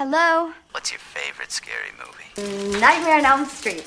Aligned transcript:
Hello? 0.00 0.48
What's 0.70 0.90
your 0.90 1.02
favorite 1.12 1.52
scary 1.52 1.92
movie? 1.98 2.78
Nightmare 2.78 3.18
on 3.18 3.24
Elm 3.24 3.46
Street. 3.48 3.86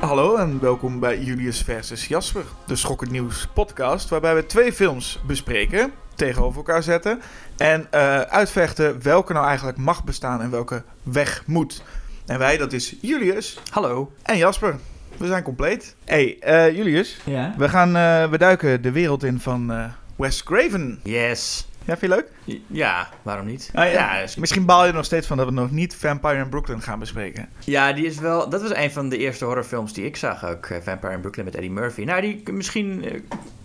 Hallo 0.00 0.36
en 0.36 0.60
welkom 0.60 1.00
bij 1.00 1.18
Julius 1.18 1.62
versus 1.62 2.06
Jasper, 2.06 2.44
de 2.66 2.76
Schokkend 2.76 3.10
Nieuws 3.10 3.46
podcast, 3.54 4.08
waarbij 4.08 4.34
we 4.34 4.46
twee 4.46 4.72
films 4.72 5.20
bespreken, 5.26 5.92
tegenover 6.14 6.56
elkaar 6.56 6.82
zetten 6.82 7.22
en 7.56 7.86
eh, 7.90 8.20
uitvechten 8.20 9.02
welke 9.02 9.32
nou 9.32 9.46
eigenlijk 9.46 9.78
mag 9.78 10.04
bestaan 10.04 10.40
en 10.40 10.50
welke 10.50 10.82
weg 11.02 11.42
moet. 11.46 11.82
En 12.26 12.38
wij, 12.38 12.56
dat 12.56 12.72
is 12.72 12.94
Julius 13.00 13.58
Hallo. 13.70 14.12
en 14.22 14.36
Jasper. 14.36 14.78
We 15.16 15.26
zijn 15.26 15.42
compleet. 15.42 15.96
hey, 16.04 16.36
eh, 16.40 16.76
Julius, 16.76 17.20
Ja? 17.24 17.54
we, 17.58 17.68
gaan, 17.68 17.96
eh, 17.96 18.30
we 18.30 18.38
duiken 18.38 18.82
de 18.82 18.92
wereld 18.92 19.24
in 19.24 19.40
van 19.40 19.72
eh, 19.72 19.84
Wes 20.16 20.42
Craven. 20.42 21.00
Yes. 21.02 21.68
Ja, 21.84 21.96
vind 21.96 22.12
je 22.12 22.18
leuk? 22.18 22.58
Ja, 22.66 23.08
waarom 23.22 23.46
niet? 23.46 23.70
Ah, 23.74 23.92
ja. 23.92 24.16
is- 24.18 24.36
Misschien 24.36 24.64
baal 24.66 24.82
je 24.82 24.88
er 24.88 24.94
nog 24.94 25.04
steeds 25.04 25.26
van 25.26 25.36
dat 25.36 25.46
we 25.46 25.52
nog 25.52 25.70
niet 25.70 25.96
Vampire 25.96 26.34
in 26.36 26.48
Brooklyn 26.48 26.82
gaan 26.82 26.98
bespreken. 26.98 27.48
ja, 27.58 27.92
die 27.92 28.04
is 28.06 28.18
wel. 28.18 28.48
Dat 28.48 28.62
was 28.62 28.74
een 28.74 28.90
van 28.90 29.08
de 29.08 29.16
eerste 29.18 29.44
horrorfilms 29.44 29.92
die 29.92 30.04
ik 30.04 30.16
zag 30.16 30.44
ook. 30.46 30.68
Vampire 30.82 31.12
in 31.12 31.20
Brooklyn 31.20 31.44
met 31.44 31.54
Eddie 31.54 31.70
Murphy. 31.70 32.04
Nou, 32.04 32.20
die 32.20 32.42
misschien. 32.52 33.04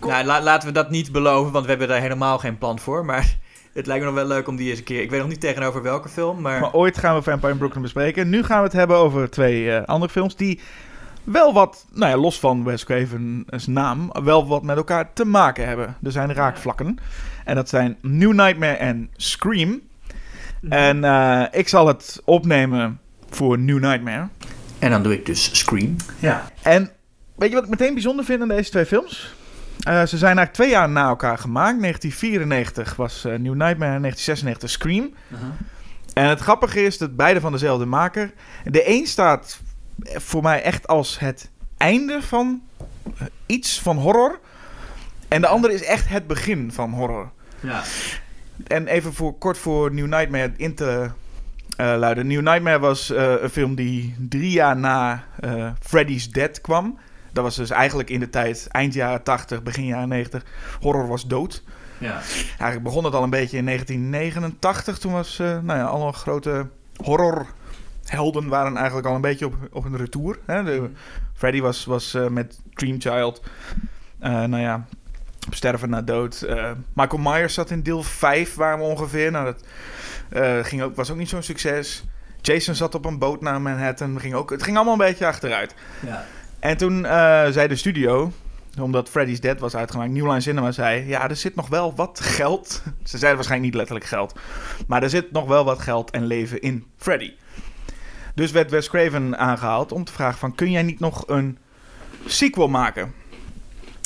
nou, 0.02 0.26
la- 0.26 0.42
laten 0.42 0.68
we 0.68 0.74
dat 0.74 0.90
niet 0.90 1.12
beloven, 1.12 1.52
want 1.52 1.64
we 1.64 1.70
hebben 1.70 1.88
daar 1.88 2.02
helemaal 2.02 2.38
geen 2.38 2.58
plan 2.58 2.80
voor. 2.80 3.06
Maar 3.06 3.36
het 3.74 3.86
lijkt 3.86 4.02
me 4.04 4.10
nog 4.10 4.20
wel 4.20 4.28
leuk 4.28 4.48
om 4.48 4.56
die 4.56 4.70
eens 4.70 4.78
een 4.80 4.84
keer. 4.86 5.02
Ik 5.02 5.10
weet 5.10 5.20
nog 5.20 5.30
niet 5.30 5.40
tegenover 5.40 5.82
welke 5.82 6.10
film, 6.10 6.42
maar. 6.42 6.60
Maar 6.60 6.74
ooit 6.74 6.98
gaan 6.98 7.16
we 7.16 7.22
Vampire 7.22 7.52
in 7.52 7.58
Brooklyn 7.58 7.82
bespreken. 7.82 8.30
Nu 8.30 8.44
gaan 8.44 8.58
we 8.58 8.64
het 8.64 8.74
hebben 8.74 8.98
over 8.98 9.30
twee 9.30 9.72
eh, 9.72 9.86
andere 9.86 10.12
films 10.12 10.36
die 10.36 10.60
wel 11.26 11.54
wat, 11.54 11.86
nou 11.94 12.12
ja, 12.12 12.18
los 12.18 12.40
van 12.40 12.64
Wes 12.64 12.84
Craven's 12.84 13.68
naam, 13.68 14.12
wel 14.24 14.48
wat 14.48 14.64
met 14.64 14.78
elkaar 14.78 15.14
te 15.14 15.26
maken 15.26 15.68
hebben. 15.68 15.98
Er 16.04 16.12
zijn 16.12 16.34
raakvlakken. 16.34 16.98
En 17.44 17.56
dat 17.56 17.70
zijn 17.70 17.98
New 18.02 18.34
Nightmare 18.34 18.76
en 18.76 19.10
Scream. 19.16 19.82
En 20.70 21.04
eh, 21.04 21.44
ik 21.52 21.68
zal 21.68 21.88
het 21.88 22.22
opnemen 22.26 23.00
voor 23.30 23.60
New 23.60 23.80
Nightmare. 23.80 24.28
En 24.80 24.90
dan 24.90 25.04
doe 25.04 25.14
ik 25.14 25.26
dus 25.26 25.58
Scream. 25.58 25.96
Ja. 26.20 26.52
En 26.62 26.92
weet 27.36 27.50
je 27.50 27.56
wat 27.56 27.64
ik 27.64 27.70
meteen 27.70 27.94
bijzonder 27.94 28.26
vind 28.26 28.42
aan 28.42 28.48
deze 28.48 28.70
twee 28.70 28.86
films? 28.86 29.36
Eh, 29.80 29.94
ze 29.94 30.18
zijn 30.18 30.38
eigenlijk 30.38 30.54
twee 30.54 30.70
jaar 30.70 30.90
na 30.90 31.08
elkaar 31.08 31.38
gemaakt. 31.38 31.82
1994 31.82 32.96
was 32.96 33.26
eh, 33.26 33.32
New 33.32 33.54
Nightmare 33.54 33.96
en 33.96 34.02
1996 34.02 34.70
Scream. 34.70 35.14
En 36.14 36.30
het 36.30 36.40
grappige 36.40 36.84
is 36.84 36.98
dat 36.98 37.16
beide 37.16 37.40
van 37.40 37.52
dezelfde 37.52 37.86
maker. 37.86 38.34
De 38.64 38.90
een 38.90 39.06
staat 39.06 39.62
voor 40.04 40.42
mij 40.42 40.62
echt 40.62 40.88
als 40.88 41.20
het 41.20 41.50
einde 41.78 42.22
van 42.22 42.62
eh, 43.18 43.26
iets 43.46 43.82
van 43.82 43.98
horror. 43.98 44.40
En 45.28 45.42
de 45.42 45.48
andere 45.48 45.74
is 45.74 45.84
echt 45.84 46.10
het 46.10 46.28
begin 46.28 46.72
van 46.72 46.92
horror. 46.92 47.32
Ja. 47.60 47.82
En 48.68 48.88
even 48.88 49.14
voor, 49.14 49.38
kort 49.38 49.58
voor 49.58 49.94
New 49.94 50.08
Nightmare 50.08 50.52
in 50.58 50.76
te 50.76 51.10
eh, 51.78 51.96
luiden. 51.98 52.28
New 52.28 52.42
Nightmare 52.42 52.80
was 52.80 53.10
eh, 53.12 53.34
een 53.42 53.50
film 53.50 53.76
die 53.76 54.16
drie 54.20 54.52
jaar 54.52 54.78
na 54.78 55.24
Freddy's 55.80 56.30
Dead 56.32 56.62
kwam. 56.62 56.98
Dat 57.32 57.44
was 57.44 57.56
dus 57.56 57.70
eigenlijk 57.70 58.10
in 58.10 58.20
de 58.20 58.30
tijd 58.30 58.68
eind 58.72 58.94
jaren 58.94 59.24
80, 59.24 59.64
begin 59.64 59.86
jaren 59.86 60.08
90. 60.08 60.44
Horror 60.80 61.08
was 61.08 61.28
dood. 61.28 61.64
Ja. 61.98 62.22
Eigenlijk 62.48 62.84
begon 62.84 63.04
het 63.04 63.14
al 63.14 63.24
een 63.24 63.30
beetje 63.30 63.58
in 63.58 63.66
1989. 63.66 64.98
Toen 64.98 65.12
was, 65.12 65.38
nou 65.38 65.66
ja, 65.66 65.84
alle 65.84 66.12
grote 66.12 66.68
horrorhelden 68.10 68.50
waren 68.50 68.78
eigenlijk 68.78 69.08
al 69.08 69.16
een 69.16 69.22
beetje 69.22 69.46
op, 69.46 69.56
op 69.72 69.84
hun 69.84 69.98
retour. 69.98 70.40
Hè? 70.46 70.64
De, 70.64 70.90
Freddy 71.34 71.62
was, 71.62 71.86
was 71.86 72.14
eh, 72.14 72.28
met 72.28 72.60
Dream 72.74 73.02
Child, 73.02 73.42
eh, 74.20 74.32
nou 74.32 74.62
ja, 74.62 74.86
sterven 75.50 75.90
na 75.90 76.02
dood. 76.02 76.42
Eh, 76.42 76.72
Michael 76.94 77.22
Myers 77.22 77.54
zat 77.54 77.70
in 77.70 77.84
deel 77.84 78.04
5, 78.04 78.56
waren 78.56 78.78
we 78.78 78.84
ongeveer. 78.84 79.32
Nou, 79.32 79.46
dat 79.46 79.64
ging 80.68 80.82
ook, 80.82 80.96
was 80.96 81.12
ook 81.12 81.18
niet 81.18 81.30
zo'n 81.30 81.44
succes. 81.44 82.04
Jason 82.42 82.76
zat 82.76 82.96
op 82.96 83.06
een 83.06 83.20
boot 83.20 83.42
naar 83.42 83.62
Manhattan. 83.62 84.20
Ging 84.20 84.34
ook, 84.34 84.50
het 84.50 84.64
ging 84.64 84.76
allemaal 84.76 84.94
een 84.94 85.00
beetje 85.00 85.26
achteruit. 85.26 85.76
Ja. 86.06 86.26
En 86.60 86.78
toen 86.78 87.04
zei 87.52 87.68
de 87.68 87.76
studio, 87.76 88.32
omdat 88.80 89.10
Freddy's 89.10 89.40
Dead 89.40 89.60
was 89.60 89.76
uitgemaakt, 89.76 90.12
New 90.12 90.26
Line 90.26 90.42
Cinema 90.42 90.72
zei... 90.72 91.08
Ja, 91.08 91.30
er 91.30 91.36
zit 91.36 91.56
nog 91.56 91.68
wel 91.68 91.96
wat 91.96 92.20
geld. 92.20 92.84
Ze 93.04 93.18
zeiden 93.18 93.36
waarschijnlijk 93.36 93.62
niet 93.62 93.74
letterlijk 93.76 94.06
geld. 94.06 94.40
Maar 94.88 95.04
er 95.04 95.10
zit 95.10 95.32
nog 95.32 95.46
wel 95.48 95.66
wat 95.66 95.80
geld 95.80 96.12
en 96.12 96.26
leven 96.26 96.62
in 96.62 96.86
Freddy. 96.98 97.34
Dus 98.36 98.52
werd 98.52 98.72
Wes 98.72 98.90
Craven 98.90 99.38
aangehaald 99.38 99.92
om 99.92 100.04
te 100.04 100.14
vragen 100.14 100.40
van... 100.40 100.56
Kun 100.56 100.72
jij 100.72 100.84
niet 100.84 101.00
nog 101.00 101.24
een 101.28 101.58
sequel 102.26 102.68
maken? 102.68 103.14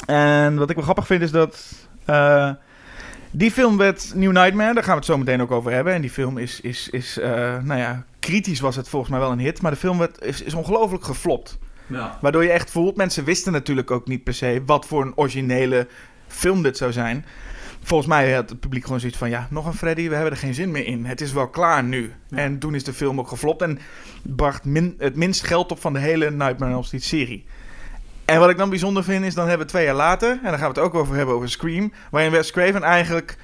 En 0.06 0.56
wat 0.58 0.70
ik 0.70 0.76
wel 0.76 0.84
grappig 0.84 1.06
vind 1.06 1.22
is 1.22 1.32
dat... 1.32 1.72
eh, 2.06 2.52
die 3.32 3.52
film 3.52 3.78
werd 3.78 4.12
New 4.16 4.32
Nightmare, 4.32 4.74
daar 4.74 4.84
gaan 4.84 4.92
we 4.94 4.98
het 4.98 5.06
zo 5.06 5.18
meteen 5.18 5.42
ook 5.42 5.52
over 5.52 5.72
hebben. 5.72 5.94
En 5.94 6.02
die 6.02 6.10
film 6.10 6.38
is, 6.38 6.62
is, 6.62 6.90
is 6.90 7.20
eh, 7.20 7.32
nou 7.62 7.80
ja, 7.80 8.04
kritisch 8.20 8.60
was 8.60 8.76
het 8.76 8.90
volgens 8.90 9.12
mij 9.12 9.20
wel 9.20 9.32
een 9.32 9.40
hit. 9.40 9.62
Maar 9.62 9.72
de 9.72 9.78
film 9.78 9.98
werd, 9.98 10.22
is, 10.22 10.42
is 10.42 10.54
ongelooflijk 10.54 11.04
geflopt. 11.04 11.58
Ja. 11.88 12.18
Waardoor 12.22 12.44
je 12.44 12.52
echt 12.52 12.72
voelt, 12.72 12.96
mensen 12.96 13.24
wisten 13.24 13.52
natuurlijk 13.52 13.92
ook 13.92 14.08
niet 14.08 14.24
per 14.24 14.34
se 14.34 14.62
wat 14.66 14.86
voor 14.86 15.02
een 15.02 15.18
originele 15.18 15.88
film 16.28 16.64
dit 16.64 16.78
zou 16.78 16.92
zijn. 16.92 17.26
Volgens 17.90 18.10
mij 18.10 18.34
had 18.34 18.50
het 18.50 18.60
publiek 18.60 18.84
gewoon 18.84 19.00
zoiets 19.00 19.18
van, 19.18 19.30
ja, 19.30 19.48
nog 19.50 19.66
een 19.66 19.74
Freddy, 19.74 20.08
we 20.08 20.14
hebben 20.14 20.32
er 20.32 20.38
geen 20.38 20.54
zin 20.54 20.72
meer 20.72 20.86
in. 20.86 21.06
Het 21.06 21.22
is 21.22 21.34
wel 21.34 21.48
klaar 21.48 21.84
nu. 21.84 22.14
Ja. 22.28 22.38
En 22.38 22.60
toen 22.60 22.76
is 22.76 22.84
de 22.84 22.94
film 22.94 23.20
ook 23.20 23.28
geflopt 23.28 23.62
en 23.62 23.80
bracht 24.22 24.66
min, 24.66 24.96
het 24.98 25.16
minst 25.16 25.44
geld 25.44 25.72
op 25.72 25.82
van 25.82 25.94
de 25.94 26.00
hele 26.00 26.32
Nightmare 26.32 26.76
on 26.76 26.84
Street 26.84 27.04
serie. 27.04 27.46
En 28.26 28.40
wat 28.40 28.50
ik 28.50 28.58
dan 28.58 28.70
bijzonder 28.70 29.04
vind 29.04 29.26
is, 29.26 29.34
dan 29.34 29.48
hebben 29.48 29.66
we 29.66 29.72
twee 29.72 29.86
jaar 29.86 29.96
later, 29.96 30.30
en 30.30 30.40
daar 30.44 30.58
gaan 30.58 30.74
we 30.74 30.80
het 30.80 30.88
ook 30.90 30.94
over 30.94 31.16
hebben, 31.16 31.36
over 31.36 31.50
Scream, 31.50 31.92
waarin 32.12 32.32
Wes 32.32 32.52
Craven 32.52 32.84
eigenlijk 32.84 33.38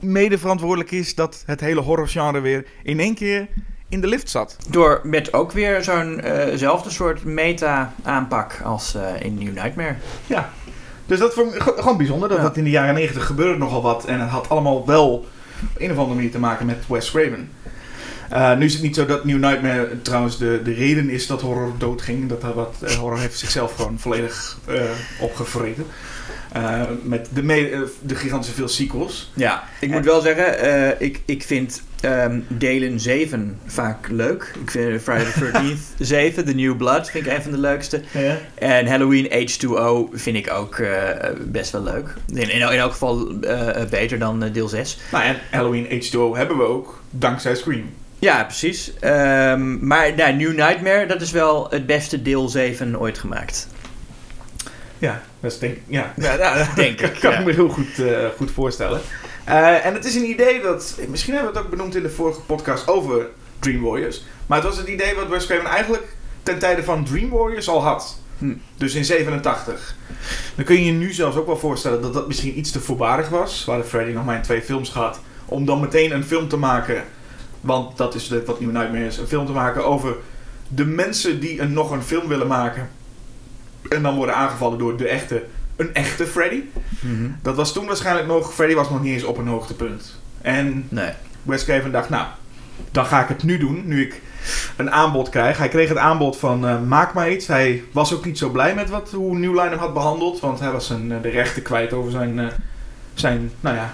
mede 0.00 0.38
verantwoordelijk 0.38 0.90
is 0.90 1.14
dat 1.14 1.42
het 1.46 1.60
hele 1.60 1.80
horrorgenre 1.80 2.40
weer 2.40 2.66
in 2.82 3.00
één 3.00 3.14
keer 3.14 3.48
in 3.88 4.00
de 4.00 4.06
lift 4.06 4.30
zat. 4.30 4.56
Door 4.70 5.00
met 5.02 5.32
ook 5.32 5.52
weer 5.52 5.82
zo'nzelfde 5.82 6.90
soort 6.90 7.24
meta-aanpak 7.24 8.60
als 8.64 8.94
eh, 8.94 9.22
in 9.22 9.34
New 9.34 9.54
Nightmare. 9.54 9.94
Ja. 10.26 10.50
Dus 11.06 11.18
dat 11.18 11.34
vond 11.34 11.54
ik 11.54 11.62
ge- 11.62 11.74
gewoon 11.78 11.96
bijzonder. 11.96 12.28
Dat, 12.28 12.38
Ja. 12.38 12.42
dat 12.44 12.56
in 12.56 12.64
de 12.64 12.70
jaren 12.70 12.94
90 12.94 13.26
gebeurde 13.26 13.58
nogal 13.58 13.82
wat. 13.82 14.04
En 14.04 14.20
het 14.20 14.30
had 14.30 14.48
allemaal 14.48 14.86
wel 14.86 15.12
op 15.12 15.26
een 15.78 15.90
of 15.90 15.96
andere 15.96 16.14
manier 16.14 16.30
te 16.30 16.38
maken 16.38 16.66
met 16.66 16.84
Wes 16.88 17.10
Craven. 17.10 17.50
Eh, 18.30 18.56
nu 18.56 18.64
is 18.64 18.72
het 18.72 18.82
niet 18.82 18.94
zo 18.94 19.06
dat 19.06 19.24
New 19.24 19.38
Nightmare 19.38 20.02
trouwens 20.02 20.38
de, 20.38 20.60
de 20.64 20.72
reden 20.72 21.10
is 21.10 21.26
dat 21.26 21.40
horror 21.40 21.72
doodging. 21.78 22.28
Dat, 22.28 22.40
dat 22.40 22.54
wat, 22.54 22.74
eh, 22.82 22.90
horror 22.94 23.18
heeft 23.18 23.38
zichzelf 23.38 23.74
gewoon 23.74 23.98
volledig 23.98 24.58
eh, 24.66 24.82
opgevreten. 25.20 25.86
Eh, 26.52 26.80
met 27.02 27.28
de, 27.32 27.42
me- 27.42 27.68
eh, 27.70 27.80
de 28.02 28.14
gigantische 28.14 28.54
veel 28.56 28.68
sequels. 28.68 29.32
Ja, 29.34 29.64
ik 29.80 29.90
moet 29.90 30.04
wel 30.04 30.20
zeggen, 30.20 30.58
eh, 30.58 31.06
ik, 31.06 31.20
ik 31.24 31.42
vind 31.42 31.82
ehm, 32.04 32.40
delen 32.48 33.00
7 33.00 33.58
vaak 33.66 34.08
leuk. 34.08 34.52
Ik 34.62 34.70
vind 34.70 35.02
Friday 35.02 35.32
the 35.32 35.50
13th 35.52 35.96
7, 35.98 36.44
The 36.46 36.54
New 36.54 36.76
Blood, 36.76 37.10
vind 37.10 37.26
ik 37.26 37.32
een 37.32 37.42
van 37.42 37.52
de 37.52 37.58
leukste. 37.58 38.00
En 38.54 38.86
Halloween 38.86 39.26
H2O 39.26 40.14
vind 40.14 40.36
ik 40.36 40.50
ook 40.52 40.78
eh, 40.78 41.30
best 41.40 41.70
wel 41.70 41.82
leuk. 41.82 42.14
In, 42.28 42.36
in, 42.36 42.50
in 42.50 42.60
elk 42.60 42.92
geval 42.92 43.40
eh, 43.40 43.80
eh, 43.80 43.88
beter 43.88 44.18
dan 44.18 44.50
deel 44.52 44.68
6. 44.68 44.98
Nou, 45.12 45.24
en 45.24 45.36
Halloween 45.50 45.84
H2O 45.84 46.36
hebben 46.36 46.56
we 46.56 46.64
ook 46.64 47.02
dankzij 47.10 47.54
Scream. 47.54 47.90
Ja, 48.18 48.44
precies. 48.44 48.92
Ehm, 49.00 49.86
maar 49.86 50.14
nou, 50.16 50.32
New 50.32 50.54
Nightmare, 50.54 51.06
dat 51.06 51.20
is 51.20 51.30
wel 51.30 51.66
het 51.70 51.86
beste 51.86 52.22
deel 52.22 52.48
7 52.48 53.00
ooit 53.00 53.18
gemaakt. 53.18 53.68
Ja, 54.98 55.22
dat 55.40 55.52
is 55.52 55.58
denk, 55.58 55.76
ja, 55.86 56.12
ja, 56.16 56.34
ja, 56.34 56.68
Denk 56.74 57.00
ik, 57.00 57.16
kan 57.20 57.30
ja. 57.30 57.38
ik 57.38 57.44
me 57.44 57.52
heel 57.52 57.68
goed, 57.68 57.98
eh, 57.98 58.26
goed 58.36 58.50
voorstellen. 58.50 59.00
Eh, 59.44 59.86
en 59.86 59.94
het 59.94 60.04
is 60.04 60.14
een 60.14 60.28
idee 60.28 60.60
dat, 60.60 60.98
misschien 61.08 61.34
hebben 61.34 61.52
we 61.52 61.58
het 61.58 61.66
ook 61.66 61.72
benoemd 61.72 61.96
in 61.96 62.02
de 62.02 62.10
vorige 62.10 62.40
podcast 62.40 62.88
over 62.88 63.26
Dream 63.58 63.82
Warriors. 63.82 64.24
Maar 64.46 64.58
het 64.58 64.66
was 64.66 64.76
het 64.76 64.88
idee 64.88 65.14
wat 65.14 65.28
Wes 65.28 65.46
Craven 65.46 65.66
eigenlijk 65.66 66.16
ten 66.42 66.58
tijde 66.58 66.84
van 66.84 67.04
Dream 67.04 67.30
Warriors 67.30 67.68
al 67.68 67.82
had. 67.82 68.18
Hm. 68.38 68.54
Dus 68.76 68.94
in 68.94 69.04
87. 69.04 69.96
Dan 70.54 70.64
kun 70.64 70.74
je 70.74 70.84
je 70.84 70.92
nu 70.92 71.12
zelfs 71.12 71.36
ook 71.36 71.46
wel 71.46 71.58
voorstellen 71.58 72.02
dat 72.02 72.14
dat 72.14 72.26
misschien 72.26 72.58
iets 72.58 72.70
te 72.70 72.80
voorbarig 72.80 73.28
was. 73.28 73.64
We 73.64 73.70
hadden 73.70 73.90
Freddy 73.90 74.12
nog 74.12 74.24
maar 74.24 74.36
in 74.36 74.42
twee 74.42 74.62
films 74.62 74.88
gehad. 74.88 75.20
Om 75.44 75.64
dan 75.64 75.80
meteen 75.80 76.12
een 76.12 76.24
film 76.24 76.48
te 76.48 76.56
maken. 76.56 77.04
Want 77.60 77.96
dat 77.96 78.14
is 78.14 78.32
wat 78.46 78.60
New 78.60 78.70
Nightmare 78.70 79.06
is. 79.06 79.18
Een 79.18 79.26
film 79.26 79.46
te 79.46 79.52
maken 79.52 79.84
over 79.86 80.16
de 80.68 80.84
mensen 80.84 81.40
die 81.40 81.60
een, 81.60 81.72
nog 81.72 81.90
een 81.90 82.02
film 82.02 82.28
willen 82.28 82.46
maken. 82.46 82.90
En 83.88 84.02
dan 84.02 84.16
worden 84.16 84.34
aangevallen 84.34 84.78
door 84.78 84.96
de 84.96 85.08
echte, 85.08 85.44
een 85.76 85.94
echte 85.94 86.26
Freddy. 86.26 86.62
Dat 87.42 87.56
was 87.56 87.72
toen 87.72 87.86
waarschijnlijk 87.86 88.26
nog, 88.26 88.54
Freddy 88.54 88.74
was 88.74 88.90
nog 88.90 89.02
niet 89.02 89.12
eens 89.12 89.24
op 89.24 89.38
een 89.38 89.46
hoogtepunt. 89.46 90.20
En 90.40 90.86
Nee. 90.88 91.10
Wes 91.42 91.64
Craven 91.64 91.92
dacht, 91.92 92.08
nou, 92.08 92.26
dan 92.90 93.06
ga 93.06 93.22
ik 93.22 93.28
het 93.28 93.42
nu 93.42 93.58
doen, 93.58 93.82
nu 93.86 94.02
ik 94.02 94.20
een 94.76 94.90
aanbod 94.90 95.28
krijg. 95.28 95.58
Hij 95.58 95.68
kreeg 95.68 95.88
het 95.88 95.98
aanbod 95.98 96.36
van 96.36 96.66
eh, 96.66 96.80
maak 96.80 97.12
maar 97.12 97.30
iets. 97.30 97.46
Hij 97.46 97.82
was 97.92 98.14
ook 98.14 98.24
niet 98.24 98.38
zo 98.38 98.48
blij 98.50 98.74
met 98.74 98.90
wat, 98.90 99.10
hoe 99.10 99.38
New 99.38 99.54
Line 99.54 99.68
hem 99.68 99.78
had 99.78 99.94
behandeld. 99.94 100.40
Want 100.40 100.60
hij 100.60 100.70
was 100.70 100.86
zijn, 100.86 101.12
eh, 101.12 101.22
de 101.22 101.28
rechten 101.28 101.62
kwijt 101.62 101.92
over 101.92 102.10
zijn, 102.10 102.38
eh, 102.38 102.46
zijn, 103.14 103.50
nou 103.60 103.76
ja, 103.76 103.92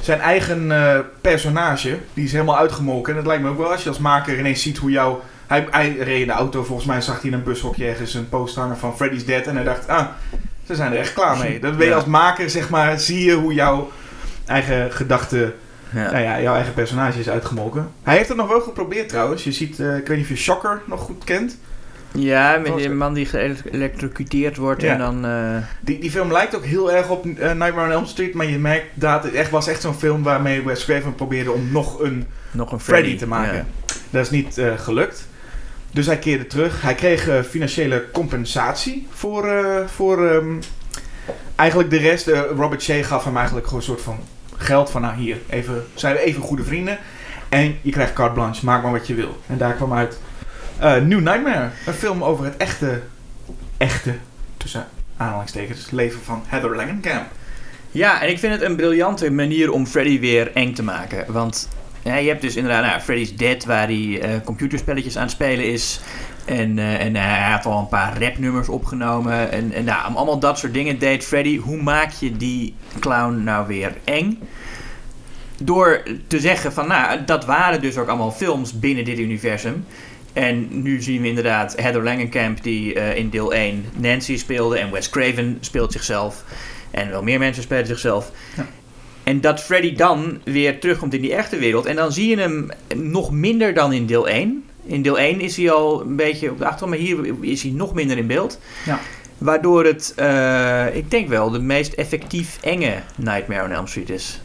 zijn 0.00 0.20
eigen 0.20 0.72
personage. 1.20 1.98
Die 2.14 2.24
is 2.24 2.32
helemaal 2.32 2.58
uitgemolken. 2.58 3.12
En 3.12 3.18
het 3.18 3.26
lijkt 3.26 3.42
me 3.42 3.48
ook 3.48 3.58
wel 3.58 3.70
als 3.72 3.82
je 3.82 3.88
als 3.88 3.98
maker 3.98 4.38
ineens 4.38 4.62
ziet 4.62 4.78
hoe 4.78 4.90
jouw... 4.90 5.20
Hij, 5.46 5.66
hij 5.70 5.96
reed 5.96 6.20
in 6.20 6.26
de 6.26 6.32
auto, 6.32 6.64
volgens 6.64 6.86
mij 6.86 7.00
zag 7.00 7.20
hij 7.20 7.30
in 7.30 7.36
een 7.36 7.42
bushokje 7.42 7.86
ergens 7.86 8.14
een 8.14 8.28
post 8.28 8.56
hangen 8.56 8.76
van 8.76 8.96
Freddy's 8.96 9.24
Dead. 9.24 9.46
En 9.46 9.54
hij 9.54 9.64
dacht, 9.64 9.88
ah, 9.88 10.06
Ze 10.68 10.74
zijn 10.74 10.92
er 10.92 10.98
echt 10.98 11.12
klaar 11.12 11.38
mee. 11.38 11.60
Dat 11.60 11.76
ben 11.76 11.84
je 11.84 11.90
Ja. 11.90 11.96
als 11.96 12.04
maker, 12.04 12.50
zeg 12.50 12.70
maar, 12.70 13.00
zie 13.00 13.24
je 13.24 13.34
hoe 13.34 13.54
jouw 13.54 13.90
eigen 14.46 14.92
gedachte, 14.92 15.52
Ja. 15.90 16.10
nou 16.10 16.22
ja, 16.22 16.40
jouw 16.40 16.54
eigen 16.54 16.74
personage 16.74 17.18
is 17.18 17.28
uitgemolken. 17.28 17.88
Hij 18.02 18.16
heeft 18.16 18.28
het 18.28 18.36
nog 18.36 18.48
wel 18.48 18.60
geprobeerd 18.60 19.08
trouwens. 19.08 19.44
Je 19.44 19.52
ziet, 19.52 19.80
eh, 19.80 19.96
ik 19.96 20.06
weet 20.06 20.16
niet 20.16 20.24
of 20.26 20.28
je 20.32 20.36
Shocker 20.36 20.80
nog 20.86 21.00
goed 21.00 21.24
kent. 21.24 21.56
Ja, 22.12 22.56
met 22.62 22.76
die 22.76 22.90
man 22.90 23.14
die 23.14 23.26
geëlectrocuteerd 23.26 24.56
wordt 24.56 24.82
Ja. 24.82 24.92
en 24.92 24.98
dan... 24.98 25.24
eh, 25.24 25.56
Die, 25.80 25.98
die 25.98 26.10
film 26.10 26.32
lijkt 26.32 26.56
ook 26.56 26.64
heel 26.64 26.92
erg 26.92 27.08
op 27.08 27.24
eh, 27.26 27.32
Nightmare 27.52 27.86
on 27.86 27.90
Elm 27.92 28.06
Street, 28.06 28.34
maar 28.34 28.46
je 28.46 28.58
merkt 28.58 28.86
dat 28.94 29.22
het 29.22 29.32
echt 29.34 29.50
was 29.50 29.66
echt 29.68 29.80
zo'n 29.80 29.94
film 29.94 30.22
waarmee 30.22 30.62
Wes 30.64 30.84
Craven 30.84 31.14
probeerde 31.14 31.52
om 31.52 31.68
nog 31.72 32.00
een 32.00 32.26
nog 32.50 32.72
een 32.72 32.80
Freddy, 32.80 33.02
Freddy 33.02 33.18
te 33.24 33.28
maken. 33.28 33.54
Ja. 33.56 33.64
Dat 34.10 34.22
is 34.24 34.30
niet 34.30 34.60
gelukt. 34.76 35.27
Dus 35.90 36.06
hij 36.06 36.18
keerde 36.18 36.46
terug. 36.46 36.82
Hij 36.82 36.94
kreeg 36.94 37.28
eh, 37.28 37.42
financiële 37.42 38.10
compensatie 38.12 39.06
voor, 39.10 39.48
eh, 39.48 39.86
voor 39.86 40.28
ehm, 40.28 40.54
eigenlijk 41.54 41.90
de 41.90 41.96
rest. 41.96 42.28
Eh, 42.28 42.40
Robert 42.56 42.82
Shea 42.82 43.02
gaf 43.02 43.24
hem 43.24 43.36
eigenlijk 43.36 43.66
gewoon 43.66 43.80
een 43.80 43.88
soort 43.88 44.02
van 44.02 44.18
geld 44.56 44.90
van 44.90 45.00
nou 45.00 45.16
hier, 45.16 45.36
even, 45.48 45.84
zijn 45.94 46.14
we 46.14 46.20
even 46.20 46.42
goede 46.42 46.64
vrienden. 46.64 46.98
En 47.48 47.78
je 47.82 47.90
krijgt 47.90 48.12
carte 48.12 48.34
blanche, 48.34 48.64
maak 48.64 48.82
maar 48.82 48.92
wat 48.92 49.06
je 49.06 49.14
wil. 49.14 49.40
En 49.46 49.58
daar 49.58 49.74
kwam 49.74 49.92
uit 49.92 50.18
New 50.80 51.20
Nightmare. 51.20 51.70
Een 51.86 51.92
film 51.92 52.24
over 52.24 52.44
het 52.44 52.56
echte, 52.56 53.00
echte, 53.76 54.14
tussen 54.56 54.86
aanhalingstekens, 55.16 55.90
leven 55.90 56.20
van 56.20 56.42
Heather 56.46 56.76
Langenkamp. 56.76 57.26
Ja, 57.90 58.22
en 58.22 58.28
ik 58.28 58.38
vind 58.38 58.52
het 58.52 58.62
een 58.62 58.76
briljante 58.76 59.30
manier 59.30 59.72
om 59.72 59.86
Freddy 59.86 60.20
weer 60.20 60.52
eng 60.52 60.72
te 60.72 60.82
maken. 60.82 61.32
Want 61.32 61.68
ja, 62.02 62.16
je 62.16 62.28
hebt 62.28 62.42
dus 62.42 62.56
inderdaad 62.56 62.84
nou, 62.84 63.00
Freddy's 63.00 63.36
Dead, 63.36 63.64
waar 63.64 63.86
hij 63.86 64.20
eh, 64.20 64.30
computerspelletjes 64.44 65.16
aan 65.16 65.22
het 65.22 65.30
spelen 65.30 65.64
is. 65.72 66.00
En, 66.44 66.78
eh, 66.78 67.04
en 67.04 67.16
hij 67.16 67.50
had 67.50 67.66
al 67.66 67.78
een 67.78 67.88
paar 67.88 68.22
rapnummers 68.22 68.68
opgenomen. 68.68 69.50
En, 69.50 69.72
en 69.72 69.84
nou, 69.84 70.14
allemaal 70.14 70.38
dat 70.38 70.58
soort 70.58 70.74
dingen 70.74 70.98
deed 70.98 71.24
Freddy. 71.24 71.58
Hoe 71.58 71.82
maak 71.82 72.10
je 72.10 72.36
die 72.36 72.74
clown 72.98 73.42
nou 73.42 73.66
weer 73.66 73.96
eng? 74.04 74.38
Door 75.62 76.02
te 76.26 76.40
zeggen 76.40 76.72
van, 76.72 76.88
nou, 76.88 77.24
dat 77.24 77.44
waren 77.44 77.80
dus 77.80 77.96
ook 77.96 78.08
allemaal 78.08 78.32
films 78.32 78.78
binnen 78.78 79.04
dit 79.04 79.18
universum. 79.18 79.84
En 80.32 80.82
nu 80.82 81.02
zien 81.02 81.22
we 81.22 81.28
inderdaad 81.28 81.76
Heather 81.76 82.02
Langenkamp 82.02 82.62
die 82.62 82.94
eh, 82.94 83.16
in 83.16 83.30
deel 83.30 83.52
1 83.52 83.84
Nancy 83.96 84.36
speelde. 84.36 84.78
En 84.78 84.90
Wes 84.90 85.10
Craven 85.10 85.56
speelt 85.60 85.92
zichzelf. 85.92 86.44
En 86.90 87.10
wel 87.10 87.22
meer 87.22 87.38
mensen 87.38 87.62
spelen 87.62 87.86
zichzelf. 87.86 88.32
Ja. 88.56 88.66
En 89.24 89.40
dat 89.40 89.60
Freddy 89.60 89.94
dan 89.94 90.40
weer 90.44 90.80
terugkomt 90.80 91.14
in 91.14 91.20
die 91.20 91.34
echte 91.34 91.56
wereld. 91.56 91.86
En 91.86 91.96
dan 91.96 92.12
zie 92.12 92.28
je 92.28 92.38
hem 92.38 92.68
nog 92.94 93.30
minder 93.30 93.74
dan 93.74 93.92
in 93.92 94.06
deel 94.06 94.28
1. 94.28 94.64
In 94.84 95.02
deel 95.02 95.18
1 95.18 95.40
is 95.40 95.56
hij 95.56 95.70
al 95.70 96.00
een 96.00 96.16
beetje 96.16 96.50
op 96.50 96.58
de 96.58 96.64
achtergrond, 96.64 96.90
maar 96.90 97.00
hier 97.00 97.34
is 97.40 97.62
hij 97.62 97.72
nog 97.72 97.94
minder 97.94 98.16
in 98.16 98.26
beeld. 98.26 98.58
Ja. 98.84 99.00
Waardoor 99.38 99.84
het, 99.84 100.12
eh, 100.16 100.96
ik 100.96 101.10
denk 101.10 101.28
wel, 101.28 101.50
de 101.50 101.58
meest 101.58 101.92
effectief 101.92 102.58
enge 102.60 102.94
Nightmare 103.16 103.64
on 103.64 103.70
Elm 103.70 103.86
Street 103.86 104.10
is. 104.10 104.40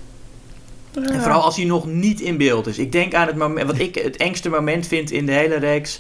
En 0.94 1.22
vooral 1.22 1.42
als 1.42 1.56
hij 1.56 1.66
nog 1.66 1.86
niet 1.86 2.22
in 2.22 2.38
beeld 2.38 2.68
is. 2.68 2.78
Ik 2.78 2.92
denk 2.92 3.14
aan 3.14 3.28
het 3.28 3.36
moment, 3.36 3.68
wat 3.68 3.80
ik 3.80 3.96
het 3.96 4.18
engste 4.18 4.50
moment 4.50 4.88
vind 4.88 5.12
in 5.12 5.26
de 5.26 5.32
hele 5.32 5.56
reeks, 5.56 6.00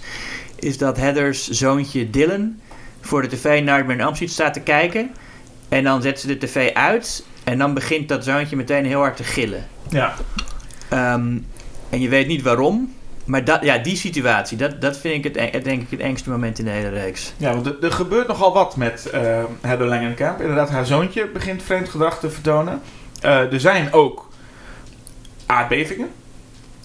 is 0.60 0.78
dat 0.78 0.98
Heather's 0.98 1.50
zoontje 1.50 2.10
Dylan 2.10 2.60
voor 3.02 3.22
de 3.22 3.28
tv 3.28 3.44
Nightmare 3.44 3.94
on 3.94 4.00
Elm 4.00 4.14
Street 4.14 4.31
staat 4.31 4.54
te 4.54 4.60
kijken. 4.60 5.12
En 5.70 5.84
dan 5.84 6.02
zet 6.02 6.20
ze 6.20 6.28
de 6.28 6.38
tv 6.38 6.74
uit 6.74 7.25
en 7.44 7.57
dan 7.57 7.74
begint 7.74 8.10
dat 8.10 8.24
zoontje 8.24 8.56
meteen 8.56 8.86
heel 8.86 9.00
hard 9.00 9.18
te 9.18 9.24
gillen. 9.24 9.68
Ja, 9.90 10.13
Ehm, 10.90 11.38
en 11.90 12.00
je 12.00 12.10
weet 12.10 12.28
niet 12.28 12.42
waarom, 12.42 12.94
maar 13.25 13.44
dat, 13.45 13.63
ja, 13.63 13.78
die 13.78 13.95
situatie, 13.95 14.57
dat, 14.57 14.81
dat 14.81 14.98
vind 14.98 15.16
ik 15.16 15.24
het, 15.24 15.36
eng- 15.38 15.63
denk 15.63 15.81
ik 15.81 15.90
het 15.90 16.00
engste 16.00 16.30
moment 16.30 16.60
in 16.60 16.66
de 16.66 16.72
hele 16.72 16.90
reeks. 16.90 17.34
Ja, 17.38 17.54
want 17.54 17.66
er, 17.66 17.75
er 17.81 17.92
gebeurt 17.92 18.28
nogal 18.28 18.54
wat 18.54 18.75
met 18.75 19.06
eh 19.10 19.44
Heather 19.62 19.88
Langenkamp. 19.88 20.42
Inderdaad, 20.42 20.69
haar 20.69 20.86
zoontje 20.86 21.28
begint 21.28 21.63
vreemd 21.63 21.90
gedrag 21.90 22.19
te 22.19 22.30
vertonen. 22.30 22.81
Eh, 23.22 23.54
er 23.54 23.60
zijn 23.60 23.94
ook 23.94 24.30
aardbevingen. 25.46 26.07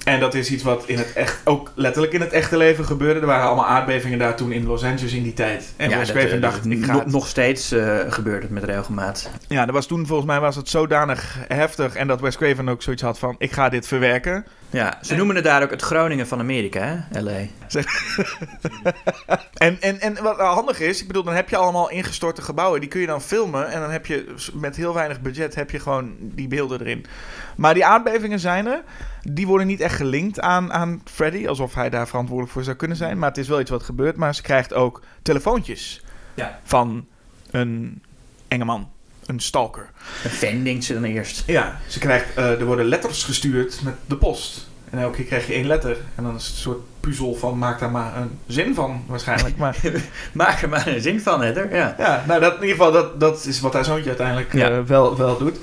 En 0.09 0.21
dat 0.21 0.35
is 0.35 0.51
iets 0.51 0.63
wat 0.63 0.85
in 0.87 0.99
het 0.99 1.13
echt, 1.13 1.41
ook 1.45 1.73
letterlijk 1.75 2.13
in 2.13 2.21
het 2.21 2.33
echte 2.33 2.57
leven 2.57 2.85
gebeurde. 2.85 3.21
Er 3.21 3.27
waren 3.27 3.47
allemaal 3.47 3.67
aardbevingen 3.67 4.19
daar 4.19 4.37
toen 4.37 4.53
in 4.53 4.67
Los 4.67 4.85
Angeles 4.85 5.13
in 5.13 5.23
die 5.23 5.33
tijd. 5.33 5.73
En 5.77 5.89
Wes 5.89 5.99
dat, 5.99 6.17
Craven 6.17 6.35
eh, 6.37 6.41
dacht, 6.41 6.67
ik 6.67 6.85
ga 6.85 7.03
nog, 7.07 7.27
steeds 7.27 7.73
eh, 7.73 7.99
gebeurt 8.09 8.43
het 8.43 8.51
met 8.51 8.65
regelmaat. 8.65 9.31
Ja, 9.49 9.65
dat 9.65 9.75
was 9.75 9.87
toen 9.87 10.07
volgens 10.07 10.29
mij 10.29 10.41
was 10.41 10.57
het 10.57 10.69
zodanig 10.69 11.39
heftig. 11.49 11.95
En 11.95 12.07
dat 12.07 12.21
Wes 12.21 12.37
Craven 12.37 12.69
ook 12.69 12.83
zoiets 12.83 13.03
had 13.03 13.19
van, 13.19 13.35
ik 13.39 13.53
ga 13.53 13.69
dit 13.69 13.87
verwerken. 13.87 14.45
Ja, 14.71 14.99
ze 15.03 15.15
noemen 15.15 15.35
het 15.37 15.45
daar 15.45 15.63
ook 15.63 15.71
het 15.71 15.83
Groningen 15.83 16.27
van 16.27 16.39
Amerika, 16.39 16.81
hè? 17.11 17.21
LA. 17.21 17.33
En, 19.55 19.81
en, 19.81 20.01
en 20.01 20.23
wat 20.23 20.39
handig 20.39 20.81
is, 20.81 21.01
ik 21.01 21.07
bedoel, 21.07 21.23
dan 21.23 21.35
heb 21.35 21.49
je 21.49 21.57
allemaal 21.57 21.91
ingestorte 21.91 22.43
gebouwen. 22.43 22.81
Die 22.81 22.89
kun 22.89 23.01
je 23.01 23.07
dan 23.07 23.23
filmen. 23.23 23.69
En 23.71 23.81
dan 23.81 23.91
heb 23.91 24.07
je 24.07 24.35
met 24.53 24.77
heel 24.77 24.95
weinig 24.95 25.21
budget 25.21 25.55
heb 25.55 25.71
je 25.71 25.79
gewoon 25.79 26.15
die 26.21 26.49
beelden 26.49 26.81
erin. 26.81 27.05
Maar 27.57 27.75
die 27.75 27.85
aardbevingen 27.87 28.41
zijn 28.41 28.67
er. 28.67 28.83
Die 29.23 29.47
worden 29.47 29.67
niet 29.67 29.81
echt 29.81 29.97
gelinkt 29.97 30.41
aan, 30.41 30.73
aan 30.73 31.03
Freddy. 31.05 31.47
Alsof 31.47 31.75
hij 31.75 31.91
daar 31.91 32.07
verantwoordelijk 32.09 32.53
voor 32.55 32.65
zou 32.65 32.77
kunnen 32.77 32.97
zijn. 32.97 33.19
Maar 33.19 33.29
het 33.29 33.39
is 33.39 33.49
wel 33.49 33.61
iets 33.61 33.71
wat 33.71 33.83
gebeurt. 33.83 34.17
Maar 34.17 34.35
ze 34.35 34.43
krijgt 34.43 34.75
ook 34.75 35.03
telefoontjes 35.23 36.03
Ja. 36.35 36.59
van 36.65 37.07
een 37.51 38.03
enge 38.49 38.65
man. 38.65 38.91
Een 39.29 39.41
stalker. 39.41 39.91
Een 40.25 40.31
fan 40.31 40.63
denkt 40.63 40.85
ze 40.85 40.95
dan 40.95 41.05
eerst. 41.05 41.43
Ja, 41.47 41.79
ze 41.89 41.99
krijgt, 41.99 42.35
eh, 42.35 42.51
er 42.61 42.65
worden 42.65 42.85
letters 42.87 43.25
gestuurd 43.25 43.81
met 43.83 43.95
de 44.07 44.17
post. 44.17 44.67
En 44.91 44.99
elke 44.99 45.17
keer 45.17 45.25
krijg 45.25 45.47
je 45.47 45.53
één 45.53 45.67
letter. 45.67 45.97
En 46.15 46.25
dan 46.25 46.35
is 46.37 46.47
het 46.47 46.55
een 46.55 46.61
soort 46.61 46.79
puzzel 47.01 47.35
van 47.35 47.59
maak 47.59 47.79
daar 47.81 47.91
maar 47.91 48.17
een 48.17 48.39
zin 48.47 48.75
van 48.75 49.05
waarschijnlijk. 49.07 49.57
Maar 49.57 49.77
Maak 50.33 50.63
er 50.63 50.69
maar 50.69 50.87
een 50.87 51.01
zin 51.01 51.21
van, 51.21 51.41
Heather. 51.43 51.75
Ja. 51.77 51.95
Ja, 51.99 52.25
nou 52.27 52.41
dat, 52.41 52.55
in 52.55 52.61
ieder 52.61 52.77
geval, 52.77 52.93
dat, 52.93 53.21
dat 53.21 53.45
is 53.45 53.61
wat 53.61 53.73
haar 53.73 53.85
zoontje 53.85 54.09
uiteindelijk 54.09 54.53
Ja. 54.53 54.71
eh, 54.71 54.81
wel, 54.83 55.17
wel 55.17 55.39
doet. 55.39 55.59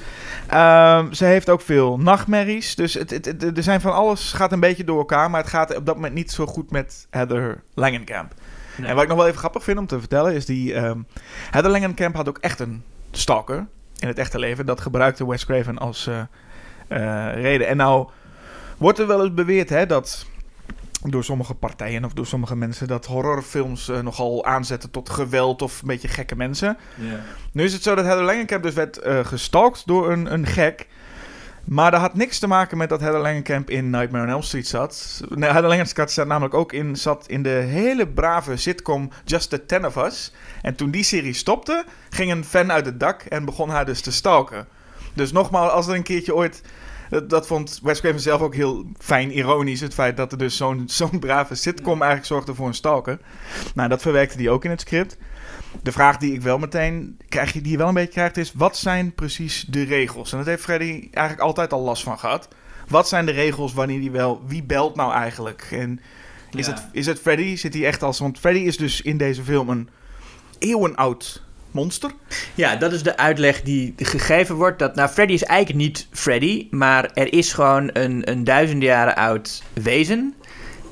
Ehm, 0.47 1.11
ze 1.13 1.25
heeft 1.25 1.49
ook 1.49 1.61
veel 1.61 1.97
nachtmerries. 1.97 2.75
Dus 2.75 2.93
het, 2.93 3.09
het, 3.09 3.25
het- 3.25 3.57
er 3.57 3.63
zijn 3.63 3.81
van 3.81 3.93
alles, 3.93 4.33
gaat 4.33 4.51
een 4.51 4.59
beetje 4.59 4.83
door 4.83 4.97
elkaar. 4.97 5.29
Maar 5.29 5.41
het 5.41 5.49
gaat 5.49 5.75
op 5.75 5.85
dat 5.85 5.95
moment 5.95 6.13
niet 6.13 6.31
zo 6.31 6.45
goed 6.45 6.71
met 6.71 7.07
Heather 7.09 7.61
Langenkamp. 7.73 8.33
Nee. 8.77 8.87
En 8.89 8.93
wat 8.93 9.03
ik 9.03 9.09
nog 9.09 9.17
wel 9.17 9.27
even 9.27 9.39
grappig 9.39 9.63
vind 9.63 9.77
om 9.77 9.87
te 9.87 9.99
vertellen 9.99 10.33
is 10.33 10.45
die... 10.45 10.73
ehm, 10.73 10.99
Heather 11.51 11.71
Langenkamp 11.71 12.15
had 12.15 12.27
ook 12.29 12.37
echt 12.37 12.59
een 12.59 12.83
stalker 13.17 13.67
in 13.99 14.07
het 14.07 14.17
echte 14.17 14.39
leven. 14.39 14.65
Dat 14.65 14.81
gebruikte 14.81 15.27
Wes 15.27 15.45
Craven 15.45 15.77
als 15.77 16.07
eh, 16.07 16.19
eh, 16.87 17.41
reden. 17.41 17.67
En 17.67 17.77
nou 17.77 18.07
wordt 18.77 18.99
er 18.99 19.07
wel 19.07 19.23
eens 19.23 19.33
beweerd 19.33 19.69
hè, 19.69 19.85
dat 19.85 20.25
door 21.01 21.23
sommige 21.23 21.53
partijen 21.53 22.05
of 22.05 22.13
door 22.13 22.25
sommige 22.25 22.55
mensen... 22.55 22.87
dat 22.87 23.05
horrorfilms 23.05 23.89
eh, 23.89 23.99
nogal 23.99 24.45
aanzetten 24.45 24.91
tot 24.91 25.09
geweld 25.09 25.61
of 25.61 25.81
een 25.81 25.87
beetje 25.87 26.07
gekke 26.07 26.35
mensen. 26.35 26.77
Nu 27.51 27.63
is 27.63 27.73
het 27.73 27.83
zo 27.83 27.95
dat 27.95 28.05
Heather 28.05 28.23
Langenkamp 28.23 28.63
dus 28.63 28.73
werd 28.73 28.99
gestalkt 29.03 29.87
door 29.87 30.11
een, 30.11 30.33
een 30.33 30.45
gek. 30.45 30.87
Maar 31.65 31.91
dat 31.91 31.99
had 31.99 32.15
niks 32.15 32.39
te 32.39 32.47
maken 32.47 32.77
met 32.77 32.89
dat 32.89 32.99
Heather 32.99 33.21
Langenkamp 33.21 33.69
in 33.69 33.89
Nightmare 33.89 34.23
on 34.23 34.29
Elm 34.29 34.41
Street 34.41 34.67
zat. 34.67 35.21
Nee, 35.29 35.49
Heather 35.49 35.69
Langenkamp 35.69 36.09
zat 36.09 36.27
namelijk 36.27 36.53
ook 36.53 36.73
in, 36.73 36.95
zat 36.95 37.27
in 37.27 37.43
de 37.43 37.49
hele 37.49 38.07
brave 38.07 38.57
sitcom 38.57 39.09
Just 39.23 39.49
the 39.49 39.65
Ten 39.65 39.85
of 39.85 39.95
Us. 39.95 40.31
En 40.61 40.75
toen 40.75 40.91
die 40.91 41.03
serie 41.03 41.33
stopte, 41.33 41.85
ging 42.09 42.31
een 42.31 42.45
fan 42.45 42.71
uit 42.71 42.85
het 42.85 42.99
dak 42.99 43.21
en 43.21 43.45
begon 43.45 43.69
haar 43.69 43.85
dus 43.85 44.01
te 44.01 44.11
stalken. 44.11 44.67
Dus 45.13 45.31
nogmaals, 45.31 45.71
als 45.71 45.87
er 45.87 45.95
een 45.95 46.03
keertje 46.03 46.35
ooit... 46.35 46.61
Dat, 47.09 47.29
dat 47.29 47.47
vond 47.47 47.79
Wes 47.83 47.99
Craven 47.99 48.19
zelf 48.19 48.41
ook 48.41 48.55
heel 48.55 48.85
fijn 48.97 49.31
ironisch. 49.37 49.79
Het 49.79 49.93
feit 49.93 50.17
dat 50.17 50.31
er 50.31 50.37
dus 50.37 50.57
zo'n 50.57 50.83
zo'n 50.99 51.19
brave 51.19 51.55
sitcom 51.55 51.97
eigenlijk 52.01 52.25
zorgde 52.25 52.55
voor 52.55 52.67
een 52.67 52.73
stalker. 52.73 53.19
Nou, 53.75 53.89
dat 53.89 54.01
verwerkte 54.01 54.37
hij 54.37 54.49
ook 54.49 54.63
in 54.65 54.69
het 54.69 54.81
script. 54.81 55.17
De 55.83 55.91
vraag 55.91 56.17
die 56.17 56.33
ik 56.33 56.41
wel 56.41 56.57
meteen 56.57 57.17
krijg, 57.29 57.51
die 57.51 57.69
je 57.71 57.77
wel 57.77 57.87
een 57.87 57.93
beetje 57.93 58.11
krijgt, 58.11 58.37
is: 58.37 58.53
wat 58.53 58.77
zijn 58.77 59.13
precies 59.13 59.65
de 59.69 59.83
regels? 59.83 60.31
En 60.31 60.37
dat 60.37 60.47
heeft 60.47 60.63
Freddy 60.63 61.07
eigenlijk 61.11 61.47
altijd 61.47 61.73
al 61.73 61.81
last 61.81 62.03
van 62.03 62.19
gehad. 62.19 62.47
Wat 62.87 63.07
zijn 63.07 63.25
de 63.25 63.31
regels 63.31 63.73
wanneer 63.73 63.99
die 63.99 64.11
wel. 64.11 64.43
Wie 64.47 64.63
belt 64.63 64.95
nou 64.95 65.13
eigenlijk? 65.13 65.67
En 65.71 65.99
is, 66.51 66.65
Ja. 66.65 66.73
het, 66.73 66.87
is 66.91 67.05
het 67.05 67.19
Freddy? 67.19 67.55
Zit 67.55 67.73
hij 67.73 67.85
echt 67.85 68.03
als. 68.03 68.19
Want 68.19 68.39
Freddy 68.39 68.59
is 68.59 68.77
dus 68.77 69.01
in 69.01 69.17
deze 69.17 69.43
film 69.43 69.69
een 69.69 69.89
eeuwenoud 70.59 71.43
monster. 71.75 72.11
Ja, 72.55 72.75
dat 72.75 72.93
is 72.93 73.03
de 73.03 73.17
uitleg 73.17 73.61
die 73.61 73.93
gegeven 73.97 74.55
wordt. 74.55 74.79
Dat, 74.79 74.95
nou, 74.95 75.09
Freddy 75.09 75.33
is 75.33 75.43
eigenlijk 75.43 75.79
niet 75.79 76.07
Freddy, 76.11 76.67
maar 76.71 77.11
er 77.13 77.33
is 77.33 77.53
gewoon 77.53 77.89
een, 77.93 78.29
een 78.31 78.43
duizend 78.43 78.81
jaren 78.81 79.15
oud 79.15 79.63
wezen. 79.73 80.35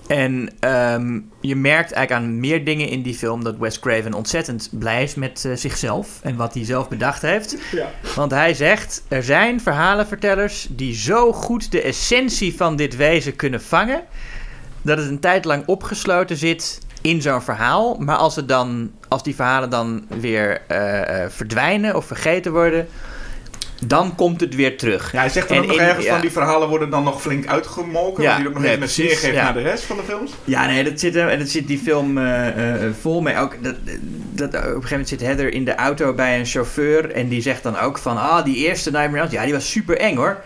En 0.07 0.49
ehm, 0.59 1.19
je 1.41 1.55
merkt 1.55 1.91
eigenlijk 1.91 2.11
aan 2.11 2.39
meer 2.39 2.65
dingen 2.65 2.87
in 2.87 3.01
die 3.01 3.13
film 3.13 3.43
dat 3.43 3.57
Wes 3.57 3.79
Craven 3.79 4.13
ontzettend 4.13 4.69
blij 4.71 5.03
is 5.03 5.15
met 5.15 5.45
eh, 5.45 5.55
zichzelf 5.55 6.19
en 6.21 6.35
wat 6.35 6.53
hij 6.53 6.65
zelf 6.65 6.89
bedacht 6.89 7.21
heeft. 7.21 7.57
Ja. 7.71 7.89
Want 8.15 8.31
hij 8.31 8.53
zegt: 8.53 9.03
er 9.07 9.23
zijn 9.23 9.61
verhalenvertellers 9.61 10.67
die 10.69 10.95
zo 10.95 11.33
goed 11.33 11.71
de 11.71 11.81
essentie 11.81 12.55
van 12.55 12.75
dit 12.75 12.95
wezen 12.95 13.35
kunnen 13.35 13.61
vangen, 13.61 14.03
dat 14.81 14.97
het 14.97 15.07
een 15.07 15.19
tijd 15.19 15.45
lang 15.45 15.63
opgesloten 15.65 16.37
zit 16.37 16.79
in 17.03 17.21
zo'n 17.21 17.41
verhaal. 17.41 17.95
Maar 17.99 18.15
als, 18.17 18.35
het 18.35 18.47
dan, 18.47 18.91
als 19.07 19.23
die 19.23 19.35
verhalen 19.35 19.69
dan 19.69 20.05
weer 20.19 20.61
eh, 20.67 21.23
eh, 21.23 21.29
verdwijnen 21.31 21.95
of 21.95 22.05
vergeten 22.05 22.51
worden, 22.51 22.87
dan 23.87 24.15
komt 24.15 24.41
het 24.41 24.55
weer 24.55 24.77
terug. 24.77 25.11
Ja, 25.11 25.19
hij 25.19 25.29
zegt 25.29 25.47
dan 25.47 25.57
En 25.57 25.63
ook 25.63 25.69
nog 25.69 25.77
in- 25.79 25.83
ergens 25.83 26.05
ja. 26.05 26.11
van 26.11 26.21
die 26.21 26.31
verhalen 26.31 26.67
worden 26.69 26.89
dan 26.89 27.03
nog 27.03 27.21
flink 27.21 27.47
uitgemolken. 27.47 28.23
Ja, 28.23 28.37
die 28.37 28.47
ook 28.47 28.53
nog 28.53 28.61
nee, 28.63 28.71
even 28.71 28.83
een 28.83 28.89
geeft 28.89 29.21
ja. 29.33 29.43
naar 29.43 29.53
de 29.53 29.61
rest 29.61 29.83
van 29.83 29.97
de 29.97 30.03
films. 30.03 30.31
Ja, 30.43 30.65
nee, 30.65 30.83
dat 30.83 30.99
zit, 30.99 31.15
en 31.15 31.39
dat 31.39 31.47
zit 31.49 31.67
die 31.67 31.77
film 31.79 32.17
eh, 32.17 32.47
vol 32.99 33.21
mee. 33.21 33.37
Ook 33.37 33.63
dat, 33.63 33.75
dat, 34.31 34.47
op 34.47 34.53
een 34.53 34.61
gegeven 34.61 34.89
moment 34.89 35.09
zit 35.09 35.21
Heather 35.21 35.53
in 35.53 35.65
de 35.65 35.75
auto 35.75 36.13
bij 36.13 36.39
een 36.39 36.45
chauffeur. 36.45 37.11
En 37.11 37.27
die 37.27 37.41
zegt 37.41 37.63
dan 37.63 37.79
ook 37.79 37.97
van... 37.97 38.17
Ah, 38.17 38.43
die 38.45 38.55
eerste 38.55 38.91
Nightmare 38.91 39.23
on 39.23 39.29
Ja, 39.31 39.43
die 39.43 39.53
was 39.53 39.69
super 39.71 39.97
eng 39.97 40.15
hoor. 40.15 40.37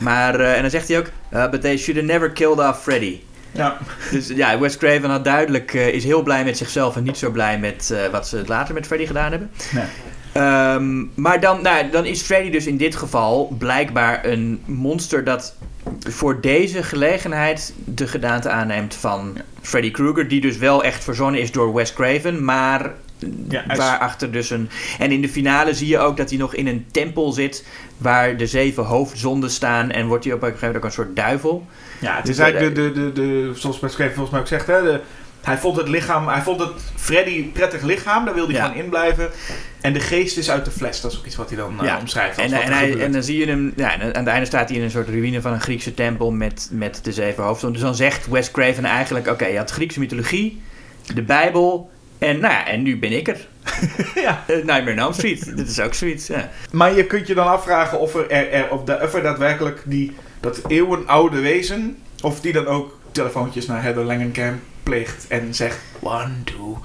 Maar, 0.00 0.40
en 0.40 0.60
dan 0.60 0.70
zegt 0.70 0.88
hij 0.88 0.98
ook... 0.98 1.06
"Uh, 1.34 1.50
but 1.50 1.60
they 1.60 1.76
should 1.78 2.00
have 2.00 2.12
never 2.12 2.30
killed 2.30 2.58
off 2.58 2.82
Freddy. 2.82 3.20
Ja. 3.52 3.78
Dus 4.10 4.28
ja, 4.28 4.58
Wes 4.58 4.76
Craven 4.76 5.10
had 5.10 5.24
duidelijk, 5.24 5.74
eh, 5.74 5.88
is 5.88 6.04
heel 6.04 6.22
blij 6.22 6.44
met 6.44 6.56
zichzelf 6.56 6.96
en 6.96 7.02
niet 7.02 7.18
zo 7.18 7.30
blij 7.30 7.58
met 7.58 7.90
eh, 7.90 8.10
wat 8.10 8.28
ze 8.28 8.42
later 8.46 8.74
met 8.74 8.86
Freddy 8.86 9.06
gedaan 9.06 9.30
hebben. 9.30 9.50
Nee. 9.72 9.84
Ehm, 10.32 11.04
maar 11.14 11.40
dan, 11.40 11.62
nou, 11.62 11.90
dan 11.90 12.04
is 12.04 12.22
Freddy 12.22 12.50
dus 12.50 12.66
in 12.66 12.76
dit 12.76 12.96
geval 12.96 13.54
blijkbaar 13.58 14.24
een 14.24 14.62
monster 14.64 15.24
dat 15.24 15.54
voor 15.98 16.40
deze 16.40 16.82
gelegenheid 16.82 17.72
de 17.84 18.06
gedaante 18.06 18.48
aanneemt 18.48 18.94
van 18.94 19.36
Freddy 19.60 19.90
Krueger, 19.90 20.28
die 20.28 20.40
dus 20.40 20.56
wel 20.56 20.84
echt 20.84 21.04
verzonnen 21.04 21.40
is 21.40 21.52
door 21.52 21.74
Wes 21.74 21.92
Craven, 21.92 22.44
maar 22.44 22.92
Ja, 23.48 23.64
waarachter 23.76 24.32
dus 24.32 24.50
een... 24.50 24.70
En 24.98 25.12
in 25.12 25.20
de 25.20 25.28
finale 25.28 25.74
zie 25.74 25.88
je 25.88 25.98
ook 25.98 26.16
dat 26.16 26.28
hij 26.28 26.38
nog 26.38 26.54
in 26.54 26.66
een 26.66 26.86
tempel 26.90 27.32
zit 27.32 27.64
waar 27.96 28.36
de 28.36 28.46
zeven 28.46 28.84
hoofdzonden 28.84 29.50
staan 29.50 29.90
en 29.90 30.06
wordt 30.06 30.24
hij 30.24 30.32
op 30.32 30.42
een 30.42 30.46
gegeven 30.46 30.66
moment 30.68 30.84
ook 30.84 30.90
een 30.90 31.04
soort 31.04 31.16
duivel. 31.16 31.66
Ja, 32.00 32.16
het 32.16 32.24
Dus 32.26 32.34
is 32.34 32.40
eigenlijk 32.42 32.74
de, 32.74 32.92
de, 32.92 33.12
de, 33.12 33.12
de, 33.12 33.52
zoals 33.54 33.78
volgens 33.78 34.30
mij 34.30 34.40
ook 34.40 34.46
zegt, 34.46 34.66
hè, 34.66 34.82
de, 34.82 35.00
hij 35.40 35.58
vond 35.58 35.76
het 35.76 35.88
lichaam, 35.88 36.28
hij 36.28 36.42
vond 36.42 36.60
het 36.60 36.70
Freddy 36.96 37.44
prettig 37.44 37.82
lichaam, 37.82 38.24
daar 38.24 38.34
wilde 38.34 38.52
hij 38.52 38.60
Ja. 38.60 38.66
gewoon 38.68 38.82
in 38.84 38.90
blijven. 38.90 39.30
En 39.80 39.92
de 39.92 40.00
geest 40.00 40.36
is 40.36 40.50
uit 40.50 40.64
de 40.64 40.70
fles, 40.70 41.00
dat 41.00 41.12
is 41.12 41.18
ook 41.18 41.26
iets 41.26 41.36
wat 41.36 41.48
hij 41.48 41.58
dan 41.58 41.80
eh, 41.80 41.86
Ja. 41.86 41.98
omschrijft. 41.98 42.38
En, 42.38 42.52
en, 42.52 42.72
hij, 42.72 42.98
en 42.98 43.12
dan 43.12 43.22
zie 43.22 43.38
je 43.38 43.46
hem, 43.46 43.72
ja, 43.76 43.92
en 43.92 44.00
aan 44.00 44.24
het 44.24 44.26
einde 44.26 44.46
staat 44.46 44.68
hij 44.68 44.78
in 44.78 44.84
een 44.84 44.90
soort 44.90 45.08
ruïne 45.08 45.40
van 45.40 45.52
een 45.52 45.60
Griekse 45.60 45.94
tempel 45.94 46.30
met, 46.30 46.68
met 46.72 47.00
de 47.02 47.12
zeven 47.12 47.44
hoofdzonden. 47.44 47.78
Dus 47.80 47.88
dan 47.88 47.96
zegt 47.96 48.28
Wes 48.28 48.50
Craven 48.50 48.84
eigenlijk: 48.84 49.26
Oké, 49.28 49.46
je 49.46 49.56
had 49.58 49.70
Griekse 49.70 49.98
mythologie, 49.98 50.60
de 51.14 51.22
Bijbel 51.22 51.90
en, 52.20 52.40
nou 52.40 52.52
ja, 52.52 52.66
en 52.66 52.82
nu 52.82 52.98
ben 52.98 53.12
ik 53.12 53.28
er. 53.28 53.46
ja. 54.24 54.44
Nightmare 54.46 54.90
on 54.92 54.98
Elm 54.98 55.12
Street, 55.12 55.56
dit 55.56 55.68
is 55.68 55.80
ook 55.80 55.94
zoiets. 55.94 56.26
Ja. 56.26 56.50
Maar 56.72 56.96
je 56.96 57.06
kunt 57.06 57.26
je 57.26 57.34
dan 57.34 57.46
afvragen 57.46 58.00
of 58.00 58.14
er, 58.14 58.30
er, 58.30 58.50
er, 58.50 58.70
of, 58.70 58.84
da- 58.84 58.98
of 59.02 59.14
er 59.14 59.22
daadwerkelijk 59.22 59.82
die, 59.86 60.12
dat 60.40 60.60
eeuwenoude 60.68 61.40
wezen, 61.40 61.96
of 62.22 62.40
die 62.40 62.52
dan 62.52 62.66
ook 62.66 62.98
telefoontjes 63.12 63.66
naar 63.66 63.82
Heather 63.82 64.04
Langenkamp 64.04 64.60
pleegt 64.82 65.26
en 65.28 65.54
zegt, 65.54 65.78
one, 66.00 66.30
two. 66.44 66.78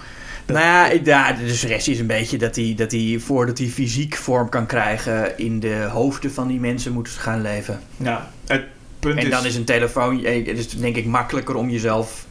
Dat- 0.45 0.57
Nou 0.57 0.99
ja, 1.03 1.31
de 1.33 1.55
suggestie 1.55 1.93
is 1.93 1.99
een 1.99 2.07
beetje 2.07 2.37
dat 2.37 2.55
hij, 2.55 2.73
dat 2.77 2.91
hij 2.91 3.17
voordat 3.19 3.57
hij 3.57 3.67
fysiek 3.67 4.15
vorm 4.15 4.49
kan 4.49 4.65
krijgen, 4.65 5.37
in 5.37 5.59
de 5.59 5.87
hoofden 5.91 6.31
van 6.33 6.47
die 6.47 6.59
mensen 6.59 6.91
moet 6.91 7.09
gaan 7.09 7.41
leven. 7.41 7.79
Ja, 7.97 8.31
het 8.47 8.63
punt 8.99 9.17
En 9.19 9.23
is... 9.25 9.29
dan 9.31 9.45
is 9.45 9.55
een 9.55 9.63
telefoon, 9.65 10.23
eh, 10.25 10.47
het 10.47 10.57
is 10.57 10.67
denk 10.69 10.95
ik 10.95 11.05
makkelijker 11.05 11.55
om 11.55 11.69
jezelf 11.69 12.25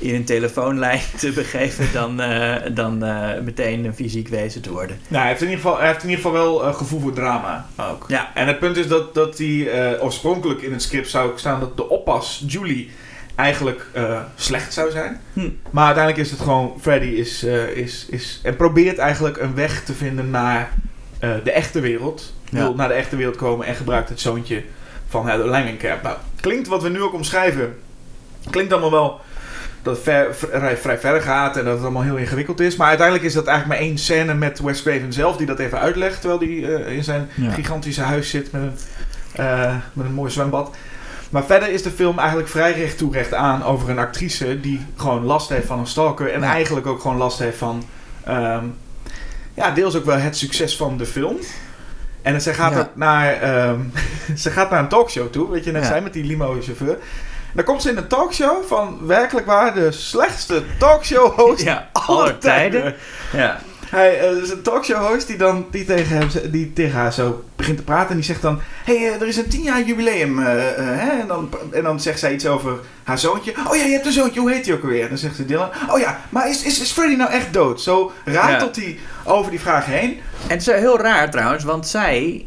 in 0.00 0.14
een 0.14 0.24
telefoonlijn 0.24 1.00
te 1.18 1.32
begeven 1.32 1.92
dan, 1.92 2.20
eh, 2.20 2.56
dan 2.74 3.04
eh, 3.04 3.40
meteen 3.44 3.84
een 3.84 3.94
fysiek 3.94 4.28
wezen 4.28 4.60
te 4.60 4.70
worden. 4.70 4.98
Nou, 5.08 5.20
hij 5.20 5.28
heeft 5.28 5.42
in 5.42 5.48
ieder 5.48 5.62
geval, 5.62 5.78
hij 5.78 5.88
heeft 5.88 6.02
in 6.02 6.08
ieder 6.08 6.24
geval 6.24 6.40
wel 6.40 6.66
eh, 6.66 6.74
gevoel 6.74 7.00
voor 7.00 7.12
drama 7.12 7.66
ook. 7.76 8.04
Ja. 8.08 8.30
En 8.34 8.46
het 8.46 8.58
punt 8.58 8.76
is 8.76 8.88
dat, 8.88 9.14
dat 9.14 9.36
die 9.36 9.70
eh, 9.70 10.04
oorspronkelijk 10.04 10.62
in 10.62 10.72
het 10.72 10.82
script 10.82 11.10
zou 11.10 11.30
staan 11.34 11.60
dat 11.60 11.76
de 11.76 11.88
oppas, 11.88 12.44
Julie, 12.46 12.90
eigenlijk 13.34 13.86
slecht 14.34 14.72
zou 14.72 14.90
zijn. 14.90 15.20
Hm. 15.32 15.48
Maar 15.70 15.84
uiteindelijk 15.84 16.24
is 16.24 16.30
het 16.30 16.40
gewoon, 16.40 16.76
Freddy 16.80 17.06
is, 17.06 17.42
is, 17.74 18.06
is 18.10 18.40
en 18.42 18.56
probeert 18.56 18.98
eigenlijk 18.98 19.36
een 19.36 19.54
weg 19.54 19.84
te 19.84 19.92
vinden 19.92 20.30
naar 20.30 20.72
de 21.18 21.50
echte 21.52 21.80
wereld. 21.80 22.34
Ja. 22.50 22.58
Wil 22.58 22.74
naar 22.74 22.88
de 22.88 22.94
echte 22.94 23.16
wereld 23.16 23.36
komen 23.36 23.66
en 23.66 23.74
gebruikt 23.74 24.08
het 24.08 24.20
zoontje 24.20 24.62
van 25.08 25.26
Heather 25.26 25.46
Langenkamp. 25.46 26.02
Nou, 26.02 26.16
klinkt 26.40 26.68
wat 26.68 26.82
we 26.82 26.88
nu 26.88 27.02
ook 27.02 27.14
omschrijven, 27.14 27.78
klinkt 28.50 28.72
allemaal 28.72 28.90
wel 28.90 29.20
dat 29.82 29.94
het 29.94 30.04
ver, 30.04 30.34
vrij, 30.34 30.76
vrij 30.76 30.98
ver 30.98 31.20
gaat 31.22 31.56
en 31.56 31.64
dat 31.64 31.72
het 31.74 31.82
allemaal 31.82 32.02
heel 32.02 32.16
ingewikkeld 32.16 32.60
is. 32.60 32.76
Maar 32.76 32.88
uiteindelijk 32.88 33.26
is 33.26 33.32
dat 33.34 33.46
eigenlijk 33.46 33.78
maar 33.80 33.88
één 33.88 33.98
scène 33.98 34.34
met 34.34 34.60
Wes 34.60 34.82
Craven 34.82 35.12
zelf 35.12 35.36
die 35.36 35.46
dat 35.46 35.58
even 35.58 35.78
uitlegt. 35.80 36.20
Terwijl 36.20 36.40
hij 36.40 36.74
eh, 36.84 36.96
in 36.96 37.04
zijn 37.04 37.28
Ja. 37.34 37.50
gigantische 37.50 38.02
huis 38.02 38.30
zit 38.30 38.52
met 38.52 38.62
een, 38.62 38.72
eh, 39.44 39.74
met 39.92 40.06
een 40.06 40.14
mooi 40.14 40.30
zwembad. 40.30 40.76
Maar 41.30 41.44
verder 41.44 41.68
is 41.72 41.82
de 41.82 41.90
film 41.90 42.18
eigenlijk 42.18 42.48
vrij 42.48 42.72
recht 42.72 42.98
toe 42.98 43.12
recht 43.12 43.34
aan 43.34 43.64
over 43.64 43.90
een 43.90 43.98
actrice 43.98 44.60
die 44.60 44.86
gewoon 44.96 45.24
last 45.24 45.48
heeft 45.48 45.66
van 45.66 45.78
een 45.78 45.86
stalker. 45.86 46.32
En 46.32 46.40
Ja. 46.40 46.52
eigenlijk 46.52 46.86
ook 46.86 47.00
gewoon 47.00 47.16
last 47.16 47.38
heeft 47.38 47.56
van, 47.58 47.84
ehm, 48.24 48.64
ja, 49.54 49.70
deels 49.70 49.96
ook 49.96 50.04
wel 50.04 50.16
het 50.16 50.36
succes 50.36 50.76
van 50.76 50.96
de 50.96 51.06
film. 51.06 51.36
En 52.22 52.40
zij 52.40 52.54
gaat 52.54 52.72
Ja. 52.74 52.90
naar, 52.94 53.32
ehm, 53.32 53.80
ze 54.42 54.50
gaat 54.50 54.70
naar 54.70 54.78
een 54.80 54.88
talkshow 54.88 55.30
toe, 55.30 55.50
weet 55.50 55.64
je 55.64 55.72
net 55.72 55.86
zei, 55.86 56.00
met 56.00 56.12
die 56.12 56.24
limo-chauffeur. 56.24 56.98
Dan 57.52 57.64
komt 57.64 57.82
ze 57.82 57.90
in 57.90 57.96
een 57.96 58.08
talkshow 58.08 58.64
van 58.66 58.98
werkelijk 59.06 59.46
waar 59.46 59.74
de 59.74 59.92
slechtste 59.92 60.62
talkshow-host 60.78 61.62
Ja, 61.70 61.88
aller 61.92 62.38
tijden. 62.38 62.94
Ja. 63.32 63.60
Hij 63.90 64.20
eh, 64.20 64.36
is 64.36 64.50
een 64.50 64.62
talkshow-host 64.62 65.26
die 65.26 65.36
dan 65.36 65.66
die 65.70 65.84
tegen, 65.84 66.16
hem, 66.16 66.28
die 66.50 66.72
tegen 66.72 66.98
haar 66.98 67.12
zo 67.12 67.44
begint 67.56 67.76
te 67.76 67.82
praten. 67.82 68.08
En 68.10 68.16
die 68.16 68.24
zegt 68.24 68.42
dan: 68.42 68.60
Hé, 68.84 68.98
hey, 68.98 69.08
eh, 69.08 69.20
er 69.20 69.28
is 69.28 69.36
een 69.36 69.48
tien 69.48 69.62
jaar 69.62 69.82
jubileum. 69.82 70.38
eh, 70.38 70.46
hè? 70.76 71.20
En, 71.20 71.26
dan, 71.26 71.50
en 71.70 71.82
dan 71.82 72.00
zegt 72.00 72.18
zij 72.18 72.32
iets 72.32 72.46
over 72.46 72.78
haar 73.04 73.18
zoontje. 73.18 73.54
Oh 73.68 73.76
ja, 73.76 73.84
je 73.84 73.92
hebt 73.92 74.06
een 74.06 74.12
zoontje, 74.12 74.40
hoe 74.40 74.52
heet 74.52 74.66
hij 74.66 74.74
ook 74.74 74.82
alweer? 74.82 75.02
En 75.02 75.08
dan 75.08 75.18
zegt 75.18 75.36
ze 75.36 75.44
Dylan: 75.44 75.70
Oh 75.90 75.98
ja, 75.98 76.20
maar 76.28 76.48
is, 76.48 76.62
is, 76.62 76.80
is 76.80 76.90
Freddy 76.90 77.14
nou 77.14 77.30
echt 77.30 77.52
dood? 77.52 77.80
Zo 77.80 78.12
ratelt 78.24 78.76
hij 78.76 78.98
over 79.24 79.50
die 79.50 79.60
vraag 79.60 79.86
heen. 79.86 80.20
En 80.42 80.48
het 80.56 80.60
is 80.60 80.66
heel 80.66 80.98
raar 81.00 81.30
trouwens, 81.30 81.64
want 81.64 81.86
zij, 81.86 82.46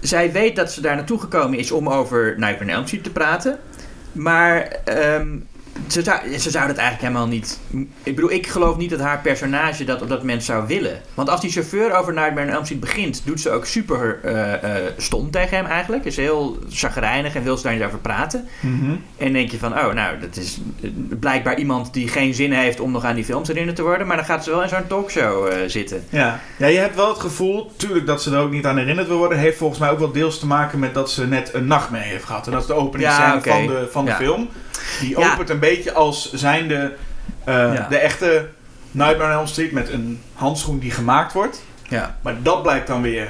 zij 0.00 0.32
weet 0.32 0.56
dat 0.56 0.72
ze 0.72 0.80
daar 0.80 0.96
naartoe 0.96 1.20
gekomen 1.20 1.58
is 1.58 1.70
om 1.70 1.88
over 1.88 2.34
Nightmare 2.36 2.64
on 2.64 2.68
Elm 2.68 2.86
Street 2.86 3.04
te 3.04 3.10
praten. 3.10 3.58
Maar 4.16 4.62
ehm, 4.84 5.36
ze, 5.86 6.02
zou, 6.02 6.38
ze 6.38 6.50
zou 6.50 6.66
dat 6.66 6.76
eigenlijk 6.76 7.00
helemaal 7.00 7.26
niet... 7.26 7.58
Ik 8.02 8.14
bedoel, 8.14 8.30
ik 8.30 8.46
geloof 8.46 8.76
niet 8.76 8.90
dat 8.90 9.00
haar 9.00 9.20
personage 9.20 9.84
dat 9.84 10.02
op 10.02 10.08
dat 10.08 10.18
moment 10.18 10.44
zou 10.44 10.66
willen. 10.66 11.00
Want 11.14 11.30
als 11.30 11.40
die 11.40 11.50
chauffeur 11.50 11.94
over 11.96 12.12
Nightmare 12.12 12.46
on 12.46 12.52
Elm 12.52 12.64
Street 12.64 12.80
begint... 12.80 13.22
doet 13.24 13.40
ze 13.40 13.50
ook 13.50 13.64
super 13.66 14.18
eh, 14.22 14.72
stom 14.96 15.30
tegen 15.30 15.56
hem 15.56 15.66
eigenlijk. 15.66 16.04
Is 16.04 16.16
heel 16.16 16.58
chagrijnig 16.70 17.34
en 17.34 17.42
wil 17.42 17.56
ze 17.56 17.62
daar 17.62 17.74
niet 17.74 17.82
over 17.84 17.98
praten. 17.98 18.48
En 19.16 19.32
denk 19.32 19.50
je 19.50 19.58
van, 19.58 19.72
oh, 19.72 19.92
nou, 19.92 20.18
dat 20.18 20.36
is 20.36 20.60
blijkbaar 21.20 21.58
iemand 21.58 21.92
die 21.92 22.08
geen 22.08 22.34
zin 22.34 22.52
heeft 22.52 22.80
om 22.80 22.90
nog 22.92 23.04
aan 23.04 23.14
die 23.14 23.24
films 23.24 23.48
herinnerd 23.48 23.76
te 23.76 23.82
worden. 23.82 24.06
Maar 24.06 24.16
dan 24.16 24.26
gaat 24.26 24.44
ze 24.44 24.50
wel 24.50 24.62
in 24.62 24.68
zo'n 24.68 24.86
talkshow 24.86 25.46
eh, 25.46 25.58
zitten. 25.66 26.04
Ja. 26.08 26.40
ja, 26.58 26.66
je 26.66 26.78
hebt 26.78 26.94
wel 26.96 27.08
het 27.08 27.20
gevoel, 27.20 27.72
tuurlijk 27.76 28.06
dat 28.06 28.22
ze 28.22 28.30
er 28.30 28.38
ook 28.40 28.50
niet 28.50 28.66
aan 28.66 28.76
herinnerd 28.78 29.08
wil 29.08 29.18
worden, 29.18 29.38
heeft 29.38 29.58
volgens 29.58 29.80
mij 29.80 29.90
ook 29.90 29.98
wel 29.98 30.12
deels 30.12 30.38
te 30.38 30.46
maken 30.46 30.78
met 30.78 30.94
dat 30.94 31.10
ze 31.10 31.26
net 31.26 31.50
een 31.54 31.66
nacht 31.66 31.90
mee 31.90 32.02
heeft 32.02 32.24
gehad. 32.24 32.46
En 32.46 32.52
dat 32.52 32.60
is 32.60 32.66
de 32.66 32.98
Ja, 32.98 33.36
oké. 33.36 33.50
van 33.50 33.66
de, 33.66 33.88
van 33.90 34.04
de 34.04 34.10
Ja. 34.10 34.16
film. 34.16 34.48
Die 35.00 35.16
opent 35.16 35.50
een 35.50 35.58
beetje 35.58 35.65
als 35.94 36.32
zijnde 36.32 36.94
Ja. 37.46 37.86
de 37.88 37.96
echte 37.98 38.48
Nightmare 38.90 39.30
on 39.30 39.36
Elm 39.38 39.46
Street 39.46 39.72
met 39.72 39.88
een 39.88 40.20
handschoen 40.34 40.78
die 40.78 40.90
gemaakt 40.90 41.32
wordt. 41.32 41.62
Ja. 41.88 42.16
Maar 42.22 42.34
dat 42.42 42.62
blijkt 42.62 42.86
dan 42.86 43.02
weer 43.02 43.28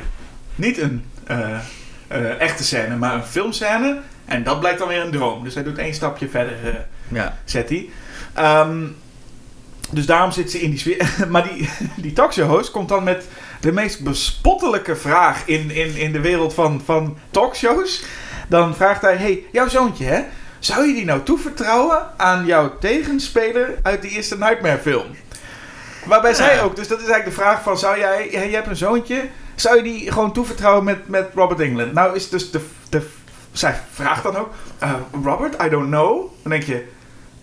niet 0.55 0.79
een 0.79 1.05
eh, 1.27 1.59
eh, 2.09 2.41
echte 2.41 2.65
scène, 2.65 2.97
maar 2.97 3.15
een 3.15 3.25
filmscène. 3.25 3.99
En 4.25 4.43
dat 4.43 4.61
blijkt 4.61 4.79
dan 4.79 4.89
weer 4.89 5.01
een 5.01 5.11
droom. 5.11 5.45
Dus 5.45 5.55
hij 5.55 5.63
doet 5.63 5.79
één 5.79 5.95
stapje 5.95 6.29
verder, 6.29 6.87
Ja. 7.09 7.37
zet 7.45 7.69
hij. 7.69 7.89
Ehm, 8.35 8.85
dus 9.91 10.07
daarom 10.07 10.31
zit 10.31 10.51
ze 10.51 10.61
in 10.61 10.71
die 10.71 10.79
sfeer. 10.79 11.15
maar 11.29 11.43
die, 11.53 11.69
die 11.97 12.13
talkshow-host 12.13 12.71
komt 12.71 12.89
dan 12.89 13.05
met 13.05 13.25
de 13.61 13.73
meest 13.73 14.01
bespottelijke 14.05 14.97
vraag 14.97 15.43
in, 15.47 15.71
in, 15.71 15.97
in 15.97 16.13
de 16.13 16.21
wereld 16.21 16.55
van, 16.55 16.83
van 16.85 17.19
talkshows. 17.31 18.05
Dan 18.49 18.75
vraagt 18.75 19.03
hij, 19.03 19.17
hey, 19.17 19.43
jouw 19.53 19.69
zoontje 19.69 20.05
hè, 20.05 20.23
zou 20.67 20.87
je 20.87 20.95
die 20.95 21.05
nou 21.05 21.23
toevertrouwen 21.23 22.07
aan 22.17 22.47
jouw 22.47 22.79
tegenspeler 22.79 23.79
uit 23.83 24.03
de 24.03 24.09
eerste 24.09 24.39
Nightmare 24.39 24.79
film? 24.79 25.07
Waarbij 26.07 26.35
zij 26.35 26.63
ook, 26.63 26.77
dus 26.77 26.89
dat 26.89 27.01
is 27.01 27.09
eigenlijk 27.09 27.37
de 27.37 27.43
vraag 27.43 27.63
van, 27.63 27.79
zou 27.79 27.99
jij, 27.99 28.31
ja, 28.31 28.41
je 28.41 28.55
hebt 28.55 28.67
een 28.67 28.77
zoontje, 28.77 29.29
zou 29.55 29.77
je 29.77 29.83
die 29.83 30.13
gewoon 30.13 30.33
toevertrouwen 30.33 30.85
met, 30.85 31.09
met 31.09 31.29
Robert 31.35 31.61
England? 31.61 31.93
Nou 31.93 32.15
is 32.15 32.29
dus 32.29 32.51
de, 32.51 32.61
de, 32.89 33.07
zij 33.53 33.81
vraagt 33.93 34.23
dan 34.23 34.37
ook, 34.37 34.51
eh, 34.79 34.93
Robert, 35.25 35.63
I 35.63 35.69
don't 35.69 35.87
know. 35.87 36.31
Dan 36.43 36.51
denk 36.51 36.63
je, 36.63 36.87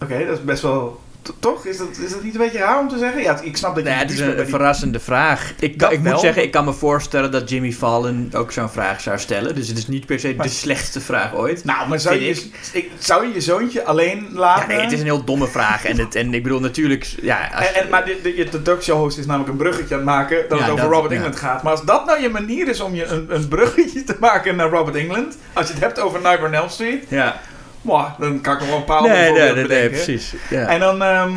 oké, 0.01 0.25
dat 0.25 0.38
is 0.38 0.44
best 0.44 0.62
wel, 0.62 1.02
toch? 1.39 1.65
Is 1.65 1.77
dat, 1.77 1.88
is 2.06 2.12
dat 2.12 2.24
niet 2.24 2.34
een 2.34 2.39
beetje 2.42 2.58
raar 2.58 2.80
om 2.80 2.88
te 2.89 2.98
zeggen? 2.98 3.22
Ja, 3.22 3.39
ik 3.42 3.58
snap 3.58 3.75
dat 3.75 3.84
je 3.84 3.89
Nee, 3.89 4.00
het 4.00 4.12
is 4.12 4.20
een 4.20 4.36
die- 4.36 4.46
verrassende 4.46 5.00
vraag. 5.00 5.53
Ik, 5.60 5.82
ik 5.89 6.00
moet 6.03 6.20
zeggen, 6.20 6.44
ik 6.44 6.51
kan 6.51 6.65
me 6.65 6.74
voorstellen 6.74 7.32
dat 7.32 7.50
Jimmy 7.50 7.72
Fallon 7.72 8.30
ook 8.36 8.51
zo'n 8.51 8.70
vraag 8.70 9.01
zou 9.01 9.20
stellen. 9.20 9.56
Dus 9.56 9.68
het 9.68 9.77
is 9.77 9.88
niet 9.88 10.06
per 10.06 10.20
se 10.20 10.34
Maar- 10.38 10.46
de 10.46 10.51
slechtste 10.51 11.01
vraag 11.01 11.36
ooit. 11.36 11.63
Nou, 11.63 11.88
maar 11.89 12.00
zou 12.00 12.15
je, 12.15 12.46
ik, 12.74 12.92
zou 13.00 13.27
je 13.27 13.34
je 13.34 13.42
zoontje 13.42 13.84
alleen 13.84 14.27
laten? 14.34 14.62
Ja, 14.62 14.68
nee, 14.75 14.80
het 14.84 14.92
is 14.92 15.00
een 15.00 15.06
heel 15.06 15.24
domme 15.24 15.48
vraag. 15.48 15.86
En, 15.86 15.98
het, 16.00 16.15
en 16.15 16.34
ik 16.34 16.44
bedoel 16.44 16.60
natuurlijk... 16.60 17.15
Ja, 17.22 17.50
als- 17.56 17.68
En, 17.68 17.75
en, 17.84 17.89
maar 17.89 18.06
de, 18.06 18.20
de, 18.24 18.48
de 18.51 18.62
talkshow-host 18.62 19.18
is 19.18 19.25
namelijk 19.25 19.51
een 19.51 19.58
bruggetje 19.58 19.94
aan 19.96 20.00
het 20.00 20.10
maken 20.10 20.46
dat 20.50 20.58
Ja, 20.60 20.63
het 20.63 20.74
over 20.74 20.84
dat- 20.86 20.94
Robert 20.94 21.12
ja. 21.12 21.18
England 21.18 21.36
gaat. 21.39 21.63
Maar 21.63 21.72
als 21.72 21.84
dat 21.86 22.06
nou 22.06 22.22
je 22.22 22.30
manier 22.30 22.68
is 22.68 22.80
om 22.80 22.96
je 22.96 23.06
een, 23.06 23.25
een 23.30 23.48
bruggetje 23.48 24.03
te 24.03 24.15
maken 24.20 24.56
naar 24.56 24.70
Robert 24.70 24.96
England, 24.96 25.38
als 25.53 25.68
je 25.68 25.74
het 25.74 25.82
hebt 25.84 26.00
over 26.00 26.20
Nightmare 26.22 26.48
on 26.48 26.53
Elm 26.53 26.70
Street, 26.70 27.03
ja. 27.08 27.39
Mwah, 27.84 28.20
dan 28.20 28.42
kan 28.42 28.54
ik 28.54 28.60
nog 28.60 28.70
wel 28.70 28.78
een 28.78 28.84
paar 28.84 28.98
andere 28.98 29.13
Nee, 29.13 29.22
nee, 29.32 29.40
voorbeelden 29.40 29.68
nee, 29.70 29.80
nee, 29.80 29.90
bedenken. 29.90 30.06
precies. 30.13 30.34
Ja. 30.50 30.68
En 30.68 30.80
dan, 30.80 31.02
ehm, 31.02 31.32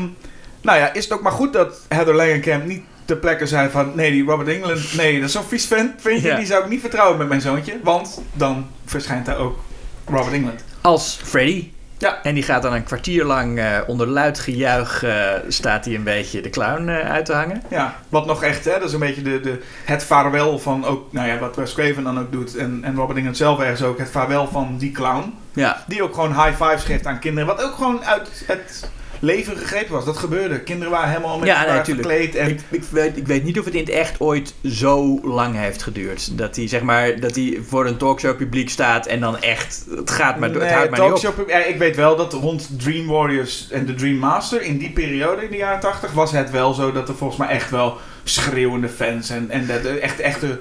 nou 0.61 0.79
ja, 0.79 0.93
is 0.93 1.05
het 1.05 1.13
ook 1.13 1.23
maar 1.23 1.33
goed 1.33 1.53
dat 1.53 1.81
Heather 1.89 2.15
Langenkamp 2.15 2.65
niet 2.67 2.83
ter 3.05 3.17
plekke 3.17 3.47
zei 3.47 3.71
van... 3.71 3.93
Nee, 3.95 4.11
die 4.11 4.25
Robert 4.25 4.49
England, 4.49 4.95
nee, 4.97 5.15
dat 5.21 5.29
is 5.29 5.33
zo'n 5.35 5.45
vies 5.45 5.67
vent, 5.67 5.93
vind 5.97 6.23
je? 6.23 6.29
Ja. 6.29 6.37
Die 6.37 6.47
zou 6.47 6.63
ik 6.65 6.69
niet 6.71 6.81
vertrouwen 6.81 7.19
met 7.19 7.29
mijn 7.29 7.41
zoontje. 7.41 7.75
Want 7.83 8.23
dan 8.33 8.67
verschijnt 8.85 9.27
daar 9.27 9.39
ook 9.39 9.59
Robert 10.07 10.33
England. 10.33 10.65
Als 10.81 11.21
Freddy. 11.25 11.71
Ja. 11.99 12.23
En 12.23 12.35
die 12.35 12.43
gaat 12.43 12.63
dan 12.63 12.73
een 12.73 12.85
kwartier 12.85 13.25
lang 13.25 13.59
eh, 13.59 13.79
onder 13.87 14.07
luid 14.07 14.39
gejuich... 14.39 15.03
eh, 15.03 15.33
staat 15.49 15.85
hij 15.85 15.95
een 15.95 16.03
beetje 16.03 16.41
de 16.41 16.51
clown 16.51 16.89
eh, 16.89 17.11
uit 17.11 17.25
te 17.25 17.33
hangen. 17.33 17.63
Ja, 17.71 17.95
wat 18.09 18.27
nog 18.27 18.43
echt, 18.43 18.65
hè, 18.65 18.73
dat 18.73 18.89
is 18.89 18.93
een 18.93 19.01
beetje 19.01 19.23
de, 19.23 19.41
de, 19.41 19.63
het 19.85 20.05
vaarwel 20.05 20.59
van 20.59 20.85
ook, 20.85 21.13
nou 21.13 21.29
ja, 21.29 21.39
wat 21.39 21.57
Wes 21.57 21.75
Craven 21.75 22.05
dan 22.05 22.19
ook 22.19 22.33
doet. 22.33 22.57
En, 22.57 22.81
en 22.83 22.95
Robert 22.97 23.17
England 23.19 23.37
zelf 23.37 23.61
ergens 23.61 23.83
ook, 23.83 23.99
het 23.99 24.11
vaarwel 24.11 24.49
van 24.49 24.77
die 24.79 24.93
clown. 24.93 25.35
Ja. 25.53 25.85
Die 25.87 26.03
ook 26.03 26.15
gewoon 26.15 26.45
high 26.45 26.63
fives 26.65 26.85
geeft 26.85 27.07
aan 27.07 27.19
kinderen. 27.19 27.47
Wat 27.49 27.63
ook 27.63 27.75
gewoon 27.75 28.05
uit 28.05 28.43
het 28.47 28.91
leven 29.21 29.57
gegrepen 29.57 29.93
was. 29.93 30.05
Dat 30.05 30.17
gebeurde. 30.17 30.61
Kinderen 30.61 30.93
waren 30.93 31.09
helemaal 31.09 31.39
met 31.39 31.49
Ja, 31.49 31.67
elkaar 31.67 31.85
verkleed. 31.85 32.35
En, 32.35 32.49
Ik, 32.49 32.61
ik, 32.71 32.83
weet, 32.91 33.17
ik 33.17 33.27
weet 33.27 33.45
niet 33.45 33.59
of 33.59 33.65
het 33.65 33.75
in 33.75 33.81
het 33.81 33.89
echt 33.89 34.21
ooit 34.21 34.55
zo 34.65 35.21
lang 35.23 35.57
heeft 35.57 35.83
geduurd. 35.83 36.39
Dat 36.39 36.57
hij, 36.57 36.69
zeg 36.69 36.83
maar, 36.83 37.21
dat 37.21 37.35
hij 37.35 37.59
voor 37.69 37.87
een 37.87 37.97
talkshow 37.97 38.37
publiek 38.37 38.71
staat 38.71 39.07
en 39.07 39.21
dan 39.21 39.39
echt... 39.41 39.85
Het 39.97 40.11
gaat 40.11 40.39
maar 40.39 40.53
door, 40.53 40.63
het 40.63 40.73
houdt 40.73 40.91
maar 40.91 41.01
niet 41.01 41.09
op. 41.13 41.21
talkshow- 41.21 41.49
ja, 41.49 41.65
ik 41.65 41.79
weet 41.79 41.97
wel 41.97 42.17
dat 42.17 42.33
rond 42.33 42.69
Dream 42.83 43.07
Warriors 43.07 43.69
en 43.71 43.87
de 43.87 43.95
Dream 43.95 44.17
Master... 44.19 44.63
in 44.63 44.79
die 44.79 44.91
periode, 44.93 45.43
in 45.45 45.51
de 45.51 45.57
jaren 45.57 45.81
80, 45.81 46.13
was 46.13 46.33
het 46.33 46.51
wel 46.51 46.73
zo... 46.75 46.93
dat 46.93 47.09
er 47.09 47.15
volgens 47.15 47.39
mij 47.39 47.49
echt 47.49 47.71
wel 47.71 47.97
schreeuwende 48.25 48.89
fans... 48.89 49.31
en, 49.31 49.51
en 49.51 49.67
dat 49.67 49.85
echt 49.85 50.21
echte, 50.21 50.59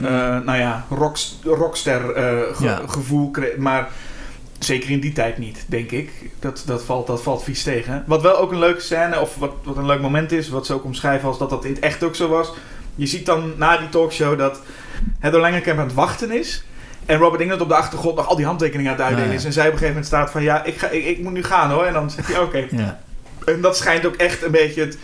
eh, 0.00 0.06
nou 0.38 0.58
ja, 0.58 0.86
rocks- 0.90 1.38
rockster 1.44 2.12
eh, 2.12 2.56
ge- 2.56 2.64
Ja. 2.64 2.80
gevoel 2.86 3.30
kreeg. 3.30 3.56
Maar 3.56 3.88
zeker 4.58 4.90
in 4.90 5.00
die 5.00 5.12
tijd 5.12 5.38
niet, 5.38 5.64
denk 5.66 5.90
ik. 5.90 6.10
Dat, 6.38 6.62
dat, 6.66 6.84
valt, 6.84 7.06
dat 7.06 7.22
valt 7.22 7.42
vies 7.42 7.62
tegen. 7.62 8.04
Wat 8.06 8.22
wel 8.22 8.38
ook 8.38 8.52
een 8.52 8.58
leuke 8.58 8.80
scène, 8.80 9.20
of 9.20 9.36
wat, 9.36 9.52
wat 9.62 9.76
een 9.76 9.86
leuk 9.86 10.00
moment 10.00 10.32
is... 10.32 10.48
wat 10.48 10.66
ze 10.66 10.74
ook 10.74 10.84
omschrijven 10.84 11.28
als 11.28 11.38
dat 11.38 11.50
dat 11.50 11.64
in 11.64 11.72
het 11.74 11.82
echt 11.82 12.02
ook 12.02 12.14
zo 12.14 12.28
was... 12.28 12.52
je 12.94 13.06
ziet 13.06 13.26
dan 13.26 13.52
na 13.56 13.76
die 13.76 13.88
talkshow 13.88 14.38
dat 14.38 14.60
Heather 15.18 15.40
Langenkamp 15.40 15.78
aan 15.78 15.86
het 15.86 15.94
wachten 15.94 16.30
is... 16.30 16.62
En 17.08 17.18
Robert 17.18 17.40
England 17.40 17.60
op 17.60 17.68
de 17.68 17.74
achtergrond 17.74 18.16
nog 18.16 18.26
al 18.26 18.36
die 18.36 18.44
handtekeningen 18.46 18.92
aan 18.92 18.96
het 18.96 19.06
uitdelen 19.06 19.30
ja. 19.30 19.36
is. 19.36 19.44
En 19.44 19.52
zij 19.52 19.66
op 19.66 19.72
een 19.72 19.78
gegeven 19.78 19.94
moment 19.94 20.06
staat 20.06 20.30
van 20.30 20.42
ja, 20.42 20.64
ik, 20.64 20.78
ga, 20.78 20.88
ik, 20.88 21.04
ik 21.04 21.18
moet 21.18 21.32
nu 21.32 21.42
gaan 21.42 21.70
hoor. 21.70 21.84
En 21.84 21.92
dan 21.92 22.10
zegt 22.10 22.28
hij 22.28 22.40
oké. 22.40 22.66
Ja. 22.70 23.00
En 23.46 23.60
dat 23.60 23.76
schijnt 23.76 24.06
ook 24.06 24.14
echt 24.14 24.42
een 24.42 24.50
beetje 24.50 24.80
het... 24.80 24.98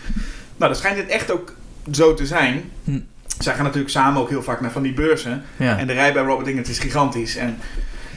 Nou, 0.57 0.71
dat 0.73 0.81
schijnt 0.81 0.99
het 0.99 1.09
echt 1.09 1.31
ook 1.31 1.53
zo 1.93 2.15
te 2.15 2.27
zijn. 2.27 2.71
Hm. 2.85 2.99
Zij 3.39 3.55
gaan 3.55 3.65
natuurlijk 3.65 3.91
samen 3.91 4.21
ook 4.21 4.29
heel 4.29 4.43
vaak 4.43 4.61
naar 4.61 4.71
van 4.71 4.83
die 4.83 4.93
beurzen. 4.93 5.45
En 5.57 5.87
de 5.87 5.93
rij 5.93 6.13
bij 6.13 6.23
Robert 6.23 6.49
England 6.49 6.69
is 6.69 6.79
gigantisch. 6.79 7.37
En 7.37 7.59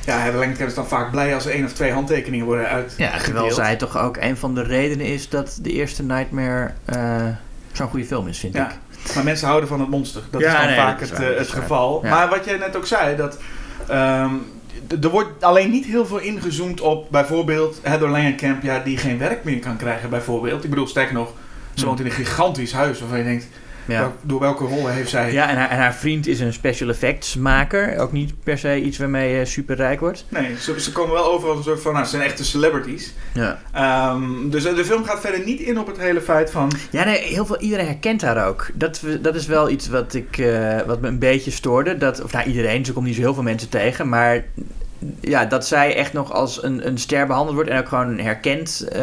ja, 0.08 0.32
Langenkamp 0.32 0.70
is 0.70 0.76
dan 0.76 0.88
vaak 0.88 1.12
blij 1.12 1.34
als 1.36 1.46
er 1.46 1.52
één 1.52 1.66
of 1.66 1.74
twee 1.74 1.92
handtekeningen 1.92 2.46
worden 2.46 2.68
uit. 2.68 2.94
Ja, 2.98 3.18
terwijl 3.18 3.52
zij 3.52 3.76
toch 3.76 3.98
ook 3.98 4.18
een 4.18 4.38
van 4.38 4.56
de 4.56 4.64
redenen 4.64 5.06
is 5.06 5.30
dat 5.30 5.60
de 5.62 5.72
eerste 5.72 6.04
Nightmare 6.04 6.72
eh, 6.86 7.26
zo'n 7.72 7.88
goede 7.90 8.06
film 8.06 8.28
is, 8.28 8.40
vind 8.40 8.54
Ja. 8.56 8.70
ik. 8.70 9.16
Maar 9.16 9.24
mensen 9.24 9.48
houden 9.48 9.70
van 9.70 9.80
het 9.80 9.90
monster. 9.90 10.22
Dat 10.30 10.42
Ja, 10.42 10.48
is 10.52 10.58
dan 10.58 10.66
nee, 10.66 10.76
vaak 10.76 11.00
het, 11.00 11.10
waar, 11.10 11.32
eh, 11.32 11.38
het 11.38 11.48
geval. 11.50 12.00
Ja. 12.04 12.10
Maar 12.10 12.30
wat 12.30 12.46
jij 12.46 12.58
net 12.58 12.76
ook 12.76 12.86
zei, 12.86 13.16
dat... 13.16 13.38
ehm, 13.88 14.32
er 15.02 15.10
wordt 15.10 15.44
alleen 15.44 15.70
niet 15.72 15.86
heel 15.86 16.06
veel 16.06 16.18
ingezoomd 16.20 16.82
op 16.82 17.08
bijvoorbeeld 17.12 17.80
Heather 17.84 18.10
Langenkamp, 18.10 18.64
ja, 18.64 18.80
die 18.80 18.98
geen 18.98 19.18
werk 19.18 19.44
meer 19.44 19.60
kan 19.60 19.78
krijgen, 19.78 20.10
bijvoorbeeld. 20.10 20.64
Ik 20.64 20.70
bedoel, 20.70 20.88
sterk 20.88 21.12
nog, 21.12 21.34
ze 21.74 21.82
Hm. 21.82 21.88
woont 21.88 22.00
in 22.00 22.06
een 22.06 22.12
gigantisch 22.12 22.72
huis 22.74 23.00
waarvan 23.00 23.18
je 23.18 23.24
denkt, 23.24 23.48
Ja. 23.88 24.00
wel- 24.00 24.14
door 24.22 24.40
welke 24.40 24.64
rollen 24.66 24.94
heeft 24.94 25.10
zij... 25.10 25.32
Ja, 25.32 25.50
en 25.50 25.58
haar, 25.58 25.70
en 25.70 25.78
haar 25.78 25.94
vriend 25.96 26.28
is 26.28 26.40
een 26.40 26.54
special 26.54 26.90
effects 26.90 27.36
maker. 27.36 27.98
Ook 28.00 28.12
niet 28.12 28.34
per 28.44 28.58
se 28.58 28.82
iets 28.82 28.98
waarmee 28.98 29.38
je 29.38 29.46
super 29.46 29.76
rijk 29.76 30.00
wordt. 30.00 30.26
Nee, 30.30 30.56
ze, 30.60 30.80
ze 30.82 30.92
komen 30.92 31.14
wel 31.14 31.32
over 31.32 31.48
als 31.50 31.58
een 31.58 31.64
soort 31.64 31.82
van, 31.82 31.94
nou, 31.94 32.04
ze 32.06 32.12
zijn 32.12 32.24
echte 32.24 32.46
celebrities. 32.46 33.14
Ja. 33.34 33.60
Ehm, 33.74 34.50
dus 34.50 34.66
eh, 34.66 34.76
de 34.76 34.86
film 34.86 35.04
gaat 35.04 35.20
verder 35.20 35.46
niet 35.46 35.60
in 35.60 35.80
op 35.80 35.88
het 35.88 35.98
hele 35.98 36.22
feit 36.22 36.52
van, 36.52 36.72
Ja, 36.92 37.04
nee, 37.04 37.22
heel 37.22 37.46
veel, 37.46 37.58
iedereen 37.60 37.86
herkent 37.86 38.22
haar 38.22 38.48
ook. 38.48 38.68
Dat, 38.74 39.02
dat 39.22 39.36
is 39.36 39.46
wel 39.46 39.70
iets 39.70 39.88
wat, 39.88 40.14
ik, 40.14 40.38
eh, 40.38 40.82
wat 40.86 41.02
me 41.02 41.08
een 41.08 41.20
beetje 41.20 41.52
stoorde. 41.52 41.98
Dat, 41.98 42.24
of 42.24 42.32
nou, 42.32 42.46
iedereen, 42.48 42.86
ze 42.86 42.94
komt 42.94 43.06
niet 43.06 43.16
zo 43.16 43.22
heel 43.22 43.34
veel 43.34 43.44
mensen 43.44 43.70
tegen. 43.70 44.10
Maar 44.10 44.44
ja, 45.22 45.46
dat 45.46 45.68
zij 45.68 45.96
echt 45.96 46.14
nog 46.14 46.34
als 46.34 46.64
een, 46.64 46.88
een 46.88 46.98
ster 46.98 47.28
behandeld 47.28 47.56
wordt 47.56 47.70
en 47.70 47.80
ook 47.80 47.88
gewoon 47.88 48.18
herkend. 48.20 48.88
eh, 48.92 49.02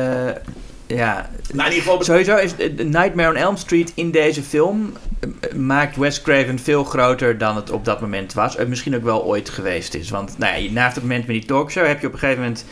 ja, 0.86 1.30
nou 1.52 1.68
in 1.68 1.74
ieder 1.74 1.90
geval... 1.90 2.04
sowieso 2.04 2.36
is 2.36 2.56
eh, 2.56 2.70
Nightmare 2.84 3.28
on 3.28 3.36
Elm 3.36 3.56
Street 3.56 3.92
in 3.94 4.10
deze 4.10 4.42
film... 4.42 4.92
eh, 5.20 5.52
maakt 5.54 5.96
Wes 5.96 6.22
Craven 6.22 6.58
veel 6.58 6.84
groter 6.84 7.38
dan 7.38 7.56
het 7.56 7.70
op 7.70 7.84
dat 7.84 8.00
moment 8.00 8.32
was. 8.32 8.56
En 8.56 8.68
misschien 8.68 8.96
ook 8.96 9.02
wel 9.02 9.24
ooit 9.24 9.48
geweest 9.48 9.94
is. 9.94 10.10
Want 10.10 10.38
nou 10.38 10.62
ja, 10.62 10.70
na 10.72 10.86
het 10.86 11.00
moment 11.02 11.26
met 11.26 11.36
die 11.36 11.44
talkshow 11.44 11.86
heb 11.86 12.00
je 12.00 12.06
op 12.06 12.12
een 12.12 12.18
gegeven 12.18 12.42
moment... 12.42 12.64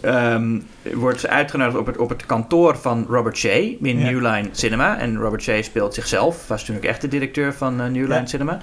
ehm, 0.00 0.58
wordt 0.98 1.20
ze 1.20 1.28
uitgenodigd 1.28 1.78
op 1.78 1.86
het, 1.86 1.96
op 1.96 2.08
het 2.08 2.26
kantoor 2.26 2.76
van 2.76 3.06
Robert 3.08 3.36
Shea 3.36 3.56
in 3.82 3.98
Ja. 3.98 4.10
New 4.10 4.20
Line 4.26 4.48
Cinema. 4.52 4.98
En 4.98 5.16
Robert 5.16 5.42
Shea 5.42 5.62
speelt 5.62 5.94
zichzelf, 5.94 6.46
was 6.48 6.64
toen 6.64 6.76
ook 6.76 6.82
echt 6.84 7.00
de 7.00 7.08
directeur 7.08 7.54
van 7.54 7.80
eh, 7.80 7.86
New 7.86 8.02
Line 8.02 8.14
Ja. 8.14 8.26
Cinema. 8.26 8.58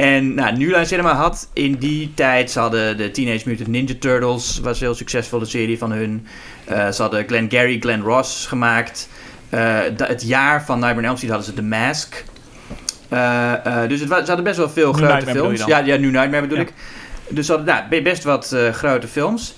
En 0.00 0.34
nou, 0.34 0.56
New 0.56 0.70
Line 0.70 0.84
Cinema 0.84 1.14
had 1.14 1.48
in 1.52 1.74
die 1.74 2.12
tijd, 2.14 2.50
ze 2.50 2.58
hadden 2.58 2.96
de 2.96 3.10
Teenage 3.10 3.48
Mutant 3.48 3.68
Ninja 3.68 3.94
Turtles, 3.98 4.58
was 4.62 4.80
een 4.80 4.86
heel 4.86 4.94
succesvolle 4.94 5.44
serie 5.44 5.78
van 5.78 5.92
hun. 5.92 6.26
Eh, 6.64 6.88
ze 6.90 7.02
hadden 7.02 7.24
Glenn 7.26 7.50
Gary, 7.50 7.78
Glenn 7.80 8.02
Ross 8.02 8.46
gemaakt. 8.46 9.08
Eh, 9.48 9.78
het 9.96 10.22
jaar 10.26 10.64
van 10.64 10.74
Nightmare 10.78 11.00
on 11.00 11.04
Elm 11.08 11.16
Street 11.16 11.32
hadden 11.32 11.50
ze 11.50 11.54
The 11.60 11.66
Mask. 11.66 12.24
Eh, 13.08 13.52
dus 13.88 14.00
het 14.00 14.08
wa- 14.08 14.20
ze 14.20 14.26
hadden 14.26 14.44
best 14.44 14.56
wel 14.56 14.68
veel 14.70 14.86
New 14.92 14.94
grote 14.96 15.12
Nightmare 15.14 15.38
films. 15.38 15.64
Ja, 15.64 15.78
ja, 15.78 15.96
New 15.96 16.10
Nightmare 16.10 16.40
bedoel 16.40 16.56
Ja. 16.58 16.62
ik. 16.62 16.72
Dus 17.28 17.46
ze 17.46 17.52
hadden 17.52 17.74
nou, 17.74 17.88
be- 17.88 18.02
best 18.02 18.24
wat 18.24 18.56
grote 18.72 19.08
films. 19.08 19.54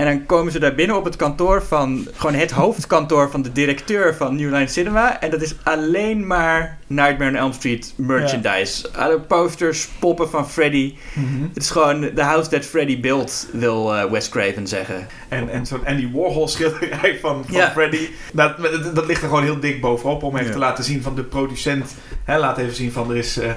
En 0.00 0.06
dan 0.06 0.26
komen 0.26 0.52
ze 0.52 0.58
daar 0.58 0.74
binnen 0.74 0.96
op 0.96 1.04
het 1.04 1.16
kantoor 1.16 1.62
van... 1.62 2.06
Gewoon 2.14 2.34
het 2.34 2.50
hoofdkantoor 2.50 3.30
van 3.30 3.42
de 3.42 3.52
directeur 3.52 4.14
van 4.14 4.36
New 4.36 4.52
Line 4.52 4.66
Cinema. 4.66 5.20
En 5.20 5.30
dat 5.30 5.42
is 5.42 5.54
alleen 5.62 6.26
maar 6.26 6.78
Nightmare 6.86 7.30
on 7.30 7.36
Elm 7.36 7.52
Street 7.52 7.92
merchandise. 7.96 8.88
Alle 8.96 9.20
posters, 9.20 9.88
poppen 9.98 10.30
van 10.30 10.48
Freddy. 10.50 10.94
Mhm. 11.14 11.42
Het 11.52 11.62
is 11.62 11.70
gewoon 11.70 12.10
the 12.14 12.22
house 12.22 12.50
that 12.50 12.64
Freddy 12.64 13.00
built, 13.00 13.48
wil 13.52 13.94
eh, 13.96 14.10
Wes 14.10 14.28
Craven 14.28 14.66
zeggen. 14.66 15.06
En, 15.28 15.48
en 15.48 15.66
zo'n 15.66 15.86
Andy 15.86 16.10
Warhol 16.12 16.48
schilderij 16.48 17.18
van, 17.20 17.44
van 17.46 17.56
Ja. 17.56 17.70
Freddy. 17.70 18.08
Dat, 18.32 18.58
dat, 18.58 18.94
dat 18.94 19.06
ligt 19.06 19.22
er 19.22 19.28
gewoon 19.28 19.42
heel 19.44 19.60
dik 19.60 19.80
bovenop. 19.80 20.22
Om 20.22 20.34
even 20.34 20.46
Ja. 20.46 20.52
te 20.52 20.58
laten 20.58 20.84
zien 20.84 21.02
van 21.02 21.14
de 21.14 21.22
producent. 21.24 21.94
Hè, 22.24 22.38
laat 22.38 22.58
even 22.58 22.74
zien 22.74 22.92
van 22.92 23.10
er 23.10 23.16
is... 23.16 23.38
eh, 23.38 23.50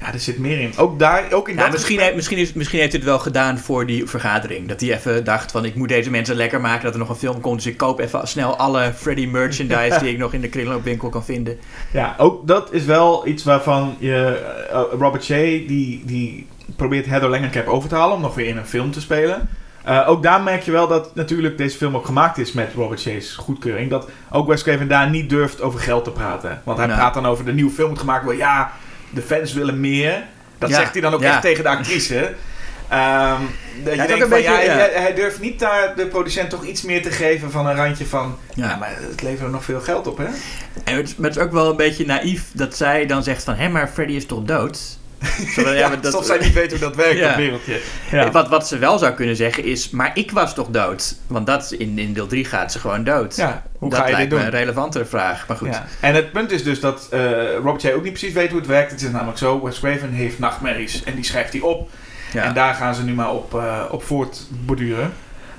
ja, 0.00 0.12
er 0.12 0.18
zit 0.18 0.38
meer 0.38 0.60
in. 0.60 0.72
Ook 0.76 0.98
daar, 0.98 1.32
ook 1.32 1.48
in 1.48 1.54
Ja, 1.54 1.62
dat 1.62 1.72
misschien, 1.72 1.98
heeft, 2.00 2.14
misschien, 2.14 2.38
is, 2.38 2.52
misschien 2.52 2.78
heeft 2.78 2.92
hij 2.92 3.00
het 3.00 3.10
wel 3.10 3.18
gedaan 3.18 3.58
voor 3.58 3.86
die 3.86 4.06
vergadering. 4.08 4.68
Dat 4.68 4.80
hij 4.80 4.94
even 4.94 5.24
dacht 5.24 5.50
van 5.50 5.64
ik 5.64 5.74
moet 5.74 5.88
deze 5.88 6.10
mensen 6.10 6.36
lekker 6.36 6.60
maken 6.60 6.82
dat 6.84 6.92
er 6.92 6.98
nog 6.98 7.08
een 7.08 7.14
film 7.16 7.40
komt. 7.40 7.56
Dus 7.62 7.66
ik 7.72 7.76
koop 7.76 7.98
even 8.00 8.28
snel 8.28 8.56
alle 8.56 8.92
Freddy 8.96 9.26
merchandise 9.26 9.98
die 10.02 10.12
ik 10.12 10.18
nog 10.18 10.32
in 10.32 10.40
de 10.40 10.48
kringloopwinkel 10.48 11.08
kan 11.08 11.24
vinden. 11.24 11.58
Ja, 11.92 12.14
ook 12.18 12.46
dat 12.46 12.72
is 12.72 12.84
wel 12.84 13.26
iets 13.26 13.44
waarvan 13.44 13.96
je... 13.98 14.42
eh, 14.70 14.80
Robert 14.98 15.24
Shea, 15.24 15.66
die, 15.66 16.02
die 16.04 16.46
probeert 16.76 17.06
Heather 17.06 17.28
Langenkamp 17.28 17.66
over 17.66 17.88
te 17.88 17.94
halen... 17.94 18.16
om 18.16 18.22
nog 18.22 18.34
weer 18.34 18.46
in 18.48 18.56
een 18.56 18.66
film 18.66 18.90
te 18.90 19.00
spelen. 19.00 19.48
Eh, 19.84 20.08
ook 20.08 20.22
daar 20.22 20.42
merk 20.42 20.62
je 20.62 20.70
wel 20.70 20.88
dat 20.88 21.14
natuurlijk 21.14 21.58
deze 21.58 21.76
film 21.76 21.96
ook 21.96 22.06
gemaakt 22.06 22.38
is 22.38 22.52
met 22.52 22.72
Robert 22.74 23.00
Shea's 23.00 23.34
goedkeuring. 23.34 23.90
Dat 23.90 24.08
ook 24.30 24.46
Wes 24.48 24.62
Craven 24.62 24.88
daar 24.88 25.10
niet 25.10 25.30
durft 25.30 25.60
over 25.60 25.80
geld 25.80 26.04
te 26.04 26.10
praten. 26.10 26.60
Want 26.64 26.78
hij 26.78 26.86
Nou. 26.86 26.98
praat 26.98 27.14
dan 27.14 27.26
over 27.26 27.44
de 27.44 27.52
nieuwe 27.52 27.70
film 27.70 27.88
moet 27.88 27.98
gemaakt 27.98 28.22
worden. 28.24 28.40
Ja, 28.42 28.72
de 29.14 29.22
fans 29.22 29.52
willen 29.52 29.80
meer. 29.80 30.22
Dat 30.58 30.68
Ja, 30.68 30.76
zegt 30.76 30.92
hij 30.92 31.00
dan 31.00 31.14
ook 31.14 31.22
echt 31.22 31.40
tegen 31.40 31.62
de 31.62 31.68
actrice. 31.70 32.34
Ehm, 32.88 33.40
dat 33.84 33.94
je 33.94 34.06
denkt 34.06 34.18
van, 34.20 34.28
beetje- 34.28 34.50
ja, 34.50 34.60
ja. 34.60 34.72
Hij, 34.76 34.90
hij 34.94 35.14
durft 35.14 35.40
niet 35.40 35.58
daar 35.58 35.92
de 35.96 36.06
producent 36.06 36.50
toch 36.50 36.64
iets 36.64 36.82
meer 36.82 37.02
te 37.02 37.10
geven 37.10 37.50
van 37.50 37.66
een 37.66 37.74
randje 37.76 38.06
van... 38.06 38.38
Ja, 38.54 38.68
Ja. 38.68 38.76
maar 38.76 38.96
het 39.10 39.22
levert 39.22 39.40
er 39.40 39.50
nog 39.50 39.64
veel 39.64 39.80
geld 39.80 40.06
op, 40.06 40.18
hè? 40.18 40.24
En 40.84 40.96
het, 40.96 41.14
maar 41.18 41.28
het 41.30 41.36
is 41.38 41.42
ook 41.44 41.52
wel 41.52 41.70
een 41.70 41.76
beetje 41.76 42.06
naïef 42.06 42.42
dat 42.52 42.76
zij 42.76 43.06
dan 43.06 43.22
zegt 43.22 43.44
van 43.44 43.54
hé, 43.54 43.68
maar 43.68 43.88
Freddy 43.88 44.12
is 44.14 44.26
toch 44.26 44.42
dood? 44.44 44.80
Zo, 45.54 45.68
Ja, 45.68 45.88
maar 45.88 46.00
dat- 46.00 46.14
alsof 46.14 46.26
zij 46.26 46.38
niet 46.38 46.52
weet 46.52 46.70
hoe 46.70 46.80
dat 46.80 46.96
werkt, 46.96 47.18
Ja. 47.18 47.26
dat 47.28 47.36
wereldje. 47.36 47.80
Ja. 48.10 48.30
Wat, 48.30 48.48
wat 48.48 48.68
ze 48.68 48.78
wel 48.78 48.98
zou 48.98 49.12
kunnen 49.14 49.36
zeggen 49.36 49.64
is, 49.64 49.90
maar 49.90 50.10
ik 50.14 50.30
was 50.30 50.54
toch 50.54 50.68
dood? 50.68 51.16
Want 51.26 51.46
dat, 51.46 51.72
in, 51.78 51.98
in 51.98 52.12
deel 52.12 52.26
3 52.26 52.44
gaat 52.44 52.72
ze 52.72 52.78
gewoon 52.78 53.04
dood. 53.04 53.36
Ja, 53.36 53.62
hoe 53.78 53.90
dat 53.90 53.98
ga 53.98 54.06
je 54.06 54.12
lijkt 54.12 54.30
dit 54.30 54.38
me 54.38 54.44
doen? 54.44 54.54
een 54.54 54.58
relevantere 54.60 55.04
vraag. 55.04 55.48
Maar 55.48 55.56
goed. 55.56 55.68
Ja. 55.68 55.84
En 56.00 56.14
het 56.14 56.32
punt 56.32 56.50
is 56.50 56.62
dus 56.64 56.80
dat 56.80 57.06
eh 57.10 57.20
Robert 57.54 57.82
J. 57.82 57.88
ook 57.88 58.02
niet 58.02 58.12
precies 58.12 58.32
weet 58.32 58.48
hoe 58.50 58.58
het 58.58 58.68
werkt. 58.68 58.90
Het 58.90 59.02
is 59.02 59.10
namelijk 59.10 59.38
zo, 59.38 59.62
Wes 59.62 59.78
Craven 59.80 60.10
heeft 60.10 60.38
nachtmerries 60.38 61.04
en 61.04 61.14
die 61.14 61.24
schrijft 61.24 61.52
hij 61.52 61.62
op. 61.62 61.88
Ja. 62.32 62.42
En 62.42 62.54
daar 62.54 62.74
gaan 62.74 62.94
ze 62.94 63.04
nu 63.04 63.12
maar 63.12 63.30
op, 63.32 63.54
eh, 63.54 63.82
op 63.90 64.02
voortborduren. 64.04 65.12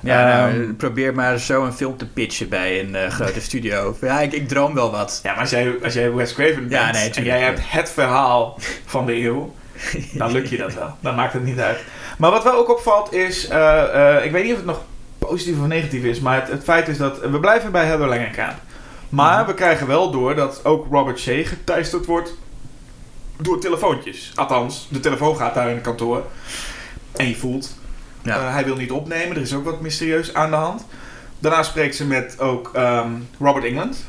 Ja, 0.05 0.37
nou, 0.37 0.63
Ehm, 0.63 0.75
probeer 0.75 1.13
maar 1.13 1.37
zo 1.39 1.63
een 1.65 1.73
film 1.73 1.97
te 1.97 2.07
pitchen 2.07 2.49
bij 2.49 2.79
een 2.79 2.95
eh, 2.95 3.09
grote 3.19 3.41
studio. 3.41 3.97
Ja, 4.01 4.19
ik, 4.19 4.31
ik 4.33 4.47
droom 4.47 4.73
wel 4.73 4.91
wat. 4.91 5.19
Ja, 5.23 5.31
maar 5.31 5.41
als 5.41 5.49
jij, 5.49 5.75
als 5.83 5.93
jij 5.93 6.13
Wes 6.13 6.33
Craven 6.33 6.55
bent 6.55 6.71
Ja, 6.71 6.91
nee, 6.91 7.09
en 7.09 7.23
jij 7.23 7.39
hebt 7.39 7.59
het 7.63 7.89
verhaal 7.89 8.59
van 8.85 9.05
de 9.05 9.13
eeuw, 9.23 9.55
dan 10.13 10.31
lukt 10.31 10.49
je 10.49 10.57
dat 10.57 10.73
wel. 10.73 10.95
Dan 10.99 11.15
maakt 11.15 11.33
het 11.33 11.43
niet 11.43 11.59
uit. 11.59 11.79
Maar 12.17 12.31
wat 12.31 12.43
wel 12.43 12.53
ook 12.57 12.69
opvalt 12.71 13.13
is, 13.13 13.47
eh, 13.47 14.17
eh, 14.17 14.25
ik 14.25 14.31
weet 14.31 14.43
niet 14.43 14.51
of 14.51 14.57
het 14.57 14.67
nog 14.67 14.81
positief 15.19 15.59
of 15.59 15.67
negatief 15.67 16.03
is, 16.03 16.19
maar 16.19 16.35
het, 16.41 16.47
het 16.51 16.63
feit 16.63 16.87
is 16.87 16.97
dat 16.97 17.19
we 17.19 17.39
blijven 17.39 17.71
bij 17.71 17.85
Heather 17.85 18.07
Langenkamp. 18.07 18.55
Maar 19.09 19.37
Mhm. 19.39 19.47
we 19.47 19.53
krijgen 19.53 19.87
wel 19.87 20.11
door 20.11 20.35
dat 20.35 20.59
ook 20.65 20.87
Robert 20.91 21.19
Shea 21.19 21.43
geteisterd 21.45 22.05
wordt 22.05 22.33
door 23.41 23.59
telefoontjes. 23.59 24.31
Althans, 24.35 24.87
de 24.91 24.99
telefoon 24.99 25.37
gaat 25.37 25.53
daar 25.53 25.67
in 25.69 25.73
het 25.75 25.83
kantoor. 25.83 26.23
En 27.15 27.27
je 27.27 27.35
voelt, 27.35 27.75
Ja. 28.25 28.37
eh, 28.37 28.53
hij 28.53 28.65
wil 28.65 28.75
niet 28.75 28.91
opnemen. 28.91 29.35
Er 29.35 29.41
is 29.41 29.53
ook 29.53 29.63
wat 29.63 29.81
mysterieus 29.81 30.33
aan 30.33 30.49
de 30.49 30.55
hand. 30.55 30.85
Daarna 31.39 31.63
spreekt 31.63 31.95
ze 31.95 32.05
met 32.05 32.39
ook 32.39 32.71
ehm, 32.73 33.09
Robert 33.39 33.65
England. 33.65 34.05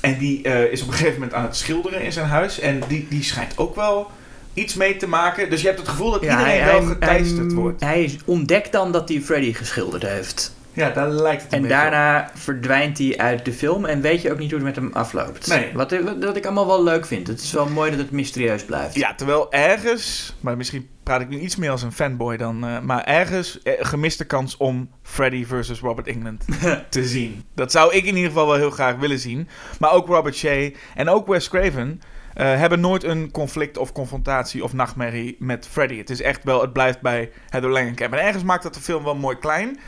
En 0.00 0.18
die 0.18 0.42
eh, 0.42 0.72
is 0.72 0.82
op 0.82 0.86
een 0.88 0.94
gegeven 0.94 1.14
moment 1.14 1.34
aan 1.34 1.42
het 1.42 1.56
schilderen 1.56 2.02
in 2.02 2.12
zijn 2.12 2.26
huis. 2.26 2.60
En 2.60 2.82
die, 2.88 3.06
die 3.10 3.22
schijnt 3.22 3.58
ook 3.58 3.74
wel 3.74 4.10
iets 4.54 4.74
mee 4.74 4.96
te 4.96 5.06
maken. 5.06 5.50
Dus 5.50 5.60
je 5.60 5.66
hebt 5.66 5.78
het 5.78 5.88
gevoel 5.88 6.10
dat 6.10 6.22
iedereen 6.22 6.64
wel 6.64 6.82
geteisterd 6.82 7.52
wordt. 7.52 7.80
Hij 7.80 8.18
ontdekt 8.24 8.72
dan 8.72 8.92
dat 8.92 9.08
hij 9.08 9.20
Freddy 9.20 9.52
geschilderd 9.52 10.02
heeft. 10.02 10.53
Ja, 10.74 10.90
daar 10.90 11.08
lijkt 11.08 11.42
het 11.42 11.52
een 11.52 11.58
En 11.58 11.62
beetje 11.62 11.80
daarna 11.80 12.30
verdwijnt 12.34 12.98
hij 12.98 13.14
uit 13.16 13.44
de 13.44 13.52
film 13.52 13.84
en 13.84 14.00
weet 14.00 14.22
je 14.22 14.32
ook 14.32 14.38
niet 14.38 14.50
hoe 14.50 14.58
het 14.58 14.68
met 14.68 14.76
hem 14.76 14.92
afloopt. 14.92 15.46
Nee. 15.46 15.70
Wat, 15.74 15.90
wat, 15.90 16.24
wat 16.24 16.36
ik 16.36 16.44
allemaal 16.44 16.66
wel 16.66 16.82
leuk 16.82 17.06
vind. 17.06 17.26
Het 17.26 17.40
is 17.40 17.52
wel 17.52 17.68
mooi 17.68 17.90
dat 17.90 17.98
het 17.98 18.10
mysterieus 18.10 18.64
blijft. 18.64 18.94
Ja, 18.94 19.14
terwijl 19.14 19.52
ergens, 19.52 20.34
maar 20.40 20.56
misschien 20.56 20.88
praat 21.02 21.20
ik 21.20 21.28
nu 21.28 21.38
iets 21.38 21.56
meer 21.56 21.70
als 21.70 21.82
een 21.82 21.92
fanboy 21.92 22.36
dan, 22.36 22.66
eh, 22.66 22.80
maar 22.80 23.04
ergens 23.04 23.62
eh, 23.62 23.72
gemiste 23.78 24.24
kans 24.24 24.56
om 24.56 24.90
Freddy 25.02 25.44
versus 25.44 25.80
Robert 25.80 26.06
England 26.06 26.44
te 26.88 27.04
zien. 27.04 27.44
Dat 27.54 27.72
zou 27.72 27.94
ik 27.94 28.04
in 28.04 28.16
ieder 28.16 28.30
geval 28.30 28.46
wel 28.46 28.56
heel 28.56 28.70
graag 28.70 28.96
willen 28.96 29.18
zien. 29.18 29.48
Maar 29.78 29.92
ook 29.92 30.06
Robert 30.06 30.36
Shea 30.36 30.70
en 30.94 31.08
ook 31.08 31.26
Wes 31.26 31.48
Craven 31.48 32.00
eh, 32.34 32.56
hebben 32.58 32.80
nooit 32.80 33.04
een 33.04 33.30
conflict 33.30 33.78
of 33.78 33.92
confrontatie 33.92 34.64
of 34.64 34.72
nachtmerrie 34.72 35.36
met 35.38 35.68
Freddy. 35.70 35.96
Het 35.96 36.10
is 36.10 36.20
echt 36.20 36.44
wel, 36.44 36.60
het 36.60 36.72
blijft 36.72 37.00
bij 37.00 37.30
Heather 37.48 37.70
Langenkamp. 37.70 38.12
En 38.12 38.22
ergens 38.22 38.42
maakt 38.44 38.62
dat 38.62 38.74
de 38.74 38.80
film 38.80 39.04
wel 39.04 39.14
mooi 39.14 39.38
klein. 39.38 39.78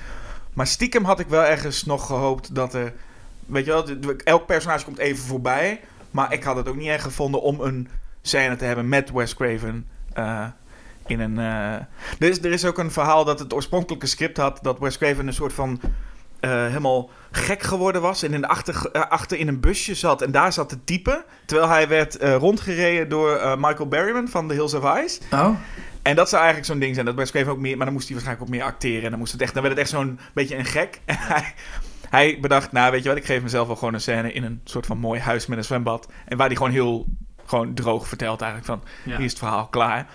Maar 0.57 0.67
stiekem 0.67 1.05
had 1.05 1.21
ik 1.21 1.29
wel 1.29 1.45
ergens 1.45 1.85
nog 1.85 2.07
gehoopt 2.07 2.55
dat 2.55 2.75
er, 2.75 2.93
weet 3.47 3.65
je 3.65 3.71
wel, 3.71 4.17
elk 4.25 4.47
personage 4.47 4.85
komt 4.85 4.99
even 4.99 5.25
voorbij. 5.25 5.81
Maar 6.11 6.33
ik 6.33 6.43
had 6.43 6.57
het 6.57 6.69
ook 6.69 6.77
niet 6.77 6.89
erg 6.89 7.03
gevonden 7.03 7.43
om 7.43 7.61
een 7.61 7.89
scène 8.23 8.57
te 8.57 8.65
hebben 8.65 8.89
met 8.89 9.11
Wes 9.11 9.35
Craven. 9.35 9.87
eh, 10.13 10.47
in 11.07 11.21
een, 11.21 11.39
eh, 11.39 11.73
er, 12.19 12.29
is, 12.29 12.39
er 12.39 12.53
is 12.53 12.65
ook 12.65 12.79
een 12.79 12.91
verhaal 12.91 13.25
dat 13.25 13.39
het 13.39 13.53
oorspronkelijke 13.53 14.07
script 14.07 14.37
had 14.37 14.59
dat 14.63 14.79
Wes 14.79 14.99
Craven 14.99 15.27
een 15.27 15.33
soort 15.33 15.53
van 15.53 15.81
eh, 16.41 16.51
helemaal 16.51 17.11
gek 17.31 17.63
geworden 17.63 18.03
was 18.03 18.23
en 18.23 18.35
in 18.35 18.41
de 18.41 18.49
achter, 18.49 18.91
achter 18.93 19.39
in 19.39 19.49
een 19.49 19.61
busje 19.61 19.95
zat 19.95 20.23
en 20.23 20.31
daar 20.31 20.53
zat 20.53 20.69
te 20.69 20.85
typen. 20.85 21.25
Terwijl 21.47 21.69
hij 21.69 21.89
werd 21.89 22.15
rondgereden 22.23 23.09
door 23.09 23.59
Michael 23.59 23.89
Berryman 23.89 24.29
van 24.29 24.49
The 24.49 24.55
Hills 24.55 24.75
of 24.75 24.99
Ice. 24.99 25.21
Oh? 25.33 25.51
En 26.07 26.17
dat 26.17 26.29
zou 26.29 26.43
eigenlijk 26.43 26.73
zo'n 26.73 26.81
ding 26.81 26.95
zijn. 26.95 27.07
Dat 27.07 27.31
Craven 27.31 27.53
ook 27.53 27.59
meer... 27.59 27.77
Maar 27.77 27.87
dan 27.87 27.95
moest 27.95 28.07
hij 28.07 28.17
waarschijnlijk 28.17 28.49
ook 28.49 28.57
meer 28.57 28.67
acteren. 28.67 29.05
En 29.05 29.11
dan, 29.11 29.19
moest 29.19 29.33
het 29.33 29.43
echt, 29.43 29.55
dan 29.55 29.63
werd 29.63 29.75
het 29.75 29.85
echt 29.85 29.95
zo'n 29.95 30.19
beetje 30.35 30.57
een 30.57 30.65
gek. 30.65 31.01
En 31.05 31.17
hij, 31.19 31.55
hij 32.11 32.39
bedacht, 32.41 32.73
nou 32.73 32.91
weet 32.91 33.03
je 33.03 33.09
wat, 33.09 33.19
ik 33.19 33.25
geef 33.25 33.43
mezelf 33.43 33.67
wel 33.67 33.77
gewoon 33.77 33.95
een 33.95 34.01
scène 34.01 34.33
in 34.33 34.45
een 34.45 34.61
soort 34.65 34.87
van 34.87 34.99
mooi 34.99 35.21
huis 35.21 35.47
met 35.47 35.59
een 35.59 35.65
zwembad. 35.65 36.09
En 36.27 36.37
waar 36.37 36.47
hij 36.47 36.57
gewoon 36.57 36.73
heel 36.73 37.07
gewoon 37.47 37.75
droog 37.75 38.09
vertelt 38.09 38.41
eigenlijk 38.41 38.71
van, 38.71 38.91
hier 39.05 39.21
is 39.21 39.31
het 39.31 39.39
verhaal 39.39 39.67
klaar. 39.67 40.07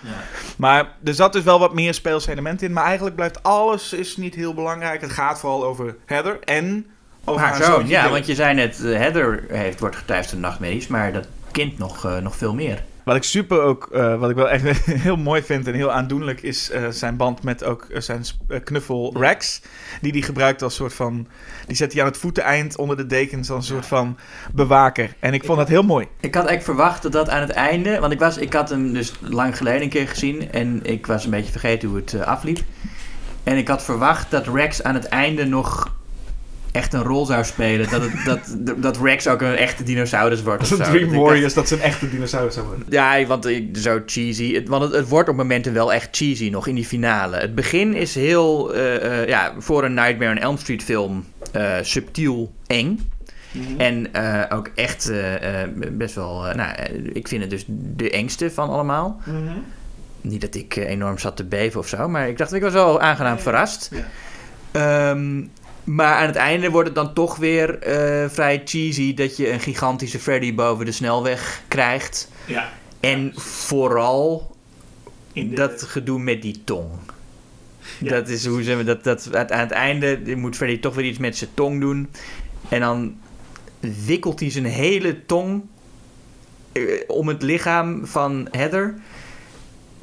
Maar 0.56 0.96
er 1.04 1.14
zat 1.14 1.32
dus 1.32 1.42
wel 1.42 1.58
wat 1.58 1.74
meer 1.74 1.94
speelse 1.94 2.30
elementen 2.30 2.66
in. 2.66 2.72
Maar 2.72 2.84
eigenlijk 2.84 3.16
blijft 3.16 3.42
alles 3.42 3.92
is 3.92 4.16
niet 4.16 4.34
heel 4.34 4.54
belangrijk. 4.54 5.00
Het 5.00 5.12
gaat 5.12 5.40
vooral 5.40 5.64
over 5.64 5.96
Heather 6.06 6.40
en 6.40 6.86
over 7.24 7.40
Haar 7.40 7.50
haar 7.52 7.62
zoon, 7.62 7.88
ja, 7.88 8.10
want 8.10 8.26
je 8.26 8.34
zei 8.34 8.54
net, 8.54 8.84
eh, 8.84 8.96
Heather 8.96 9.44
heeft, 9.48 9.80
wordt 9.80 9.96
getuigd 9.96 10.30
door 10.30 10.40
nachtmerries, 10.40 10.86
maar 10.86 11.12
dat 11.12 11.26
kind 11.50 11.78
nog, 11.78 12.04
eh, 12.04 12.16
nog 12.16 12.36
veel 12.36 12.54
meer. 12.54 12.82
Wat 13.04 13.16
ik 13.16 13.22
super 13.22 13.60
ook, 13.60 13.88
eh, 13.92 14.18
wat 14.18 14.30
ik 14.30 14.36
wel 14.36 14.50
echt 14.50 14.86
heel 15.06 15.16
mooi 15.16 15.42
vind 15.42 15.66
en 15.66 15.74
heel 15.74 15.92
aandoenlijk, 15.92 16.42
is 16.42 16.70
eh, 16.70 16.88
zijn 16.88 17.16
band 17.16 17.42
met 17.42 17.64
ook 17.64 17.82
eh, 17.82 18.00
zijn 18.00 18.24
knuffel 18.64 19.14
Rex. 19.18 19.62
Die 20.00 20.12
die 20.12 20.22
gebruikt 20.22 20.62
als 20.62 20.74
soort 20.74 20.94
van, 20.94 21.26
die 21.66 21.76
zet 21.76 21.92
hij 21.92 22.02
aan 22.02 22.08
het 22.08 22.16
voeteneind 22.16 22.76
onder 22.76 22.96
de 22.96 23.06
dekens 23.06 23.50
als 23.50 23.68
een 23.68 23.74
soort 23.74 23.86
van 23.86 24.18
bewaker. 24.52 25.14
En 25.18 25.34
ik 25.34 25.44
vond 25.44 25.58
dat 25.58 25.68
heel 25.68 25.82
mooi. 25.82 26.06
Ik 26.20 26.34
had 26.34 26.46
eigenlijk 26.46 26.62
verwacht 26.62 27.02
dat 27.02 27.12
dat 27.12 27.28
aan 27.28 27.40
het 27.40 27.50
einde, 27.50 28.00
want 28.00 28.12
ik, 28.12 28.18
was, 28.18 28.36
ik 28.36 28.52
had 28.52 28.68
hem 28.68 28.92
dus 28.92 29.12
lang 29.20 29.56
geleden 29.56 29.82
een 29.82 29.88
keer 29.88 30.08
gezien 30.08 30.50
en 30.52 30.80
ik 30.82 31.06
was 31.06 31.24
een 31.24 31.30
beetje 31.30 31.50
vergeten 31.50 31.88
hoe 31.88 31.98
het 31.98 32.20
afliep. 32.24 32.58
En 33.42 33.56
ik 33.56 33.68
had 33.68 33.84
verwacht 33.84 34.30
dat 34.30 34.46
Rex 34.46 34.82
aan 34.82 34.94
het 34.94 35.06
einde 35.06 35.44
nog 35.44 35.94
echt 36.72 36.92
een 36.92 37.02
rol 37.02 37.26
zou 37.26 37.44
spelen. 37.44 37.90
Dat, 37.90 38.02
het, 38.02 38.12
dat, 38.24 38.76
dat 38.82 38.98
Rex 39.02 39.28
ook 39.28 39.40
een 39.40 39.56
echte 39.56 39.82
dinosaurus 39.82 40.42
wordt. 40.42 40.62
Of 40.62 40.70
een 40.70 40.84
zo. 40.84 40.90
Dream 40.92 41.10
Warriors, 41.10 41.54
dat 41.54 41.68
ze 41.68 41.74
een 41.74 41.80
echte 41.80 42.10
dinosaurus 42.10 42.54
zou 42.54 42.66
worden. 42.66 42.86
Ja, 42.88 43.26
want 43.26 43.46
ik- 43.46 43.76
zo 43.76 44.02
cheesy. 44.06 44.54
Het, 44.54 44.68
want 44.68 44.82
het, 44.82 44.92
het 44.92 45.08
wordt 45.08 45.28
op 45.28 45.36
momenten 45.36 45.72
wel 45.72 45.92
echt 45.92 46.08
cheesy 46.16 46.50
nog 46.50 46.66
in 46.66 46.74
die 46.74 46.84
finale. 46.84 47.36
Het 47.36 47.54
begin 47.54 47.94
is 47.94 48.14
heel, 48.14 48.74
eh, 48.74 49.20
eh, 49.22 49.28
ja, 49.28 49.52
voor 49.58 49.84
een 49.84 49.94
Nightmare 49.94 50.30
on 50.30 50.38
Elm 50.38 50.56
Street 50.56 50.82
film 50.82 51.24
eh, 51.52 51.74
subtiel 51.82 52.52
eng. 52.66 53.10
En 53.78 54.12
eh, 54.12 54.56
ook 54.56 54.70
echt 54.74 55.12
best 55.92 56.14
wel, 56.14 56.42
nou, 56.54 56.74
ik 57.12 57.28
vind 57.28 57.40
het 57.40 57.50
dus 57.50 57.64
de 57.68 58.10
engste 58.10 58.50
van 58.50 58.68
allemaal. 58.68 59.20
Niet 60.20 60.40
dat 60.40 60.54
ik 60.54 60.76
enorm 60.76 61.18
zat 61.18 61.36
te 61.36 61.44
beven 61.44 61.80
of 61.80 61.88
zo, 61.88 62.08
maar 62.08 62.28
ik 62.28 62.38
dacht, 62.38 62.52
ik 62.52 62.62
was 62.62 62.72
wel 62.72 63.00
aangenaam 63.00 63.38
verrast. 63.38 63.90
Ja. 63.92 65.10
Ehm, 65.10 65.42
maar 65.84 66.14
aan 66.16 66.26
het 66.26 66.36
einde 66.36 66.70
wordt 66.70 66.88
het 66.88 66.96
dan 66.96 67.14
toch 67.14 67.36
weer 67.36 67.78
eh, 67.78 68.28
vrij 68.30 68.62
cheesy 68.64 69.14
dat 69.14 69.36
je 69.36 69.50
een 69.52 69.60
gigantische 69.60 70.18
Freddy 70.18 70.54
boven 70.54 70.84
de 70.84 70.92
snelweg 70.92 71.62
krijgt. 71.68 72.28
Ja. 72.46 72.72
En 73.00 73.32
vooral 73.36 74.56
de- 75.32 75.50
dat 75.52 75.82
gedoe 75.82 76.18
met 76.18 76.42
die 76.42 76.60
tong. 76.64 76.88
Ja. 77.98 78.08
Dat 78.08 78.28
is 78.28 78.46
hoe 78.46 78.62
ze 78.62 78.84
dat, 78.84 79.04
dat 79.04 79.32
aan 79.32 79.60
het 79.60 79.70
einde 79.70 80.36
moet 80.36 80.56
Freddy 80.56 80.80
toch 80.80 80.94
weer 80.94 81.04
iets 81.04 81.18
met 81.18 81.36
zijn 81.36 81.50
tong 81.54 81.80
doen. 81.80 82.08
En 82.68 82.80
dan 82.80 83.16
wikkelt 84.06 84.40
hij 84.40 84.50
zijn 84.50 84.64
hele 84.64 85.26
tong 85.26 85.62
eh, 86.72 86.82
om 87.06 87.28
het 87.28 87.42
lichaam 87.42 88.06
van 88.06 88.48
Heather. 88.50 88.94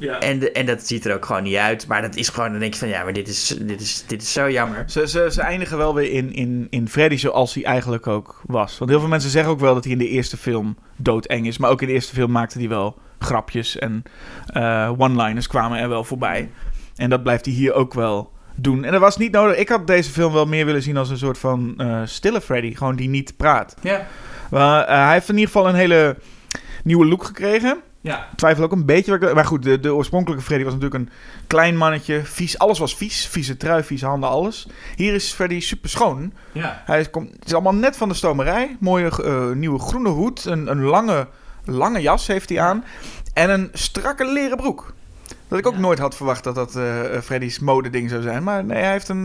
Ja. 0.00 0.18
En, 0.18 0.54
en 0.54 0.66
dat 0.66 0.86
ziet 0.86 1.04
er 1.04 1.14
ook 1.14 1.24
gewoon 1.24 1.42
niet 1.42 1.56
uit. 1.56 1.86
Maar 1.86 2.02
dat 2.02 2.16
is 2.16 2.28
gewoon, 2.28 2.50
dan 2.50 2.60
denk 2.60 2.72
je 2.72 2.78
van 2.78 2.88
ja, 2.88 3.02
maar 3.02 3.12
dit 3.12 3.28
is, 3.28 3.56
dit 3.60 3.80
is, 3.80 4.04
dit 4.06 4.22
is 4.22 4.32
zo 4.32 4.50
jammer. 4.50 4.84
Ze, 4.86 5.08
ze, 5.08 5.28
ze 5.30 5.42
eindigen 5.42 5.76
wel 5.76 5.94
weer 5.94 6.12
in, 6.12 6.32
in, 6.32 6.66
in 6.70 6.88
Freddy 6.88 7.16
zoals 7.16 7.54
hij 7.54 7.64
eigenlijk 7.64 8.06
ook 8.06 8.40
was. 8.46 8.78
Want 8.78 8.90
heel 8.90 9.00
veel 9.00 9.08
mensen 9.08 9.30
zeggen 9.30 9.52
ook 9.52 9.60
wel 9.60 9.74
dat 9.74 9.84
hij 9.84 9.92
in 9.92 9.98
de 9.98 10.08
eerste 10.08 10.36
film 10.36 10.76
doodeng 10.96 11.46
is. 11.46 11.58
Maar 11.58 11.70
ook 11.70 11.80
in 11.82 11.86
de 11.86 11.92
eerste 11.92 12.14
film 12.14 12.30
maakte 12.30 12.58
hij 12.58 12.68
wel 12.68 12.98
grapjes 13.18 13.78
en 13.78 14.02
eh, 14.46 14.92
one-liners 14.98 15.46
kwamen 15.46 15.78
er 15.78 15.88
wel 15.88 16.04
voorbij. 16.04 16.50
En 16.96 17.10
dat 17.10 17.22
blijft 17.22 17.44
hij 17.44 17.54
hier 17.54 17.72
ook 17.72 17.94
wel 17.94 18.32
doen. 18.54 18.84
En 18.84 18.92
dat 18.92 19.00
was 19.00 19.16
niet 19.16 19.32
nodig. 19.32 19.56
Ik 19.56 19.68
had 19.68 19.86
deze 19.86 20.10
film 20.10 20.32
wel 20.32 20.46
meer 20.46 20.66
willen 20.66 20.82
zien 20.82 20.96
als 20.96 21.10
een 21.10 21.18
soort 21.18 21.38
van 21.38 21.74
eh, 21.76 22.00
stille 22.04 22.40
Freddy. 22.40 22.74
Gewoon 22.74 22.96
die 22.96 23.08
niet 23.08 23.36
praat. 23.36 23.76
Ja. 23.82 24.06
Maar 24.50 24.84
eh, 24.84 25.04
hij 25.04 25.12
heeft 25.12 25.28
in 25.28 25.34
ieder 25.34 25.50
geval 25.50 25.68
een 25.68 25.74
hele 25.74 26.16
nieuwe 26.84 27.06
look 27.06 27.24
gekregen. 27.24 27.80
Ja. 28.02 28.18
Ik 28.18 28.36
twijfel 28.36 28.64
ook 28.64 28.72
een 28.72 28.84
beetje. 28.86 29.32
Maar 29.34 29.44
goed, 29.44 29.62
de, 29.62 29.80
de 29.80 29.94
oorspronkelijke 29.94 30.44
Freddy 30.44 30.64
was 30.64 30.72
natuurlijk 30.74 31.00
een 31.04 31.10
klein 31.46 31.76
mannetje. 31.76 32.20
Vies. 32.24 32.58
Alles 32.58 32.78
was 32.78 32.96
vies. 32.96 33.26
Vieze 33.26 33.56
trui, 33.56 33.82
vieze 33.84 34.06
handen, 34.06 34.28
alles. 34.28 34.66
Hier 34.96 35.14
is 35.14 35.32
Freddy 35.32 35.60
super 35.60 35.90
schoon. 35.90 36.32
Ja. 36.52 36.82
Hij 36.86 37.00
is, 37.00 37.10
komt, 37.10 37.30
het 37.32 37.46
is 37.46 37.52
allemaal 37.52 37.74
net 37.74 37.96
van 37.96 38.08
de 38.08 38.14
stomerij. 38.14 38.76
Mooie 38.80 39.10
eh, 39.24 39.50
nieuwe 39.50 39.78
groene 39.78 40.08
hoed. 40.08 40.44
Een, 40.44 40.70
een 40.70 40.82
lange, 40.82 41.26
lange 41.64 42.00
jas 42.00 42.26
heeft 42.26 42.48
hij 42.48 42.60
aan. 42.60 42.84
En 43.32 43.50
een 43.50 43.68
strakke 43.72 44.24
leren 44.32 44.56
broek. 44.56 44.92
Dat 45.48 45.58
ik 45.58 45.66
ook 45.66 45.74
Ja. 45.74 45.80
nooit 45.80 45.98
had 45.98 46.16
verwacht 46.16 46.44
dat 46.44 46.54
dat 46.54 46.76
eh, 46.76 47.00
Freddy's 47.22 47.58
modeding 47.58 48.10
zou 48.10 48.22
zijn. 48.22 48.42
Maar 48.42 48.64
nee, 48.64 48.82
hij 48.82 48.90
heeft 48.92 49.08
een, 49.08 49.24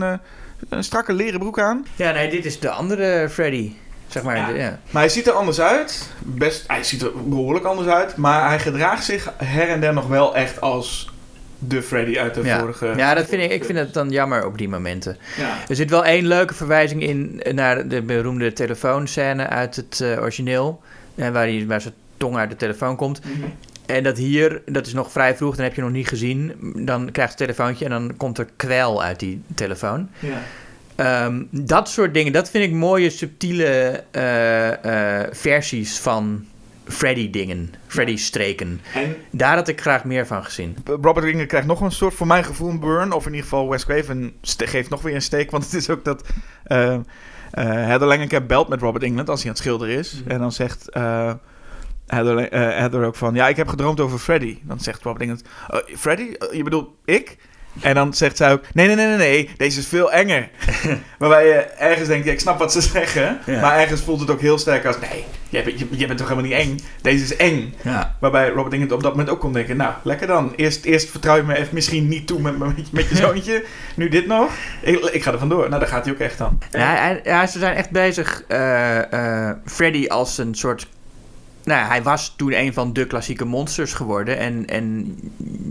een 0.68 0.84
strakke 0.84 1.12
leren 1.12 1.38
broek 1.38 1.60
aan. 1.60 1.86
Ja, 1.96 2.10
nee, 2.12 2.30
dit 2.30 2.44
is 2.44 2.60
de 2.60 2.70
andere 2.70 3.28
Freddy. 3.30 3.72
Zeg 4.08 4.22
maar. 4.22 4.56
Ja. 4.56 4.78
Maar 4.90 5.02
hij 5.02 5.08
ziet 5.10 5.26
er 5.26 5.32
anders 5.32 5.60
uit. 5.60 6.10
Best, 6.18 6.64
hij 6.66 6.84
ziet 6.84 7.02
er 7.02 7.10
behoorlijk 7.28 7.64
anders 7.64 7.88
uit. 7.88 8.16
Maar 8.16 8.48
hij 8.48 8.58
gedraagt 8.58 9.04
zich 9.04 9.32
her 9.36 9.68
en 9.68 9.80
der 9.80 9.92
nog 9.92 10.06
wel 10.06 10.36
echt 10.36 10.60
als 10.60 11.10
de 11.58 11.82
Freddy 11.82 12.18
uit 12.18 12.34
de 12.34 12.42
Ja. 12.42 12.58
vorige... 12.60 12.92
ja, 12.96 13.14
dat 13.14 13.26
vind 13.26 13.42
ik, 13.42 13.50
ik 13.50 13.64
vind 13.64 13.78
het 13.78 13.94
dan 13.94 14.10
jammer 14.10 14.46
op 14.46 14.58
die 14.58 14.68
momenten. 14.68 15.16
Ja. 15.36 15.56
Er 15.68 15.76
zit 15.76 15.90
wel 15.90 16.04
één 16.04 16.26
leuke 16.26 16.54
verwijzing 16.54 17.02
in 17.02 17.42
naar 17.54 17.88
de 17.88 18.02
beroemde 18.02 18.52
telefoonscène 18.52 19.46
uit 19.46 19.76
het 19.76 20.00
eh, 20.00 20.20
origineel. 20.20 20.82
En 21.14 21.32
waar, 21.32 21.46
hij, 21.46 21.64
waar 21.66 21.80
zijn 21.80 21.94
tong 22.16 22.36
uit 22.36 22.50
de 22.50 22.56
telefoon 22.56 22.96
komt. 22.96 23.20
En 23.86 24.02
dat 24.02 24.16
hier, 24.16 24.62
dat 24.66 24.86
is 24.86 24.92
nog 24.92 25.10
vrij 25.12 25.36
vroeg, 25.36 25.56
dan 25.56 25.64
heb 25.64 25.74
je 25.74 25.80
nog 25.82 25.90
niet 25.90 26.08
gezien. 26.08 26.52
Dan 26.76 27.10
krijgt 27.12 27.30
het 27.38 27.40
telefoontje 27.40 27.84
en 27.84 27.90
dan 27.90 28.14
komt 28.16 28.38
er 28.38 28.46
kwel 28.56 29.02
uit 29.02 29.20
die 29.20 29.42
telefoon. 29.54 30.08
Ja. 30.18 30.38
Ehm, 30.96 31.42
dat 31.50 31.88
soort 31.88 32.14
dingen, 32.14 32.32
dat 32.32 32.50
vind 32.50 32.64
ik 32.64 32.72
mooie, 32.72 33.10
subtiele 33.10 34.04
eh, 34.10 35.20
eh, 35.22 35.28
versies 35.32 35.98
van 35.98 36.44
Freddy-dingen. 36.84 37.74
Freddy-streken. 37.86 38.80
En 38.94 39.16
Daar 39.30 39.54
had 39.56 39.68
ik 39.68 39.80
graag 39.80 40.04
meer 40.04 40.26
van 40.26 40.44
gezien. 40.44 40.76
Robert 40.84 41.24
Ringer 41.24 41.46
krijgt 41.46 41.66
nog 41.66 41.80
een 41.80 41.90
soort, 41.90 42.14
voor 42.14 42.26
mijn 42.26 42.44
gevoel, 42.44 42.70
een 42.70 42.80
burn. 42.80 43.12
Of 43.12 43.26
in 43.26 43.30
ieder 43.30 43.48
geval 43.48 43.68
Wes 43.68 43.84
Craven 43.84 44.32
geeft 44.42 44.90
nog 44.90 45.02
weer 45.02 45.14
een 45.14 45.22
steek. 45.22 45.50
Want 45.50 45.64
het 45.64 45.74
is 45.74 45.90
ook 45.90 46.04
dat 46.04 46.24
eh 46.64 46.94
eh 46.94 47.64
Heather 47.64 48.08
Langenkamp 48.08 48.48
belt 48.48 48.68
met 48.68 48.80
Robert 48.80 49.04
England 49.04 49.28
als 49.28 49.38
hij 49.42 49.48
aan 49.48 49.54
het 49.54 49.64
schilderen 49.64 49.96
is. 49.98 50.22
En 50.26 50.38
dan 50.38 50.52
zegt 50.52 50.88
Heather, 52.06 52.48
Heather 52.50 53.04
ook 53.04 53.14
van... 53.16 53.34
Ja, 53.34 53.48
ik 53.48 53.56
heb 53.56 53.68
gedroomd 53.68 54.00
over 54.00 54.18
Freddy. 54.18 54.58
Dan 54.62 54.80
zegt 54.80 55.02
Robert 55.02 55.22
England... 55.22 55.42
"Eh, 55.68 55.96
Freddy? 55.96 56.22
Eh, 56.38 56.56
je 56.56 56.62
bedoelt 56.62 56.88
ik? 57.04 57.36
En 57.80 57.94
dan 57.94 58.14
zegt 58.14 58.36
zij 58.36 58.52
ook, 58.52 58.62
nee, 58.72 58.86
nee, 58.86 58.96
nee, 58.96 59.06
nee, 59.06 59.16
nee, 59.16 59.50
deze 59.56 59.78
is 59.78 59.86
veel 59.86 60.12
enger. 60.12 60.48
Waarbij 61.18 61.46
je 61.46 61.54
ergens 61.78 62.08
denkt, 62.08 62.26
ja, 62.26 62.32
ik 62.32 62.40
snap 62.40 62.58
wat 62.58 62.72
ze 62.72 62.80
zeggen. 62.80 63.38
Ja. 63.46 63.60
Maar 63.60 63.78
ergens 63.78 64.00
voelt 64.02 64.20
het 64.20 64.30
ook 64.30 64.40
heel 64.40 64.58
sterk 64.58 64.84
als, 64.84 64.96
nee, 65.00 65.24
jij 65.48 65.64
bent, 65.64 65.78
je, 65.78 65.86
jij 65.90 66.06
bent 66.06 66.18
toch 66.18 66.28
helemaal 66.28 66.50
niet 66.50 66.58
eng? 66.58 66.80
Deze 67.02 67.24
is 67.24 67.36
eng. 67.36 67.74
Ja. 67.82 68.16
Waarbij 68.20 68.48
Robert 68.48 68.72
England 68.72 68.92
op 68.92 69.02
dat 69.02 69.10
moment 69.10 69.30
ook 69.30 69.40
kon 69.40 69.52
denken, 69.52 69.76
nou, 69.76 69.92
lekker 70.02 70.26
dan. 70.26 70.52
Eerst, 70.56 70.84
eerst 70.84 71.10
vertrouw 71.10 71.36
je 71.36 71.42
me 71.42 71.56
even 71.56 71.74
misschien 71.74 72.08
niet 72.08 72.26
toe 72.26 72.40
met, 72.40 72.58
met, 72.58 72.92
met 72.92 73.08
je 73.08 73.16
zoontje. 73.26 73.64
Nu 73.94 74.08
dit 74.08 74.26
nog. 74.26 74.50
Ik, 74.80 74.98
ik 75.04 75.22
ga 75.22 75.32
er 75.32 75.38
vandoor. 75.38 75.68
Nou, 75.68 75.80
daar 75.80 75.88
gaat 75.88 76.04
hij 76.04 76.14
ook 76.14 76.20
echt 76.20 76.38
dan. 76.38 76.58
Ja, 76.70 76.94
hij- 76.94 77.20
ja, 77.24 77.46
ze 77.46 77.58
zijn 77.58 77.74
echt 77.76 77.90
bezig. 77.90 78.42
eh, 78.48 79.50
Freddy 79.66 80.06
als 80.06 80.38
een 80.38 80.54
soort. 80.54 80.86
Nou, 81.66 81.86
hij 81.86 82.02
was 82.02 82.34
toen 82.36 82.52
een 82.52 82.72
van 82.72 82.92
de 82.92 83.06
klassieke 83.06 83.44
monsters 83.44 83.92
geworden. 83.92 84.38
En, 84.38 84.66
en 84.66 85.16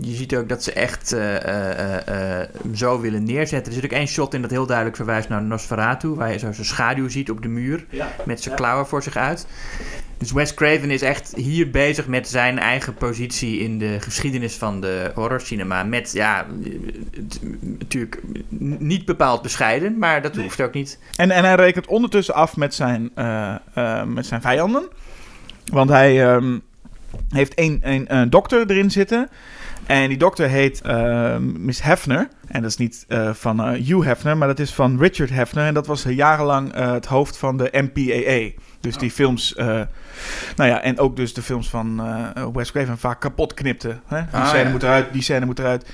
je 0.00 0.14
ziet 0.14 0.36
ook 0.36 0.48
dat 0.48 0.62
ze 0.62 0.72
echt 0.72 1.12
eh, 1.12 1.36
eh, 1.36 1.98
eh, 2.08 2.40
eh, 2.40 2.48
hem 2.62 2.74
zo 2.74 3.00
willen 3.00 3.24
neerzetten. 3.24 3.72
Er 3.72 3.78
zit 3.80 3.84
ook 3.84 3.98
één 3.98 4.06
shot 4.08 4.34
in 4.34 4.42
dat 4.42 4.50
heel 4.50 4.66
duidelijk 4.66 4.96
verwijst 4.96 5.28
naar 5.28 5.42
Nosferatu. 5.42 6.08
Waar 6.08 6.32
je 6.32 6.38
zo 6.38 6.52
zijn 6.52 6.66
schaduw 6.66 7.08
ziet 7.08 7.30
op 7.30 7.42
de 7.42 7.48
muur. 7.48 7.86
Ja. 7.90 8.08
Met 8.24 8.40
zijn 8.42 8.54
Ja. 8.54 8.60
klauwen 8.60 8.86
voor 8.86 9.02
zich 9.02 9.16
uit. 9.16 9.46
Dus 10.18 10.32
Wes 10.32 10.54
Craven 10.54 10.90
is 10.90 11.02
echt 11.02 11.32
hier 11.36 11.70
bezig 11.70 12.06
met 12.06 12.28
zijn 12.28 12.58
eigen 12.58 12.94
positie 12.94 13.58
in 13.58 13.78
de 13.78 13.96
geschiedenis 14.00 14.54
van 14.54 14.80
de 14.80 15.10
horrorcinema. 15.14 15.82
Met, 15.84 16.12
ja, 16.12 16.46
natuurlijk 17.60 18.22
niet 18.68 19.04
bepaald 19.04 19.42
bescheiden, 19.42 19.98
maar 19.98 20.22
dat 20.22 20.34
Nee. 20.34 20.44
hoeft 20.44 20.60
ook 20.60 20.72
niet. 20.74 20.98
En, 21.16 21.30
en 21.30 21.44
hij 21.44 21.54
rekent 21.54 21.86
ondertussen 21.86 22.34
af 22.34 22.56
met 22.56 22.74
zijn, 22.74 23.10
met 24.06 24.26
zijn 24.26 24.40
vijanden. 24.40 24.88
Want 25.72 25.90
hij 25.90 26.26
ehm, 26.26 26.58
heeft 27.28 27.52
een, 27.58 27.80
een, 27.82 28.16
een 28.16 28.30
dokter 28.30 28.70
erin 28.70 28.90
zitten. 28.90 29.28
En 29.86 30.08
die 30.08 30.18
dokter 30.18 30.48
heet 30.48 30.80
eh, 30.80 31.36
Miss 31.38 31.82
Hefner. 31.82 32.28
En 32.48 32.62
dat 32.62 32.70
is 32.70 32.76
niet 32.76 33.04
eh, 33.08 33.30
van 33.32 33.60
eh, 33.62 33.86
Hugh 33.86 34.06
Hefner, 34.06 34.36
maar 34.36 34.48
dat 34.48 34.58
is 34.58 34.74
van 34.74 34.98
Richard 34.98 35.30
Hefner. 35.30 35.66
En 35.66 35.74
dat 35.74 35.86
was 35.86 36.02
jarenlang 36.02 36.72
eh, 36.72 36.92
het 36.92 37.06
hoofd 37.06 37.36
van 37.36 37.56
de 37.56 37.68
MPAA. 37.72 38.62
Dus 38.80 38.96
die 38.96 39.10
films, 39.10 39.54
eh, 39.54 39.66
nou 40.56 40.70
ja, 40.70 40.82
en 40.82 40.98
ook 40.98 41.16
dus 41.16 41.34
de 41.34 41.42
films 41.42 41.70
van 41.70 42.02
Wes 42.52 42.70
Craven 42.72 42.98
vaak 42.98 43.20
kapot 43.20 43.54
knipte. 43.54 43.96
Hè? 44.06 44.20
Die 44.20 44.40
Ah, 44.40 44.48
scène 44.48 44.64
ja. 44.64 44.70
moet 44.70 44.82
eruit, 44.82 45.12
die 45.12 45.22
scène 45.22 45.46
moet 45.46 45.58
eruit. 45.58 45.86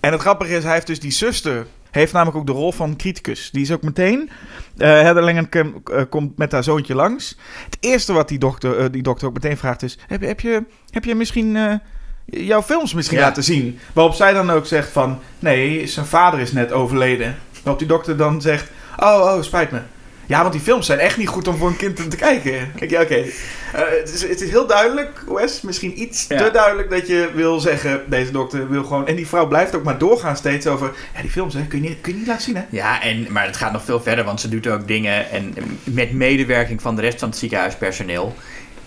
En 0.00 0.12
het 0.12 0.20
grappige 0.20 0.56
is, 0.56 0.64
hij 0.64 0.72
heeft 0.74 0.86
dus 0.86 1.00
die 1.00 1.10
zuster. 1.10 1.66
Heeft 1.90 2.12
namelijk 2.12 2.36
ook 2.38 2.46
de 2.46 2.52
rol 2.52 2.72
van 2.72 2.96
criticus. 2.96 3.50
Die 3.50 3.62
is 3.62 3.72
ook 3.72 3.82
meteen. 3.82 4.30
eh 4.76 4.88
Heather 4.88 5.22
Langenkamp 5.22 5.88
eh, 5.88 6.02
komt 6.08 6.38
met 6.38 6.52
haar 6.52 6.64
zoontje 6.64 6.94
langs. 6.94 7.38
Het 7.64 7.76
eerste 7.80 8.12
wat 8.12 8.28
die 8.28 8.38
dokter, 8.38 8.78
eh, 8.78 8.86
die 8.90 9.02
dokter 9.02 9.26
ook 9.28 9.34
meteen 9.34 9.56
vraagt 9.56 9.82
is: 9.82 9.98
Heb, 10.06 10.20
heb, 10.20 10.40
je, 10.40 10.64
heb 10.90 11.04
je 11.04 11.14
misschien 11.14 11.80
jouw 12.24 12.62
films 12.62 12.94
misschien 12.94 13.18
Ja. 13.18 13.24
laten 13.24 13.42
zien? 13.44 13.78
Waarop 13.92 14.14
zij 14.14 14.32
dan 14.32 14.50
ook 14.50 14.66
zegt: 14.66 14.88
van 14.90 15.18
nee, 15.38 15.86
zijn 15.86 16.06
vader 16.06 16.40
is 16.40 16.52
net 16.52 16.72
overleden. 16.72 17.36
Waarop 17.62 17.78
die 17.78 17.88
dokter 17.88 18.16
dan 18.16 18.40
zegt: 18.42 18.70
Oh, 18.98 19.06
oh, 19.34 19.42
spijt 19.42 19.70
me. 19.70 19.80
Ja, 20.28 20.40
want 20.40 20.52
die 20.52 20.62
films 20.62 20.86
zijn 20.86 20.98
echt 20.98 21.16
niet 21.16 21.28
goed 21.28 21.48
om 21.48 21.56
voor 21.56 21.68
een 21.68 21.76
kind 21.76 22.10
te 22.10 22.16
kijken. 22.16 22.72
Ja, 22.88 23.00
oké. 23.00 23.14
Eh, 23.14 23.24
het, 23.72 24.12
is, 24.14 24.22
het 24.22 24.40
is 24.40 24.50
heel 24.50 24.66
duidelijk, 24.66 25.24
Wes. 25.28 25.60
Misschien 25.60 26.02
iets 26.02 26.24
Ja. 26.28 26.44
te 26.44 26.50
duidelijk 26.50 26.90
dat 26.90 27.06
je 27.06 27.30
wil 27.34 27.60
zeggen... 27.60 28.02
Deze 28.06 28.32
dokter 28.32 28.68
wil 28.70 28.84
gewoon... 28.84 29.06
En 29.06 29.16
die 29.16 29.26
vrouw 29.26 29.48
blijft 29.48 29.74
ook 29.74 29.82
maar 29.82 29.98
doorgaan 29.98 30.36
steeds 30.36 30.66
over... 30.66 30.92
Ja, 31.14 31.20
die 31.20 31.30
films, 31.30 31.54
hè, 31.54 31.66
kun, 31.66 31.82
je 31.82 31.88
niet, 31.88 32.00
kun 32.00 32.12
je 32.12 32.18
niet 32.18 32.26
laten 32.26 32.42
zien, 32.42 32.56
hè? 32.56 32.62
Ja, 32.70 33.02
en, 33.02 33.26
maar 33.30 33.46
het 33.46 33.56
gaat 33.56 33.72
nog 33.72 33.84
veel 33.84 34.00
verder, 34.00 34.24
want 34.24 34.40
ze 34.40 34.48
doet 34.48 34.66
ook 34.68 34.86
dingen 34.88 35.30
en, 35.30 35.54
met 35.84 36.12
medewerking 36.12 36.82
van 36.82 36.96
de 36.96 37.02
rest 37.02 37.18
van 37.18 37.28
het 37.28 37.38
ziekenhuispersoneel 37.38 38.34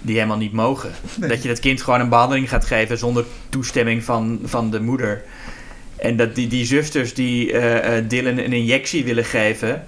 die 0.02 0.16
helemaal 0.16 0.38
niet 0.38 0.54
mogen. 0.54 0.92
Dat 1.18 1.42
je 1.42 1.48
dat 1.48 1.60
kind 1.60 1.82
gewoon 1.82 2.00
een 2.00 2.10
behandeling 2.10 2.50
gaat 2.50 2.66
geven 2.66 2.98
zonder 2.98 3.26
toestemming 3.50 4.04
van, 4.04 4.40
van 4.44 4.72
de 4.72 4.82
moeder. 4.82 5.24
En 5.96 6.16
dat 6.16 6.36
die, 6.36 6.48
die 6.48 6.66
zusters 6.66 7.14
die 7.14 7.52
eh, 7.52 8.04
Dylan 8.08 8.38
een 8.38 8.54
injectie 8.54 9.04
willen 9.04 9.26
geven, 9.26 9.86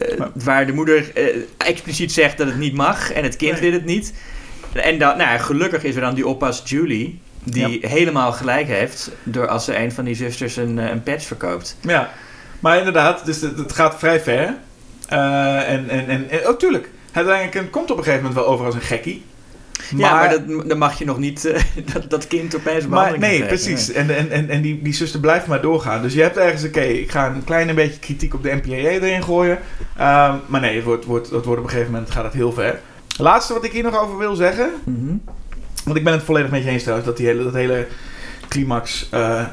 eh, 0.00 0.26
waar 0.34 0.66
de 0.66 0.72
moeder 0.72 1.10
eh, 1.14 1.36
expliciet 1.56 2.12
zegt 2.12 2.38
dat 2.38 2.46
het 2.46 2.58
niet 2.58 2.74
mag 2.74 3.12
en 3.12 3.22
het 3.22 3.36
kind 3.36 3.52
Nee. 3.52 3.60
wil 3.60 3.72
het 3.72 3.84
niet. 3.84 4.12
En 4.72 4.98
dan, 4.98 5.16
nou, 5.16 5.30
ja, 5.30 5.38
gelukkig 5.38 5.84
is 5.84 5.94
er 5.94 6.00
dan 6.00 6.14
die 6.14 6.26
oppas 6.26 6.62
Julie, 6.64 7.20
die 7.44 7.78
helemaal 7.82 8.32
gelijk 8.32 8.66
heeft 8.66 9.10
door 9.22 9.48
als 9.48 9.64
ze 9.64 9.76
een 9.76 9.92
van 9.92 10.04
die 10.04 10.14
zusters 10.14 10.56
een, 10.56 10.78
eh, 10.78 10.90
een 10.90 11.02
patch 11.02 11.24
verkoopt. 11.24 11.76
Ja. 11.80 12.10
Maar 12.60 12.78
inderdaad, 12.78 13.24
dus 13.26 13.40
het, 13.40 13.58
het 13.58 13.72
gaat 13.72 13.98
vrij 13.98 14.20
ver. 14.20 14.54
En, 15.08 15.88
en, 15.88 16.08
en, 16.08 16.30
en... 16.30 16.48
Oh, 16.48 16.56
tuurlijk. 16.56 16.90
Uiteindelijk 17.12 17.72
komt 17.72 17.90
op 17.90 17.96
een 17.98 18.04
gegeven 18.04 18.24
moment 18.26 18.44
wel 18.44 18.52
over 18.52 18.66
als 18.66 18.74
een 18.74 18.80
gekkie. 18.80 19.24
Ja, 19.96 20.14
maar 20.14 20.30
dat, 20.30 20.68
dan 20.68 20.78
mag 20.78 20.98
je 20.98 21.04
nog 21.04 21.18
niet 21.18 21.44
eh, 21.44 21.62
dat, 21.92 22.10
dat 22.10 22.26
kind 22.26 22.56
opeens 22.56 22.84
een 22.84 22.90
Maar 22.90 23.04
behandeling 23.04 23.38
nee, 23.38 23.48
precies. 23.48 23.92
En, 23.92 24.16
en, 24.16 24.30
en, 24.30 24.48
en 24.48 24.62
die, 24.62 24.82
die 24.82 24.94
zuster 24.94 25.20
blijft 25.20 25.46
maar 25.46 25.60
doorgaan. 25.60 26.02
Dus 26.02 26.14
je 26.14 26.22
hebt 26.22 26.36
ergens, 26.36 26.64
oké, 26.64 26.80
ik 26.80 27.10
ga 27.10 27.26
een 27.26 27.44
klein 27.44 27.74
beetje 27.74 27.98
kritiek 27.98 28.34
op 28.34 28.42
de 28.42 28.60
NPA 28.62 28.74
erin 28.74 29.22
gooien. 29.22 29.58
Ehm, 29.96 30.36
maar 30.46 30.60
nee, 30.60 30.74
het 30.76 30.84
wordt, 30.84 31.04
wordt, 31.04 31.30
het 31.30 31.44
wordt 31.44 31.60
op 31.60 31.66
een 31.66 31.70
gegeven 31.70 31.92
moment 31.92 32.10
gaat 32.10 32.24
het 32.24 32.32
heel 32.32 32.52
ver. 32.52 32.80
Laatste 33.18 33.52
wat 33.52 33.64
ik 33.64 33.72
hier 33.72 33.82
nog 33.82 34.02
over 34.02 34.18
wil 34.18 34.34
zeggen. 34.34 34.70
Mhm. 34.84 35.16
Want 35.84 35.96
ik 35.96 36.04
ben 36.04 36.12
het 36.12 36.22
volledig 36.22 36.50
met 36.50 36.62
je 36.62 36.68
eens 36.68 36.82
trouwens. 36.82 37.08
Dat 37.08 37.16
die 37.16 37.26
hele, 37.26 37.42
dat 37.42 37.54
hele 37.54 37.86
climax 38.48 39.08
eh, 39.10 39.44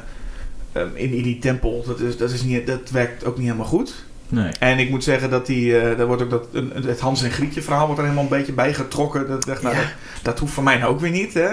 ehm, 0.72 0.88
in, 0.94 1.12
in 1.12 1.22
die 1.22 1.38
tempel, 1.38 1.84
dat, 1.86 2.00
is, 2.00 2.16
dat, 2.16 2.30
is 2.30 2.42
niet, 2.42 2.66
dat 2.66 2.90
werkt 2.90 3.24
ook 3.24 3.36
niet 3.36 3.46
helemaal 3.46 3.66
goed. 3.66 4.06
Nee. 4.28 4.50
En 4.58 4.78
ik 4.78 4.90
moet 4.90 5.04
zeggen 5.04 5.30
dat 5.30 5.46
die, 5.46 5.78
eh 5.78 5.96
daar 5.98 6.06
wordt 6.06 6.22
ook 6.22 6.30
dat, 6.30 6.46
het 6.84 7.00
Hans 7.00 7.22
en 7.22 7.30
Grietje 7.30 7.62
verhaal 7.62 7.84
wordt 7.84 7.98
er 8.00 8.04
helemaal 8.06 8.24
een 8.30 8.38
beetje 8.38 8.52
bij 8.52 8.74
getrokken. 8.74 9.28
Dat, 9.28 9.62
nou, 9.62 9.74
Ja. 9.74 9.80
dat, 9.80 9.90
dat 10.22 10.38
hoeft 10.38 10.52
voor 10.52 10.62
mij 10.62 10.76
nou 10.78 10.92
ook 10.92 11.00
weer 11.00 11.10
niet. 11.10 11.34
Hè? 11.34 11.48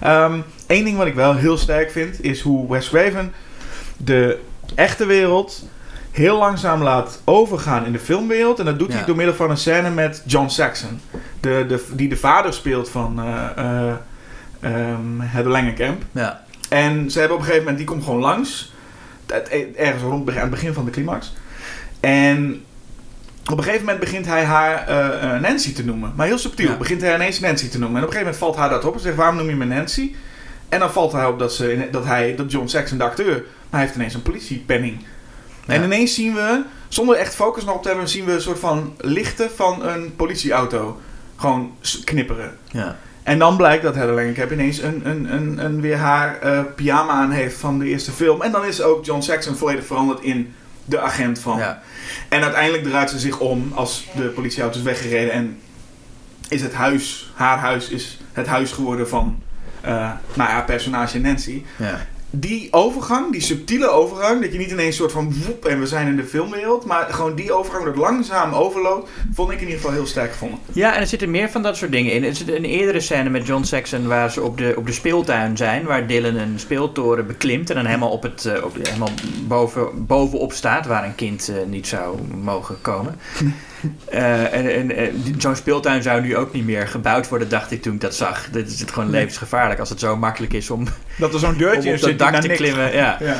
Ehm, 0.00 0.38
Eén 0.66 0.84
ding 0.84 0.96
wat 0.96 1.06
ik 1.06 1.14
wel 1.14 1.34
heel 1.34 1.56
sterk 1.58 1.90
vind, 1.90 2.22
is 2.22 2.40
hoe 2.40 2.70
Wes 2.70 2.88
Craven 2.88 3.32
de 3.96 4.38
echte 4.74 5.06
wereld 5.06 5.68
heel 6.10 6.38
langzaam 6.38 6.82
laat 6.82 7.20
overgaan 7.24 7.86
in 7.86 7.92
de 7.92 7.98
filmwereld. 7.98 8.58
En 8.58 8.64
dat 8.64 8.78
doet 8.78 8.90
Ja. 8.90 8.96
hij 8.96 9.04
door 9.06 9.16
middel 9.16 9.34
van 9.34 9.50
een 9.50 9.56
scène 9.56 9.90
met 9.90 10.22
John 10.26 10.48
Saxon. 10.48 11.00
De, 11.40 11.64
de, 11.68 11.84
die 11.92 12.08
de 12.08 12.16
vader 12.16 12.52
speelt 12.52 12.88
van 12.88 13.20
eh 13.22 13.92
ehm, 14.60 15.20
Heather 15.20 15.50
Langenkamp. 15.50 16.02
Ja. 16.12 16.44
En 16.68 17.10
ze 17.10 17.18
hebben 17.18 17.36
op 17.36 17.42
een 17.42 17.48
gegeven 17.48 17.68
moment, 17.68 17.76
die 17.86 17.86
komt 17.94 18.04
gewoon 18.04 18.20
langs. 18.20 18.72
Het- 19.26 19.48
Ergens 19.76 20.02
rond 20.02 20.30
aan 20.30 20.36
het 20.36 20.50
begin 20.50 20.72
van 20.72 20.84
de 20.84 20.90
climax. 20.90 21.34
En 22.06 22.64
op 23.50 23.58
een 23.58 23.64
gegeven 23.64 23.84
moment 23.84 24.00
begint 24.00 24.26
hij 24.26 24.44
haar 24.44 24.88
eh, 24.88 25.34
eh, 25.34 25.40
Nancy 25.40 25.72
te 25.72 25.84
noemen. 25.84 26.12
Maar 26.16 26.26
heel 26.26 26.38
subtiel. 26.38 26.70
Ja. 26.70 26.76
Begint 26.76 27.00
hij 27.00 27.14
ineens 27.14 27.40
Nancy 27.40 27.68
te 27.68 27.78
noemen. 27.78 27.96
En 27.96 28.02
op 28.02 28.08
een 28.08 28.16
gegeven 28.16 28.32
moment 28.32 28.36
valt 28.36 28.56
haar 28.56 28.68
dat 28.68 28.84
op. 28.84 28.94
En 28.94 29.00
zegt, 29.00 29.16
waarom 29.16 29.36
noem 29.36 29.48
je 29.48 29.56
me 29.56 29.64
Nancy? 29.64 30.14
En 30.68 30.78
dan 30.78 30.92
valt 30.92 31.12
hij 31.12 31.26
op 31.26 31.38
dat, 31.38 31.54
ze, 31.54 31.88
dat, 31.90 32.04
hij, 32.04 32.34
dat 32.36 32.50
John 32.50 32.66
Saxon, 32.66 32.98
de 32.98 33.04
acteur... 33.04 33.34
Maar 33.34 33.80
hij 33.80 33.80
heeft 33.80 33.94
ineens 33.94 34.14
een 34.14 34.22
politiepenning. 34.22 35.04
En 35.66 35.82
ineens 35.82 36.14
zien 36.14 36.34
we, 36.34 36.62
zonder 36.88 37.16
echt 37.16 37.34
focus 37.34 37.64
nog 37.64 37.74
op 37.74 37.82
te 37.82 37.88
hebben... 37.88 38.08
zien 38.08 38.24
we 38.24 38.32
een 38.32 38.40
soort 38.40 38.58
van 38.58 38.94
lichten 38.98 39.50
van 39.50 39.86
een 39.86 40.16
politieauto. 40.16 41.00
Gewoon 41.36 41.76
knipperen. 42.04 42.56
Ja. 42.70 42.96
En 43.22 43.38
dan 43.38 43.56
blijkt 43.56 43.82
dat 43.82 43.94
Heather 43.94 44.14
Langenkamp 44.14 44.52
ineens 44.52 44.82
een, 44.82 45.08
een, 45.08 45.32
een, 45.32 45.64
een 45.64 45.80
weer 45.80 45.96
haar 45.96 46.38
eh, 46.40 46.60
pyjama 46.74 47.12
aan 47.12 47.30
heeft 47.30 47.56
van 47.56 47.78
de 47.78 47.86
eerste 47.86 48.12
film. 48.12 48.42
En 48.42 48.52
dan 48.52 48.64
is 48.64 48.82
ook 48.82 49.04
John 49.04 49.20
Saxon 49.20 49.56
volledig 49.56 49.86
veranderd 49.86 50.20
in 50.20 50.54
de 50.86 51.00
agent 51.00 51.38
van. 51.38 51.58
Ja. 51.58 51.82
En 52.28 52.42
uiteindelijk 52.42 52.84
draait 52.84 53.10
ze 53.10 53.18
zich 53.18 53.38
om 53.38 53.72
als 53.74 54.06
de 54.14 54.22
politieauto 54.22 54.78
is 54.78 54.84
weggereden. 54.84 55.32
En 55.32 55.60
is 56.48 56.62
het 56.62 56.74
huis, 56.74 57.32
haar 57.34 57.58
huis, 57.58 57.88
is 57.88 58.20
het 58.32 58.46
huis 58.46 58.72
geworden 58.72 59.08
van 59.08 59.42
eh 59.80 60.10
nou 60.34 60.50
ja, 60.50 60.60
personage 60.60 61.20
Nancy. 61.20 61.64
Ja. 61.76 62.06
Die 62.30 62.68
overgang, 62.70 63.32
die 63.32 63.40
subtiele 63.40 63.88
overgang, 63.88 64.42
dat 64.42 64.52
je 64.52 64.58
niet 64.58 64.70
ineens 64.70 64.96
soort 64.96 65.12
van 65.12 65.34
woep 65.46 65.64
en 65.64 65.80
we 65.80 65.86
zijn 65.86 66.06
in 66.06 66.16
de 66.16 66.24
filmwereld. 66.24 66.84
Maar 66.84 67.06
gewoon 67.10 67.34
die 67.34 67.52
overgang 67.52 67.84
dat 67.84 67.96
langzaam 67.96 68.52
overloopt, 68.52 69.10
vond 69.32 69.50
ik 69.50 69.56
in 69.56 69.64
ieder 69.64 69.76
geval 69.80 69.94
heel 69.94 70.06
sterk 70.06 70.32
gevonden. 70.32 70.58
Ja, 70.72 70.94
en 70.94 71.00
er 71.00 71.06
zitten 71.06 71.30
meer 71.30 71.50
van 71.50 71.62
dat 71.62 71.76
soort 71.76 71.92
dingen 71.92 72.12
in. 72.12 72.24
Er 72.24 72.36
zit 72.36 72.48
een 72.48 72.64
eerdere 72.64 73.00
scène 73.00 73.30
met 73.30 73.46
John 73.46 73.64
Saxon 73.64 74.06
waar 74.06 74.30
ze 74.30 74.42
op 74.42 74.58
de, 74.58 74.74
op 74.76 74.86
de 74.86 74.92
speeltuin 74.92 75.56
zijn. 75.56 75.84
Waar 75.84 76.06
Dylan 76.06 76.34
een 76.34 76.58
speeltoren 76.58 77.26
beklimt 77.26 77.70
en 77.70 77.76
dan 77.76 77.86
helemaal, 77.86 78.10
op 78.10 78.22
het, 78.22 78.44
eh, 78.44 78.64
op, 78.64 78.76
helemaal 78.82 79.12
boven, 79.46 80.06
bovenop 80.06 80.52
staat. 80.52 80.86
Waar 80.86 81.04
een 81.04 81.14
kind 81.14 81.48
eh, 81.48 81.56
niet 81.66 81.86
zou 81.86 82.18
mogen 82.42 82.76
komen. 82.80 83.16
Eh, 84.04 84.52
en 84.54 84.96
en 84.96 85.34
zo'n 85.38 85.56
speeltuin 85.56 86.02
zou 86.02 86.20
nu 86.22 86.36
ook 86.36 86.52
niet 86.52 86.64
meer 86.64 86.88
gebouwd 86.88 87.28
worden, 87.28 87.48
dacht 87.48 87.70
ik 87.70 87.82
toen 87.82 87.94
ik 87.94 88.00
dat 88.00 88.14
zag. 88.14 88.48
Dit 88.50 88.72
is 88.72 88.80
het 88.80 88.90
gewoon 88.90 89.10
levensgevaarlijk 89.10 89.80
als 89.80 89.88
het 89.88 90.00
zo 90.00 90.16
makkelijk 90.16 90.52
is 90.52 90.70
om, 90.70 90.86
Dat 91.18 91.34
er 91.34 91.40
zo'n 91.40 91.56
deurtje 91.56 91.92
op 91.92 91.98
dat 92.00 92.08
die 92.08 92.18
dak 92.18 92.34
te 92.34 92.46
niks- 92.46 92.60
klimmen. 92.60 92.92
Ja. 92.94 93.18
Ja. 93.20 93.36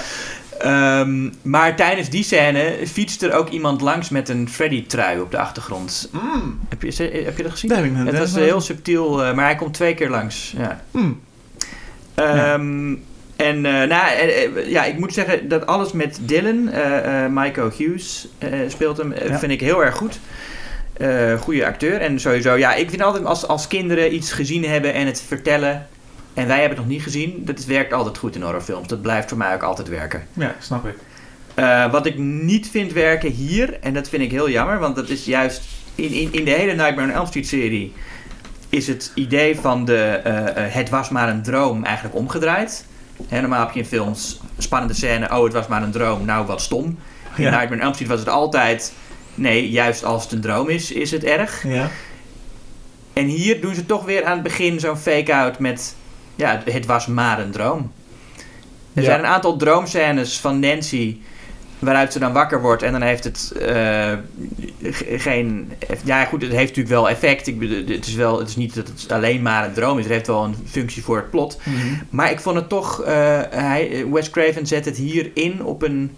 Ehm, 0.61 1.31
maar 1.43 1.77
tijdens 1.77 2.09
die 2.09 2.23
scène 2.25 2.77
fietst 2.87 3.23
er 3.23 3.33
ook 3.33 3.49
iemand 3.49 3.81
langs 3.81 4.09
met 4.09 4.29
een 4.29 4.49
Freddy-trui 4.49 5.21
op 5.21 5.31
de 5.31 5.39
achtergrond. 5.39 6.09
Mm, 6.13 6.59
Heb 6.69 6.83
je, 6.83 7.03
heb 7.25 7.37
je 7.37 7.43
dat 7.43 7.53
gezien? 7.53 7.71
daar 7.71 7.79
heb 7.79 7.87
ik 7.87 7.93
net- 7.97 8.07
Het 8.07 8.19
was 8.19 8.35
heel 8.35 8.61
subtiel, 8.61 9.25
eh, 9.25 9.35
maar 9.35 9.45
hij 9.45 9.57
komt 9.57 9.75
twee 9.75 9.95
keer 9.95 10.11
langs. 10.11 10.55
Ja. 10.59 10.81
Mm. 10.91 11.21
Ehm, 12.15 12.95
En 13.37 13.67
eh, 13.67 13.73
nou, 13.73 14.13
eh, 14.13 14.45
eh, 14.45 14.71
ja, 14.71 14.85
ik 14.85 14.99
moet 14.99 15.13
zeggen 15.13 15.49
dat 15.49 15.67
alles 15.67 15.93
met 15.93 16.19
Dylan, 16.21 16.65
Michael 17.33 17.71
Hughes 17.77 18.29
speelt 18.69 18.97
hem, 18.97 19.15
Ja. 19.15 19.39
vind 19.39 19.53
ik 19.53 19.61
heel 19.61 19.85
erg 19.85 19.95
goed. 19.97 20.21
Goede 21.41 21.67
acteur. 21.67 22.01
En 22.01 22.21
sowieso, 22.21 22.55
ja, 22.55 22.75
ik 22.75 22.91
vind 22.91 23.03
altijd 23.03 23.25
als, 23.25 23.47
als 23.47 23.67
kinderen 23.67 24.15
iets 24.15 24.33
gezien 24.33 24.65
hebben 24.65 24.95
en 24.95 25.07
het 25.07 25.23
vertellen, 25.27 25.87
en 26.35 26.47
wij 26.47 26.61
hebben 26.61 26.79
het 26.79 26.87
nog 26.87 26.97
niet 26.97 27.03
gezien, 27.03 27.43
dat 27.45 27.65
werkt 27.65 27.93
altijd 27.93 28.19
goed 28.19 28.35
in 28.35 28.43
horrorfilms. 28.43 28.89
Dat 28.89 29.03
blijft 29.03 29.29
voor 29.29 29.39
mij 29.39 29.55
ook 29.55 29.63
altijd 29.63 29.89
werken. 29.89 30.27
Ja, 30.33 30.55
snap 30.61 30.87
ik. 30.87 30.95
Wat 31.91 32.07
ik 32.07 32.19
niet 32.19 32.71
vind 32.71 32.93
werken 32.93 33.31
hier, 33.31 33.79
en 33.81 33.95
dat 33.95 34.09
vind 34.09 34.23
ik 34.23 34.31
heel 34.31 34.51
jammer, 34.51 34.79
want 34.79 34.97
dat 34.97 35.09
is 35.09 35.25
juist 35.25 35.63
in, 35.95 36.13
in, 36.13 36.33
in 36.33 36.45
de 36.45 36.51
hele 36.51 36.73
Nightmare 36.73 37.09
on 37.09 37.15
Elm 37.15 37.27
Street 37.27 37.47
serie 37.47 37.93
is 38.69 38.87
het 38.87 39.13
idee 39.15 39.57
van 39.57 39.85
de 39.85 40.21
het 40.71 40.89
was 40.89 41.09
maar 41.09 41.29
een 41.29 41.43
droom 41.43 41.85
eigenlijk 41.85 42.17
omgedraaid. 42.17 42.85
Hè, 43.29 43.41
normaal 43.41 43.67
heb 43.67 43.75
je 43.75 43.81
in 43.81 43.87
films 43.87 44.41
spannende 44.59 44.95
scène, 44.95 45.31
oh 45.31 45.45
het 45.45 45.53
was 45.53 45.67
maar 45.67 45.83
een 45.83 45.91
droom, 45.91 46.25
nou 46.25 46.47
wat 46.47 46.61
stom. 46.61 46.85
In 47.37 47.43
Ja. 47.43 47.51
Nightmare 47.51 47.75
on 47.75 47.81
Elm 47.81 47.93
Street 47.93 48.11
was 48.11 48.19
het 48.19 48.29
altijd, 48.29 48.93
nee, 49.35 49.71
juist 49.71 50.05
als 50.05 50.23
het 50.23 50.33
een 50.33 50.41
droom 50.41 50.69
is, 50.69 50.93
is 50.93 51.11
het 51.11 51.25
erg. 51.25 51.63
Ja. 51.67 51.91
En 53.13 53.27
hier 53.27 53.61
doen 53.61 53.75
ze 53.75 53.87
toch 53.87 54.05
weer 54.05 54.25
aan 54.25 54.33
het 54.33 54.43
begin 54.43 54.81
zo'n 54.81 54.97
fake-out 54.97 55.59
met... 55.59 55.95
Ja, 56.35 56.63
het 56.65 56.87
was 56.87 57.07
maar 57.07 57.39
een 57.41 57.51
droom. 57.51 57.93
Er 58.95 59.03
Ja. 59.03 59.09
zijn 59.09 59.19
een 59.19 59.27
aantal 59.27 59.57
droomscènes 59.57 60.39
van 60.41 60.61
Nancy... 60.61 61.17
waaruit 61.79 62.13
ze 62.13 62.19
dan 62.19 62.33
wakker 62.33 62.61
wordt 62.61 62.83
en 62.83 62.93
dan 62.93 63.03
heeft 63.03 63.25
het 63.25 63.53
eh, 63.61 64.13
ge- 64.83 65.19
geen... 65.19 65.73
Ja, 66.05 66.25
goed, 66.25 66.43
het 66.43 66.51
heeft 66.51 66.69
natuurlijk 66.69 66.95
wel 66.95 67.09
effect. 67.09 67.47
Ik 67.47 67.59
bedoel, 67.59 67.85
het 67.97 68.07
is, 68.07 68.15
wel, 68.15 68.39
het 68.39 68.49
is 68.49 68.57
niet 68.57 68.75
dat 68.75 68.89
het 68.89 69.13
alleen 69.13 69.43
maar 69.43 69.65
een 69.67 69.73
droom 69.73 69.99
is. 69.99 70.05
Het 70.05 70.13
heeft 70.13 70.27
wel 70.27 70.45
een 70.45 70.57
functie 70.67 71.03
voor 71.03 71.17
het 71.17 71.31
plot. 71.31 71.61
Maar 72.11 72.31
ik 72.31 72.41
vond 72.41 72.57
het 72.57 72.69
toch... 72.69 73.03
eh, 73.03 73.15
hij, 73.51 74.07
Wes 74.11 74.31
Craven 74.31 74.67
zet 74.67 74.85
het 74.85 74.97
hier 74.97 75.31
in 75.35 75.65
op 75.65 75.83
een 75.83 76.11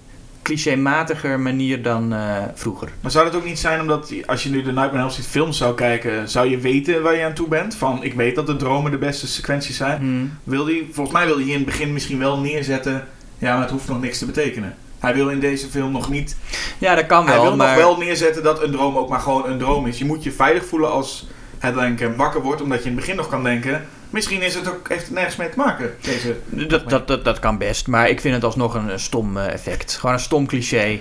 clichématiger 0.42 1.40
manier 1.40 1.82
dan 1.82 2.12
eh, 2.12 2.36
vroeger. 2.54 2.88
Maar 3.00 3.10
zou 3.10 3.26
het 3.26 3.34
ook 3.34 3.44
niet 3.44 3.58
zijn 3.58 3.80
omdat 3.80 4.12
als 4.26 4.42
je 4.42 4.48
nu 4.50 4.56
de 4.56 4.72
Nightmare 4.72 4.92
on 4.92 4.98
Elm 5.00 5.10
Street 5.10 5.28
films 5.28 5.56
zou 5.58 5.74
kijken, 5.74 6.28
zou 6.28 6.48
je 6.50 6.58
weten 6.58 7.02
waar 7.02 7.14
je 7.16 7.24
aan 7.24 7.32
toe 7.34 7.48
bent? 7.48 7.74
Van, 7.74 8.02
ik 8.02 8.14
weet 8.14 8.34
dat 8.34 8.46
de 8.46 8.56
dromen 8.56 8.90
de 8.90 8.98
beste 8.98 9.26
sequenties 9.26 9.76
zijn. 9.76 9.98
Hmm. 10.00 10.32
Wil 10.44 10.64
die, 10.64 10.88
volgens 10.92 11.16
mij 11.16 11.26
wil 11.26 11.34
hij 11.34 11.44
hier 11.44 11.52
in 11.54 11.60
het 11.60 11.68
begin 11.68 11.92
misschien 11.92 12.18
wel 12.18 12.38
neerzetten, 12.38 13.06
ja, 13.38 13.52
maar 13.52 13.62
het 13.62 13.70
hoeft 13.70 13.88
nog 13.88 14.00
niks 14.00 14.18
te 14.18 14.26
betekenen. 14.26 14.74
Hij 14.98 15.14
wil 15.14 15.28
in 15.28 15.40
deze 15.40 15.68
film 15.68 15.92
nog 15.92 16.10
niet, 16.10 16.36
Ja, 16.78 16.94
dat 16.94 17.06
kan 17.06 17.24
wel, 17.24 17.34
hij 17.34 17.42
wil 17.42 17.56
maar... 17.56 17.76
nog 17.76 17.84
wel 17.84 17.96
neerzetten 17.96 18.42
dat 18.42 18.62
een 18.62 18.72
droom 18.72 18.96
ook 18.96 19.08
maar 19.08 19.20
gewoon 19.20 19.50
een 19.50 19.58
droom 19.58 19.86
is. 19.86 19.98
Je 19.98 20.04
moet 20.04 20.22
je 20.22 20.32
veilig 20.32 20.64
voelen 20.64 20.90
als 20.90 21.26
het 21.58 21.74
denken 21.74 22.16
wakker 22.16 22.42
wordt, 22.42 22.62
omdat 22.62 22.78
je 22.78 22.84
in 22.84 22.90
het 22.90 23.00
begin 23.00 23.16
nog 23.16 23.28
kan 23.28 23.42
denken, 23.42 23.86
misschien 24.10 24.42
is 24.42 24.54
het 24.54 24.68
ook, 24.68 24.88
heeft 24.88 25.04
het 25.04 25.14
nergens 25.14 25.36
mee 25.36 25.48
te 25.48 25.56
maken, 25.56 25.94
deze... 26.00 26.36
Dat, 26.68 26.88
dat, 26.88 27.08
dat, 27.08 27.24
dat 27.24 27.38
kan 27.38 27.58
best, 27.58 27.86
maar 27.86 28.08
ik 28.08 28.20
vind 28.20 28.34
het 28.34 28.44
alsnog 28.44 28.74
een, 28.74 28.90
eh, 28.90 28.96
stom 28.96 29.36
eh, 29.36 29.52
effect. 29.52 29.96
Gewoon 29.96 30.14
een 30.14 30.20
stom 30.20 30.46
cliché. 30.46 30.98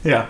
Ja. 0.00 0.28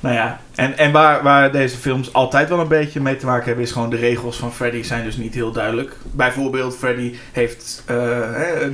Nou 0.00 0.14
ja, 0.14 0.40
en, 0.54 0.78
en 0.78 0.92
waar, 0.92 1.22
waar 1.22 1.52
deze 1.52 1.76
films 1.76 2.12
altijd 2.12 2.48
wel 2.48 2.60
een 2.60 2.68
beetje 2.68 3.00
mee 3.00 3.16
te 3.16 3.26
maken 3.26 3.44
hebben, 3.44 3.64
is 3.64 3.72
gewoon 3.72 3.90
de 3.90 3.96
regels 3.96 4.36
van 4.36 4.52
Freddy 4.52 4.82
zijn 4.82 5.04
dus 5.04 5.16
niet 5.16 5.34
heel 5.34 5.52
duidelijk. 5.52 5.96
Bijvoorbeeld, 6.12 6.76
Freddy 6.76 7.14
heeft 7.32 7.82
eh, 7.86 8.18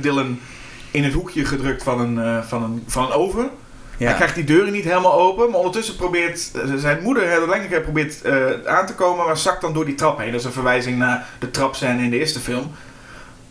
Dylan 0.01 0.39
in 0.91 1.03
het 1.03 1.13
hoekje 1.13 1.45
gedrukt 1.45 1.83
van 1.83 1.99
een, 1.99 2.43
van 2.43 2.63
een, 2.63 2.83
van 2.87 3.03
een 3.05 3.11
oven. 3.11 3.49
Hij 3.97 4.13
krijgt 4.13 4.35
die 4.35 4.43
deuren 4.43 4.73
niet 4.73 4.83
helemaal 4.83 5.19
open, 5.19 5.49
maar 5.49 5.57
ondertussen 5.57 5.95
probeert 5.95 6.51
eh, 6.55 6.61
zijn 6.75 7.01
moeder, 7.01 7.27
Heather 7.27 7.47
Langenkamp, 7.47 7.83
probeert 7.83 8.21
eh, 8.21 8.35
aan 8.65 8.85
te 8.85 8.93
komen, 8.93 9.25
maar 9.25 9.37
zakt 9.37 9.61
dan 9.61 9.73
door 9.73 9.85
die 9.85 9.95
trap 9.95 10.17
heen. 10.17 10.31
Dat 10.31 10.39
is 10.39 10.45
een 10.45 10.51
verwijzing 10.51 10.97
naar 10.97 11.25
de 11.39 11.51
trapscène 11.51 12.03
in 12.03 12.09
de 12.09 12.19
eerste 12.19 12.39
film. 12.39 12.71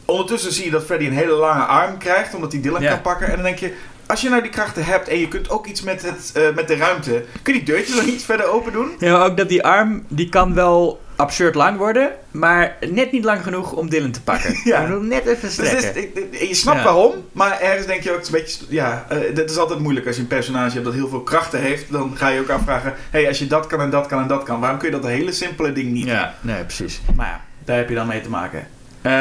Ondertussen 0.04 0.52
zie 0.52 0.64
je 0.64 0.70
dat 0.70 0.84
Freddy 0.84 1.06
een 1.06 1.12
hele 1.12 1.32
lange 1.32 1.62
arm 1.64 1.98
krijgt, 1.98 2.34
omdat 2.34 2.52
hij 2.52 2.60
Dylan 2.60 2.82
Ja. 2.82 2.90
kan 2.90 3.00
pakken. 3.00 3.26
En 3.26 3.34
dan 3.34 3.42
denk 3.42 3.58
je, 3.58 3.72
als 4.06 4.20
je 4.20 4.28
nou 4.28 4.42
die 4.42 4.50
krachten 4.50 4.84
hebt 4.84 5.08
en 5.08 5.18
je 5.18 5.28
kunt 5.28 5.50
ook 5.50 5.66
iets 5.66 5.82
met, 5.82 6.02
het, 6.02 6.30
eh, 6.34 6.42
met 6.54 6.68
de 6.68 6.76
ruimte, 6.76 7.24
kun 7.42 7.52
je 7.54 7.58
die 7.64 7.74
deurtjes 7.74 7.96
dan 7.96 8.08
iets 8.08 8.24
verder 8.24 8.46
open 8.46 8.72
doen? 8.72 8.90
Ja, 8.98 9.12
maar 9.18 9.26
ook 9.26 9.36
dat 9.36 9.48
die 9.48 9.64
arm, 9.64 10.04
die 10.08 10.28
kan 10.28 10.54
wel 10.54 11.00
absurd 11.24 11.54
lang 11.54 11.76
worden, 11.78 12.10
maar 12.30 12.76
net 12.90 13.12
niet 13.12 13.24
lang 13.24 13.42
genoeg 13.42 13.72
om 13.72 13.90
Dylan 13.90 14.10
te 14.10 14.22
pakken. 14.22 14.54
Ja. 14.64 14.80
Ik 14.80 14.86
bedoel, 14.86 15.02
net 15.02 15.26
even 15.26 15.40
Dus 15.40 15.52
strekken. 15.54 16.30
is- 16.30 16.48
je 16.48 16.54
snapt 16.54 16.78
Ja. 16.78 16.84
waarom, 16.84 17.12
maar 17.32 17.60
ergens 17.60 17.86
denk 17.86 18.02
je 18.02 18.10
ook 18.10 18.16
het 18.16 18.26
een 18.26 18.32
beetje... 18.32 18.64
Ja, 18.68 19.06
eh 19.08 19.34
dat 19.34 19.50
is 19.50 19.56
altijd 19.56 19.78
moeilijk 19.78 20.06
als 20.06 20.16
je 20.16 20.22
een 20.22 20.28
personage 20.28 20.72
hebt 20.72 20.84
dat 20.84 20.94
heel 20.94 21.08
veel 21.08 21.20
krachten 21.22 21.60
heeft. 21.60 21.92
Dan 21.92 22.12
ga 22.16 22.28
je 22.28 22.40
ook 22.40 22.48
afvragen, 22.48 22.90
hé, 23.10 23.18
hey, 23.18 23.28
als 23.28 23.38
je 23.38 23.46
dat 23.46 23.66
kan 23.66 23.80
en 23.80 23.90
dat 23.90 24.06
kan 24.06 24.22
en 24.22 24.28
dat 24.28 24.42
kan, 24.42 24.60
waarom 24.60 24.78
kun 24.78 24.88
je 24.90 24.94
dat 25.00 25.06
hele 25.10 25.32
simpele 25.32 25.72
ding 25.72 25.92
niet? 25.92 26.06
Ja, 26.06 26.34
nee, 26.40 26.64
precies. 26.64 27.00
Maar 27.16 27.26
ja, 27.26 27.40
daar 27.64 27.76
heb 27.76 27.88
je 27.88 27.94
dan 27.94 28.06
mee 28.06 28.20
te 28.20 28.28
maken. 28.30 28.66
Eh, 29.02 29.12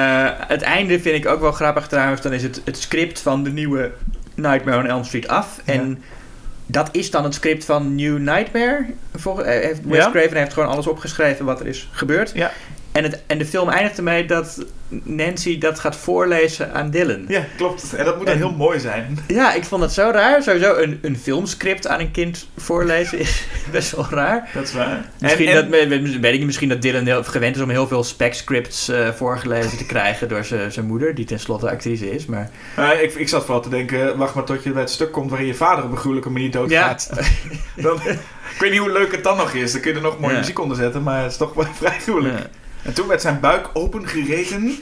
het 0.47 0.61
einde 0.61 0.99
vind 0.99 1.15
ik 1.25 1.31
ook 1.31 1.39
wel 1.41 1.51
grappig 1.51 1.87
trouwens. 1.87 2.21
Dan 2.21 2.33
is 2.33 2.43
het, 2.43 2.61
het 2.65 2.77
script 2.77 3.19
van 3.19 3.43
de 3.43 3.49
nieuwe 3.51 3.91
Nightmare 4.35 4.77
on 4.77 4.85
Elm 4.85 5.03
Street 5.03 5.27
af. 5.27 5.59
En 5.65 6.03
dat 6.73 6.89
is 6.91 7.11
dan 7.11 7.23
het 7.23 7.33
script 7.33 7.65
van 7.65 7.95
New 7.95 8.17
Nightmare. 8.17 8.85
Volgens, 9.15 9.47
eh, 9.47 9.59
heeft, 9.61 9.81
Wes 9.85 9.97
Ja. 9.97 10.11
Craven 10.11 10.37
heeft 10.37 10.53
gewoon 10.53 10.69
alles 10.69 10.87
opgeschreven 10.87 11.45
wat 11.45 11.59
er 11.59 11.67
is 11.67 11.89
gebeurd. 11.91 12.31
Ja. 12.33 12.51
En, 12.93 13.03
het, 13.03 13.21
en 13.27 13.37
de 13.37 13.45
film 13.45 13.69
eindigt 13.69 13.97
ermee 13.97 14.25
dat 14.25 14.65
Nancy 15.03 15.57
dat 15.57 15.79
gaat 15.79 15.95
voorlezen 15.95 16.73
aan 16.73 16.89
Dylan. 16.89 17.25
Ja, 17.27 17.43
klopt. 17.57 17.93
En 17.95 18.05
dat 18.05 18.15
moet 18.17 18.25
dan 18.25 18.35
En- 18.35 18.41
heel 18.41 18.51
mooi 18.51 18.79
zijn. 18.79 19.17
Ja, 19.27 19.53
ik 19.53 19.63
vond 19.63 19.81
het 19.81 19.91
zo 19.93 20.09
raar. 20.13 20.43
Sowieso 20.43 20.75
een, 20.75 20.99
een 21.01 21.17
filmscript 21.17 21.87
aan 21.87 21.99
een 21.99 22.11
kind 22.11 22.47
voorlezen 22.57 23.19
is 23.19 23.43
best 23.71 23.91
wel 23.91 24.07
raar. 24.09 24.49
Dat 24.53 24.63
is 24.63 24.73
waar. 24.73 25.05
Misschien 25.19 25.47
en, 25.47 25.55
dat, 25.55 25.67
weet 25.67 25.91
ik 26.23 26.31
niet, 26.37 26.45
misschien 26.45 26.69
dat 26.69 26.81
Dylan 26.81 27.05
heel 27.05 27.23
gewend 27.23 27.55
is 27.55 27.61
om 27.61 27.69
heel 27.69 27.87
veel 27.87 28.03
spec 28.03 28.33
scripts 28.33 28.89
eh, 28.89 29.09
voorgelezen 29.09 29.77
te 29.77 29.85
krijgen 29.85 30.27
door 30.29 30.43
zijn 30.45 30.85
moeder, 30.85 31.15
die 31.15 31.25
tenslotte 31.25 31.69
actrice 31.69 32.11
is. 32.11 32.25
Maar 32.25 32.49
Eh, 32.75 33.01
ik, 33.01 33.13
ik 33.13 33.29
zat 33.29 33.43
vooral 33.45 33.61
te 33.61 33.69
denken, 33.69 34.17
wacht 34.17 34.35
maar 34.35 34.43
tot 34.43 34.63
je 34.63 34.71
bij 34.71 34.81
het 34.81 34.91
stuk 34.91 35.11
komt 35.11 35.29
waarin 35.29 35.47
je 35.47 35.55
vader 35.55 35.83
op 35.83 35.91
een 35.91 35.97
gruwelijke 35.97 36.29
manier 36.29 36.51
doodgaat. 36.51 37.09
Dan, 37.75 37.95
ik 38.53 38.59
weet 38.59 38.71
niet 38.71 38.79
hoe 38.79 38.91
leuk 38.91 39.11
het 39.11 39.23
dan 39.23 39.37
nog 39.37 39.53
is. 39.53 39.71
Dan 39.71 39.81
kun 39.81 39.91
je 39.91 39.97
er 39.97 40.03
nog 40.03 40.19
mooie 40.19 40.33
Ja. 40.33 40.39
muziek 40.39 40.59
onder 40.59 40.77
zetten, 40.77 41.03
maar 41.03 41.21
het 41.21 41.31
is 41.31 41.37
toch 41.37 41.53
wel 41.53 41.65
vrij 41.81 41.99
gruwelijk. 41.99 42.37
Ja. 42.39 42.45
En 42.83 42.93
toen 42.93 43.07
werd 43.07 43.21
zijn 43.21 43.39
buik 43.39 43.69
opengereten. 43.73 44.75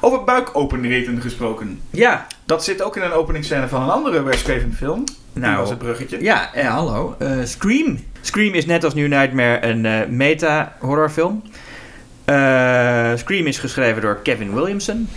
Over 0.00 0.24
buik 0.24 0.50
opengereten 0.52 1.20
gesproken. 1.20 1.80
ja, 1.90 2.26
Dat 2.44 2.64
zit 2.64 2.82
ook 2.82 2.96
in 2.96 3.02
een 3.02 3.12
openingsscène 3.12 3.68
van 3.68 3.82
een 3.82 3.88
andere 3.90 4.22
Wes 4.22 4.42
Craven 4.42 4.74
film. 4.74 5.04
Die 5.32 5.42
Nou, 5.44 5.56
was 5.56 5.68
het 5.70 5.78
bruggetje. 5.78 6.22
ja 6.22 6.54
eh, 6.54 6.68
hallo. 6.68 7.16
Eh, 7.18 7.30
Scream. 7.44 8.04
Scream 8.20 8.54
is 8.54 8.66
net 8.66 8.84
als 8.84 8.94
New 8.94 9.08
Nightmare 9.08 9.66
een 9.66 9.86
eh, 9.86 10.06
meta-horrorfilm. 10.08 11.42
Eh, 12.24 13.12
Scream 13.16 13.46
is 13.46 13.58
geschreven 13.58 14.02
door 14.02 14.18
Kevin 14.22 14.54
Williamson. 14.54 15.08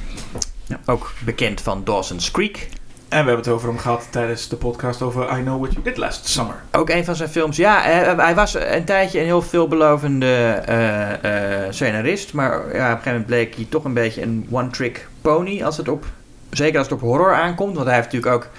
Ook 0.86 1.14
bekend 1.26 1.62
van 1.62 1.84
Dawson's 1.84 2.32
Creek. 2.32 2.70
En 3.10 3.20
we 3.20 3.26
hebben 3.26 3.46
het 3.46 3.48
over 3.48 3.68
hem 3.68 3.78
gehad 3.78 4.08
tijdens 4.10 4.48
de 4.48 4.56
podcast 4.56 5.02
over 5.02 5.38
I 5.38 5.42
Know 5.42 5.60
What 5.60 5.72
You 5.72 5.84
Did 5.84 5.98
Last 5.98 6.28
Summer. 6.28 6.56
Ook 6.72 6.90
een 6.90 7.06
van 7.06 7.16
zijn 7.16 7.30
films. 7.30 7.58
Ja, 7.58 7.82
hij, 7.82 8.16
hij 8.16 8.36
was 8.36 8.54
een 8.54 8.86
tijdje 8.86 9.20
een 9.20 9.26
heel 9.26 9.42
veelbelovende 9.42 10.36
eh, 10.66 11.64
eh, 11.64 11.72
scenarist. 11.72 12.34
Maar 12.34 12.52
ja, 12.52 12.58
op 12.60 12.68
een 12.68 12.82
gegeven 12.82 13.02
moment 13.06 13.26
bleek 13.26 13.56
hij 13.56 13.66
toch 13.70 13.84
een 13.84 13.94
beetje 13.94 14.22
een 14.22 14.48
one-trick 14.52 15.08
pony. 15.22 15.64
Als 15.64 15.78
het 15.78 15.88
op, 15.88 16.06
zeker 16.50 16.78
als 16.78 16.88
het 16.90 16.96
op 16.96 17.02
horror 17.02 17.34
aankomt. 17.34 17.76
Want 17.76 17.88
hij 17.88 17.96
heeft 17.96 18.12
natuurlijk 18.12 18.36
ook 18.36 18.50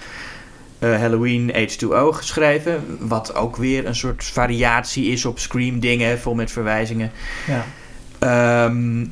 eh, 0.78 0.98
Halloween 0.98 1.52
H2O 1.52 2.08
geschreven. 2.10 2.96
Wat 2.98 3.34
ook 3.34 3.56
weer 3.56 3.86
een 3.86 3.96
soort 3.96 4.24
variatie 4.24 5.06
is 5.06 5.24
op 5.24 5.38
Scream 5.38 5.80
dingen. 5.80 6.18
Vol 6.18 6.34
met 6.34 6.52
verwijzingen. 6.52 7.10
Ja. 7.46 7.64
Ehm, 8.18 9.06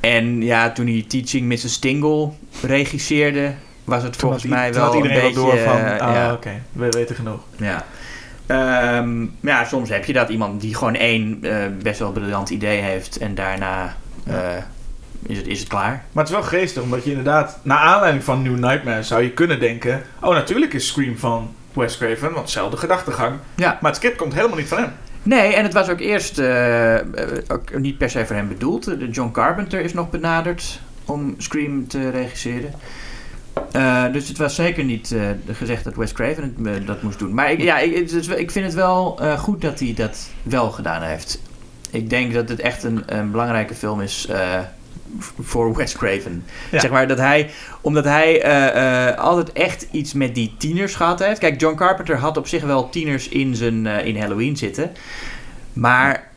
en 0.00 0.42
ja, 0.42 0.72
toen 0.72 0.86
hij 0.86 1.04
Teaching 1.08 1.46
Mrs. 1.48 1.72
Stingle 1.72 2.30
regisseerde... 2.62 3.54
Was 3.90 4.02
het 4.02 4.16
volgens 4.16 4.44
mij 4.44 4.74
wel 4.74 4.84
had 4.84 4.94
een 4.94 5.02
iedereen 5.02 5.22
beetje... 5.22 5.34
wel 5.34 5.50
door 5.50 5.58
van, 5.58 5.98
ah, 5.98 6.14
ja. 6.14 6.32
oké, 6.32 6.62
we 6.72 6.88
weten 6.88 7.16
genoeg. 7.16 7.40
Ja. 7.56 7.84
Ehm, 8.46 9.26
ja, 9.40 9.64
soms 9.64 9.88
heb 9.88 10.04
je 10.04 10.12
dat. 10.12 10.28
Iemand 10.28 10.60
die 10.60 10.74
gewoon 10.74 10.94
één 10.94 11.38
eh, 11.42 11.56
best 11.82 11.98
wel 11.98 12.12
briljant 12.12 12.50
idee 12.50 12.80
heeft 12.80 13.18
en 13.18 13.34
daarna 13.34 13.96
eh, 14.26 14.56
is, 15.26 15.36
het, 15.36 15.46
is 15.46 15.58
het 15.58 15.68
klaar. 15.68 16.04
Maar 16.12 16.24
het 16.24 16.32
is 16.32 16.38
wel 16.38 16.48
geestig, 16.48 16.82
omdat 16.82 17.04
je 17.04 17.10
inderdaad, 17.10 17.58
naar 17.62 17.78
aanleiding 17.78 18.24
van 18.24 18.42
New 18.42 18.58
Nightmare, 18.58 19.02
zou 19.02 19.22
je 19.22 19.30
kunnen 19.30 19.60
denken: 19.60 20.02
oh, 20.20 20.30
natuurlijk 20.30 20.72
is 20.72 20.86
Scream 20.86 21.18
van 21.18 21.54
Wes 21.72 21.96
Craven, 21.96 22.32
want 22.32 22.36
hetzelfde 22.36 22.76
gedachtegang. 22.76 23.38
Ja. 23.54 23.78
Maar 23.80 23.90
het 23.90 24.00
script 24.00 24.16
komt 24.16 24.34
helemaal 24.34 24.56
niet 24.56 24.68
van 24.68 24.78
hem. 24.78 24.92
Nee, 25.22 25.54
en 25.54 25.62
het 25.62 25.72
was 25.72 25.88
ook 25.88 26.00
eerst 26.00 26.38
eh, 26.38 26.96
ook 27.48 27.78
niet 27.78 27.98
per 27.98 28.10
se 28.10 28.26
voor 28.26 28.36
hem 28.36 28.48
bedoeld. 28.48 28.84
De 28.84 29.08
John 29.10 29.30
Carpenter 29.30 29.80
is 29.80 29.92
nog 29.92 30.10
benaderd 30.10 30.80
om 31.04 31.34
Scream 31.38 31.88
te 31.88 32.10
regisseren. 32.10 32.74
Eh, 33.72 34.04
dus 34.12 34.28
het 34.28 34.38
was 34.38 34.54
zeker 34.54 34.84
niet 34.84 35.12
eh, 35.12 35.20
gezegd 35.56 35.84
dat 35.84 35.94
Wes 35.94 36.12
Craven 36.12 36.42
het, 36.42 36.66
eh, 36.66 36.86
dat 36.86 37.02
moest 37.02 37.18
doen. 37.18 37.34
Maar 37.34 37.50
ik, 37.50 37.60
ja, 37.60 37.78
ik, 37.78 38.10
ik 38.36 38.50
vind 38.50 38.64
het 38.64 38.74
wel 38.74 39.18
goed 39.38 39.60
dat 39.60 39.78
hij 39.78 39.94
dat 39.94 40.28
wel 40.42 40.70
gedaan 40.70 41.02
heeft. 41.02 41.42
Ik 41.90 42.10
denk 42.10 42.34
dat 42.34 42.48
het 42.48 42.60
echt 42.60 42.82
een, 42.82 43.02
een 43.06 43.30
belangrijke 43.30 43.74
film 43.74 44.00
is 44.00 44.28
voor 45.40 45.76
Wes 45.76 45.96
Craven. 45.96 46.44
Ja. 46.70 46.80
Zeg 46.80 46.90
maar 46.90 47.08
dat 47.08 47.18
hij, 47.18 47.50
omdat 47.80 48.04
hij 48.04 48.44
altijd 49.16 49.52
echt 49.52 49.86
iets 49.90 50.12
met 50.12 50.34
die 50.34 50.54
tieners 50.58 50.94
gehad 50.94 51.18
heeft. 51.18 51.38
Kijk, 51.38 51.60
John 51.60 51.76
Carpenter 51.76 52.16
had 52.16 52.36
op 52.36 52.46
zich 52.46 52.62
wel 52.62 52.88
tieners 52.88 53.28
in, 53.28 53.54
zijn, 53.54 53.86
in 53.86 54.18
Halloween 54.18 54.56
zitten. 54.56 54.92
Maar 55.72 56.29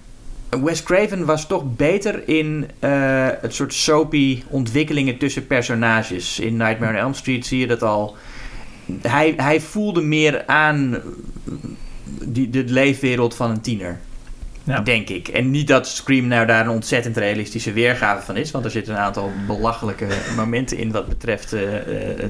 Wes 0.61 0.83
Craven 0.83 1.25
was 1.25 1.47
toch 1.47 1.63
beter 1.75 2.27
in 2.27 2.69
eh, 2.79 3.27
het 3.41 3.53
soort 3.55 3.73
soapy 3.73 4.43
ontwikkelingen 4.47 5.17
tussen 5.17 5.47
personages. 5.47 6.39
In 6.39 6.57
Nightmare 6.57 6.93
on 6.93 6.99
Elm 6.99 7.13
Street 7.13 7.45
zie 7.45 7.59
je 7.59 7.67
dat 7.67 7.83
al. 7.83 8.15
Hij, 9.01 9.33
hij 9.37 9.61
voelde 9.61 10.01
meer 10.01 10.45
aan 10.45 10.97
die, 12.23 12.49
de 12.49 12.63
leefwereld 12.67 13.35
van 13.35 13.49
een 13.49 13.61
tiener. 13.61 13.99
Ja. 14.65 14.79
Denk 14.79 15.09
ik. 15.09 15.27
En 15.27 15.51
niet 15.51 15.67
dat 15.67 15.87
Scream 15.87 16.27
nou 16.27 16.45
daar 16.45 16.61
een 16.65 16.71
ontzettend 16.71 17.17
realistische 17.17 17.73
weergave 17.73 18.25
van 18.25 18.37
is. 18.37 18.51
Want 18.51 18.65
er 18.65 18.71
zitten 18.71 18.93
een 18.93 18.99
aantal 18.99 19.31
belachelijke 19.47 20.07
momenten 20.35 20.77
in 20.77 20.91
wat 20.91 21.07
betreft 21.07 21.53
eh, 21.53 21.61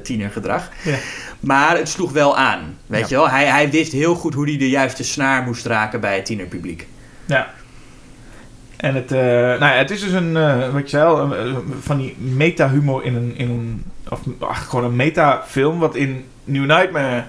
tienergedrag. 0.03 0.69
Ja. 0.83 0.95
Maar 1.39 1.77
het 1.77 1.89
sloeg 1.89 2.11
wel 2.11 2.37
aan. 2.37 2.77
Weet 2.85 2.99
Ja. 2.99 3.07
je 3.07 3.15
wel? 3.15 3.29
Hij, 3.29 3.45
hij 3.45 3.69
wist 3.69 3.91
heel 3.91 4.15
goed 4.15 4.33
hoe 4.33 4.49
hij 4.49 4.57
de 4.57 4.69
juiste 4.69 5.03
snaar 5.03 5.43
moest 5.43 5.65
raken 5.65 5.99
bij 5.99 6.15
het 6.15 6.25
tienerpubliek. 6.25 6.87
Ja. 7.25 7.53
En 8.83 8.95
het, 8.95 9.11
eh, 9.11 9.19
nou 9.21 9.59
ja, 9.59 9.71
het 9.73 9.91
is 9.91 10.01
dus 10.01 10.11
een, 10.11 10.37
eh, 10.37 10.69
wat 10.73 10.81
je 10.81 10.87
zei 10.97 11.03
al, 11.05 11.33
een- 11.37 11.73
van 11.79 11.97
die 11.97 12.15
meta-humor 12.17 13.03
in 13.05 13.15
een, 13.15 13.33
in 13.37 13.49
een, 13.49 13.83
of 14.09 14.19
ach, 14.39 14.69
gewoon 14.69 14.85
een 14.85 14.95
meta-film, 14.95 15.79
wat 15.79 15.95
in 15.95 16.25
New 16.43 16.65
Nightmare 16.65 17.23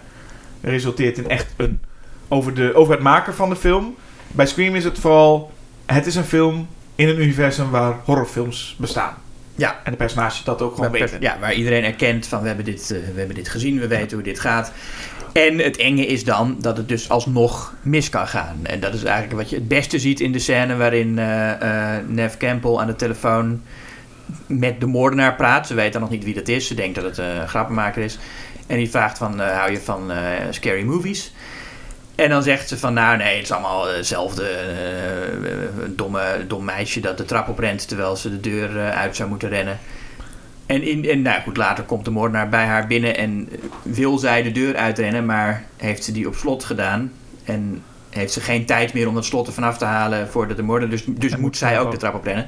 resulteert 0.60 1.18
in 1.18 1.28
echt 1.28 1.46
een, 1.56 1.80
over, 2.28 2.54
de, 2.54 2.74
over 2.74 2.92
het 2.94 3.02
maken 3.02 3.34
van 3.34 3.48
de 3.48 3.56
film. 3.56 3.94
Bij 4.28 4.46
Scream 4.46 4.74
is 4.74 4.84
het 4.84 4.98
vooral, 4.98 5.52
het 5.86 6.06
is 6.06 6.14
een 6.14 6.24
film 6.24 6.68
in 6.94 7.08
een 7.08 7.20
universum 7.22 7.70
waar 7.70 7.94
horrorfilms 8.04 8.76
bestaan. 8.78 9.14
Ja. 9.56 9.80
En 9.84 9.90
de 9.90 9.96
personages 9.96 10.44
dat 10.44 10.62
ook 10.62 10.74
gewoon 10.74 10.90
weten. 10.90 11.20
ja, 11.20 11.36
waar 11.40 11.52
iedereen 11.54 11.84
erkent 11.84 12.26
van 12.26 12.40
we 12.40 12.46
hebben, 12.46 12.64
dit, 12.64 12.80
eh, 12.90 12.98
we 13.12 13.18
hebben 13.18 13.34
dit 13.36 13.48
gezien, 13.48 13.78
we 13.80 13.86
weten 13.88 14.14
hoe 14.16 14.26
dit 14.26 14.40
gaat. 14.40 14.72
En 15.34 15.58
het 15.58 15.76
enge 15.76 16.06
is 16.06 16.24
dan 16.24 16.56
dat 16.60 16.76
het 16.76 16.88
dus 16.88 17.08
alsnog 17.08 17.74
mis 17.82 18.08
kan 18.08 18.26
gaan. 18.26 18.56
En 18.62 18.80
dat 18.80 18.94
is 18.94 19.04
eigenlijk 19.04 19.40
wat 19.40 19.50
je 19.50 19.56
het 19.56 19.68
beste 19.68 19.98
ziet 19.98 20.20
in 20.20 20.32
de 20.32 20.38
scène 20.38 20.76
waarin 20.76 21.18
eh 21.18 21.96
eh 21.96 22.04
Nev 22.06 22.36
Campbell 22.36 22.76
aan 22.76 22.86
de 22.86 22.96
telefoon 22.96 23.62
met 24.46 24.80
de 24.80 24.86
moordenaar 24.86 25.34
praat. 25.34 25.66
Ze 25.66 25.74
weet 25.74 25.92
dan 25.92 26.00
nog 26.00 26.10
niet 26.10 26.24
wie 26.24 26.34
dat 26.34 26.48
is. 26.48 26.66
Ze 26.66 26.74
denkt 26.74 26.94
dat 26.94 27.04
het 27.04 27.18
een 27.18 27.48
grappenmaker 27.48 28.02
is. 28.02 28.18
En 28.66 28.76
die 28.76 28.90
vraagt 28.90 29.18
van, 29.18 29.40
eh, 29.40 29.58
hou 29.58 29.70
je 29.70 29.80
van 29.80 30.12
scary 30.50 30.82
movies? 30.82 31.32
En 32.14 32.28
dan 32.28 32.42
zegt 32.42 32.68
ze 32.68 32.78
van, 32.78 32.94
nou 32.94 33.16
nee, 33.16 33.34
het 33.34 33.44
is 33.44 33.52
allemaal 33.52 33.86
hetzelfde. 33.86 34.56
domme, 35.88 36.44
dom 36.46 36.64
meisje 36.64 37.00
dat 37.00 37.18
de 37.18 37.24
trap 37.24 37.48
oprent 37.48 37.88
terwijl 37.88 38.16
ze 38.16 38.30
de 38.30 38.40
deur 38.40 38.90
uit 38.90 39.16
zou 39.16 39.28
moeten 39.28 39.48
rennen. 39.48 39.78
En, 40.66 40.82
in, 40.82 41.08
en 41.08 41.22
nou 41.22 41.42
goed, 41.42 41.56
later 41.56 41.84
komt 41.84 42.04
de 42.04 42.10
moordenaar 42.10 42.48
bij 42.48 42.64
haar 42.64 42.86
binnen 42.86 43.16
en 43.16 43.48
wil 43.82 44.18
zij 44.18 44.42
de 44.42 44.52
deur 44.52 44.76
uitrennen, 44.76 45.26
maar 45.26 45.64
heeft 45.76 46.04
ze 46.04 46.12
die 46.12 46.26
op 46.26 46.34
slot 46.34 46.64
gedaan. 46.64 47.12
En 47.44 47.82
heeft 48.10 48.32
ze 48.32 48.40
geen 48.40 48.66
tijd 48.66 48.92
meer 48.92 49.08
om 49.08 49.14
dat 49.14 49.24
slot 49.24 49.46
er 49.46 49.52
vanaf 49.52 49.78
te 49.78 49.84
halen 49.84 50.28
voordat 50.28 50.56
de 50.56 50.62
moordenaar... 50.62 50.96
Dus, 50.96 51.04
dus 51.08 51.32
En 51.32 51.40
moet 51.40 51.56
zij 51.56 51.80
ook 51.80 51.90
de 51.90 51.96
trap 51.96 52.14
oprennen. 52.14 52.46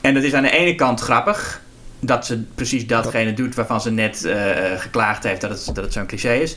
En 0.00 0.14
dat 0.14 0.22
is 0.22 0.34
aan 0.34 0.42
de 0.42 0.50
ene 0.50 0.74
kant 0.74 1.00
grappig, 1.00 1.62
dat 2.00 2.26
ze 2.26 2.42
precies 2.54 2.86
datgene 2.86 3.32
doet 3.32 3.54
waarvan 3.54 3.80
ze 3.80 3.90
net 3.90 4.24
eh, 4.24 4.72
eh, 4.72 4.80
geklaagd 4.80 5.22
heeft 5.22 5.40
dat 5.40 5.50
het, 5.50 5.74
dat 5.74 5.84
het 5.84 5.92
zo'n 5.92 6.06
cliché 6.06 6.34
is. 6.34 6.56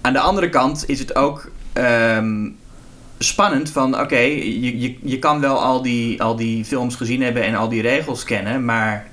Aan 0.00 0.12
de 0.12 0.20
andere 0.20 0.48
kant 0.48 0.84
is 0.86 0.98
het 0.98 1.16
ook 1.16 1.50
ehm, 1.72 2.48
spannend 3.18 3.70
van... 3.70 4.00
oké, 4.00 4.18
je, 4.18 4.80
je, 4.80 4.96
je 5.02 5.18
kan 5.18 5.40
wel 5.40 5.62
al 5.62 5.82
die, 5.82 6.22
al 6.22 6.36
die 6.36 6.64
films 6.64 6.94
gezien 6.96 7.22
hebben 7.22 7.42
en 7.42 7.54
al 7.54 7.68
die 7.68 7.82
regels 7.82 8.24
kennen... 8.24 8.64
maar 8.64 9.06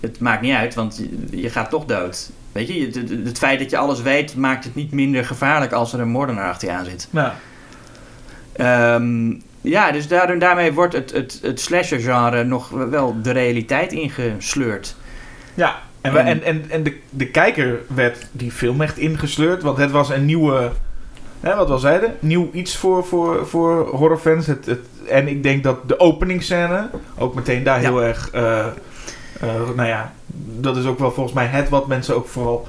het 0.00 0.20
maakt 0.20 0.42
niet 0.42 0.54
uit, 0.54 0.74
want 0.74 1.02
je, 1.30 1.50
gaat 1.50 1.70
toch 1.70 1.84
dood. 1.84 2.30
Weet 2.52 2.68
je, 2.68 2.86
het, 2.86 2.94
het- 2.94 3.38
feit 3.38 3.58
dat 3.58 3.70
je 3.70 3.76
alles 3.76 4.02
weet... 4.02 4.36
maakt 4.36 4.64
het 4.64 4.74
niet 4.74 4.92
minder 4.92 5.24
gevaarlijk 5.24 5.72
als 5.72 5.92
er 5.92 6.00
een 6.00 6.08
moordenaar 6.08 6.48
achter 6.50 6.68
je 6.68 6.74
aan 6.74 6.84
zit. 6.84 7.08
Nou, 7.10 7.32
Ehm, 8.52 9.32
ja, 9.60 9.92
dus 9.92 10.08
daardoor, 10.08 10.38
daarmee 10.38 10.72
wordt 10.72 10.92
het, 10.94 11.12
het, 11.12 11.38
het 11.42 11.60
slasher-genre 11.60 12.44
nog 12.44 12.68
wel 12.68 13.16
de 13.22 13.30
realiteit 13.30 13.92
ingesleurd. 13.92 14.96
Ja, 15.54 15.78
en, 16.00 16.12
we- 16.12 16.18
En- 16.18 16.42
en, 16.42 16.64
en, 16.70 16.82
de, 16.82 16.96
de 17.10 17.26
kijker 17.26 17.78
werd 17.86 18.26
die 18.32 18.50
film 18.50 18.80
echt 18.80 18.98
ingesleurd, 18.98 19.62
want 19.62 19.78
het 19.78 19.90
was 19.90 20.10
een 20.10 20.24
nieuwe, 20.24 20.70
hè, 21.40 21.56
wat 21.56 21.66
we 21.66 21.72
al 21.72 21.78
zeiden, 21.78 22.14
nieuw 22.18 22.50
iets 22.52 22.76
voor, 22.76 23.04
voor, 23.04 23.46
voor 23.46 23.88
horrorfans. 23.88 24.46
Het, 24.46 24.66
het, 24.66 24.80
en 25.08 25.28
ik 25.28 25.42
denk 25.42 25.62
dat 25.64 25.88
de 25.88 26.00
openingsscène 26.00 26.88
ook 27.18 27.34
meteen 27.34 27.62
daar 27.62 27.82
Ja. 27.82 27.88
heel 27.88 28.02
erg, 28.02 28.30
eh, 28.30 28.66
nou 29.74 29.88
ja, 29.88 30.12
dat 30.60 30.76
is 30.76 30.84
ook 30.84 30.98
wel 30.98 31.12
volgens 31.12 31.34
mij 31.34 31.46
het 31.46 31.68
wat 31.68 31.86
mensen 31.86 32.16
ook 32.16 32.28
vooral, 32.28 32.68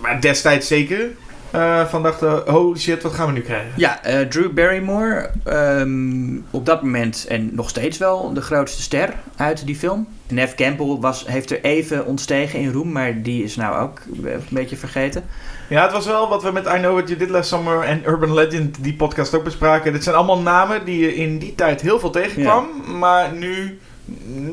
maar 0.00 0.20
destijds 0.20 0.66
zeker, 0.66 1.10
eh, 1.52 1.86
van 1.86 2.02
dachten, 2.02 2.42
holy 2.46 2.78
shit, 2.78 3.02
wat 3.02 3.12
gaan 3.12 3.26
we 3.26 3.32
nu 3.32 3.40
krijgen? 3.40 3.72
Ja, 3.76 4.02
eh, 4.02 4.26
Drew 4.26 4.52
Barrymore, 4.52 5.30
ehm, 5.44 6.36
op 6.50 6.66
dat 6.66 6.82
moment 6.82 7.26
en 7.26 7.54
nog 7.54 7.68
steeds 7.68 7.98
wel 7.98 8.32
de 8.32 8.40
grootste 8.40 8.82
ster 8.82 9.14
uit 9.36 9.66
die 9.66 9.76
film. 9.76 10.08
Nev 10.28 10.54
Campbell 10.54 10.96
was, 11.00 11.24
heeft 11.26 11.50
er 11.50 11.64
even 11.64 12.06
ontstegen 12.06 12.58
in 12.58 12.72
roem, 12.72 12.92
maar 12.92 13.22
die 13.22 13.44
is 13.44 13.56
nou 13.56 13.82
ook 13.82 14.00
een 14.24 14.42
beetje 14.48 14.76
vergeten. 14.76 15.24
Ja, 15.68 15.82
het 15.82 15.92
was 15.92 16.06
wel 16.06 16.28
wat 16.28 16.42
we 16.42 16.50
met 16.52 16.66
I 16.66 16.78
Know 16.78 16.92
What 16.92 17.08
You 17.08 17.18
Did 17.18 17.30
Last 17.30 17.48
Summer 17.48 17.80
en 17.80 18.02
Urban 18.06 18.34
Legend, 18.34 18.76
die 18.80 18.94
podcast 18.94 19.34
ook 19.34 19.44
bespraken. 19.44 19.92
Dit 19.92 20.04
zijn 20.04 20.16
allemaal 20.16 20.40
namen 20.40 20.84
die 20.84 20.98
je 20.98 21.14
in 21.14 21.38
die 21.38 21.54
tijd 21.54 21.80
heel 21.80 21.98
veel 21.98 22.10
tegenkwam, 22.10 22.66
maar 22.98 23.32
nu 23.32 23.78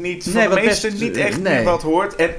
niet 0.02 0.24
van 0.24 0.34
Nee, 0.34 0.44
de 0.48 0.54
wat 0.56 0.64
meeste 0.64 0.88
best- 0.90 1.02
niet 1.02 1.18
echt 1.18 1.42
nee. 1.42 1.54
meer 1.56 1.64
wat 1.64 1.82
hoort. 1.82 2.16
En 2.16 2.30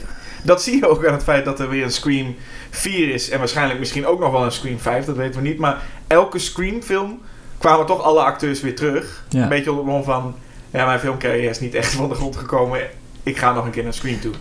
dat 0.43 0.63
zie 0.63 0.77
je 0.77 0.89
ook 0.89 1.07
aan 1.07 1.13
het 1.13 1.23
feit 1.23 1.45
dat 1.45 1.61
er 1.61 1.69
weer 1.69 1.85
een 1.85 1.93
Scream 1.93 2.35
4 2.71 3.11
is 3.15 3.31
en 3.31 3.39
waarschijnlijk 3.39 3.79
misschien 3.79 4.07
ook 4.07 4.21
nog 4.21 4.31
wel 4.33 4.45
een 4.45 4.53
Scream 4.53 4.79
5, 4.79 5.05
dat 5.05 5.17
weten 5.17 5.43
we 5.43 5.49
niet. 5.49 5.59
Maar 5.59 5.83
elke 6.07 6.39
Scream 6.39 6.83
film 6.83 7.21
kwamen 7.59 7.87
toch 7.87 8.03
alle 8.03 8.21
acteurs 8.23 8.61
weer 8.61 8.77
terug. 8.77 9.25
Ja. 9.29 9.43
Een 9.43 9.49
beetje 9.49 9.73
op 9.73 9.87
de 9.87 10.03
van, 10.03 10.35
ja, 10.71 10.87
mijn 10.87 11.01
filmcarrière 11.01 11.49
is 11.51 11.61
niet 11.61 11.75
echt 11.75 11.93
van 11.93 12.09
de 12.09 12.15
grond 12.15 12.37
gekomen. 12.37 12.81
Ik 13.23 13.37
ga 13.39 13.53
nog 13.53 13.65
een 13.65 13.71
keer 13.71 13.83
naar 13.85 13.95
Scream 13.95 14.21
toe. 14.21 14.33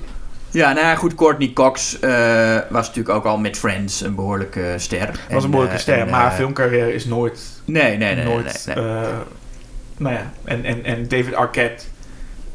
Ja, 0.51 0.73
nou 0.73 0.85
ja, 0.85 0.95
goed, 0.95 1.15
Courtney 1.15 1.51
Cox 1.53 1.99
eh, 1.99 2.57
was 2.69 2.87
natuurlijk 2.87 3.15
ook 3.15 3.25
al 3.25 3.37
met 3.37 3.57
Friends 3.57 4.01
een 4.01 4.15
behoorlijke 4.15 4.73
ster. 4.77 5.07
Was 5.07 5.17
een 5.29 5.35
En, 5.43 5.49
behoorlijke 5.49 5.75
eh, 5.75 5.81
ster, 5.81 5.97
en, 5.99 6.09
maar 6.09 6.25
eh, 6.31 6.35
filmcarrière 6.35 6.93
is 6.93 7.05
nooit 7.05 7.39
Nee, 7.65 7.97
nee, 7.97 8.15
nee. 8.15 8.25
nooit. 8.25 8.63
nee, 8.65 8.75
nee. 8.75 8.85
eh, 8.85 9.07
nou 9.97 10.15
ja, 10.15 10.31
en, 10.43 10.63
en, 10.63 10.83
en 10.85 11.07
David 11.07 11.33
Arquette 11.35 11.83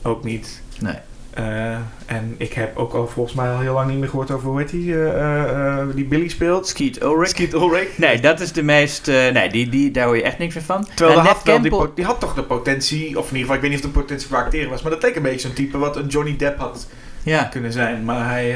ook 0.05 0.24
niet. 0.24 0.62
Nee. 0.80 0.96
Eh, 1.34 1.74
en 2.07 2.34
ik 2.36 2.52
heb 2.52 2.76
ook 2.76 2.92
al 2.92 3.09
volgens 3.09 3.36
mij 3.36 3.48
al 3.48 3.61
heel 3.61 3.74
lang 3.74 3.90
niet 3.90 3.98
meer 3.98 4.09
gehoord 4.09 4.30
over 4.30 4.48
hoe 4.48 4.59
heet 4.59 4.70
die, 4.70 4.94
eh, 4.94 5.78
eh, 5.78 5.86
die 5.94 6.05
Billy 6.05 6.28
speelt. 6.28 6.68
Skeet 6.68 7.02
Ulrich. 7.02 7.28
Skeet 7.28 7.52
Ulrich. 7.52 7.98
Nee, 7.98 8.20
dat 8.20 8.40
is 8.40 8.52
de 8.52 8.62
meest... 8.62 9.07
nee, 9.07 9.48
die, 9.48 9.68
die, 9.68 9.90
daar 9.90 10.07
hoor 10.07 10.16
je 10.16 10.22
echt 10.22 10.38
niks 10.38 10.55
meer 10.55 10.64
van. 10.64 10.86
Terwijl 10.94 11.18
had, 11.18 11.94
die, 11.94 12.05
had 12.05 12.20
toch 12.20 12.34
de 12.34 12.42
potentie, 12.42 13.18
of 13.18 13.30
in 13.30 13.36
ieder 13.36 13.40
geval, 13.40 13.55
ik 13.55 13.61
weet 13.61 13.70
niet 13.70 13.84
of 13.84 13.86
de 13.86 14.00
potentie 14.00 14.28
voor 14.28 14.36
acteren 14.36 14.70
was, 14.70 14.82
maar 14.82 14.90
dat 14.90 15.02
leek 15.02 15.16
een 15.16 15.22
beetje 15.22 15.40
zo'n 15.40 15.52
type 15.52 15.78
wat 15.78 15.96
een 15.96 16.07
Johnny 16.07 16.36
Depp 16.36 16.59
had 16.59 16.86
Ja. 17.22 17.44
kunnen 17.44 17.72
zijn. 17.72 18.05
Maar 18.05 18.28
hij, 18.30 18.50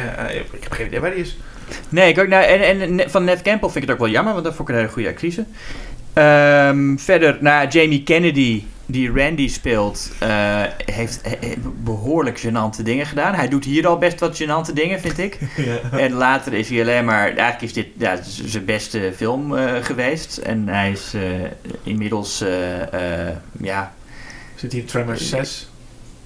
ik 0.52 0.62
heb 0.62 0.72
geen 0.72 0.86
idee 0.86 1.00
waar 1.00 1.10
hij 1.10 1.20
is. 1.20 1.38
Nee, 1.88 2.08
ik 2.12 2.18
ook, 2.18 2.28
nou, 2.28 2.44
en, 2.44 2.80
en 2.80 3.10
van 3.10 3.24
Neve 3.24 3.42
Campbell 3.42 3.68
vind 3.68 3.84
ik 3.84 3.90
het 3.90 3.90
ook 3.90 4.04
wel 4.04 4.14
jammer, 4.14 4.32
want 4.32 4.44
dat 4.44 4.54
vond 4.54 4.68
ik 4.68 4.74
een 4.74 4.80
hele 4.80 4.92
goede 4.92 5.08
actrice. 5.08 5.44
Ehm, 6.12 6.96
verder, 6.96 7.36
nou, 7.40 7.68
Jamie 7.68 8.02
Kennedy, 8.02 8.62
die 8.90 9.12
Randy 9.12 9.48
speelt, 9.48 10.10
eh, 10.18 10.62
heeft 10.84 11.20
eh, 11.20 11.32
eh, 11.32 11.58
behoorlijk 11.82 12.38
gênante 12.40 12.82
dingen 12.82 13.06
gedaan. 13.06 13.34
Hij 13.34 13.48
doet 13.48 13.64
hier 13.64 13.86
al 13.86 13.98
best 13.98 14.20
wat 14.20 14.42
gênante 14.42 14.72
dingen, 14.74 15.00
vind 15.00 15.18
ik. 15.18 15.38
ja. 15.90 15.98
En 15.98 16.12
later 16.12 16.52
is 16.52 16.68
hij 16.68 16.80
alleen 16.80 17.04
maar... 17.04 17.24
Eigenlijk 17.24 17.62
is 17.62 17.72
dit 17.72 17.86
ja, 17.96 18.18
zijn 18.22 18.64
beste 18.64 19.12
film 19.16 19.52
geweest. 19.82 20.36
En 20.36 20.68
hij 20.68 20.90
is 20.90 21.14
inmiddels... 21.82 22.44
ja... 23.60 23.92
Zit 24.54 24.72
hier 24.72 24.80
in 24.80 24.86
Tremors 24.86 25.28
6? 25.28 25.68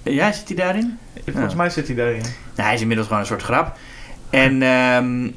Ja, 0.03 0.31
zit 0.31 0.47
hij 0.47 0.57
daarin? 0.57 0.97
Volgens 1.25 1.53
Ja. 1.53 1.57
mij 1.57 1.69
zit 1.69 1.87
hij 1.87 1.95
daarin. 1.95 2.21
Nou, 2.21 2.31
hij 2.67 2.73
is 2.73 2.81
inmiddels 2.81 3.07
gewoon 3.07 3.21
een 3.21 3.27
soort 3.29 3.43
grap. 3.43 3.77
En 4.29 4.61
ehm, 4.61 5.29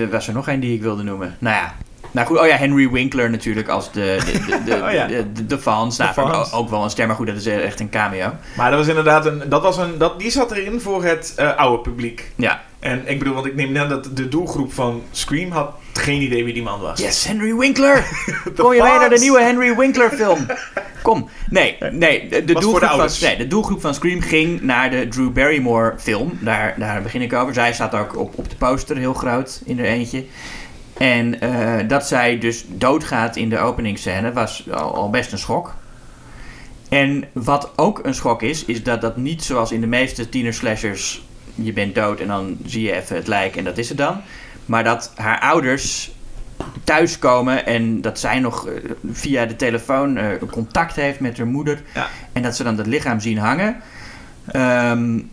er 0.00 0.10
was 0.10 0.28
er 0.28 0.34
nog 0.34 0.48
één 0.48 0.60
die 0.60 0.74
ik 0.74 0.82
wilde 0.82 1.02
noemen. 1.02 1.36
Nou 1.38 1.56
ja. 1.56 1.74
Nou 2.10 2.26
goed, 2.26 2.38
oh 2.38 2.46
ja, 2.46 2.56
Henry 2.56 2.90
Winkler 2.90 3.30
natuurlijk 3.30 3.68
als 3.68 3.92
de, 3.92 4.18
de, 4.24 4.32
de, 4.32 4.64
de, 4.64 4.74
Oh 4.86 4.92
ja. 4.92 5.06
de, 5.06 5.32
de, 5.32 5.46
de 5.46 5.58
fans. 5.58 5.96
Nou, 5.96 6.14
De 6.14 6.20
fans. 6.20 6.52
Ook, 6.52 6.70
wel 6.70 6.84
een 6.84 6.90
ster, 6.90 7.06
maar 7.06 7.16
goed, 7.16 7.26
dat 7.26 7.36
is 7.36 7.46
echt 7.46 7.80
een 7.80 7.90
cameo. 7.90 8.32
Maar 8.56 8.70
dat 8.70 8.78
was 8.78 8.88
inderdaad 8.88 9.26
een, 9.26 9.42
dat 9.48 9.62
was 9.62 9.76
een, 9.76 9.98
dat, 9.98 10.18
die 10.18 10.30
zat 10.30 10.50
erin 10.50 10.80
voor 10.80 11.04
het 11.04 11.32
eh, 11.36 11.56
oude 11.56 11.82
publiek. 11.82 12.32
Ja. 12.36 12.62
En 12.80 13.02
ik 13.08 13.18
bedoel, 13.18 13.34
want 13.34 13.46
ik 13.46 13.54
neem 13.54 13.76
aan 13.76 13.88
dat 13.88 14.16
de 14.16 14.28
doelgroep 14.28 14.72
van 14.72 15.02
Scream 15.10 15.50
had 15.50 15.70
geen 15.92 16.22
idee 16.22 16.44
wie 16.44 16.54
die 16.54 16.62
man 16.62 16.80
was. 16.80 17.00
Yes, 17.00 17.24
Henry 17.24 17.54
Winkler! 17.54 18.04
Kom 18.56 18.74
je 18.74 18.82
mee 18.82 18.98
naar 18.98 19.10
de 19.10 19.18
nieuwe 19.18 19.42
Henry 19.42 19.76
Winkler 19.76 20.10
film? 20.10 20.46
Kom. 21.02 21.28
Nee, 21.50 21.76
nee 21.92 22.28
de, 22.28 22.44
doelgroep 22.44 22.88
van, 22.88 23.08
nee, 23.20 23.36
de 23.36 23.46
doelgroep 23.46 23.80
van 23.80 23.94
Scream 23.94 24.20
ging 24.20 24.60
naar 24.60 24.90
de 24.90 25.08
Drew 25.08 25.30
Barrymore 25.30 25.94
film. 25.98 26.38
Daar, 26.40 26.74
daar 26.78 27.02
begin 27.02 27.22
ik 27.22 27.32
over. 27.32 27.54
Zij 27.54 27.72
staat 27.72 27.94
ook 27.94 28.18
op, 28.18 28.38
op 28.38 28.50
de 28.50 28.56
poster 28.56 28.96
heel 28.96 29.14
groot 29.14 29.60
in 29.64 29.78
er 29.78 29.84
eentje. 29.84 30.24
En 31.00 31.40
eh, 31.40 31.88
dat 31.88 32.06
zij 32.06 32.38
dus 32.38 32.64
doodgaat 32.68 33.36
in 33.36 33.48
de 33.48 33.58
openingsscène 33.58 34.32
was 34.32 34.70
al, 34.70 34.94
al 34.94 35.10
best 35.10 35.32
een 35.32 35.38
schok. 35.38 35.74
En 36.88 37.24
wat 37.32 37.72
ook 37.76 38.00
een 38.02 38.14
schok 38.14 38.42
is, 38.42 38.64
is 38.64 38.82
dat 38.82 39.00
dat 39.00 39.16
niet 39.16 39.42
zoals 39.42 39.72
in 39.72 39.80
de 39.80 39.86
meeste 39.86 40.28
tienerslashers... 40.28 41.22
je 41.54 41.72
bent 41.72 41.94
dood 41.94 42.20
en 42.20 42.26
dan 42.26 42.56
zie 42.64 42.82
je 42.82 42.92
even 42.92 43.16
het 43.16 43.26
lijk 43.26 43.56
en 43.56 43.64
dat 43.64 43.78
is 43.78 43.88
het 43.88 43.98
dan. 43.98 44.20
Maar 44.66 44.84
dat 44.84 45.12
haar 45.14 45.40
ouders 45.40 46.10
thuiskomen 46.84 47.66
en 47.66 48.00
dat 48.00 48.18
zij 48.18 48.38
nog 48.38 48.68
eh, 48.68 48.74
via 49.12 49.46
de 49.46 49.56
telefoon 49.56 50.16
eh, 50.16 50.28
contact 50.50 50.96
heeft 50.96 51.20
met 51.20 51.36
haar 51.36 51.46
moeder. 51.46 51.82
Ja. 51.94 52.08
En 52.32 52.42
dat 52.42 52.56
ze 52.56 52.64
dan 52.64 52.76
dat 52.76 52.86
lichaam 52.86 53.20
zien 53.20 53.38
hangen. 53.38 53.76
De- 54.52 55.24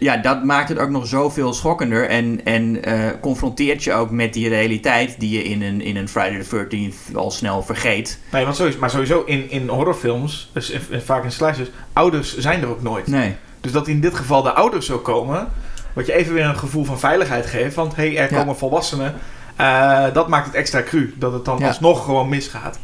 ja, 0.00 0.16
dat 0.16 0.44
maakt 0.44 0.68
het 0.68 0.78
ook 0.78 0.88
nog 0.90 1.06
zoveel 1.06 1.52
schokkender. 1.52 2.08
En, 2.08 2.40
en 2.44 2.84
eh, 2.84 3.10
confronteert 3.20 3.84
je 3.84 3.92
ook 3.92 4.10
met 4.10 4.32
die 4.32 4.48
realiteit 4.48 5.14
die 5.18 5.30
je 5.30 5.42
in 5.44 5.62
een, 5.62 5.80
in 5.80 5.96
een 5.96 6.08
Friday 6.08 6.42
the 6.42 6.66
13th 7.10 7.14
al 7.14 7.30
snel 7.30 7.62
vergeet. 7.62 8.18
Nee, 8.32 8.44
want 8.44 8.56
sowieso, 8.56 8.78
maar 8.78 8.90
sowieso 8.90 9.22
in, 9.26 9.50
in 9.50 9.68
horrorfilms, 9.68 10.50
dus 10.52 10.70
in- 10.70 10.80
in- 10.90 11.00
vaak 11.00 11.24
in 11.24 11.32
slashers, 11.32 11.68
ouders 11.92 12.36
zijn 12.38 12.62
er 12.62 12.68
ook 12.68 12.82
nooit. 12.82 13.06
Nee. 13.06 13.34
Dus 13.60 13.72
dat 13.72 13.88
in 13.88 14.00
dit 14.00 14.14
geval 14.14 14.42
de 14.42 14.52
ouders 14.52 14.86
zo 14.86 14.98
komen, 14.98 15.48
wat 15.92 16.06
je 16.06 16.12
even 16.12 16.34
weer 16.34 16.44
een 16.44 16.58
gevoel 16.58 16.84
van 16.84 16.98
veiligheid 16.98 17.46
geeft. 17.46 17.74
Want 17.74 17.96
hé, 17.96 18.12
hey, 18.14 18.18
er 18.24 18.32
Ja. 18.32 18.38
komen 18.38 18.56
volwassenen. 18.56 19.14
eh, 19.56 20.04
dat 20.12 20.28
maakt 20.28 20.46
het 20.46 20.54
extra 20.54 20.82
cru. 20.82 21.14
Dat 21.16 21.32
het 21.32 21.44
dan 21.44 21.58
Ja. 21.58 21.66
alsnog 21.66 22.04
gewoon 22.04 22.28
misgaat. 22.28 22.78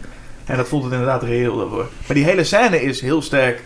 En 0.44 0.56
dat 0.56 0.68
voelt 0.68 0.82
het 0.84 0.92
inderdaad 0.92 1.22
reëel 1.22 1.56
daarvoor. 1.56 1.88
Maar 2.06 2.16
die 2.16 2.24
hele 2.24 2.44
scène 2.44 2.82
is 2.82 3.00
heel 3.00 3.22
sterk 3.22 3.62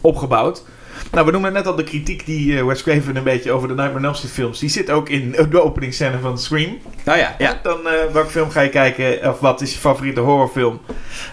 opgebouwd. 0.00 0.64
Nou, 1.12 1.26
we 1.26 1.32
noemden 1.32 1.52
net 1.52 1.66
al 1.66 1.74
de 1.74 1.84
kritiek 1.84 2.26
die 2.26 2.58
eh, 2.58 2.64
Wes 2.64 2.82
Craven 2.82 3.16
een 3.16 3.22
beetje 3.22 3.52
over 3.52 3.68
de 3.68 3.74
Nightmare 3.74 3.98
on 3.98 4.04
Elm 4.04 4.14
Street 4.14 4.32
films. 4.32 4.58
Die 4.58 4.68
zit 4.68 4.90
ook 4.90 5.08
in 5.08 5.30
de 5.50 5.62
openingsscène 5.62 6.18
van 6.18 6.38
Scream. 6.38 6.78
Nou 7.04 7.18
ja, 7.18 7.34
ja. 7.38 7.58
Dan, 7.62 7.88
eh, 7.88 8.12
welke 8.12 8.30
film 8.30 8.50
ga 8.50 8.60
je 8.60 8.68
kijken? 8.68 9.30
Of 9.30 9.40
wat 9.40 9.60
is 9.60 9.72
je 9.72 9.78
favoriete 9.78 10.20
horrorfilm? 10.20 10.80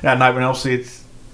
Ja, 0.02 0.14
Nightmare 0.14 0.36
on 0.36 0.42
Elm 0.42 0.54
Street. 0.54 0.90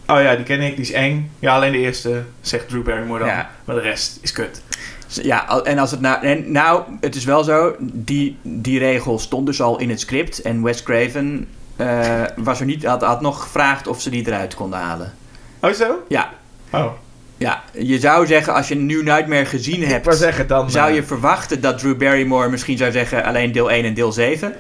Oh 0.07 0.21
ja, 0.21 0.36
die 0.36 0.45
ken 0.45 0.61
ik, 0.61 0.75
die 0.75 0.86
is 0.86 0.91
eng. 0.91 1.32
Ja, 1.39 1.55
alleen 1.55 1.71
de 1.71 1.77
eerste, 1.77 2.23
zegt 2.41 2.69
Drew 2.69 2.84
Barrymore 2.84 3.19
dan. 3.19 3.27
Ja. 3.27 3.49
Maar 3.65 3.75
de 3.75 3.82
rest 3.82 4.19
is 4.21 4.32
kut. 4.32 4.61
Ja, 5.07 5.61
en 5.63 5.77
als 5.77 5.91
het 5.91 6.01
nou... 6.01 6.25
En 6.25 6.51
nou, 6.51 6.84
het 7.01 7.15
is 7.15 7.23
wel 7.23 7.43
zo, 7.43 7.75
die, 7.79 8.38
die 8.41 8.79
regel 8.79 9.19
stond 9.19 9.45
dus 9.45 9.61
al 9.61 9.79
in 9.79 9.89
het 9.89 9.99
script. 9.99 10.41
En 10.41 10.63
Wes 10.63 10.84
Craven 10.84 11.47
eh, 11.75 12.23
was 12.36 12.59
er 12.59 12.65
niet, 12.65 12.86
had, 12.86 13.01
had 13.01 13.21
nog 13.21 13.41
gevraagd 13.41 13.88
of 13.88 14.01
ze 14.01 14.09
die 14.09 14.27
eruit 14.27 14.55
konden 14.55 14.79
halen. 14.79 15.13
Oh 15.61 15.71
zo? 15.71 16.03
Ja, 16.07 16.29
Oh. 16.71 16.91
Ja, 17.42 17.64
je 17.72 18.00
zou 18.00 18.26
zeggen, 18.26 18.54
als 18.54 18.68
je 18.68 18.76
nu 18.76 19.04
Nightmare 19.04 19.46
gezien 19.46 19.84
hebt... 19.84 20.16
zeggen 20.16 20.48
dan... 20.48 20.72
Zou 20.72 20.89
eh, 20.89 20.96
je 20.96 21.04
verwachten 21.04 21.62
dat 21.62 21.78
Drew 21.78 21.98
Barrymore 21.98 22.50
misschien 22.50 22.78
zou 22.78 22.92
zeggen 22.92 23.24
alleen 23.24 23.52
deel 23.52 23.72
1 23.72 23.86
en 23.86 23.94
deel 23.94 24.12
7? 24.12 24.54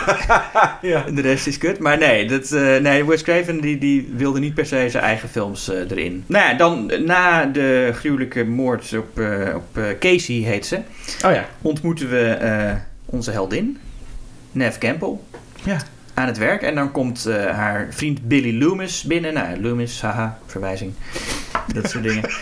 ja. 0.82 1.06
En 1.06 1.14
de 1.14 1.20
rest 1.20 1.46
is 1.46 1.58
kut. 1.58 1.78
Maar 1.78 1.98
nee, 1.98 2.26
dat, 2.26 2.52
eh, 2.52 2.76
nee 2.76 3.04
Wes 3.04 3.22
Craven 3.22 3.60
die, 3.60 3.78
die 3.78 4.12
wilde 4.16 4.38
niet 4.38 4.54
per 4.54 4.66
se 4.66 4.86
zijn 4.90 5.02
eigen 5.04 5.28
films 5.28 5.68
eh, 5.68 5.90
erin. 5.90 6.24
Nou 6.26 6.44
ja, 6.48 6.54
dan 6.54 6.92
na 7.04 7.44
de 7.44 7.90
gruwelijke 7.94 8.44
moord 8.44 8.94
op, 8.96 9.20
op 9.54 9.78
Casey, 10.00 10.34
heet 10.34 10.66
ze, 10.66 10.76
Oh 11.24 11.32
ja. 11.32 11.44
ontmoeten 11.62 12.08
we 12.10 12.76
onze 13.04 13.30
heldin, 13.30 13.78
Nev 14.52 14.78
Campbell, 14.78 15.14
Ja. 15.62 15.76
aan 16.14 16.26
het 16.26 16.38
werk. 16.38 16.62
En 16.62 16.74
dan 16.74 16.92
komt 16.92 17.24
haar 17.52 17.88
vriend 17.90 18.28
Billy 18.28 18.62
Loomis 18.62 19.02
binnen. 19.02 19.34
Nou, 19.34 19.60
Loomis, 19.60 20.00
haha, 20.00 20.38
verwijzing. 20.46 20.92
Dat 21.74 21.90
soort 21.90 22.04
dingen. 22.04 22.24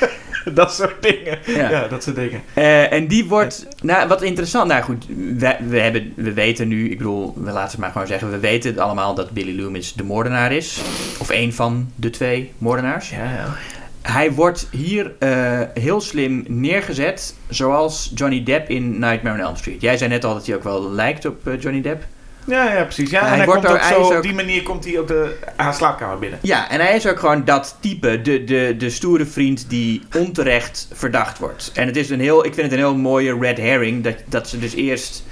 Dat 0.55 0.75
soort 0.75 1.03
dingen. 1.03 1.39
Ja. 1.47 1.71
Ja, 1.71 1.89
dat 1.89 2.03
soort 2.03 2.17
dingen. 2.17 2.43
Eh, 2.55 2.93
en 2.93 3.07
die 3.07 3.25
wordt, 3.25 3.67
nou 3.83 4.09
wat 4.09 4.23
interessant, 4.23 4.69
nou 4.69 4.83
goed, 4.83 5.07
we, 5.39 5.57
we, 5.69 5.79
hebben, 5.79 6.13
we 6.17 6.33
weten 6.33 6.69
nu, 6.69 6.91
ik 6.91 6.99
bedoel, 6.99 7.35
we 7.37 7.51
laten 7.51 7.71
het 7.71 7.79
maar 7.79 7.91
gewoon 7.91 8.07
zeggen, 8.07 8.31
we 8.31 8.39
weten 8.39 8.71
het 8.71 8.79
allemaal 8.79 9.15
dat 9.15 9.31
Billy 9.31 9.61
Loomis 9.61 9.93
de 9.93 10.05
moordenaar 10.05 10.53
is. 10.53 10.81
Of 11.19 11.29
een 11.29 11.53
van 11.53 11.91
de 11.95 12.11
twee 12.11 12.53
moordenaars. 12.59 13.11
Ja, 13.11 13.25
ja. 13.25 13.57
Hij 14.03 14.33
wordt 14.33 14.69
hier 14.71 15.13
eh, 15.19 15.61
heel 15.75 16.01
slim 16.01 16.45
neergezet, 16.49 17.35
zoals 17.49 18.13
Johnny 18.15 18.43
Depp 18.43 18.69
in 18.69 18.99
Nightmare 18.99 19.39
on 19.39 19.45
Elm 19.45 19.57
Street. 19.57 19.81
Jij 19.81 19.97
zei 19.97 20.11
net 20.11 20.25
al 20.25 20.35
dat 20.35 20.47
hij 20.47 20.57
ook 20.57 20.63
wel 20.65 20.91
lijkt 20.91 21.25
op 21.25 21.47
eh, 21.47 21.61
Johnny 21.61 21.81
Depp. 21.81 22.05
Ja, 22.45 22.73
ja, 22.75 22.83
precies. 22.83 23.11
Ja, 23.11 23.21
Hij 23.21 23.31
en 23.31 23.37
hij 23.37 23.47
wordt 23.47 23.61
komt 23.65 23.75
ook 23.75 23.81
hij 23.83 23.93
zo, 23.95 24.01
is 24.01 24.07
op 24.07 24.13
ook- 24.13 24.23
die 24.23 24.35
manier 24.35 24.63
komt 24.63 24.85
hij 24.85 24.99
ook 24.99 25.09
de, 25.09 25.39
haar 25.57 25.75
slaapkamer 25.75 26.19
binnen. 26.19 26.39
Ja, 26.43 26.71
en 26.71 26.81
hij 26.81 26.97
is 26.97 27.07
ook 27.07 27.19
gewoon 27.19 27.45
dat 27.45 27.77
type, 27.81 28.23
de, 28.23 28.45
de, 28.45 28.75
de 28.79 28.91
stoere 28.91 29.27
vriend 29.27 29.65
die 29.71 30.03
onterecht 30.17 30.89
verdacht 30.93 31.39
wordt. 31.39 31.71
En 31.75 31.87
het 31.87 31.97
is 31.97 32.11
een 32.11 32.21
heel, 32.21 32.39
ik 32.45 32.55
vind 32.55 32.63
het 32.71 32.73
een 32.73 32.87
heel 32.87 32.97
mooie 32.97 33.39
red 33.39 33.57
herring, 33.59 34.05
dat, 34.05 34.15
dat 34.27 34.49
ze 34.49 34.59
dus 34.59 34.75
eerst... 34.75 35.25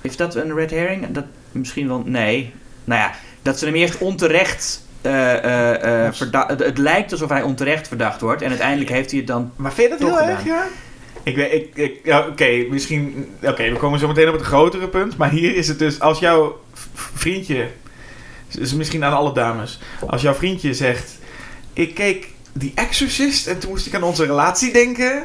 Is 0.00 0.16
dat 0.16 0.34
een 0.34 0.54
red 0.54 0.70
herring? 0.70 1.06
Dat, 1.10 1.24
misschien 1.52 1.88
wel, 1.88 2.02
nee. 2.06 2.54
Nou 2.84 3.00
ja, 3.00 3.10
dat 3.42 3.58
ze 3.58 3.64
hem 3.64 3.74
eerst 3.74 3.98
onterecht... 3.98 4.82
eh, 5.00 5.32
eh, 5.44 6.06
eh, 6.06 6.12
verda- 6.12 6.46
het, 6.46 6.60
het 6.60 6.78
lijkt 6.78 7.12
alsof 7.12 7.28
hij 7.28 7.42
onterecht 7.42 7.88
verdacht 7.88 8.20
wordt. 8.20 8.42
En 8.42 8.48
uiteindelijk 8.48 8.90
heeft 8.90 9.10
hij 9.10 9.18
het 9.18 9.28
dan... 9.28 9.52
Maar 9.56 9.72
vind 9.72 9.90
je 9.92 9.96
dat 9.98 10.08
heel 10.08 10.16
gedaan. 10.18 10.30
erg, 10.30 10.44
ja? 10.44 10.64
Ik 11.22 11.36
ik, 11.36 11.70
ik, 11.74 12.00
ja, 12.04 12.26
oké, 12.26 12.66
misschien, 12.70 13.28
oké, 13.42 13.70
we 13.70 13.76
komen 13.76 13.98
zo 13.98 14.08
meteen 14.08 14.28
op 14.28 14.34
het 14.34 14.42
grotere 14.42 14.88
punt, 14.88 15.16
maar 15.16 15.30
hier 15.30 15.54
is 15.56 15.68
het 15.68 15.78
dus, 15.78 16.00
als 16.00 16.18
jouw 16.18 16.60
vriendje, 16.94 17.68
dus 18.48 18.74
misschien 18.74 19.04
aan 19.04 19.12
alle 19.12 19.32
dames, 19.32 19.80
als 20.06 20.22
jouw 20.22 20.34
vriendje 20.34 20.74
zegt, 20.74 21.18
ik 21.72 21.94
keek 21.94 22.28
The 22.58 22.70
Exorcist 22.74 23.46
en 23.46 23.58
toen 23.58 23.70
moest 23.70 23.86
ik 23.86 23.94
aan 23.94 24.02
onze 24.02 24.26
relatie 24.26 24.72
denken, 24.72 25.24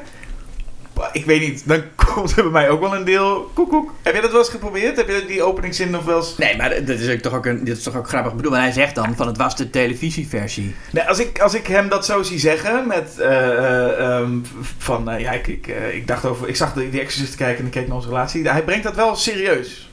ik 1.11 1.25
weet 1.25 1.41
niet, 1.41 1.63
dan 1.67 1.81
komt 2.13 2.37
er 2.37 2.43
bij 2.43 2.51
mij 2.51 2.69
ook 2.69 2.79
wel 2.79 2.95
een 2.95 3.05
deel 3.05 3.51
koekoek. 3.53 3.93
Heb 4.01 4.15
je 4.15 4.21
dat 4.21 4.31
wel 4.31 4.39
eens 4.39 4.49
geprobeerd? 4.49 4.97
Heb 4.97 5.07
je 5.07 5.25
die 5.27 5.43
openingszin 5.43 5.89
nog 5.89 6.03
wel 6.03 6.17
eens... 6.17 6.37
Nee, 6.37 6.57
maar 6.57 6.69
dat 6.85 6.99
is 6.99 7.09
ook 7.13 7.19
toch 7.19 7.33
ook, 7.33 7.45
een, 7.45 7.63
dit 7.63 7.77
is 7.77 7.83
toch 7.83 7.95
ook 7.97 8.07
grappig. 8.07 8.31
Ik 8.31 8.37
bedoel, 8.37 8.51
hij 8.57 8.71
zegt 8.71 8.95
dan 8.95 9.15
van 9.15 9.27
het 9.27 9.37
was 9.37 9.55
de 9.55 9.69
televisieversie. 9.69 10.75
Nee, 10.91 11.03
als 11.03 11.19
ik, 11.19 11.39
als 11.39 11.53
ik 11.53 11.67
hem 11.67 11.89
dat 11.89 12.05
zo 12.05 12.23
zie 12.23 12.39
zeggen, 12.39 12.87
met 12.87 13.19
eh, 13.19 13.47
eh, 13.57 13.99
ehm, 13.99 14.31
van, 14.77 15.09
eh, 15.09 15.19
ja, 15.19 15.31
ik, 15.31 15.47
ik, 15.47 15.67
ik 15.93 16.07
dacht 16.07 16.25
over, 16.25 16.47
ik 16.47 16.55
zag 16.55 16.73
de, 16.73 16.89
die 16.89 16.99
Exorcist 16.99 17.35
kijken 17.35 17.59
en 17.59 17.65
ik 17.65 17.71
keek 17.71 17.87
naar 17.87 17.95
onze 17.95 18.07
relatie. 18.07 18.49
Hij 18.49 18.63
brengt 18.63 18.83
dat 18.83 18.95
wel 18.95 19.15
serieus. 19.15 19.85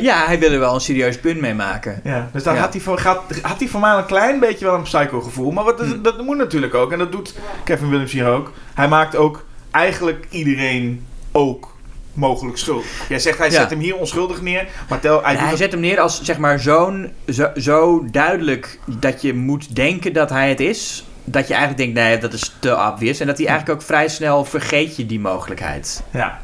Ja, 0.00 0.26
hij 0.26 0.38
wil 0.38 0.52
er 0.52 0.58
wel 0.58 0.74
een 0.74 0.80
serieus 0.80 1.18
punt 1.18 1.40
mee 1.40 1.54
maken. 1.54 2.00
Ja, 2.04 2.30
dus 2.32 2.44
Ja. 2.44 2.54
had, 2.54 2.72
hij 2.72 2.82
voor, 2.82 2.98
gaat, 2.98 3.22
had 3.42 3.58
hij 3.58 3.68
voor 3.68 3.80
mij 3.80 3.96
een 3.96 4.06
klein 4.06 4.40
beetje 4.40 4.64
wel 4.64 4.74
een 4.74 4.82
psycho 4.82 5.20
gevoel. 5.20 5.50
Maar 5.50 5.64
wat, 5.64 5.80
Hm. 5.80 6.02
dat 6.02 6.22
moet 6.22 6.36
natuurlijk 6.36 6.74
ook. 6.74 6.92
En 6.92 6.98
dat 6.98 7.12
doet 7.12 7.34
Kevin 7.64 7.88
Williams 7.90 8.12
hier 8.12 8.26
ook. 8.26 8.52
Hij 8.74 8.88
maakt 8.88 9.16
ook 9.16 9.44
eigenlijk 9.74 10.26
iedereen 10.30 11.06
ook 11.32 11.72
mogelijk 12.12 12.58
schuldig. 12.58 12.86
Jij 13.08 13.18
zegt 13.18 13.38
hij 13.38 13.50
Ja. 13.50 13.60
zet 13.60 13.70
hem 13.70 13.78
hier 13.78 13.96
onschuldig 13.96 14.42
neer. 14.42 14.68
Maar 14.88 15.00
tel, 15.00 15.22
hij, 15.22 15.34
hij 15.36 15.56
zet 15.56 15.72
hem 15.72 15.80
neer 15.80 16.00
als 16.00 16.22
zeg 16.22 16.38
maar 16.38 16.58
zo'n 16.60 17.12
zo, 17.28 17.50
zo 17.56 18.04
duidelijk 18.10 18.78
dat 18.86 19.22
je 19.22 19.34
moet 19.34 19.76
denken 19.76 20.12
dat 20.12 20.30
hij 20.30 20.48
het 20.48 20.60
is. 20.60 21.04
Dat 21.24 21.48
je 21.48 21.54
eigenlijk 21.54 21.82
denkt, 21.82 22.08
nee, 22.08 22.18
dat 22.18 22.32
is 22.32 22.54
te 22.58 22.76
obvious. 22.92 23.20
En 23.20 23.26
dat 23.26 23.38
hij 23.38 23.46
eigenlijk 23.46 23.80
ook 23.80 23.86
vrij 23.86 24.08
snel 24.08 24.44
vergeet 24.44 24.96
je 24.96 25.06
die 25.06 25.20
mogelijkheid. 25.20 26.02
Ja. 26.10 26.42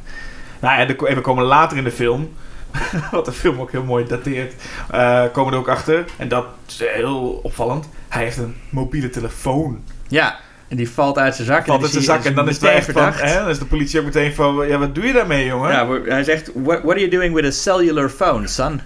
Nou 0.61 0.81
ja, 0.81 0.87
en 1.07 1.15
we 1.15 1.21
komen 1.21 1.45
later 1.45 1.77
in 1.77 1.85
de 1.85 1.91
film, 1.91 2.33
wat 3.11 3.25
de 3.25 3.33
film 3.33 3.61
ook 3.61 3.73
heel 3.73 3.85
mooi 3.85 4.07
dateert, 4.07 4.55
eh, 4.91 5.25
komen 5.33 5.53
er 5.53 5.59
ook 5.59 5.69
achter. 5.69 6.05
En 6.17 6.29
dat 6.29 6.45
is 6.69 6.83
heel 6.95 7.41
opvallend. 7.43 7.89
Hij 8.09 8.23
heeft 8.23 8.37
een 8.37 8.57
mobiele 8.69 9.11
telefoon. 9.11 9.83
Ja, 10.09 10.39
en 10.71 10.77
die 10.77 10.91
valt 10.91 11.19
uit 11.19 11.35
zijn 11.35 11.47
zak. 11.47 11.65
Valt 11.67 11.83
uit 11.83 11.91
zijn 11.91 12.05
zak 12.05 12.25
en 12.25 12.35
dan 12.35 12.49
is 12.49 12.55
het 12.55 12.63
meteen 12.63 12.77
echt 12.79 12.91
van, 12.93 13.13
hè, 13.13 13.39
dan 13.39 13.49
is 13.49 13.59
de 13.59 13.65
politie 13.65 13.99
ook 13.99 14.05
meteen 14.05 14.35
van, 14.35 14.67
ja, 14.69 14.79
wat 14.79 14.95
doe 14.95 15.07
je 15.07 15.13
daarmee, 15.13 15.47
jongen? 15.47 15.71
Ja, 15.71 15.89
hij 16.05 16.25
zegt, 16.25 16.51
what, 16.55 16.83
what 16.83 16.91
are 16.91 16.99
you 16.99 17.11
doing 17.11 17.35
with 17.35 17.45
a 17.45 17.51
cellular 17.51 18.09
phone, 18.09 18.47
son? 18.47 18.81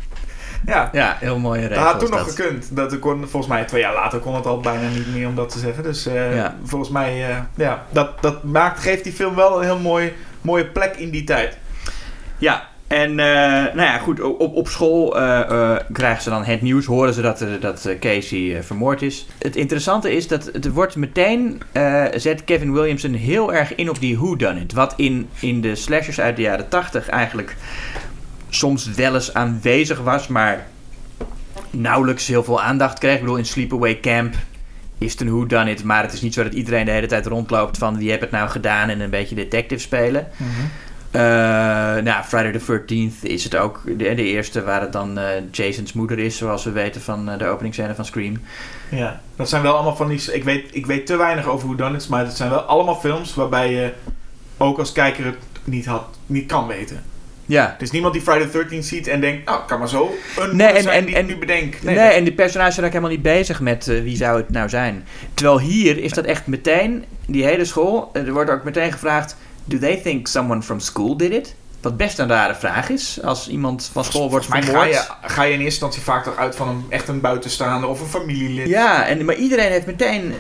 Ja. 0.66 0.88
Ja, 0.92 1.16
heel 1.20 1.38
mooie 1.38 1.60
regel. 1.66 1.76
Dat 1.76 1.92
had 1.92 2.00
toen 2.00 2.10
nog 2.10 2.24
dat. 2.26 2.34
gekund. 2.34 2.76
Dat 2.76 2.98
kon, 2.98 3.20
volgens 3.28 3.52
mij 3.52 3.64
twee 3.64 3.80
jaar 3.80 3.94
later 3.94 4.18
kon 4.18 4.34
het 4.34 4.46
al 4.46 4.60
bijna 4.60 4.88
niet 4.88 5.14
meer 5.14 5.26
om 5.28 5.34
dat 5.34 5.48
te 5.52 5.58
zeggen. 5.58 5.82
Dus 5.82 6.06
eh, 6.06 6.34
Ja. 6.36 6.56
volgens 6.64 6.90
mij, 6.90 7.28
eh, 7.30 7.36
ja, 7.56 7.84
dat, 7.90 8.22
dat 8.22 8.42
maakt, 8.44 8.80
geeft 8.80 9.04
die 9.04 9.12
film 9.12 9.34
wel 9.34 9.58
een 9.58 9.64
heel 9.64 9.78
mooi, 9.78 10.12
mooie 10.40 10.66
plek 10.66 10.96
in 10.96 11.10
die 11.10 11.24
tijd. 11.24 11.56
Ja, 12.38 12.68
en 12.94 13.10
eh, 13.18 13.74
nou 13.74 13.88
ja, 13.88 13.98
goed, 13.98 14.20
op, 14.20 14.54
op 14.54 14.68
school 14.68 15.18
eh, 15.18 15.40
eh, 15.40 15.80
krijgen 15.92 16.22
ze 16.22 16.30
dan 16.30 16.44
het 16.44 16.62
nieuws, 16.62 16.86
horen 16.86 17.14
ze 17.14 17.20
dat, 17.20 17.44
dat 17.60 17.88
Casey 18.00 18.62
vermoord 18.62 19.02
is. 19.02 19.26
Het 19.38 19.56
interessante 19.56 20.16
is 20.16 20.28
dat 20.28 20.44
het 20.52 20.72
wordt 20.72 20.96
meteen, 20.96 21.62
zet 22.14 22.44
Kevin 22.44 22.72
Williamson 22.72 23.12
heel 23.12 23.52
erg 23.52 23.74
in 23.74 23.90
op 23.90 24.00
die 24.00 24.18
whodunit. 24.18 24.72
Wat 24.72 24.94
in, 24.96 25.28
in 25.40 25.60
de 25.60 25.74
slashers 25.74 26.20
uit 26.20 26.36
de 26.36 26.42
jaren 26.42 26.68
80 26.68 27.08
eigenlijk 27.08 27.56
soms 28.48 28.90
wel 28.90 29.14
eens 29.14 29.34
aanwezig 29.34 30.00
was, 30.00 30.26
maar 30.26 30.66
nauwelijks 31.70 32.26
heel 32.26 32.44
veel 32.44 32.62
aandacht 32.62 32.98
kreeg. 32.98 33.14
Ik 33.14 33.20
bedoel, 33.20 33.36
in 33.36 33.46
Sleepaway 33.46 34.00
Camp 34.00 34.34
is 34.98 35.12
het 35.12 35.20
een 35.20 35.30
whodunit, 35.30 35.84
maar 35.84 36.02
het 36.02 36.12
is 36.12 36.20
niet 36.20 36.34
zo 36.34 36.42
dat 36.42 36.54
iedereen 36.54 36.84
de 36.84 36.90
hele 36.90 37.06
tijd 37.06 37.26
rondloopt 37.26 37.78
van 37.78 37.98
wie 37.98 38.10
heb 38.10 38.20
het 38.20 38.30
nou 38.30 38.48
gedaan 38.48 38.88
en 38.88 39.00
een 39.00 39.10
beetje 39.10 39.34
detective 39.34 39.80
spelen. 39.80 40.26
Eh, 41.14 41.20
nou, 42.02 42.24
Friday 42.24 42.52
the 42.52 42.80
13th 42.80 43.22
is 43.22 43.44
het 43.44 43.56
ook 43.56 43.80
de, 43.84 43.94
de 44.14 44.22
eerste 44.24 44.62
waar 44.62 44.80
het 44.80 44.92
dan 44.92 45.18
eh, 45.18 45.24
Jason's 45.50 45.92
moeder 45.92 46.18
is, 46.18 46.36
zoals 46.36 46.64
we 46.64 46.70
weten 46.70 47.00
van 47.00 47.28
eh, 47.30 47.38
de 47.38 47.46
openingsscène 47.46 47.94
van 47.94 48.04
Scream. 48.04 48.40
Ja, 48.90 49.20
dat 49.36 49.48
zijn 49.48 49.62
wel 49.62 49.74
allemaal 49.74 49.96
van 49.96 50.08
die... 50.08 50.32
Ik 50.32 50.44
weet, 50.44 50.64
ik 50.72 50.86
weet 50.86 51.06
te 51.06 51.16
weinig 51.16 51.46
over 51.46 51.66
hoe 51.66 51.76
dan 51.76 51.94
is, 51.94 52.06
maar 52.06 52.24
het 52.24 52.36
zijn 52.36 52.50
wel 52.50 52.60
allemaal 52.60 52.94
films 53.00 53.34
waarbij 53.34 53.72
je 53.72 53.92
ook 54.56 54.78
als 54.78 54.92
kijker 54.92 55.24
het 55.24 55.36
niet, 55.64 55.86
had, 55.86 56.04
niet 56.26 56.46
kan 56.46 56.66
weten. 56.66 57.02
Ja. 57.46 57.74
Er 57.76 57.82
is 57.82 57.90
niemand 57.90 58.14
die 58.14 58.22
Friday 58.22 58.46
the 58.48 58.64
13th 58.66 58.78
ziet 58.84 59.06
en 59.06 59.20
denkt, 59.20 59.44
nou, 59.46 59.60
kan 59.66 59.78
maar 59.78 59.88
zo 59.88 60.10
een 60.38 60.56
Nee, 60.56 60.66
en- 60.68 60.86
en- 60.88 61.04
die 61.04 61.14
en- 61.16 61.26
nu 61.26 61.36
bedenk. 61.36 61.82
Nee, 61.82 61.94
dat- 61.94 62.12
en 62.12 62.24
die 62.24 62.32
personages 62.32 62.74
zijn 62.74 62.86
ook 62.86 62.92
helemaal 62.92 63.14
niet 63.14 63.22
bezig 63.22 63.60
met 63.60 63.84
wie 63.86 64.16
zou 64.16 64.36
het 64.36 64.50
nou 64.50 64.68
zijn. 64.68 65.04
Terwijl 65.34 65.60
hier 65.60 65.98
is 65.98 66.12
dat 66.12 66.24
echt 66.24 66.46
meteen, 66.46 67.04
die 67.26 67.44
hele 67.44 67.64
school, 67.64 68.10
er 68.12 68.32
wordt 68.32 68.50
ook 68.50 68.64
meteen 68.64 68.92
gevraagd, 68.92 69.36
do 69.64 69.78
they 69.78 69.96
think 69.96 70.26
someone 70.26 70.62
from 70.62 70.80
school 70.80 71.16
did 71.16 71.32
it? 71.32 71.54
Wat 71.80 71.96
best 71.96 72.18
een 72.18 72.28
rare 72.28 72.54
vraag 72.54 72.88
is, 72.88 73.22
als 73.22 73.48
iemand 73.48 73.90
van 73.92 74.04
school 74.04 74.30
wordt 74.30 74.46
ga 74.46 74.62
vermoord. 74.62 74.88
je, 74.88 75.04
ga 75.22 75.42
je 75.42 75.52
in 75.52 75.60
eerste 75.60 75.64
instantie 75.64 76.02
vaak 76.02 76.24
toch 76.24 76.36
uit 76.36 76.56
van 76.56 76.68
een, 76.68 76.84
echt 76.88 77.08
een 77.08 77.20
buitenstaander 77.20 77.88
of 77.88 78.00
een 78.00 78.06
familielid. 78.06 78.68
Ja, 78.68 79.06
en, 79.06 79.24
maar 79.24 79.34
iedereen 79.34 79.70
heeft 79.70 79.86
meteen... 79.86 80.34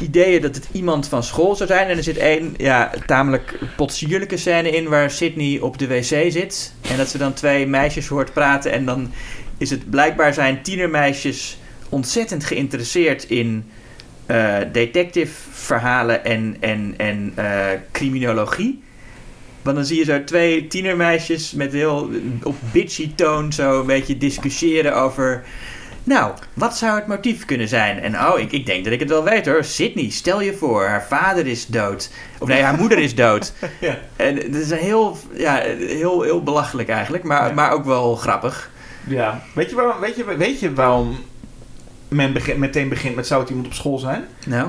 ideeën 0.00 0.42
dat 0.42 0.54
het 0.54 0.68
iemand 0.72 1.08
van 1.08 1.22
school 1.22 1.56
zou 1.56 1.68
zijn. 1.68 1.88
En 1.88 1.96
er 1.96 2.02
zit 2.02 2.16
één 2.16 2.54
ja, 2.56 2.90
tamelijk 3.06 3.58
potsierlijke 3.76 4.36
scène 4.36 4.70
in 4.70 4.88
waar 4.88 5.10
Sydney 5.10 5.60
op 5.60 5.78
de 5.78 5.86
wc 5.86 6.32
zit. 6.32 6.72
En 6.90 6.96
dat 6.96 7.08
ze 7.08 7.18
dan 7.18 7.32
twee 7.32 7.66
meisjes 7.66 8.08
hoort 8.08 8.32
praten. 8.32 8.72
En 8.72 8.84
dan 8.84 9.12
is 9.58 9.70
het 9.70 9.90
blijkbaar 9.90 10.34
zijn 10.34 10.62
tienermeisjes 10.62 11.58
ontzettend 11.88 12.44
geïnteresseerd 12.44 13.24
in 13.24 13.70
eh, 14.30 14.56
detective 14.72 15.32
verhalen 15.50 16.24
en, 16.24 16.56
en, 16.60 16.94
en 16.96 17.32
eh, 17.34 17.66
criminologie. 17.92 18.82
Want 19.62 19.76
dan 19.76 19.84
zie 19.84 19.98
je 19.98 20.04
zo 20.04 20.24
twee 20.24 20.66
tienermeisjes 20.66 21.52
met 21.52 21.72
heel 21.72 22.10
op 22.42 22.54
bitchy 22.72 23.14
toon 23.14 23.52
zo 23.52 23.80
een 23.80 23.86
beetje 23.86 24.16
discussiëren 24.18 24.96
over. 24.96 25.44
Nou, 26.04 26.32
wat 26.54 26.76
zou 26.76 26.94
het 26.96 27.06
motief 27.06 27.44
kunnen 27.44 27.68
zijn? 27.68 27.98
En 27.98 28.14
oh, 28.14 28.38
ik, 28.38 28.52
ik 28.52 28.66
denk 28.66 28.84
dat 28.84 28.92
ik 28.92 29.00
het 29.00 29.08
wel 29.08 29.24
weet 29.24 29.46
hoor. 29.46 29.64
Sydney, 29.64 30.10
stel 30.10 30.40
je 30.40 30.54
voor, 30.54 30.84
haar 30.86 31.06
vader 31.08 31.46
is 31.46 31.66
dood. 31.66 32.10
Of 32.38 32.48
nee, 32.48 32.62
haar 32.62 32.78
moeder 32.78 32.98
is 32.98 33.14
dood. 33.14 33.52
Ja. 33.80 33.98
En 34.16 34.36
het 34.36 34.54
is 34.54 34.70
een 34.70 34.78
heel, 34.78 35.18
ja, 35.32 35.54
heel, 35.78 36.22
heel 36.22 36.42
belachelijk 36.42 36.88
eigenlijk, 36.88 37.24
maar, 37.24 37.48
Ja. 37.48 37.54
maar 37.54 37.72
ook 37.72 37.84
wel 37.84 38.16
grappig. 38.16 38.70
Ja. 39.06 39.42
Weet 39.54 39.70
je, 39.70 39.76
waarom, 39.76 40.00
weet, 40.00 40.16
je, 40.16 40.24
weet 40.36 40.60
je 40.60 40.74
waarom 40.74 41.18
men 42.10 42.32
begint, 42.32 42.58
meteen 42.58 42.88
begint 42.88 43.14
met 43.14 43.26
zou 43.26 43.40
het 43.40 43.48
iemand 43.48 43.66
op 43.68 43.74
school 43.74 43.98
zijn? 43.98 44.24
Nou, 44.46 44.68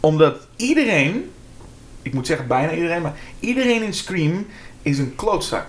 Omdat 0.00 0.36
iedereen, 0.56 1.30
ik 2.02 2.14
moet 2.14 2.26
zeggen 2.26 2.46
bijna 2.46 2.72
iedereen, 2.72 3.02
maar 3.02 3.14
iedereen 3.40 3.82
in 3.82 3.94
Scream 3.94 4.46
is 4.82 4.98
een 4.98 5.14
klootzak. 5.16 5.66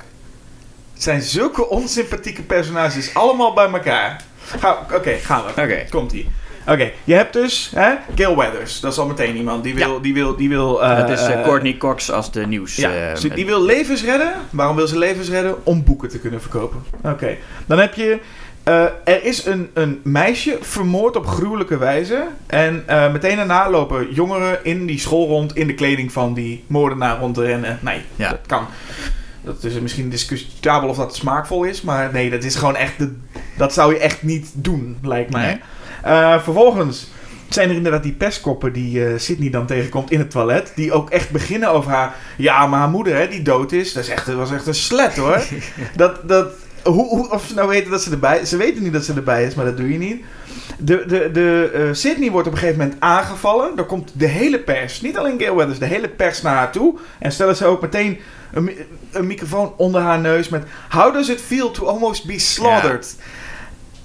Het 0.94 1.04
zijn 1.04 1.22
zulke 1.22 1.70
onsympathieke 1.70 2.42
personages, 2.42 3.14
allemaal 3.14 3.54
bij 3.54 3.70
elkaar. 3.70 4.24
Ga- 4.60 4.86
Oké, 4.94 5.12
gaan 5.14 5.44
we. 5.46 5.62
Oké. 5.62 5.86
Komt-ie. 5.90 6.28
Oké, 6.68 6.92
je 7.04 7.14
hebt 7.14 7.34
dus 7.34 7.72
hè, 7.76 7.94
Gail 8.16 8.36
Weathers. 8.38 8.80
Dat 8.80 8.92
is 8.92 8.98
al 8.98 9.08
meteen 9.08 9.36
iemand 9.36 9.64
die 9.64 9.76
wil... 9.76 10.02
Die 10.02 10.14
wil, 10.14 10.36
die 10.36 10.50
wil 10.50 10.84
eh, 10.84 10.98
dat 10.98 11.10
is 11.10 11.22
eh, 11.26 11.34
eh, 11.34 11.44
Courtney 11.44 11.78
Cox 11.78 12.12
als 12.12 12.32
de 12.32 12.48
nieuws. 12.48 12.76
Ja, 12.76 13.14
die 13.36 13.46
wil 13.46 13.62
levens 13.64 14.04
redden. 14.04 14.34
Waarom 14.50 14.76
wil 14.76 14.88
ze 14.88 14.98
levens 14.98 15.30
redden? 15.30 15.66
Om 15.66 15.84
boeken 15.84 16.10
te 16.10 16.20
kunnen 16.20 16.42
verkopen. 16.42 16.84
Oké. 17.04 17.38
Dan 17.66 17.80
heb 17.80 17.94
je... 17.94 18.20
eh, 18.64 18.84
er 19.04 19.24
is 19.24 19.46
een, 19.46 19.70
een 19.74 20.00
meisje 20.04 20.58
vermoord 20.62 21.16
op 21.16 21.26
gruwelijke 21.28 21.78
wijze. 21.78 22.28
En 22.48 22.84
eh, 22.86 23.12
meteen 23.12 23.36
daarna 23.36 23.70
lopen 23.70 24.14
jongeren 24.14 24.66
in 24.66 24.86
die 24.86 25.00
school 25.00 25.28
rond... 25.28 25.56
in 25.56 25.68
de 25.68 25.74
kleding 25.74 26.12
van 26.12 26.34
die 26.34 26.64
moordenaar 26.68 27.20
rond 27.20 27.36
te 27.36 27.42
rennen. 27.42 27.80
Nee, 27.82 28.02
Ja. 28.16 28.30
dat 28.30 28.40
kan. 28.48 28.66
Dat 29.42 29.64
is 29.64 29.80
misschien 29.80 30.10
discutabel 30.10 30.90
of 30.90 30.98
dat 30.98 31.16
smaakvol 31.16 31.64
is. 31.64 31.82
Maar 31.82 32.10
nee, 32.14 32.30
dat 32.30 32.44
is 32.44 32.56
gewoon 32.56 32.76
echt... 32.76 32.98
De, 32.98 33.16
dat 33.58 33.74
zou 33.74 33.94
je 33.94 34.00
echt 34.00 34.24
niet 34.24 34.50
doen, 34.54 34.98
lijkt 35.02 35.32
mij. 35.32 35.46
Nee. 35.46 35.60
Eh, 36.04 36.40
vervolgens 36.42 37.08
zijn 37.50 37.70
er 37.70 37.76
inderdaad 37.76 38.04
die 38.04 38.12
pestkoppen 38.14 38.74
die 38.74 39.06
eh, 39.06 39.14
Sydney 39.20 39.50
dan 39.50 39.66
tegenkomt 39.66 40.12
in 40.12 40.20
het 40.20 40.32
toilet. 40.32 40.72
Die 40.76 40.92
ook 40.94 41.10
echt 41.10 41.30
beginnen 41.30 41.70
over 41.70 41.92
haar... 41.92 42.16
Ja, 42.38 42.68
maar 42.68 42.80
haar 42.80 42.90
moeder 42.90 43.16
hè, 43.16 43.28
die 43.28 43.42
dood 43.42 43.72
is. 43.72 43.94
Dat, 43.94 44.04
is 44.04 44.10
echt, 44.10 44.26
dat 44.26 44.36
was 44.36 44.52
echt 44.52 44.68
een 44.68 44.74
slet 44.76 45.16
hoor. 45.16 45.44
dat, 45.96 46.28
dat, 46.28 46.48
hoe, 46.84 47.08
hoe, 47.08 47.32
of 47.32 47.46
ze 47.46 47.54
nou 47.54 47.68
weten 47.68 47.92
dat 47.92 48.02
ze 48.02 48.12
erbij 48.12 48.46
Ze 48.46 48.58
weten 48.58 48.84
niet 48.84 48.94
dat 48.94 49.06
ze 49.06 49.14
erbij 49.14 49.46
is, 49.46 49.56
maar 49.56 49.66
dat 49.66 49.78
doe 49.78 49.92
je 49.92 49.98
niet. 49.98 50.24
De, 50.78 51.06
de, 51.06 51.32
de, 51.32 51.72
eh, 51.74 51.94
Sydney 51.94 52.32
wordt 52.32 52.48
op 52.48 52.54
een 52.54 52.60
gegeven 52.60 52.82
moment 52.82 53.00
aangevallen. 53.00 53.76
Dan 53.76 53.86
komt 53.86 54.12
de 54.14 54.28
hele 54.28 54.60
pers, 54.60 55.02
niet 55.02 55.18
alleen 55.18 55.40
Gail 55.40 55.68
de 55.80 55.86
hele 55.86 56.10
pers 56.10 56.42
naar 56.42 56.56
haar 56.56 56.72
toe. 56.72 56.98
En 57.20 57.32
stellen 57.32 57.56
ze 57.56 57.66
ook 57.66 57.82
meteen 57.82 58.20
een, 58.54 58.72
een 59.12 59.28
microfoon 59.28 59.74
onder 59.78 60.02
haar 60.02 60.20
neus 60.20 60.50
met... 60.50 60.64
How 60.90 61.14
does 61.14 61.30
it 61.30 61.42
feel 61.42 61.72
to 61.72 61.86
almost 61.86 62.26
be 62.26 62.40
slaughtered? 62.40 63.16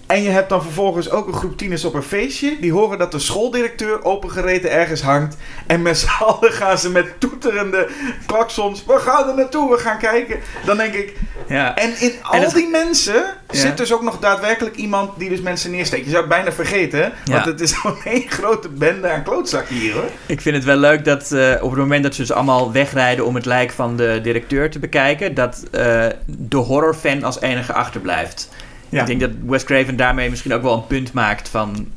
En 0.09 0.22
je 0.22 0.28
hebt 0.28 0.48
dan 0.48 0.62
vervolgens 0.62 1.11
ook 1.11 1.26
een 1.26 1.32
groep 1.34 1.59
tieners 1.59 1.84
op 1.84 1.94
een 1.94 2.02
feestje. 2.02 2.56
Die 2.61 2.72
horen 2.72 2.98
dat 2.98 3.12
de 3.12 3.18
schooldirecteur 3.18 4.04
opengereten 4.04 4.70
ergens 4.70 5.02
hangt. 5.02 5.36
En 5.66 5.82
met 5.82 5.98
z'n 5.98 6.09
allen 6.22 6.52
gaan 6.52 6.78
ze 6.78 6.90
met 6.90 7.20
toeterende 7.20 7.88
klaksons. 8.26 8.84
We 8.84 8.98
gaan 8.98 9.28
er 9.28 9.34
naartoe, 9.34 9.70
we 9.70 9.78
gaan 9.78 9.98
kijken. 9.98 10.36
Dan 10.64 10.76
denk 10.76 10.94
ik. 10.94 11.16
ja. 11.48 11.76
En 11.76 12.00
in 12.00 12.12
al 12.22 12.40
dat- 12.40 12.54
die 12.54 12.68
mensen 12.68 13.14
Ja. 13.14 13.59
zit 13.61 13.76
dus 13.76 13.92
ook 13.92 14.02
nog 14.02 14.18
daadwerkelijk 14.18 14.76
iemand 14.76 15.18
die 15.18 15.28
dus 15.28 15.40
mensen 15.40 15.70
neersteekt. 15.70 16.04
Je 16.04 16.11
zou 16.11 16.20
het 16.22 16.30
bijna 16.32 16.52
vergeten. 16.52 16.98
hè? 17.02 17.09
Want 17.24 17.44
Ja. 17.44 17.50
het 17.50 17.61
is 17.61 17.72
gewoon 17.78 17.96
één 18.04 18.30
grote 18.30 18.68
bende 18.68 19.09
aan 19.11 19.22
klootzakken 19.22 19.74
hier 19.76 19.92
hoor. 19.92 20.09
Ik 20.26 20.40
vind 20.40 20.56
het 20.56 20.64
wel 20.64 20.76
leuk 20.76 21.04
dat 21.04 21.32
eh, 21.32 21.52
op 21.61 21.70
het 21.70 21.78
moment 21.80 22.02
dat 22.02 22.14
ze 22.14 22.20
dus 22.20 22.32
allemaal 22.32 22.72
wegrijden 22.72 23.24
om 23.24 23.34
het 23.34 23.44
lijk 23.46 23.70
van 23.72 23.96
de 23.96 24.20
directeur 24.22 24.70
te 24.70 24.78
bekijken, 24.78 25.34
dat 25.34 25.62
eh, 25.70 26.06
de 26.26 26.56
horrorfan 26.56 27.22
als 27.24 27.40
enige 27.40 27.72
achterblijft. 27.72 28.48
Ja. 28.89 29.01
Ik 29.01 29.07
denk 29.07 29.20
dat 29.20 29.30
Wes 29.47 29.64
Craven 29.64 29.97
daarmee 29.97 30.30
misschien 30.30 30.55
ook 30.55 30.62
wel 30.62 30.74
een 30.74 30.86
punt 30.86 31.12
maakt 31.12 31.49
van. 31.49 31.89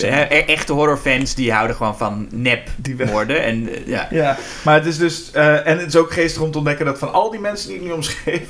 e- 0.00 0.08
echte 0.46 0.72
horrorfans 0.72 1.34
die 1.34 1.52
houden 1.52 1.76
gewoon 1.76 1.96
van 1.96 2.28
nep 2.30 2.68
worden. 3.10 3.42
En 3.44 3.68
eh, 3.74 3.86
ja. 3.86 4.06
Ja, 4.10 4.36
maar 4.64 4.74
het 4.74 4.86
is 4.86 4.96
dus. 4.98 5.30
eh, 5.30 5.66
en 5.66 5.78
het 5.78 5.86
is 5.86 5.96
ook 5.96 6.12
geestig 6.12 6.42
om 6.42 6.50
te 6.50 6.58
ontdekken 6.58 6.86
dat 6.86 6.98
van 6.98 7.12
al 7.12 7.30
die 7.30 7.40
mensen 7.40 7.68
die 7.68 7.76
ik 7.78 7.82
nu 7.84 7.90
omschreef. 7.92 8.42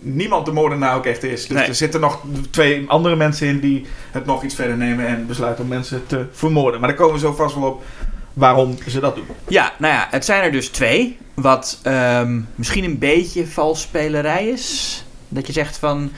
niemand 0.00 0.46
de 0.46 0.52
moordenaar 0.52 0.96
ook 0.96 1.06
echt 1.06 1.22
is. 1.22 1.46
Dus 1.46 1.56
Nee. 1.56 1.66
er 1.66 1.74
zitten 1.74 2.00
nog 2.00 2.22
twee 2.50 2.84
andere 2.88 3.16
mensen 3.16 3.46
in 3.46 3.60
die 3.60 3.86
het 4.10 4.26
nog 4.26 4.42
iets 4.42 4.54
verder 4.54 4.76
nemen 4.76 5.06
en 5.06 5.26
besluiten 5.26 5.62
om 5.64 5.70
mensen 5.70 6.02
te 6.06 6.26
vermoorden. 6.32 6.80
Maar 6.80 6.88
daar 6.88 6.98
komen 6.98 7.14
we 7.14 7.20
zo 7.20 7.32
vast 7.32 7.54
wel 7.54 7.64
op 7.68 7.84
waarom 8.32 8.76
ze 8.88 9.00
dat 9.00 9.14
doen. 9.14 9.26
ja, 9.48 9.72
nou 9.78 9.94
ja, 9.94 10.06
het 10.10 10.24
zijn 10.24 10.42
er 10.42 10.52
dus 10.52 10.68
twee. 10.68 11.18
Wat 11.34 11.78
ehm, 11.82 12.40
misschien 12.54 12.84
een 12.84 12.98
beetje 12.98 13.46
valsspelerij 13.46 14.46
is. 14.48 15.04
Dat 15.28 15.46
je 15.46 15.52
zegt 15.52 15.78
van. 15.78 16.10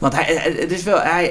Want 0.00 0.14
hij, 0.14 0.54
het 0.58 0.72
is 0.72 0.82
wel, 0.82 1.00
hij, 1.00 1.24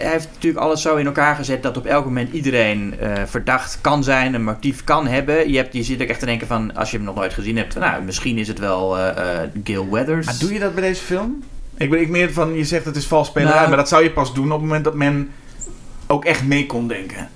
hij 0.00 0.10
heeft 0.10 0.28
natuurlijk 0.34 0.64
alles 0.64 0.82
zo 0.82 0.96
in 0.96 1.06
elkaar 1.06 1.36
gezet 1.36 1.62
dat 1.62 1.76
op 1.76 1.86
elk 1.86 2.04
moment 2.04 2.32
iedereen 2.32 2.94
eh, 3.00 3.12
verdacht 3.26 3.78
kan 3.80 4.04
zijn, 4.04 4.34
een 4.34 4.44
motief 4.44 4.84
kan 4.84 5.06
hebben. 5.06 5.50
Je, 5.50 5.56
hebt, 5.56 5.72
je 5.72 5.82
zit 5.82 6.02
ook 6.02 6.08
echt 6.08 6.18
te 6.20 6.26
denken 6.26 6.46
van, 6.46 6.74
als 6.76 6.90
je 6.90 6.96
hem 6.96 7.06
nog 7.06 7.14
nooit 7.14 7.34
gezien 7.34 7.56
hebt, 7.56 7.74
nou, 7.78 8.02
misschien 8.02 8.38
is 8.38 8.48
het 8.48 8.58
wel 8.58 8.98
eh, 8.98 9.42
eh, 9.42 9.48
Gil 9.64 9.90
Weathers. 9.90 10.26
Maar 10.26 10.38
doe 10.38 10.52
je 10.52 10.58
dat 10.58 10.74
bij 10.74 10.82
deze 10.82 11.02
film? 11.02 11.42
Ik 11.76 11.90
ben 11.90 12.00
ik 12.00 12.08
meer 12.08 12.32
van, 12.32 12.54
je 12.54 12.64
zegt 12.64 12.84
het 12.84 12.96
is 12.96 13.06
vals 13.06 13.28
spelerij, 13.28 13.54
Nou- 13.54 13.68
maar 13.68 13.76
dat 13.76 13.88
zou 13.88 14.02
je 14.02 14.10
pas 14.10 14.34
doen 14.34 14.44
op 14.46 14.50
het 14.52 14.60
moment 14.60 14.84
dat 14.84 14.94
men 14.94 15.30
ook 16.06 16.24
echt 16.24 16.44
mee 16.44 16.66
kon 16.66 16.88
denken. 16.88 17.28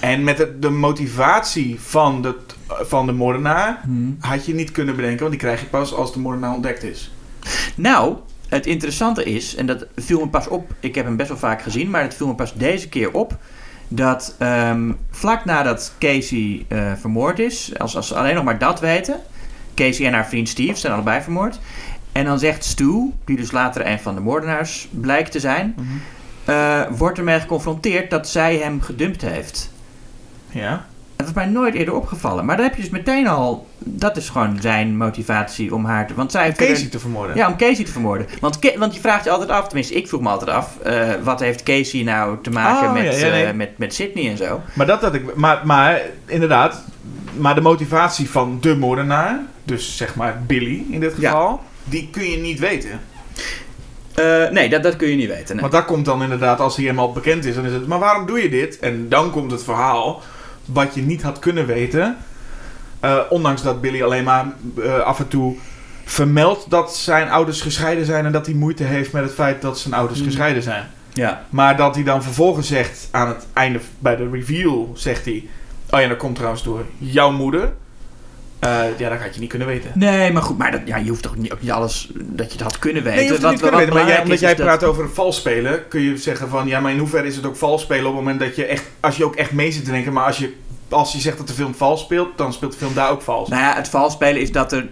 En 0.00 0.24
met 0.24 0.36
de, 0.36 0.58
de 0.58 0.70
motivatie 0.70 1.80
van 1.80 2.22
de, 2.22 2.34
van 2.68 3.06
de 3.06 3.12
moordenaar 3.12 3.80
Hmm. 3.82 4.16
had 4.20 4.46
je 4.46 4.54
niet 4.54 4.72
kunnen 4.72 4.96
bedenken, 4.96 5.18
want 5.18 5.30
die 5.30 5.40
krijg 5.40 5.60
je 5.60 5.66
pas 5.66 5.94
als 5.94 6.12
de 6.12 6.18
moordenaar 6.18 6.54
ontdekt 6.54 6.82
is. 6.82 7.12
Nou, 7.74 8.16
het 8.50 8.66
interessante 8.66 9.24
is, 9.24 9.54
en 9.54 9.66
dat 9.66 9.86
viel 9.96 10.20
me 10.20 10.28
pas 10.28 10.48
op, 10.48 10.74
ik 10.80 10.94
heb 10.94 11.04
hem 11.04 11.16
best 11.16 11.28
wel 11.28 11.38
vaak 11.38 11.62
gezien, 11.62 11.90
maar 11.90 12.02
het 12.02 12.14
viel 12.14 12.26
me 12.26 12.34
pas 12.34 12.54
deze 12.54 12.88
keer 12.88 13.12
op, 13.12 13.36
dat 13.88 14.34
ehm, 14.38 14.92
vlak 15.10 15.44
nadat 15.44 15.92
Casey 15.98 16.64
eh, 16.68 16.92
vermoord 16.96 17.38
is, 17.38 17.78
als, 17.78 17.96
als 17.96 18.08
ze 18.08 18.14
alleen 18.14 18.34
nog 18.34 18.44
maar 18.44 18.58
dat 18.58 18.80
weten, 18.80 19.20
Casey 19.74 20.06
en 20.06 20.12
haar 20.12 20.28
vriend 20.28 20.48
Steve 20.48 20.78
zijn 20.78 20.92
allebei 20.92 21.22
vermoord, 21.22 21.58
en 22.12 22.24
dan 22.24 22.38
zegt 22.38 22.64
Stu, 22.64 23.12
die 23.24 23.36
dus 23.36 23.50
later 23.50 23.86
een 23.86 24.00
van 24.00 24.14
de 24.14 24.20
moordenaars 24.20 24.88
blijkt 24.90 25.32
te 25.32 25.40
zijn, 25.40 25.74
eh, 26.44 26.82
wordt 26.90 27.18
ermee 27.18 27.40
geconfronteerd 27.40 28.10
dat 28.10 28.28
zij 28.28 28.56
hem 28.56 28.80
gedumpt 28.80 29.22
heeft. 29.22 29.70
Ja. 30.48 30.86
Dat 31.20 31.28
is 31.28 31.34
mij 31.34 31.46
nooit 31.46 31.74
eerder 31.74 31.94
opgevallen. 31.94 32.44
Maar 32.44 32.56
dan 32.56 32.64
heb 32.66 32.74
je 32.74 32.80
dus 32.82 32.90
meteen 32.90 33.26
al... 33.28 33.66
Dat 33.78 34.16
is 34.16 34.28
gewoon 34.28 34.56
zijn 34.60 34.96
motivatie 34.96 35.74
om 35.74 35.84
haar 35.84 36.06
te... 36.06 36.14
Want 36.14 36.30
zij 36.32 36.44
heeft 36.44 36.56
Casey 36.58 36.88
te 36.88 36.98
vermoorden. 36.98 37.36
ja, 37.36 37.48
om 37.48 37.56
Casey 37.56 37.84
te 37.84 37.92
vermoorden. 37.92 38.26
Want, 38.40 38.58
want 38.78 38.94
je 38.94 39.00
vraagt 39.00 39.24
je 39.24 39.30
altijd 39.30 39.50
af, 39.50 39.64
tenminste 39.66 39.94
ik 39.94 40.08
vroeg 40.08 40.20
me 40.20 40.28
altijd 40.28 40.50
af... 40.50 40.78
eh, 40.82 41.08
wat 41.22 41.40
heeft 41.40 41.62
Casey 41.62 42.02
nou 42.02 42.36
te 42.42 42.50
maken 42.50 42.86
Oh, 42.88 42.92
met, 42.92 43.02
ja, 43.04 43.26
ja, 43.26 43.32
nee. 43.32 43.44
eh, 43.44 43.54
met, 43.54 43.78
met 43.78 43.94
Sydney 43.94 44.30
en 44.30 44.36
zo? 44.36 44.60
Maar 44.72 44.86
dat 44.86 45.00
had 45.00 45.14
ik. 45.14 45.34
Maar, 45.36 45.60
maar 45.66 46.00
inderdaad, 46.26 46.82
maar 47.36 47.54
de 47.54 47.60
motivatie 47.60 48.30
van 48.30 48.58
de 48.60 48.76
moordenaar, 48.76 49.38
dus 49.64 49.96
zeg 49.96 50.14
maar 50.14 50.42
Billy 50.46 50.84
in 50.90 51.00
dit 51.00 51.14
Ja. 51.18 51.30
geval, 51.30 51.60
die 51.84 52.08
kun 52.12 52.30
je 52.30 52.36
niet 52.36 52.58
weten. 52.58 53.00
Eh, 54.14 54.48
nee, 54.50 54.68
dat, 54.68 54.82
dat 54.82 54.96
kun 54.96 55.08
je 55.08 55.16
niet 55.16 55.28
weten. 55.28 55.52
nee. 55.52 55.60
Want 55.60 55.72
dat 55.72 55.84
komt 55.84 56.04
dan 56.04 56.22
inderdaad, 56.22 56.60
als 56.60 56.76
hij 56.76 56.84
helemaal 56.84 57.12
bekend 57.12 57.44
is, 57.44 57.54
dan 57.54 57.64
is 57.64 57.72
het, 57.72 57.86
maar 57.86 57.98
waarom 57.98 58.26
doe 58.26 58.42
je 58.42 58.48
dit? 58.48 58.78
En 58.78 59.08
dan 59.08 59.30
komt 59.30 59.50
het 59.50 59.64
verhaal 59.64 60.22
wat 60.64 60.94
je 60.94 61.02
niet 61.02 61.22
had 61.22 61.38
kunnen 61.38 61.66
weten. 61.66 62.16
Eh, 63.00 63.18
ondanks 63.28 63.62
dat 63.62 63.80
Billy 63.80 64.02
alleen 64.02 64.24
maar 64.24 64.46
eh, 64.82 64.98
af 64.98 65.18
en 65.18 65.28
toe 65.28 65.56
vermeldt 66.04 66.70
dat 66.70 66.96
zijn 66.96 67.30
ouders 67.30 67.60
gescheiden 67.60 68.04
zijn 68.04 68.26
en 68.26 68.32
dat 68.32 68.46
hij 68.46 68.54
moeite 68.54 68.84
heeft 68.84 69.12
met 69.12 69.22
het 69.22 69.34
feit 69.34 69.62
dat 69.62 69.78
zijn 69.78 69.94
ouders 69.94 70.18
Hmm. 70.18 70.28
gescheiden 70.28 70.62
zijn. 70.62 70.86
Ja. 71.12 71.44
Maar 71.50 71.76
dat 71.76 71.94
hij 71.94 72.04
dan 72.04 72.22
vervolgens 72.22 72.66
zegt, 72.68 73.08
aan 73.10 73.28
het 73.28 73.46
einde 73.52 73.80
bij 73.98 74.16
de 74.16 74.28
reveal, 74.30 74.90
zegt 74.94 75.24
hij... 75.24 75.48
Oh 75.90 76.00
ja, 76.00 76.08
dat 76.08 76.16
komt 76.16 76.34
trouwens 76.34 76.62
door 76.62 76.84
jouw 76.98 77.30
moeder. 77.30 77.72
Eh, 78.60 78.80
ja, 78.98 79.08
dat 79.08 79.18
had 79.18 79.34
je 79.34 79.40
niet 79.40 79.48
kunnen 79.48 79.68
weten. 79.68 79.90
Nee, 79.94 80.32
maar 80.32 80.42
goed, 80.42 80.58
maar 80.58 80.70
dat, 80.70 80.80
ja, 80.84 80.96
je 80.96 81.08
hoeft 81.08 81.22
toch 81.22 81.36
niet, 81.36 81.52
ook 81.52 81.60
niet 81.60 81.70
alles 81.70 82.10
dat 82.14 82.46
je 82.46 82.52
het 82.52 82.60
had 82.60 82.78
kunnen 82.78 83.02
weten. 83.02 83.18
Nee, 83.18 83.26
je 83.26 83.30
hoeft 83.30 83.42
het 83.42 83.52
Wat- 83.52 83.60
niet 83.62 83.70
kunnen 83.70 83.80
wat 83.80 83.88
weten. 83.94 84.04
Maar 84.06 84.14
jij, 84.14 84.22
omdat 84.22 84.40
jij 84.40 84.54
dat- 84.54 84.66
praat 84.66 84.84
over 84.84 85.10
vals 85.10 85.36
spelen, 85.36 85.88
kun 85.88 86.00
je 86.00 86.16
zeggen 86.16 86.48
van... 86.48 86.66
Ja, 86.66 86.80
maar 86.80 86.92
in 86.92 86.98
hoeverre 86.98 87.26
is 87.26 87.36
het 87.36 87.46
ook 87.46 87.56
vals 87.56 87.82
spelen 87.82 88.06
op 88.06 88.14
het 88.14 88.22
moment 88.24 88.40
dat 88.40 88.56
je 88.56 88.64
echt... 88.64 88.84
Als 89.00 89.16
je 89.16 89.24
ook 89.24 89.36
echt 89.36 89.52
mee 89.52 89.72
zit 89.72 89.84
te 89.84 89.90
denken, 89.90 90.12
maar 90.12 90.24
als 90.24 90.38
je, 90.38 90.52
als 90.88 91.12
je 91.12 91.18
zegt 91.18 91.38
dat 91.38 91.46
de 91.48 91.52
film 91.52 91.74
vals 91.74 92.00
speelt... 92.00 92.38
dan 92.38 92.52
speelt 92.52 92.72
de 92.72 92.78
film 92.78 92.94
daar 92.94 93.10
ook 93.10 93.22
vals. 93.22 93.48
Nou 93.48 93.62
ja, 93.62 93.74
het 93.74 93.88
valspelen 93.88 94.40
is 94.40 94.52
dat 94.52 94.72
er, 94.72 94.88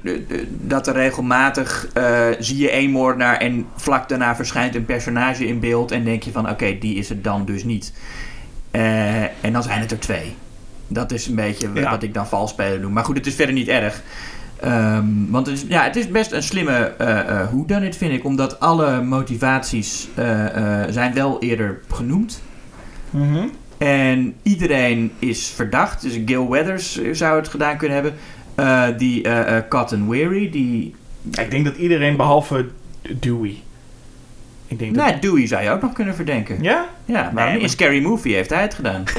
dat 0.48 0.86
er 0.86 0.94
regelmatig 0.94 1.88
eh, 1.94 2.26
zie 2.38 2.56
je 2.58 2.70
één 2.70 2.90
moordenaar 2.90 3.36
en 3.36 3.66
vlak 3.76 4.08
daarna 4.08 4.36
verschijnt 4.36 4.74
een 4.74 4.84
personage 4.84 5.46
in 5.46 5.60
beeld 5.60 5.90
en 5.90 6.04
denk 6.04 6.22
je 6.22 6.32
van 6.32 6.50
oké, 6.50 6.78
die 6.78 6.94
is 6.96 7.08
het 7.08 7.24
dan 7.24 7.44
dus 7.44 7.64
niet. 7.64 7.92
Eh, 8.70 9.22
en 9.22 9.52
dan 9.52 9.62
zijn 9.62 9.80
het 9.80 9.90
er 9.90 9.98
twee. 9.98 10.34
Dat 10.89 11.12
is 11.12 11.26
een 11.26 11.34
beetje 11.34 11.68
Ja. 11.74 11.91
wat 11.91 12.03
ik 12.03 12.14
dan 12.14 12.26
vals 12.26 12.51
spelen 12.51 12.80
noem. 12.80 12.93
Maar 12.93 13.05
goed, 13.05 13.16
het 13.16 13.26
is 13.26 13.34
verder 13.34 13.55
niet 13.55 13.68
erg. 13.68 14.03
Ehm, 14.61 15.05
want 15.28 15.47
het 15.47 15.57
is, 15.57 15.64
ja, 15.68 15.82
het 15.84 15.97
is 15.97 16.09
best 16.09 16.32
een 16.32 16.43
slimme 16.43 16.72
eh 16.99 17.18
eh 17.18 17.49
hoe 17.49 17.66
dan 17.66 17.82
het 17.82 17.97
vind 17.97 18.12
ik. 18.12 18.24
Omdat 18.24 18.61
alle 18.61 19.03
motivaties 19.03 20.09
eh, 20.14 20.24
zijn 20.91 21.14
wel 21.14 21.41
eerder 21.43 21.80
genoemd. 21.93 22.43
Mhm. 23.11 23.47
En 23.78 24.34
iedereen 24.43 25.12
is 25.18 25.49
verdacht. 25.49 26.03
Dus 26.03 26.18
Gil 26.26 26.49
Weathers 26.51 27.01
zou 27.12 27.36
het 27.39 27.49
gedaan 27.49 27.76
kunnen 27.76 27.97
hebben. 28.03 28.97
Die 28.99 29.26
Cotton 29.68 30.09
Weary, 30.09 30.51
die... 30.51 30.95
Ik 31.30 31.51
denk 31.51 31.64
dat 31.64 31.76
iedereen 31.76 32.16
behalve 32.16 32.66
Dewey. 33.20 33.57
Ik 34.70 34.78
denk 34.78 34.94
dat... 34.94 35.06
Nou, 35.06 35.18
Dewey 35.20 35.46
zou 35.46 35.62
je 35.62 35.70
ook 35.70 35.82
nog 35.82 35.92
kunnen 35.92 36.14
verdenken. 36.14 36.62
Ja? 36.62 36.88
Ja, 37.04 37.30
maar 37.34 37.50
Nee, 37.52 37.60
in 37.60 37.68
Scary 37.68 38.02
Movie 38.02 38.34
heeft 38.34 38.50
hij 38.50 38.62
het 38.62 38.74
gedaan. 38.74 39.04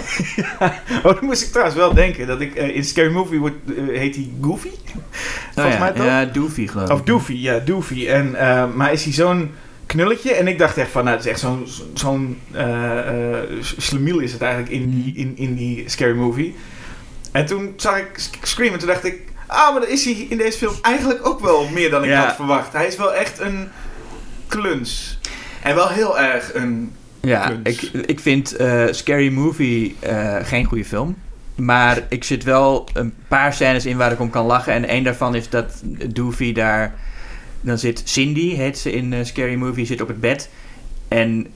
Oh, 1.04 1.04
dan 1.04 1.18
moest 1.22 1.42
ik 1.44 1.48
trouwens 1.50 1.78
wel 1.78 1.94
denken. 1.94 2.28
Dat 2.28 2.42
ik, 2.42 2.56
eh, 2.56 2.76
in 2.76 2.84
Scary 2.84 3.12
Movie 3.12 3.40
wordt, 3.40 3.56
eh, 3.68 3.98
heet 3.98 4.16
hij 4.16 4.30
Goofy? 4.42 4.70
Volgens 5.54 5.58
Oh 5.58 5.70
ja, 5.72 5.80
mij 5.80 5.92
toch? 5.92 6.06
Ja, 6.06 6.26
Doofy 6.26 6.68
geloof 6.68 6.88
ik. 6.90 6.94
Of 6.96 7.02
Doofy, 7.02 7.34
ja, 7.34 7.60
Doofy. 7.60 8.08
En, 8.08 8.36
eh, 8.36 8.66
maar 8.74 8.92
is 8.92 9.04
hij 9.04 9.14
zo'n 9.14 9.52
knulletje? 9.86 10.34
En 10.34 10.48
ik 10.48 10.58
dacht 10.58 10.78
echt 10.78 10.92
van, 10.92 11.04
nou, 11.04 11.16
het 11.16 11.26
is 11.26 11.32
echt 11.32 11.40
zo'n 11.40 11.68
zo'n 11.94 12.38
slemiel 13.62 14.20
is 14.20 14.32
het 14.32 14.42
eigenlijk 14.42 14.72
in 14.72 14.90
die, 14.90 15.14
in, 15.16 15.34
in 15.38 15.56
die 15.56 15.84
Scary 15.90 16.16
Movie. 16.16 16.56
En 17.32 17.46
toen 17.46 17.74
zag 17.76 17.98
ik 17.98 18.10
Sc- 18.16 18.38
Scream 18.42 18.74
en 18.74 18.80
toen 18.80 18.88
dacht 18.88 19.06
ik... 19.06 19.22
Ah, 19.48 19.72
maar 19.72 19.82
dan 19.82 19.90
is 19.90 20.04
hij 20.06 20.14
in 20.30 20.38
deze 20.38 20.58
film 20.58 20.74
eigenlijk 20.82 21.28
ook 21.28 21.40
wel 21.40 21.68
meer 21.70 21.90
dan 21.90 22.04
ik 22.04 22.10
Ja. 22.10 22.26
had 22.26 22.36
verwacht. 22.36 22.74
Hij 22.74 22.88
is 22.88 22.96
wel 22.98 23.14
echt 23.14 23.40
een 23.40 23.68
kluns. 24.48 25.20
En 25.62 25.76
wel 25.76 25.90
heel 25.90 26.20
erg 26.20 26.54
een... 26.54 26.94
Ja, 27.22 27.48
Kunst. 27.48 27.94
ik, 27.94 28.06
ik 28.06 28.20
vind 28.20 28.56
eh, 28.56 28.84
Scary 28.92 29.30
Movie 29.32 29.96
eh, 30.00 30.36
geen 30.44 30.66
goede 30.66 30.86
film. 30.86 31.18
Maar 31.56 32.06
ik 32.10 32.24
zit 32.24 32.44
wel 32.44 32.90
een 32.94 33.14
paar 33.28 33.54
scènes 33.54 33.86
in 33.86 33.98
waar 33.98 34.12
ik 34.12 34.20
om 34.20 34.30
kan 34.30 34.46
lachen. 34.46 34.74
En 34.74 34.88
één 34.88 35.04
daarvan 35.04 35.36
is 35.36 35.50
dat 35.50 35.82
Doofy 36.08 36.54
daar... 36.54 36.94
Dan 37.62 37.78
zit 37.78 38.02
Cindy, 38.06 38.56
heet 38.56 38.78
ze 38.78 38.92
in 38.92 39.14
eh, 39.14 39.24
Scary 39.24 39.56
Movie, 39.56 39.86
zit 39.86 40.02
op 40.02 40.08
het 40.08 40.20
bed. 40.20 40.50
En 41.08 41.48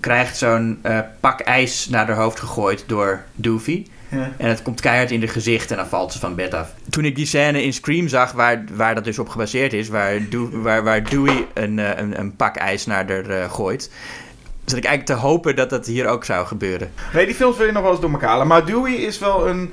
krijgt 0.00 0.36
zo'n 0.36 0.82
pak 1.20 1.40
ijs 1.40 1.88
naar 1.88 2.06
haar 2.06 2.16
hoofd 2.16 2.40
gegooid 2.40 2.84
door 2.86 3.24
Doofy. 3.34 3.86
Ja. 4.10 4.30
En 4.36 4.48
het 4.48 4.62
komt 4.62 4.80
keihard 4.80 5.10
in 5.10 5.20
de 5.20 5.28
gezicht 5.28 5.70
en 5.70 5.76
dan 5.76 5.86
valt 5.86 6.12
ze 6.12 6.18
van 6.18 6.34
bed 6.34 6.54
af. 6.54 6.68
Toen 6.90 7.04
ik 7.04 7.16
die 7.16 7.26
scène 7.26 7.62
in 7.62 7.72
Scream 7.72 8.08
zag, 8.08 8.32
waar, 8.32 8.64
waar 8.72 8.94
dat 8.94 9.04
dus 9.04 9.18
op 9.18 9.28
gebaseerd 9.28 9.72
is, 9.72 9.88
waar, 9.88 10.28
Do- 10.28 10.50
waar, 10.52 10.84
waar 10.84 11.04
Dewey 11.10 11.46
een, 11.54 11.78
eh, 11.78 11.90
een, 11.96 12.18
een 12.20 12.36
pak 12.36 12.56
ijs 12.56 12.86
naar 12.86 13.04
haar 13.10 13.28
eh, 13.30 13.50
gooit, 13.52 13.90
zat 14.64 14.78
ik 14.78 14.84
eigenlijk 14.84 15.20
te 15.20 15.26
hopen 15.26 15.56
dat 15.56 15.70
dat 15.70 15.86
hier 15.86 16.06
ook 16.06 16.24
zou 16.24 16.46
gebeuren. 16.46 16.90
Nee, 17.12 17.26
die 17.26 17.34
films 17.34 17.56
wil 17.56 17.66
je 17.66 17.72
nog 17.72 17.82
wel 17.82 17.90
eens 17.92 18.00
door 18.00 18.10
elkaar 18.10 18.28
halen. 18.28 18.46
Maar 18.46 18.64
Dewey 18.66 18.92
is 18.92 19.18
wel 19.18 19.48
een, 19.48 19.72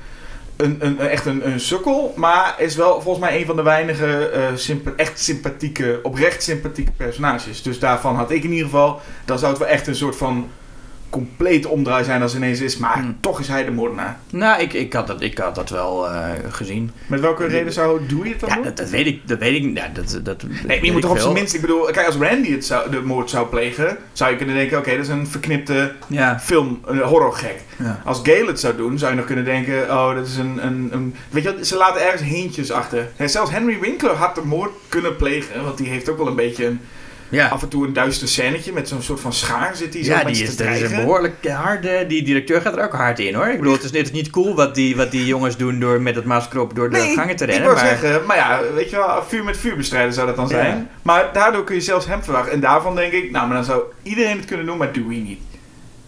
een, 0.55 0.75
een, 0.79 0.99
echt 0.99 1.25
een, 1.25 1.47
een 1.47 1.59
sukkel. 1.59 2.13
Maar 2.15 2.55
is 2.57 2.75
wel 2.75 3.01
volgens 3.01 3.25
mij 3.25 3.39
een 3.39 3.45
van 3.45 3.55
de 3.55 3.63
weinige 3.63 4.29
eh, 4.29 4.41
sympa- 4.55 4.93
echt 4.95 5.19
sympathieke, 5.19 5.99
oprecht 6.03 6.43
sympathieke 6.43 6.91
personages. 6.91 7.61
Dus 7.61 7.79
daarvan 7.79 8.15
had 8.15 8.31
ik 8.31 8.43
in 8.43 8.49
ieder 8.51 8.65
geval... 8.65 9.01
Dan 9.25 9.39
zou 9.39 9.51
het 9.51 9.61
wel 9.61 9.69
echt 9.71 9.87
een 9.87 9.95
soort 9.95 10.15
van 10.15 10.49
compleet 11.09 11.65
omdraai 11.65 12.03
zijn 12.03 12.21
als 12.21 12.35
ineens 12.35 12.59
is. 12.61 12.77
Maar 12.77 12.93
Hmm. 12.97 13.17
toch 13.19 13.39
is 13.39 13.47
hij 13.47 13.65
de 13.65 13.71
moordenaar. 13.71 14.17
Nou, 14.29 14.61
ik, 14.61 14.73
ik, 14.73 14.93
had, 14.93 15.07
dat, 15.07 15.21
ik 15.21 15.37
had 15.37 15.55
dat 15.55 15.69
wel 15.69 16.09
eh, 16.09 16.29
gezien. 16.49 16.91
Met 17.07 17.19
welke 17.19 17.45
reden 17.45 17.73
zou 17.73 17.99
Dewey 18.07 18.29
het 18.29 18.39
dan 18.39 18.49
Ja, 18.49 18.55
dat, 18.61 18.77
dat 18.77 18.89
weet 18.89 19.05
ik. 19.05 19.27
Dat 19.27 19.39
weet 19.39 19.63
ik. 19.63 19.77
Ja, 19.77 19.89
dat, 19.93 20.19
dat, 20.23 20.43
Nee, 20.67 20.85
je 20.85 20.91
moet 20.91 21.01
toch 21.01 21.11
op 21.11 21.17
zijn 21.19 21.33
minst... 21.33 21.53
Ik 21.53 21.61
bedoel, 21.61 21.83
kijk, 21.85 22.05
als 22.05 22.15
Randy 22.15 22.51
het 22.51 22.65
zou, 22.65 22.89
de 22.91 23.01
moord 23.01 23.29
zou 23.29 23.47
plegen... 23.47 23.97
zou 24.13 24.31
je 24.31 24.37
kunnen 24.37 24.55
denken, 24.55 24.77
oké, 24.77 24.91
dat 24.91 24.99
is 24.99 25.07
een 25.07 25.27
verknipte 25.27 25.91
Ja, 26.07 26.39
film, 26.39 26.79
een 26.85 26.99
horrorgek. 26.99 27.61
ja. 27.77 28.01
Als 28.05 28.19
Gale 28.23 28.47
het 28.47 28.59
zou 28.59 28.75
doen, 28.75 28.97
zou 28.97 29.11
je 29.11 29.17
nog 29.17 29.25
kunnen 29.25 29.45
denken: 29.45 29.83
oh, 29.89 30.15
dat 30.15 30.27
is 30.27 30.37
een. 30.37 30.65
een, 30.65 30.89
een 30.91 31.15
weet 31.29 31.43
je, 31.43 31.55
wat, 31.55 31.67
ze 31.67 31.77
laten 31.77 32.01
ergens 32.05 32.21
hintjes 32.21 32.71
achter. 32.71 33.07
Zelfs 33.25 33.51
Henry 33.51 33.79
Winkler 33.79 34.13
had 34.15 34.35
de 34.35 34.41
moord 34.45 34.71
kunnen 34.89 35.15
plegen, 35.15 35.63
want 35.63 35.77
die 35.77 35.87
heeft 35.87 36.09
ook 36.09 36.17
wel 36.17 36.27
een 36.27 36.35
beetje 36.35 36.65
een, 36.65 36.79
ja. 37.35 37.47
af 37.47 37.61
en 37.61 37.67
toe 37.69 37.85
een 37.87 37.93
duister 37.93 38.27
scènetje 38.27 38.73
met 38.73 38.87
zo'n 38.87 39.01
soort 39.01 39.19
van 39.19 39.33
schaar 39.33 39.75
zit 39.75 39.93
hij 39.93 40.03
zo 40.03 40.11
Ja, 40.11 40.23
die 40.23 40.43
is, 40.43 40.55
te 40.55 40.63
dat 40.63 40.73
is 40.73 40.81
een 40.81 40.87
dreigen. 40.87 41.05
behoorlijk 41.05 41.47
harde. 41.47 42.05
Die 42.07 42.23
directeur 42.23 42.61
gaat 42.61 42.77
er 42.77 42.83
ook 42.83 42.93
hard 42.93 43.19
in 43.19 43.33
hoor. 43.33 43.47
Ik 43.47 43.57
bedoel, 43.57 43.73
het 43.73 43.83
is, 43.83 43.91
het 43.91 44.01
is 44.07 44.11
niet 44.11 44.29
cool 44.29 44.55
wat 44.55 44.75
die, 44.75 44.95
wat 44.95 45.11
die 45.11 45.25
jongens 45.25 45.57
doen 45.57 45.79
door 45.79 46.01
met 46.01 46.15
het 46.15 46.25
masker 46.25 46.59
op 46.59 46.75
door 46.75 46.89
de 46.89 46.97
Nee, 46.97 47.15
gangen 47.15 47.35
te 47.35 47.43
ik 47.43 47.49
rennen. 47.49 47.69
wou 47.73 47.85
Maar 47.85 47.97
zeggen, 47.97 48.25
maar 48.25 48.37
ja, 48.37 48.59
weet 48.73 48.89
je 48.89 48.95
wel, 48.95 49.23
vuur 49.27 49.43
met 49.43 49.57
vuur 49.57 49.75
bestrijden 49.75 50.13
zou 50.13 50.27
dat 50.27 50.35
dan 50.35 50.47
Ja. 50.47 50.51
zijn. 50.55 50.89
Maar 51.01 51.29
daardoor 51.33 51.63
kun 51.63 51.75
je 51.75 51.81
zelfs 51.81 52.05
hem 52.05 52.23
verwachten. 52.23 52.51
En 52.53 52.59
daarvan 52.59 52.95
denk 52.95 53.11
ik, 53.13 53.31
nou, 53.31 53.47
maar 53.47 53.55
dan 53.55 53.65
zou 53.65 53.83
iedereen 54.03 54.37
het 54.37 54.45
kunnen 54.45 54.65
doen, 54.65 54.77
maar 54.77 54.91
Dewey 54.93 55.15
niet. 55.17 55.39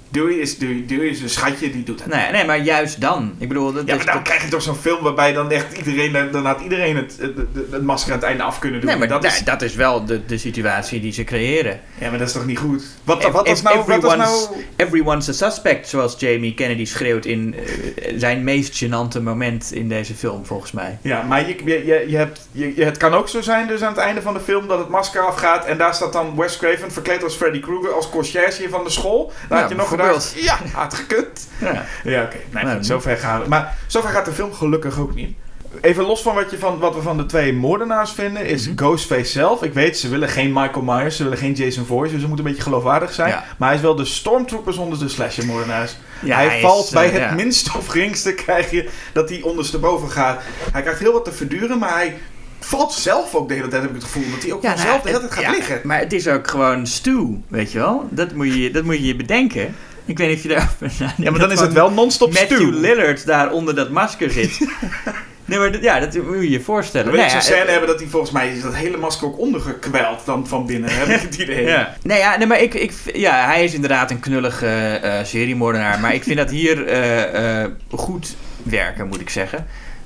Dewey 0.09 0.33
is, 0.33 0.57
Dewey, 0.57 0.83
Dewey 0.87 1.07
is 1.07 1.21
een 1.21 1.29
schatje, 1.29 1.71
die 1.71 1.83
doet 1.83 1.99
het. 2.03 2.13
nee, 2.13 2.31
nee, 2.31 2.45
maar 2.45 2.59
juist 2.59 3.01
dan. 3.01 3.35
Ik 3.37 3.47
bedoel, 3.47 3.73
dat, 3.73 3.87
Ja, 3.87 3.95
maar 3.95 4.05
dan 4.05 4.23
krijg 4.23 4.43
je 4.43 4.49
toch 4.49 4.61
zo'n 4.61 4.75
film 4.75 5.03
waarbij 5.03 5.33
dan 5.33 5.51
echt 5.51 5.77
iedereen, 5.77 6.31
dan 6.31 6.45
had 6.45 6.59
iedereen 6.61 6.95
het, 6.95 7.17
het, 7.19 7.37
het, 7.37 7.47
het 7.71 7.81
masker 7.83 8.11
aan 8.13 8.17
het 8.19 8.27
einde 8.27 8.43
af 8.43 8.59
kunnen 8.59 8.79
doen. 8.79 8.89
Nee, 8.89 8.99
maar 8.99 9.07
dat 9.07 9.23
is, 9.23 9.43
dat 9.43 9.61
is 9.61 9.75
wel 9.75 10.05
de, 10.05 10.25
de 10.25 10.37
situatie 10.37 11.01
die 11.01 11.11
ze 11.11 11.23
creëren. 11.23 11.79
ja, 11.97 12.09
maar 12.09 12.19
dat 12.19 12.27
is 12.27 12.33
toch 12.33 12.45
niet 12.45 12.57
goed? 12.57 12.83
Wat, 13.03 13.23
Ev- 13.23 13.31
wat 13.31 13.47
was 13.47 13.61
nou... 13.61 13.75
Wat 13.77 13.85
was 13.87 13.95
everyone's- 14.13 14.49
nou 14.49 14.63
Everyone's 14.75 15.29
a 15.29 15.33
suspect, 15.33 15.87
zoals 15.89 16.15
Jamie 16.19 16.53
Kennedy 16.53 16.85
schreeuwt 16.85 17.25
in 17.25 17.55
eh, 17.55 18.13
zijn 18.17 18.43
meest 18.43 18.83
gênante 18.83 19.21
moment 19.21 19.71
in 19.71 19.89
deze 19.89 20.13
film, 20.15 20.45
volgens 20.45 20.71
mij. 20.71 20.97
ja, 21.01 21.21
maar 21.21 21.47
je, 21.47 21.55
je, 21.65 21.85
je, 21.85 22.05
je 22.07 22.17
hebt, 22.17 22.47
je, 22.51 22.75
je- 22.75 22.83
het 22.83 22.97
kan 22.97 23.13
ook 23.13 23.29
zo 23.29 23.41
zijn 23.41 23.67
dus 23.67 23.81
aan 23.81 23.89
het 23.93 23.97
einde 24.01 24.21
van 24.21 24.33
de 24.33 24.39
film 24.39 24.67
dat 24.67 24.79
het 24.79 24.89
masker 24.89 25.21
afgaat 25.21 25.65
en 25.65 25.77
daar 25.77 25.93
staat 25.93 26.13
dan 26.13 26.35
Wes 26.35 26.57
Craven 26.57 26.91
verkleed 26.91 27.23
als 27.23 27.35
Freddy 27.35 27.59
Krueger 27.59 27.93
als 27.93 28.09
conciërge 28.09 28.69
van 28.69 28.83
de 28.83 28.89
school. 28.89 29.31
Dan 29.49 29.57
Ja, 29.57 29.63
had 29.63 29.69
je 29.71 29.77
nog 29.77 29.87
gedacht, 30.05 30.33
ja, 30.49 30.57
had 30.73 30.93
gekund. 30.93 31.47
Ja. 31.59 31.85
Ja, 32.03 32.23
oké. 32.23 32.37
Nee, 32.51 32.63
Nou, 32.63 32.75
goed, 32.75 32.85
zover 32.85 33.17
gaan 33.17 33.41
we. 33.41 33.47
Maar 33.47 33.77
zover 33.87 34.09
gaat 34.09 34.25
de 34.25 34.31
film 34.31 34.53
gelukkig 34.53 34.99
ook 34.99 35.15
niet. 35.15 35.37
Even 35.81 36.03
los 36.03 36.21
van 36.21 36.35
wat, 36.35 36.51
je 36.51 36.57
van 36.57 36.79
wat 36.79 36.95
we 36.95 37.01
van 37.01 37.17
de 37.17 37.25
twee 37.25 37.53
moordenaars 37.53 38.11
vinden, 38.11 38.45
is 38.45 38.67
Mhm. 38.67 38.77
Ghostface 38.77 39.31
zelf. 39.31 39.63
Ik 39.63 39.73
weet, 39.73 39.97
ze 39.97 40.09
willen 40.09 40.29
geen 40.29 40.53
Michael 40.53 40.81
Myers, 40.81 41.15
ze 41.15 41.23
willen 41.23 41.37
geen 41.37 41.53
Jason 41.53 41.85
Voorhees, 41.85 42.11
dus 42.11 42.21
ze 42.21 42.27
moeten 42.27 42.45
een 42.45 42.51
beetje 42.51 42.67
geloofwaardig 42.67 43.13
zijn. 43.13 43.29
Ja. 43.29 43.43
Maar 43.57 43.67
hij 43.67 43.77
is 43.77 43.83
wel 43.83 43.95
de 43.95 44.05
stormtrooper 44.05 44.73
zonder 44.73 44.99
de 44.99 45.09
slasher-moordenaars. 45.09 45.95
Ja, 46.23 46.35
hij, 46.37 46.61
valt 46.61 46.87
eh, 46.87 46.93
bij 46.93 47.09
het 47.09 47.21
ja. 47.21 47.33
minste 47.33 47.77
of 47.77 47.87
geringste, 47.87 48.33
krijg 48.43 48.71
je 48.71 48.89
dat 49.13 49.29
hij 49.29 49.41
ondersteboven 49.41 50.09
gaat. 50.11 50.41
Hij 50.71 50.81
krijgt 50.81 50.99
heel 50.99 51.13
wat 51.13 51.25
te 51.25 51.31
verduren, 51.31 51.77
maar 51.77 51.93
hij 51.93 52.17
valt 52.67 52.93
zelf 52.93 53.35
ook 53.35 53.47
de 53.47 53.53
hele 53.53 53.67
tijd, 53.67 53.81
heb 53.81 53.89
ik 53.91 53.95
het 53.95 54.05
gevoel. 54.05 54.23
Dat 54.31 54.43
hij 54.43 54.51
ook 54.53 54.61
Ja, 54.61 54.69
nou, 54.73 54.81
zelf 54.87 55.01
de 55.01 55.07
hele 55.07 55.19
tijd 55.19 55.31
gaat 55.33 55.43
ja, 55.43 55.51
liggen. 55.51 55.79
Maar 55.83 55.99
het 55.99 56.13
is 56.13 56.27
ook 56.27 56.47
gewoon 56.47 56.87
Stu, 56.87 57.41
weet 57.47 57.71
je 57.71 57.79
wel? 57.79 58.07
Dat 58.11 58.33
moet 58.33 58.53
je 58.53 58.71
dat 58.71 58.83
moet 58.83 58.95
je 58.97 59.05
je 59.05 59.15
bedenken. 59.15 59.75
Ik 60.05 60.17
weet 60.17 60.27
niet 60.27 60.37
of 60.37 60.43
je 60.43 60.49
daarover 60.49 60.91
Ja, 61.17 61.31
maar 61.31 61.39
dan 61.39 61.51
is 61.51 61.59
het 61.59 61.73
wel 61.73 61.91
non-stop 61.91 62.33
Matthew. 62.33 62.73
Lillard 62.79 63.25
daar 63.25 63.51
onder 63.51 63.75
dat 63.75 63.89
masker 63.89 64.31
zit. 64.31 64.59
nee, 65.45 65.59
maar 65.59 65.71
dat- 65.71 65.81
ja, 65.81 65.99
dat 65.99 66.13
moet 66.15 66.35
je 66.41 66.49
je 66.49 66.61
voorstellen. 66.61 67.11
Wil 67.11 67.15
ik 67.15 67.19
Nee, 67.19 67.29
zo'n 67.29 67.39
ja, 67.39 67.45
scène 67.45 67.61
eh, 67.65 67.69
hebben 67.71 67.87
dat 67.89 67.99
hij 67.99 68.07
volgens 68.09 68.31
mij 68.31 68.49
is 68.55 68.61
dat 68.61 68.75
hele 68.75 68.97
masker 68.97 69.27
ook 69.27 69.37
ondergekweld 69.39 70.25
dan 70.25 70.47
van 70.47 70.65
binnen. 70.65 70.89
Heb 70.93 71.07
ik 71.07 71.21
het 71.21 71.35
idee. 71.37 71.65
Ja. 71.75 71.93
Nee, 72.01 72.17
ja, 72.19 72.37
nee, 72.37 72.47
maar 72.47 72.61
ik, 72.61 72.73
ik, 72.73 72.93
ja, 73.13 73.45
hij 73.45 73.63
is 73.63 73.73
inderdaad 73.73 74.11
een 74.11 74.19
knullige 74.19 74.67
eh 74.67 75.23
seriemoordenaar. 75.23 75.99
Maar 75.99 76.13
ik 76.13 76.23
vind 76.23 76.37
dat 76.37 76.49
hier 76.49 76.85
eh, 76.87 77.61
eh, 77.63 77.69
goed 77.89 78.35
werken, 78.63 79.07
moet 79.07 79.21
ik 79.21 79.29
zeggen. 79.29 79.65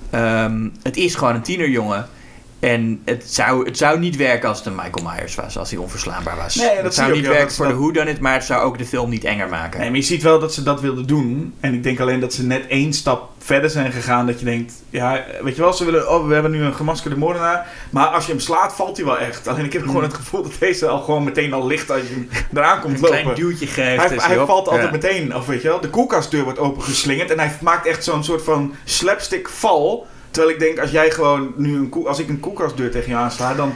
Ehm, 0.09 0.68
het 0.84 0.97
is 0.97 1.16
gewoon 1.16 1.36
een 1.36 1.41
tienerjongen. 1.41 2.07
En 2.62 3.01
het 3.05 3.24
zou, 3.26 3.66
het 3.66 3.78
zou 3.78 3.99
niet 3.99 4.16
werken 4.16 4.49
als 4.49 4.57
het 4.57 4.68
een 4.68 4.76
Michael 4.76 5.12
Myers 5.16 5.36
was, 5.36 5.57
als 5.57 5.70
hij 5.72 5.80
onverslaanbaar 5.80 6.36
was. 6.38 6.55
Nee, 6.55 6.76
dat 6.76 6.84
het 6.84 6.93
zou 6.93 7.12
niet 7.12 7.28
werken 7.28 7.55
voor 7.55 7.66
dat- 7.66 7.74
de 7.76 7.80
whodunit, 7.82 8.20
maar 8.20 8.34
het 8.34 8.43
zou 8.43 8.64
ook 8.64 8.78
de 8.78 8.86
film 8.86 9.09
niet 9.09 9.24
enger 9.24 9.49
maken. 9.49 9.80
Nee, 9.80 9.89
maar 9.89 9.97
je 9.99 10.05
ziet 10.05 10.24
wel 10.24 10.39
dat 10.39 10.53
ze 10.53 10.64
dat 10.64 10.82
wilden 10.82 11.07
doen. 11.07 11.53
En 11.59 11.74
ik 11.74 11.84
denk 11.84 11.99
alleen 11.99 12.20
dat 12.20 12.34
ze 12.34 12.43
net 12.43 12.68
één 12.68 12.93
stap 12.93 13.30
verder 13.38 13.70
zijn 13.70 13.91
gegaan. 13.91 14.26
Dat 14.26 14.39
je 14.39 14.45
denkt, 14.45 14.74
ja, 14.89 15.24
weet 15.41 15.55
je 15.55 15.62
wel, 15.62 15.74
ze 15.74 15.86
willen, 15.86 16.09
oh, 16.12 16.28
we 16.28 16.34
hebben 16.34 16.51
nu 16.51 16.62
een 16.64 16.74
gemaskerde 16.74 17.18
moordenaar. 17.18 17.68
Maar 17.89 18.07
als 18.07 18.26
je 18.26 18.32
hem 18.32 18.41
slaat, 18.41 18.74
valt 18.76 18.97
hij 18.97 19.05
wel 19.05 19.18
echt. 19.20 19.47
Alleen 19.47 19.66
ik 19.66 19.74
heb 19.74 19.82
gewoon 19.86 20.03
het 20.03 20.14
gevoel 20.14 20.41
dat 20.43 20.51
deze 20.59 20.88
al 20.88 21.01
gewoon 21.01 21.24
meteen 21.24 21.53
al 21.53 21.68
ligt 21.68 21.91
als 21.91 22.01
je 22.01 22.07
hem 22.14 22.30
eraan 22.53 22.80
komt 22.82 22.95
een 22.99 23.03
klein 23.05 23.26
lopen. 23.26 23.39
duwtje 23.41 23.68
geeft. 23.68 24.09
Hij, 24.09 24.18
hij 24.18 24.36
valt 24.45 24.68
altijd 24.68 24.84
Ja. 24.86 24.91
meteen, 24.91 25.36
of 25.36 25.45
weet 25.45 25.62
je 25.62 25.68
wel, 25.68 25.80
de 25.82 25.89
koelkastdeur 25.89 26.43
wordt 26.43 26.59
opengeslingerd. 26.59 27.32
En 27.32 27.39
hij 27.39 27.51
maakt 27.62 27.86
echt 27.88 28.03
zo'n 28.03 28.24
soort 28.24 28.43
van 28.43 28.76
slapstick 28.84 29.49
val. 29.49 30.07
Terwijl 30.32 30.53
ik 30.53 30.59
denk, 30.59 30.79
als 30.79 30.91
jij 30.91 31.11
gewoon 31.11 31.53
nu 31.55 31.75
een 31.75 32.05
als 32.07 32.19
ik 32.19 32.29
een 32.29 32.39
koelkastdeur 32.39 32.91
tegen 32.91 33.09
je 33.09 33.15
aansla, 33.15 33.53
dan 33.53 33.73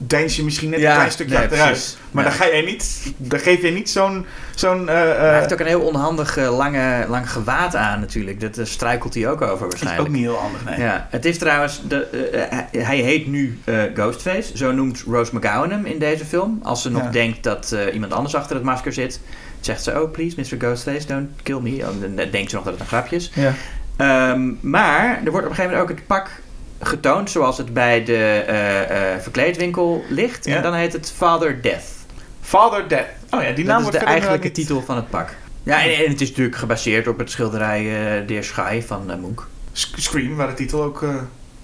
deins 0.00 0.36
je 0.36 0.44
misschien 0.44 0.70
net 0.70 0.80
Ja, 0.80 0.88
een 0.90 0.94
klein 0.96 1.10
stukje 1.10 1.34
nee, 1.34 1.42
achteruit. 1.42 1.70
precies. 1.70 1.98
Maar 2.10 2.24
Ja. 2.24 2.30
dan 2.30 2.38
ga 2.38 2.46
je 2.46 2.62
niet, 2.62 3.12
dan 3.16 3.38
geef 3.38 3.62
je 3.62 3.70
niet 3.70 3.90
zo'n, 3.90 4.26
zo'n, 4.54 4.88
eh, 4.88 5.10
eh, 5.10 5.18
Hij 5.18 5.38
heeft 5.38 5.52
ook 5.52 5.60
een 5.60 5.66
heel 5.66 5.80
onhandig 5.80 6.36
eh, 6.36 6.56
lange, 6.56 7.04
lang 7.08 7.32
gewaad 7.32 7.74
aan 7.76 8.00
natuurlijk. 8.00 8.40
Dat 8.54 8.68
struikelt 8.68 9.14
hij 9.14 9.28
ook 9.30 9.40
over 9.42 9.64
dat 9.64 9.74
is 9.74 9.80
waarschijnlijk. 9.80 10.08
ook 10.08 10.14
niet 10.14 10.24
heel 10.24 10.36
handig, 10.36 10.64
nee. 10.64 10.78
Ja, 10.80 11.06
het 11.10 11.24
is 11.24 11.38
trouwens, 11.38 11.80
de, 11.88 12.06
hij- 12.78 12.96
heet 12.98 13.26
nu 13.26 13.58
Ghostface. 13.94 14.56
Zo 14.56 14.72
noemt 14.72 15.04
Rose 15.06 15.36
McGowan 15.36 15.70
hem 15.70 15.84
in 15.86 15.98
deze 15.98 16.24
film. 16.24 16.60
Als 16.62 16.82
ze 16.82 16.90
nog 16.90 17.02
Ja. 17.02 17.10
denkt 17.10 17.42
dat 17.42 17.76
iemand 17.92 18.12
anders 18.12 18.34
achter 18.34 18.56
het 18.56 18.64
masker 18.64 18.92
zit, 18.92 19.20
zegt 19.60 19.82
ze: 19.82 20.02
Oh, 20.02 20.10
please, 20.12 20.36
Mr. 20.40 20.56
Ghostface, 20.66 21.06
don't 21.06 21.28
kill 21.42 21.60
me. 21.60 21.82
En 22.02 22.16
dan 22.16 22.30
denkt 22.30 22.50
ze 22.50 22.56
nog 22.56 22.64
dat 22.64 22.72
het 22.72 22.82
een 22.82 22.86
grapje 22.88 23.16
is. 23.16 23.30
Ja. 23.34 23.52
Ehm, 23.98 24.50
maar 24.60 25.20
er 25.24 25.30
wordt 25.30 25.46
op 25.46 25.50
een 25.52 25.56
gegeven 25.56 25.64
moment 25.70 25.80
ook 25.82 25.88
het 25.96 26.06
pak 26.06 26.30
getoond 26.80 27.30
zoals 27.30 27.58
het 27.58 27.72
bij 27.74 28.04
de 28.04 28.14
eh, 28.46 29.12
eh, 29.14 29.20
verkleedwinkel 29.20 30.04
ligt. 30.08 30.44
Ja. 30.46 30.56
En 30.56 30.62
dan 30.62 30.74
heet 30.74 30.92
het 30.92 31.12
Father 31.16 31.62
Death. 31.62 31.84
Father 32.40 32.88
Death. 32.88 33.06
Oh 33.30 33.42
ja, 33.42 33.50
die 33.52 33.64
naam 33.64 33.84
dat 33.84 33.94
is 33.94 34.00
de 34.00 34.06
eigenlijke 34.06 34.50
titel 34.52 34.82
van 34.82 34.96
het 34.96 35.10
pak. 35.10 35.28
Ja, 35.62 35.82
en, 35.82 35.94
en 36.04 36.10
het 36.10 36.20
is 36.20 36.28
natuurlijk 36.28 36.56
gebaseerd 36.56 37.08
op 37.08 37.18
het 37.18 37.30
schilderij 37.30 37.80
eh 38.20 38.26
Der 38.26 38.44
Schai 38.44 38.82
van 38.82 39.06
Munch. 39.06 39.46
Sc- 39.72 39.98
Scream, 39.98 40.36
waar 40.36 40.46
de 40.48 40.54
titel 40.54 40.82
ook 40.82 41.00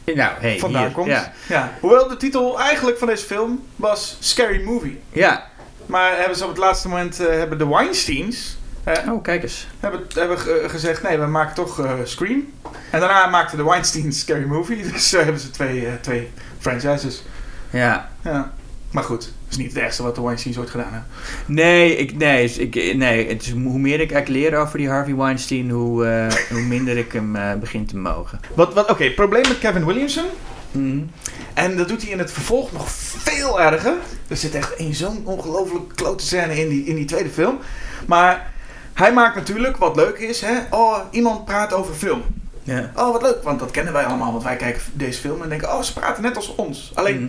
Nou, 0.04 0.30
hey, 0.40 0.58
vandaan 0.58 0.82
hier, 0.82 0.90
komt. 0.92 1.06
Ja. 1.06 1.32
Ja. 1.48 1.72
Hoewel 1.80 2.08
de 2.08 2.16
titel 2.16 2.60
eigenlijk 2.60 2.98
van 2.98 3.08
deze 3.08 3.24
film 3.24 3.62
was 3.76 4.16
Scary 4.20 4.62
Movie. 4.64 5.00
ja. 5.12 5.52
Maar 5.86 6.16
hebben 6.18 6.36
ze 6.36 6.42
op 6.42 6.48
het 6.48 6.58
laatste 6.58 6.88
moment, 6.88 7.18
hebben 7.18 7.58
de 7.58 7.68
Weinsteins 7.68 8.56
eh, 8.84 9.12
Oh, 9.12 9.22
kijk 9.22 9.42
eens. 9.42 9.66
hebben, 9.80 10.00
hebben 10.14 10.38
ge- 10.38 10.64
gezegd, 10.66 11.02
nee, 11.02 11.18
we 11.18 11.26
maken 11.26 11.54
toch 11.54 11.80
eh, 11.80 11.92
Scream. 12.04 12.44
En 12.90 13.00
daarna 13.00 13.26
maakten 13.26 13.56
de 13.58 13.64
Weinsteins 13.64 14.18
Scary 14.20 14.44
Movie. 14.44 14.82
Dus 14.92 15.12
eh, 15.12 15.22
hebben 15.22 15.40
ze 15.40 15.50
twee, 15.50 15.88
twee 16.00 16.28
franchises. 16.58 17.22
Ja. 17.70 18.08
Ja. 18.24 18.52
Maar 18.90 19.04
goed, 19.04 19.24
het 19.24 19.32
is 19.50 19.56
niet 19.56 19.72
het 19.72 19.82
ergste 19.82 20.02
wat 20.02 20.14
de 20.14 20.22
Weinsteins 20.22 20.58
ooit 20.58 20.70
gedaan 20.70 20.92
hebben. 20.92 21.06
Nee, 21.46 21.96
ik, 21.96 22.16
nee, 22.16 22.44
is- 22.44 22.58
ik, 22.58 22.74
nee 22.96 23.28
het 23.28 23.42
is, 23.42 23.50
hoe 23.50 23.78
meer 23.78 24.00
ik 24.00 24.12
eigenlijk 24.12 24.28
leer 24.50 24.58
over 24.60 24.78
die 24.78 24.88
Harvey 24.88 25.14
Weinstein, 25.14 25.70
hoe, 25.70 26.28
hoe 26.50 26.60
minder 26.62 26.96
ik 26.96 27.12
hem 27.12 27.36
begin 27.60 27.86
te 27.86 27.96
mogen. 27.96 28.40
Wat, 28.54 28.74
wat, 28.74 28.90
Oké, 28.90 29.10
probleem 29.10 29.42
met 29.48 29.58
Kevin 29.58 29.84
Williamson. 29.86 30.24
Mhm. 30.70 30.98
En 31.54 31.76
dat 31.76 31.88
doet 31.88 32.02
hij 32.02 32.10
in 32.10 32.18
het 32.18 32.32
vervolg 32.32 32.72
nog 32.72 32.90
veel 32.90 33.60
erger. 33.60 33.94
Er 34.28 34.36
zit 34.36 34.54
echt 34.54 34.72
een 34.76 34.94
zo'n 34.94 35.22
ongelooflijk 35.24 35.92
klote 35.94 36.26
scène 36.26 36.60
in 36.60 36.68
die, 36.68 36.84
in 36.84 36.94
die 36.94 37.04
tweede 37.04 37.28
film. 37.30 37.58
Maar 38.06 38.52
hij 38.94 39.12
maakt 39.12 39.34
natuurlijk, 39.34 39.76
wat 39.76 39.96
leuk 39.96 40.18
is, 40.18 40.40
hè, 40.40 40.58
oh, 40.70 40.98
iemand 41.10 41.44
praat 41.44 41.72
over 41.72 41.94
film. 41.94 42.22
Ja. 42.62 42.90
Oh, 42.96 43.12
wat 43.12 43.22
leuk, 43.22 43.42
want 43.42 43.58
dat 43.58 43.70
kennen 43.70 43.92
wij 43.92 44.04
allemaal, 44.04 44.32
want 44.32 44.44
wij 44.44 44.56
kijken 44.56 44.82
deze 44.92 45.20
film 45.20 45.42
en 45.42 45.48
denken, 45.48 45.68
oh, 45.72 45.82
ze 45.82 45.92
praten 45.92 46.22
net 46.22 46.36
als 46.36 46.54
ons. 46.54 46.92
Alleen 46.94 47.20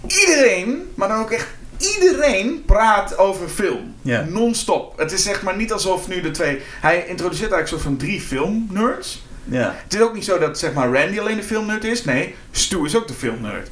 Mhm. 0.00 0.18
iedereen, 0.20 0.90
maar 0.94 1.08
dan 1.08 1.20
ook 1.20 1.30
echt 1.30 1.48
iedereen 1.96 2.62
praat 2.66 3.18
over 3.18 3.48
film. 3.48 3.94
Non-stop. 4.28 4.98
Het 4.98 5.12
is 5.12 5.22
zeg 5.22 5.42
maar 5.42 5.56
niet 5.56 5.72
alsof 5.72 6.08
nu 6.08 6.20
de 6.20 6.30
twee... 6.30 6.60
Hij 6.80 6.96
introduceert 7.06 7.52
eigenlijk 7.52 7.68
soort 7.68 7.82
van 7.82 7.96
drie 7.96 8.20
filmnerds. 8.20 9.22
Ja. 9.44 9.74
Het 9.84 9.94
is 9.94 10.00
ook 10.00 10.14
niet 10.14 10.24
zo 10.24 10.38
dat 10.38 10.58
zeg 10.58 10.72
maar 10.72 10.92
Randy 10.92 11.18
alleen 11.18 11.36
de 11.36 11.42
filmnerd 11.42 11.84
is. 11.84 12.04
Nee, 12.04 12.34
Stu 12.50 12.84
is 12.84 12.96
ook 12.96 13.08
de 13.08 13.14
filmnerd. 13.14 13.68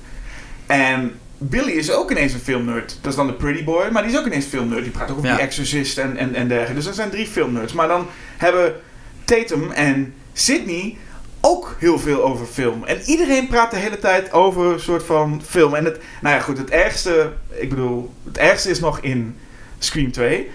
En 0.66 1.18
Billy 1.38 1.70
is 1.72 1.90
ook 1.92 2.10
ineens 2.10 2.32
een 2.32 2.40
filmnerd. 2.40 2.98
Dat 3.00 3.10
is 3.10 3.16
dan 3.16 3.26
de 3.26 3.32
Pretty 3.32 3.64
Boy, 3.64 3.88
maar 3.92 4.02
die 4.02 4.12
is 4.12 4.18
ook 4.18 4.26
ineens 4.26 4.44
filmnerd. 4.44 4.82
Die 4.82 4.92
praat 4.92 5.10
ook 5.10 5.16
over 5.16 5.28
Ja. 5.28 5.34
die 5.36 5.44
Exorcist 5.44 5.98
en, 5.98 6.16
en, 6.16 6.34
en 6.34 6.48
dergelijke. 6.48 6.74
Dus 6.74 6.84
dat 6.84 6.94
zijn 6.94 7.10
drie 7.10 7.26
filmnerds. 7.26 7.72
Maar 7.72 7.88
dan 7.88 8.06
hebben 8.36 8.74
Tatum 9.24 9.70
en 9.70 10.14
Sydney 10.32 10.96
ook 11.40 11.76
heel 11.78 11.98
veel 11.98 12.22
over 12.24 12.46
film. 12.46 12.84
En 12.84 13.00
iedereen 13.04 13.46
praat 13.48 13.70
de 13.70 13.76
hele 13.76 13.98
tijd 13.98 14.32
over 14.32 14.72
een 14.72 14.80
soort 14.80 15.02
van 15.02 15.42
film. 15.46 15.74
En 15.74 15.84
het, 15.84 15.98
nou 16.20 16.34
ja, 16.34 16.40
goed, 16.40 16.58
het 16.58 16.70
ergste, 16.70 17.32
ik 17.48 17.68
bedoel, 17.68 18.12
het 18.24 18.38
ergste 18.38 18.70
is 18.70 18.80
nog 18.80 18.98
in 19.00 19.36
Scream 19.78 20.12
2. 20.12 20.50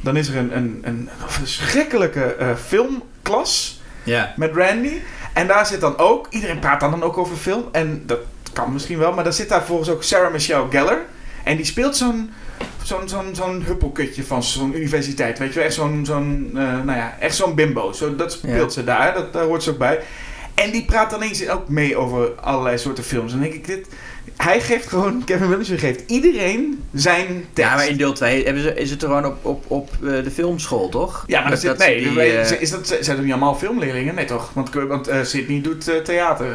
Dan 0.00 0.16
is 0.16 0.28
er 0.28 0.36
een, 0.36 0.56
een, 0.56 0.80
een 0.84 1.08
verschrikkelijke 1.26 2.24
eh, 2.24 2.48
filmklas 2.66 3.80
Ja. 4.02 4.34
met 4.36 4.54
Randy. 4.54 4.92
En 5.34 5.46
daar 5.46 5.66
zit 5.66 5.80
dan 5.80 5.98
ook, 5.98 6.26
iedereen 6.30 6.58
praat 6.58 6.80
dan, 6.80 6.90
dan 6.90 7.02
ook 7.02 7.18
over 7.18 7.36
film. 7.36 7.64
En 7.72 8.02
dat 8.06 8.18
kan 8.52 8.72
misschien 8.72 8.98
wel, 8.98 9.12
maar 9.12 9.24
dan 9.24 9.32
zit 9.32 9.48
daar 9.48 9.64
volgens 9.64 9.88
ook 9.88 10.02
Sarah 10.02 10.32
Michelle 10.32 10.70
Gellar. 10.70 10.98
En 11.44 11.56
die 11.56 11.64
speelt 11.64 11.96
zo'n 11.96 12.30
zo'n 12.82 13.08
zo'n 13.08 13.34
zo'n 13.34 13.62
huppelkutje 13.62 14.24
van 14.24 14.42
zo'n 14.42 14.76
universiteit. 14.76 15.38
Weet 15.38 15.48
je 15.48 15.54
wel, 15.54 15.64
echt 15.64 15.74
zo'n, 15.74 16.04
zo'n 16.06 16.50
eh, 16.54 16.62
nou 16.62 16.98
ja, 16.98 17.16
echt 17.20 17.36
zo'n 17.36 17.54
bimbo. 17.54 17.92
Zo, 17.92 18.16
dat 18.16 18.32
speelt 18.32 18.72
ze 18.72 18.84
daar, 18.84 19.14
dat, 19.14 19.32
daar 19.32 19.44
hoort 19.44 19.62
ze 19.62 19.70
ook 19.70 19.78
bij. 19.78 20.00
En 20.54 20.70
die 20.70 20.84
praat 20.84 21.10
dan 21.10 21.22
eens 21.22 21.48
ook 21.48 21.68
mee 21.68 21.96
over 21.96 22.30
allerlei 22.34 22.78
soorten 22.78 23.04
films. 23.04 23.32
En 23.32 23.40
dan 23.40 23.48
denk 23.48 23.60
ik, 23.60 23.66
dit, 23.66 23.88
hij 24.42 24.60
geeft 24.60 24.88
gewoon, 24.88 25.24
Kevin 25.24 25.46
Williamson 25.46 25.78
geeft 25.78 26.02
iedereen 26.06 26.84
zijn 26.92 27.26
tekst. 27.52 27.70
Ja, 27.70 27.76
maar 27.76 27.88
in 27.88 27.96
deel 27.96 28.12
2 28.12 28.44
hebben 28.44 28.62
ze, 28.62 28.74
is 28.74 28.90
het 28.90 29.02
er 29.02 29.08
gewoon 29.08 29.26
op, 29.26 29.44
op, 29.44 29.64
op 29.68 29.90
eh, 29.92 30.08
de 30.24 30.30
filmschool, 30.30 30.88
toch? 30.88 31.24
Ja, 31.26 31.40
maar 31.40 31.50
dat 31.50 31.62
dat 31.62 31.80
zit, 31.80 31.88
nee, 31.88 32.08
die, 32.08 32.20
eh, 32.22 32.60
is 32.60 32.70
dat, 32.70 32.86
zijn 32.86 33.16
dat 33.16 33.24
niet 33.24 33.32
allemaal 33.32 33.54
filmleerlingen? 33.54 34.14
Nee 34.14 34.24
toch? 34.24 34.50
Want, 34.54 34.74
want 34.74 35.08
eh, 35.08 35.22
Sydney 35.22 35.60
doet 35.60 36.04
theater. 36.04 36.46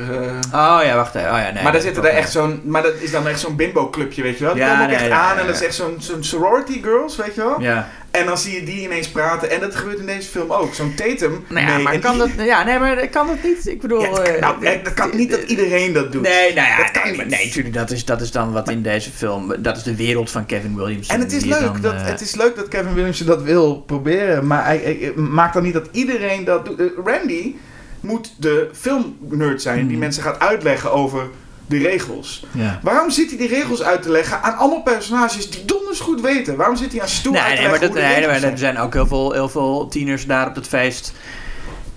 Oh 0.54 0.80
ja, 0.84 0.96
wacht 0.96 1.16
even. 1.16 1.32
Oh, 1.32 1.38
ja, 1.38 1.52
nee, 1.52 1.64
maar 1.64 1.72
daar 1.72 1.82
zitten 1.82 2.04
er 2.04 2.10
echt 2.10 2.32
zo'n, 2.32 2.62
maar 2.64 2.84
dat 2.84 2.94
is 3.00 3.12
dan 3.12 3.28
echt 3.28 3.40
zo'n 3.40 3.56
bimbo 3.56 3.90
clubje, 3.90 4.22
weet 4.22 4.38
je 4.38 4.44
wel? 4.44 4.54
Die 4.54 4.64
Ja, 4.64 4.70
komen 4.70 4.84
ook 4.84 4.90
nee, 4.92 5.00
echt 5.00 5.12
aan 5.12 5.38
en 5.38 5.46
dat 5.46 5.56
is 5.56 5.64
echt 5.66 5.76
zo'n, 5.76 5.96
zo'n 5.98 6.24
sorority 6.24 6.82
girls, 6.82 7.16
weet 7.16 7.36
je 7.36 7.42
wel? 7.42 7.62
Ja. 7.62 7.90
En 8.16 8.26
dan 8.26 8.38
zie 8.38 8.54
je 8.56 8.64
die 8.64 8.82
ineens 8.82 9.10
praten 9.10 9.52
en 9.52 9.60
dat 9.60 9.76
gebeurt 9.76 10.00
in 10.00 10.06
deze 10.06 10.30
film 10.30 10.52
ook. 10.52 10.74
Zo'n 10.74 10.94
Tatum. 10.96 11.44
Nou 11.50 11.66
ja, 11.68 11.74
nee, 11.76 11.84
maar 11.84 12.00
kan 12.00 12.18
dat... 12.18 12.30
Ja, 12.38 12.64
nee, 12.64 12.80
maar 12.80 13.08
kan 13.08 13.28
dat 13.28 13.44
niet? 13.44 13.68
Ik 13.68 13.82
bedoel... 13.82 14.02
Ja, 14.02 14.10
het- 14.10 14.20
eh, 14.28 14.42
nou, 14.42 14.66
eh, 14.66 14.84
dat 14.84 14.94
kan 14.94 15.10
niet 15.16 15.32
dat 15.32 15.42
iedereen 15.44 15.94
dat 15.94 16.12
doet. 16.12 16.22
Nee, 16.22 16.54
nou 16.54 16.68
ja, 16.68 16.78
Dat 16.78 16.92
kan 16.92 17.04
nee, 17.12 17.18
niet. 17.18 17.28
nee, 17.30 17.50
tuurlijk, 17.50 17.74
dat 17.74 17.92
is, 17.92 18.06
dat 18.06 18.22
is 18.22 18.32
dan 18.32 18.52
wat 18.52 18.70
in 18.70 18.82
deze 18.82 19.12
film... 19.12 19.54
Dat 19.60 19.78
is 19.78 19.84
de 19.84 19.96
wereld 19.96 20.32
van 20.32 20.46
Kevin 20.46 20.76
Williamson. 20.76 21.16
En 21.16 21.22
het 21.22 21.32
is, 21.32 21.44
leuk 21.46 21.62
dan, 21.62 21.82
dat, 21.82 21.94
eh, 21.94 22.06
het 22.06 22.22
is 22.22 22.36
leuk 22.36 22.56
dat 22.56 22.68
Kevin 22.68 22.94
Williamson 22.94 23.28
dat 23.28 23.42
wil 23.42 23.82
proberen, 23.82 24.48
maar 24.48 24.66
hij, 24.66 24.78
hij- 24.78 25.14
maakt 25.16 25.54
dan 25.54 25.64
niet 25.64 25.74
dat 25.74 25.88
iedereen 25.92 26.44
dat 26.44 26.66
doet. 26.66 26.82
Randy 27.06 27.56
moet 28.00 28.34
de 28.38 28.70
filmnerd 28.74 29.62
zijn 29.62 29.80
die 29.82 29.88
Hmm. 29.90 30.00
mensen 30.00 30.24
gaat 30.24 30.40
uitleggen 30.40 30.92
over 30.92 31.28
de 31.68 31.78
regels. 31.78 32.46
Ja. 32.52 32.80
Waarom 32.84 33.10
zit 33.10 33.30
hij 33.30 33.38
die 33.38 33.48
regels 33.48 33.82
uit 33.84 34.02
te 34.02 34.10
leggen 34.12 34.42
aan 34.42 34.58
allemaal 34.58 34.82
personages 34.82 35.50
die 35.50 35.66
donders 35.66 36.00
goed 36.00 36.22
weten? 36.22 36.56
Waarom 36.56 36.76
zit 36.76 36.92
hij 36.92 37.02
aan 37.02 37.08
Stoel 37.08 37.34
Nee, 37.34 37.42
uit 37.42 37.56
te 37.56 37.62
nee, 37.62 37.70
maar, 37.70 37.80
leggen 37.80 37.96
dat, 37.96 38.04
hoe 38.04 38.14
de 38.16 38.20
nee, 38.28 38.42
maar 38.42 38.52
er 38.52 38.58
zijn? 38.58 38.78
ook 38.78 38.94
heel 38.94 39.08
veel, 39.08 39.32
heel 39.32 39.50
veel 39.50 39.88
tieners 39.88 40.26
daar 40.26 40.48
op 40.48 40.56
het 40.56 40.68
feest 40.68 41.14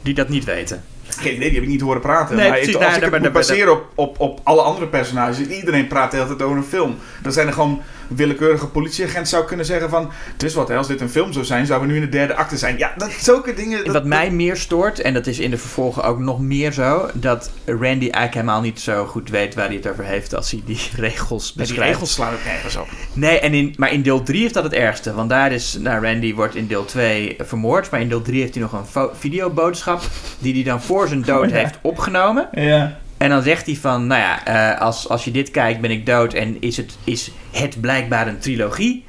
die 0.02 0.14
dat 0.14 0.28
niet 0.28 0.44
weten. 0.44 0.84
Geen 1.08 1.34
idee, 1.34 1.44
die 1.48 1.54
heb 1.54 1.62
ik 1.62 1.68
niet 1.68 1.80
horen 1.80 2.00
praten. 2.00 2.36
Nee, 2.36 2.48
maar 2.48 2.56
precies, 2.58 2.74
ik, 2.74 2.80
als 2.80 2.84
nou, 2.84 2.96
ik 2.96 3.02
het 3.02 3.10
maar- 3.10 3.20
moet 3.20 3.32
maar- 3.32 3.40
baseren 3.42 3.72
op, 3.72 3.84
op, 3.94 4.20
op 4.20 4.40
alle 4.42 4.60
andere 4.62 4.86
personages, 4.86 5.38
iedereen 5.46 5.86
praat 5.86 6.10
de 6.10 6.16
hele 6.16 6.28
tijd 6.28 6.42
over 6.42 6.56
een 6.56 6.64
film. 6.64 6.96
Dan 7.22 7.32
zijn 7.32 7.46
er 7.46 7.52
gewoon 7.52 7.82
willekeurige 8.08 8.66
politieagent 8.66 9.28
zou 9.28 9.44
kunnen 9.44 9.66
zeggen 9.66 9.90
van, 9.90 10.10
het 10.32 10.42
is 10.42 10.54
wat, 10.54 10.68
hè, 10.68 10.76
als 10.76 10.86
dit 10.86 11.00
een 11.00 11.08
film 11.10 11.32
zou 11.32 11.44
zijn, 11.44 11.66
zouden 11.66 11.88
we 11.88 11.94
nu 11.94 12.00
in 12.00 12.10
de 12.10 12.16
derde 12.16 12.34
acte 12.34 12.56
zijn. 12.56 12.78
Ja, 12.78 12.92
dat, 12.96 13.10
zulke 13.10 13.54
dingen... 13.54 13.84
Dat, 13.84 13.92
Wat 13.92 14.04
mij 14.04 14.30
meer 14.30 14.56
stoort, 14.56 15.00
en 15.00 15.14
dat 15.14 15.26
is 15.26 15.38
in 15.38 15.50
de 15.50 15.58
vervolgen 15.58 16.02
ook 16.04 16.18
nog 16.18 16.40
meer 16.40 16.72
zo, 16.72 17.10
dat 17.14 17.50
Randy 17.66 17.86
eigenlijk 17.88 18.34
helemaal 18.34 18.60
niet 18.60 18.80
zo 18.80 19.06
goed 19.06 19.30
weet 19.30 19.54
waar 19.54 19.66
hij 19.66 19.74
het 19.76 19.88
over 19.88 20.04
heeft 20.04 20.34
als 20.34 20.50
hij 20.50 20.62
die 20.64 20.80
regels 20.96 21.46
die 21.52 21.62
beschrijft. 21.62 21.92
regels 21.92 22.12
slaan 22.12 22.32
ook 22.32 22.44
nergens 22.44 22.76
op. 22.76 22.88
Nee, 23.12 23.40
en 23.40 23.54
in, 23.54 23.74
maar 23.76 23.92
in 23.92 24.02
deel 24.02 24.22
3 24.22 24.40
heeft 24.42 24.54
dat 24.54 24.64
het 24.64 24.72
ergste. 24.72 25.14
Want 25.14 25.30
daar 25.30 25.52
is, 25.52 25.76
nou, 25.80 26.04
Randy 26.06 26.34
wordt 26.34 26.54
in 26.54 26.66
deel 26.66 26.84
2 26.84 27.36
vermoord. 27.38 27.90
Maar 27.90 28.00
in 28.00 28.08
deel 28.08 28.22
3 28.22 28.40
heeft 28.40 28.54
hij 28.54 28.62
nog 28.62 28.72
een 28.94 29.08
videoboodschap. 29.18 30.00
die 30.38 30.54
hij 30.54 30.62
dan 30.62 30.82
voor 30.82 31.08
zijn 31.08 31.22
dood 31.22 31.44
Oh, 31.44 31.50
ja. 31.50 31.56
heeft 31.56 31.78
opgenomen. 31.82 32.48
Ja. 32.52 32.98
En 33.18 33.28
dan 33.28 33.42
zegt 33.42 33.66
hij 33.66 33.76
van, 33.76 34.06
nou 34.06 34.20
ja, 34.20 34.44
eh, 34.44 34.80
als, 34.80 35.08
als 35.08 35.24
je 35.24 35.30
dit 35.30 35.50
kijkt 35.50 35.80
ben 35.80 35.90
ik 35.90 36.06
dood. 36.06 36.34
En 36.34 36.56
is 36.60 36.76
het, 36.76 36.96
is 37.04 37.30
het 37.50 37.80
blijkbaar 37.80 38.28
een 38.28 38.38
trilogie. 38.38 39.04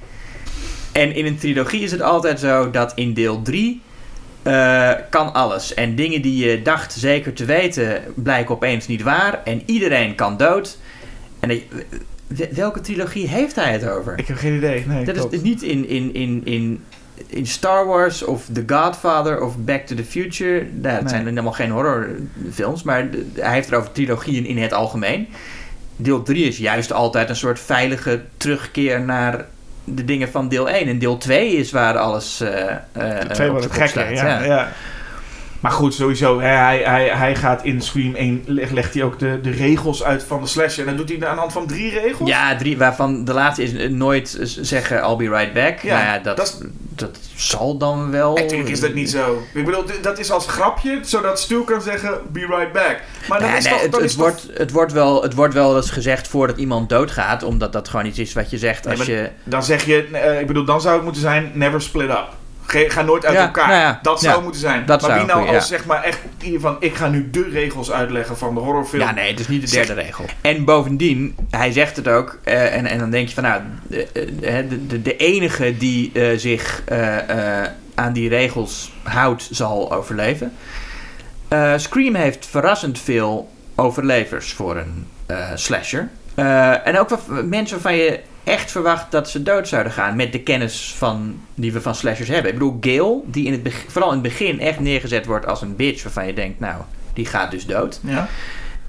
En 0.91 1.15
in 1.15 1.25
een 1.25 1.37
trilogie 1.37 1.81
is 1.81 1.91
het 1.91 2.01
altijd 2.01 2.39
zo 2.39 2.69
dat 2.71 2.91
in 2.95 3.13
deel 3.13 3.41
3 3.41 3.81
eh, 4.41 4.91
kan 5.09 5.33
alles. 5.33 5.73
En 5.73 5.95
dingen 5.95 6.21
die 6.21 6.45
je 6.47 6.61
dacht 6.61 6.93
zeker 6.93 7.33
te 7.33 7.45
weten 7.45 8.03
blijken 8.15 8.55
opeens 8.55 8.87
niet 8.87 9.01
waar. 9.01 9.41
En 9.43 9.61
iedereen 9.65 10.15
kan 10.15 10.37
dood. 10.37 10.77
En 11.39 11.61
welke 12.53 12.81
trilogie 12.81 13.27
heeft 13.27 13.55
hij 13.55 13.71
het 13.71 13.87
over? 13.89 14.17
Ik 14.17 14.27
heb 14.27 14.37
geen 14.37 14.55
idee. 14.55 14.85
Nee, 14.87 15.05
Dat 15.05 15.15
klopt. 15.15 15.33
is 15.33 15.41
niet 15.41 15.61
in, 15.61 15.87
in, 15.87 16.13
in, 16.13 16.41
in, 16.45 16.83
in 17.27 17.47
Star 17.47 17.85
Wars 17.85 18.23
of 18.23 18.45
The 18.53 18.63
Godfather 18.67 19.41
of 19.43 19.57
Back 19.57 19.85
to 19.85 19.95
the 19.95 20.03
Future. 20.03 20.67
Nou, 20.81 20.93
het 20.93 21.01
Nee. 21.01 21.09
zijn 21.09 21.27
helemaal 21.27 21.51
geen 21.51 21.71
horrorfilms, 21.71 22.83
maar 22.83 23.09
de- 23.11 23.25
hij 23.39 23.53
heeft 23.53 23.69
het 23.69 23.79
over 23.79 23.91
trilogieën 23.91 24.45
in 24.45 24.57
het 24.57 24.73
algemeen. 24.73 25.27
Deel 25.95 26.23
3 26.23 26.45
is 26.47 26.57
juist 26.57 26.93
altijd 26.93 27.29
een 27.29 27.35
soort 27.35 27.59
veilige 27.59 28.21
terugkeer 28.37 29.01
naar 29.01 29.45
de 29.83 30.05
dingen 30.05 30.29
van 30.29 30.47
deel 30.49 30.69
1. 30.69 30.87
En 30.87 30.99
deel 30.99 31.17
2 31.17 31.51
is 31.55 31.71
waar 31.71 31.97
alles 31.97 32.41
eh 32.41 32.69
eh, 32.91 33.21
eh, 33.21 33.29
twee 33.29 33.49
op 33.51 33.55
ja, 34.15 34.43
ja. 34.43 34.71
Maar 35.59 35.71
goed, 35.71 35.93
sowieso. 35.93 36.39
Hij, 36.39 36.55
hij, 36.55 36.77
hij, 36.83 37.07
hij 37.09 37.35
gaat 37.35 37.63
in 37.63 37.81
Scream 37.81 38.15
1, 38.15 38.43
leg- 38.45 38.71
legt 38.71 38.93
hij 38.93 39.03
ook 39.03 39.19
de, 39.19 39.39
de 39.41 39.49
regels 39.51 40.03
uit 40.03 40.23
van 40.23 40.41
de 40.41 40.47
slasher. 40.47 40.87
En 40.87 40.97
dat 40.97 41.07
doet 41.07 41.17
hij 41.19 41.27
aan 41.27 41.33
de 41.35 41.39
hand 41.41 41.53
van 41.53 41.67
drie 41.67 41.99
regels. 41.99 42.29
Ja, 42.29 42.55
drie, 42.55 42.77
waarvan 42.77 43.25
de 43.25 43.33
laatste 43.33 43.63
is 43.63 43.73
eh, 43.73 43.89
nooit 43.89 44.37
zeggen 44.61 44.97
I'll 44.97 45.15
be 45.15 45.29
right 45.37 45.53
back. 45.53 45.79
Ja, 45.79 45.93
nou 45.93 46.05
ja, 46.05 46.19
dat, 46.19 46.61
dat 46.95 47.19
zal 47.35 47.77
dan 47.77 48.11
wel. 48.11 48.35
Natuurlijk 48.35 48.69
is 48.69 48.79
dat 48.79 48.93
niet 48.93 49.09
zo. 49.09 49.43
Ik 49.53 49.65
bedoel, 49.65 49.83
dat 50.01 50.19
is 50.19 50.31
als 50.31 50.47
grapje, 50.47 50.99
zodat 51.01 51.39
Stu 51.39 51.63
kan 51.63 51.81
zeggen, 51.81 52.13
be 52.31 52.39
right 52.39 52.71
back. 52.73 52.97
Maar 53.29 53.39
dat 53.39 53.49
Nee, 53.49 53.57
is 53.57 53.63
nee, 53.63 53.73
toch... 53.73 53.81
het, 53.81 53.91
dat 53.91 54.01
het 54.01 54.09
is 54.09 54.15
wordt, 54.15 54.47
het, 54.53 54.71
wordt 54.71 54.91
wel, 54.91 55.21
het 55.23 55.33
wordt 55.33 55.53
wel 55.53 55.75
eens 55.75 55.89
gezegd 55.91 56.27
voordat 56.27 56.57
iemand 56.57 56.89
doodgaat, 56.89 57.43
omdat 57.43 57.73
dat 57.73 57.87
gewoon 57.89 58.05
iets 58.05 58.19
is 58.19 58.33
wat 58.33 58.49
je 58.49 58.57
zegt 58.57 58.87
als 58.87 59.05
je. 59.05 59.29
Dan 59.43 59.63
zeg 59.63 59.85
je, 59.85 60.07
eh, 60.11 60.39
ik 60.39 60.47
bedoel, 60.47 60.65
dan 60.65 60.81
zou 60.81 60.93
het 60.95 61.03
moeten 61.03 61.21
zijn, 61.21 61.51
never 61.53 61.81
split 61.81 62.09
up. 62.09 62.27
Ga 62.71 63.01
nooit 63.01 63.25
uit 63.25 63.35
Ja, 63.35 63.41
elkaar. 63.41 63.67
nou 63.67 63.79
ja, 63.79 63.99
dat 64.01 64.21
zou 64.21 64.35
ja, 64.35 64.41
moeten 64.41 64.61
zijn. 64.61 64.83
maar 64.87 65.13
wie 65.17 65.25
nou 65.25 65.55
als 65.55 65.67
zeg 65.67 65.85
maar 65.85 66.03
echt 66.03 66.19
hiervan, 66.41 66.75
ik 66.79 66.95
ga 66.95 67.07
nu 67.07 67.29
de 67.29 67.49
regels 67.51 67.91
uitleggen 67.91 68.37
van 68.37 68.53
de 68.53 68.59
horrorfilm. 68.59 69.01
Ja, 69.01 69.11
nee, 69.11 69.31
het 69.31 69.39
is 69.39 69.47
niet 69.47 69.61
de 69.61 69.67
Zeg- 69.67 69.85
derde 69.85 70.01
regel. 70.01 70.25
En 70.41 70.65
bovendien, 70.65 71.35
hij 71.49 71.71
zegt 71.71 71.95
het 71.95 72.07
ook, 72.07 72.39
eh, 72.43 72.75
en, 72.75 72.85
en 72.85 72.99
dan 72.99 73.09
denk 73.09 73.27
je 73.27 73.33
van 73.33 73.43
nou, 73.43 73.61
de, 73.87 74.07
de, 74.39 74.87
de, 74.87 75.01
de 75.01 75.15
enige 75.15 75.77
die 75.77 76.11
eh, 76.13 76.37
zich 76.37 76.81
eh, 76.85 77.61
eh, 77.63 77.69
aan 77.95 78.13
die 78.13 78.29
regels 78.29 78.91
houdt, 79.03 79.47
zal 79.51 79.93
overleven. 79.93 80.53
Eh, 81.47 81.73
Scream 81.75 82.15
heeft 82.15 82.45
verrassend 82.49 82.99
veel 82.99 83.49
overlevers 83.75 84.53
voor 84.53 84.77
een 84.77 85.07
eh, 85.25 85.49
slasher. 85.55 86.09
Eh, 86.35 86.87
en 86.87 86.99
ook 86.99 87.09
mensen 87.43 87.75
waarvan 87.81 87.95
je 87.95 88.19
echt 88.43 88.71
verwacht 88.71 89.11
dat 89.11 89.29
ze 89.29 89.43
dood 89.43 89.67
zouden 89.67 89.91
gaan. 89.91 90.15
Met 90.15 90.31
de 90.31 90.41
kennis 90.41 90.93
van, 90.97 91.39
die 91.55 91.73
we 91.73 91.81
van 91.81 91.95
slashers 91.95 92.29
hebben. 92.29 92.51
Ik 92.51 92.57
bedoel, 92.57 92.77
Gail, 92.81 93.25
die 93.27 93.45
in 93.45 93.51
het 93.63 93.73
vooral 93.87 94.09
in 94.09 94.19
het 94.19 94.27
begin 94.27 94.59
echt 94.59 94.79
neergezet 94.79 95.25
wordt 95.25 95.45
als 95.45 95.61
een 95.61 95.75
bitch. 95.75 96.03
Waarvan 96.03 96.27
je 96.27 96.33
denkt, 96.33 96.59
nou, 96.59 96.81
die 97.13 97.25
gaat 97.25 97.51
dus 97.51 97.65
dood. 97.65 97.99
Ja. 98.03 98.27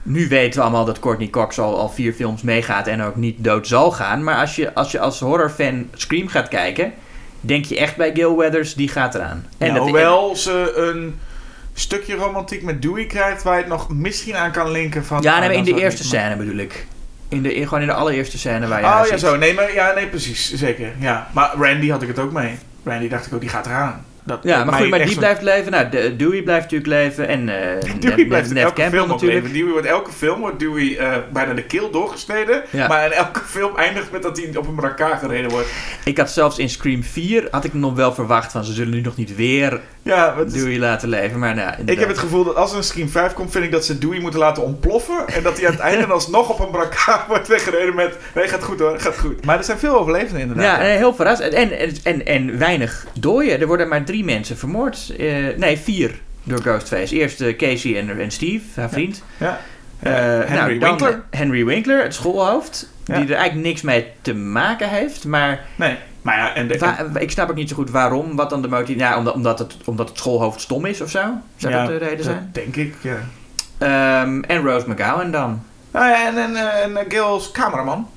Nu 0.03 0.29
weten 0.29 0.59
we 0.59 0.63
allemaal 0.67 0.85
dat 0.85 0.99
Courtney 0.99 1.29
Cox 1.31 1.59
al, 1.59 1.79
al 1.79 1.89
vier 1.89 2.13
films 2.13 2.43
meegaat 2.43 2.87
en 2.87 3.03
ook 3.03 3.17
niet 3.17 3.45
dood 3.45 3.67
zal 3.67 3.91
gaan. 3.91 4.25
Maar 4.25 4.37
als 4.37 4.57
je 4.57 4.75
als, 4.75 4.91
je 4.91 5.01
als 5.01 5.21
horrorfan 5.21 5.89
Scream 5.95 6.29
gaat 6.29 6.49
kijken, 6.49 6.93
denk 7.41 7.65
je 7.65 7.79
echt 7.79 7.97
bij 7.97 8.11
Gail 8.15 8.37
Weathers, 8.37 8.75
die 8.75 8.89
gaat 8.89 9.15
eraan. 9.15 9.47
En 9.59 9.75
dat- 9.75 9.83
hoewel 9.83 10.37
ze 10.37 10.73
een 10.77 11.19
stukje 11.75 12.15
romantiek 12.15 12.63
met 12.63 12.83
Dewey 12.83 13.07
krijgt... 13.07 13.43
waar 13.43 13.55
je 13.55 13.61
het 13.61 13.69
nog 13.69 13.89
misschien 13.89 14.37
aan 14.37 14.51
kan 14.53 14.71
linken 14.71 15.05
van... 15.05 15.23
Ja, 15.23 15.35
ah, 15.35 15.41
nee, 15.47 15.57
in 15.57 15.65
de 15.65 15.81
eerste 15.81 16.05
scène 16.05 16.37
bedoel 16.37 16.57
ik. 16.57 16.87
In 17.31 17.43
de, 17.43 17.55
in, 17.55 17.64
gewoon 17.64 17.81
in 17.81 17.87
de 17.87 17.95
allereerste 17.95 18.39
scène 18.39 18.66
waar 18.66 18.81
je 18.81 18.87
Oh 18.87 19.07
ja, 19.11 19.16
zo. 19.16 19.37
Nee, 19.37 19.55
maar, 19.55 19.74
ja, 19.74 19.93
nee, 19.93 20.07
precies. 20.07 20.55
Zeker. 20.55 20.93
Ja. 20.99 21.28
Maar 21.33 21.55
Randy 21.57 21.91
had 21.91 22.03
ik 22.03 22.09
het 22.09 22.18
ook 22.18 22.33
mee. 22.33 22.59
Randy 22.85 23.09
dacht 23.09 23.26
ik 23.26 23.33
ook, 23.33 23.41
die 23.41 23.49
gaat 23.49 23.66
eraan. 23.66 24.05
Dat, 24.31 24.39
Ja, 24.43 24.64
maar 24.64 24.74
goed, 24.74 24.89
maar 24.91 25.05
die 25.05 25.16
blijft 25.16 25.43
leven. 25.43 25.72
Nou, 25.72 25.89
de, 25.89 26.16
Dewey 26.16 26.43
blijft 26.43 26.62
natuurlijk 26.70 26.91
leven. 26.91 27.28
En 27.28 27.49
eh 27.49 27.81
Dewey 28.01 28.26
blijft 28.26 28.49
Neve 28.49 28.61
elke 28.66 28.81
Campbell 28.81 28.99
film 28.99 29.11
natuurlijk. 29.11 29.41
leven. 29.43 29.57
Dewey 29.59 29.72
wordt 29.72 29.87
elke 29.87 30.12
film 30.12 30.41
wordt 30.41 30.59
Dewey 30.59 30.97
eh, 30.99 31.16
bijna 31.33 31.55
de 31.55 31.62
keel 31.62 31.91
doorgesneden. 31.91 32.62
Ja. 32.70 32.89
Maar 32.89 33.05
in 33.07 33.12
elke 33.12 33.41
film 33.47 33.76
eindigt 33.76 34.12
met 34.12 34.22
dat 34.22 34.37
hij 34.37 34.57
op 34.57 34.66
een 34.68 34.74
brancard 34.74 35.18
gereden 35.18 35.51
wordt. 35.51 35.68
Ik 36.05 36.18
had 36.18 36.31
zelfs 36.31 36.59
in 36.59 36.68
Scream 36.68 37.03
4 37.03 37.49
had 37.51 37.64
ik 37.64 37.74
nog 37.74 37.95
wel 37.95 38.14
verwacht 38.14 38.53
van 38.53 38.64
ze 38.64 38.72
zullen 38.72 38.93
nu 38.95 39.01
nog 39.01 39.16
niet 39.16 39.37
weer 39.37 39.81
Ja, 40.03 40.35
is- 40.47 40.53
Dewey 40.53 40.78
laten 40.78 41.09
leven. 41.09 41.39
Maar 41.39 41.55
nou, 41.55 41.72
ik 41.85 41.99
heb 41.99 42.09
het 42.09 42.18
gevoel 42.18 42.45
dat 42.45 42.57
als 42.57 42.70
er 42.70 42.76
een 42.76 42.85
Scream 42.85 43.09
5 43.09 43.33
komt, 43.33 43.51
vind 43.53 43.64
ik 43.64 43.72
dat 43.72 43.85
ze 43.85 43.99
Dewey 43.99 44.20
moeten 44.20 44.41
laten 44.41 44.62
ontploffen. 44.62 45.28
En 45.28 45.43
dat 45.43 45.57
hij 45.59 45.66
aan 45.66 45.72
het 45.72 45.81
einde 45.83 46.07
alsnog 46.07 46.49
op 46.49 46.61
een 46.61 46.70
brancard 46.70 47.26
wordt 47.28 47.49
weggereden 47.49 47.95
met... 47.95 48.16
Nee, 48.35 48.49
gaat 48.49 48.62
goed 48.62 48.78
hoor, 48.81 49.01
gaat 49.01 49.18
goed. 49.18 49.45
Maar 49.45 49.59
er 49.59 49.64
zijn 49.64 49.78
veel 49.78 49.99
overlevenden 49.99 50.41
inderdaad. 50.41 50.78
Ja, 50.81 50.85
heel 50.85 51.14
verrast. 51.14 51.41
En, 51.41 51.78
en, 51.78 51.93
en, 52.03 52.26
en 52.26 52.59
weinig 52.59 53.07
dooien. 53.18 53.61
Er 53.61 53.66
worden 53.66 53.89
maar 53.89 54.05
drie 54.05 54.20
mensen 54.25 54.57
vermoord. 54.57 55.12
Eh, 55.18 55.27
nee, 55.57 55.79
vier 55.79 56.21
door 56.43 56.61
Ghostface. 56.61 57.14
Eerst 57.14 57.41
eh, 57.41 57.57
Casey 57.57 57.99
en, 57.99 58.21
en 58.21 58.31
Steve, 58.31 58.81
haar 58.81 58.91
vriend. 58.91 59.23
Ja. 59.37 59.61
Eh, 59.99 60.12
Henry 60.12 60.55
nou, 60.55 60.79
dan 60.79 60.89
Winkler. 60.89 61.23
Henry 61.31 61.64
Winkler, 61.64 62.03
het 62.03 62.14
schoolhoofd. 62.14 62.93
Ja. 63.05 63.14
Die 63.18 63.25
er 63.25 63.35
eigenlijk 63.35 63.66
niks 63.66 63.83
mee 63.83 64.07
te 64.23 64.35
maken 64.35 64.89
heeft. 64.89 65.25
Maar 65.25 65.64
Nee, 65.77 65.97
maar 66.23 66.37
ja, 66.37 66.55
en 66.55 66.68
de, 66.68 67.11
ik 67.18 67.31
snap 67.31 67.51
ook 67.51 67.57
niet 67.57 67.68
zo 67.68 67.75
goed 67.75 67.91
waarom. 67.91 68.37
Wat 68.37 68.51
dan 68.51 68.62
de 68.62 68.68
motief... 68.68 68.99
Ja, 68.99 69.18
omdat, 69.18 69.35
omdat, 69.35 69.59
het, 69.59 69.77
omdat 69.85 70.09
het 70.09 70.18
schoolhoofd 70.18 70.61
stom 70.61 70.85
is 70.85 71.01
of 71.01 71.11
zo. 71.11 71.25
Zou 71.57 71.75
ja, 71.75 71.87
dat 71.87 72.01
de 72.01 72.07
reden 72.07 72.25
zijn? 72.25 72.51
Denk 72.53 72.77
ik, 72.77 72.95
ja. 73.01 73.18
Ehm, 73.79 74.43
en 74.43 74.62
Rose 74.62 74.91
McGowan 74.91 75.31
dan. 75.31 75.62
Nou 75.91 76.09
ja, 76.09 76.27
en, 76.27 76.37
en, 76.37 76.57
en 76.97 77.05
Gil's 77.09 77.51
cameraman. 77.51 78.09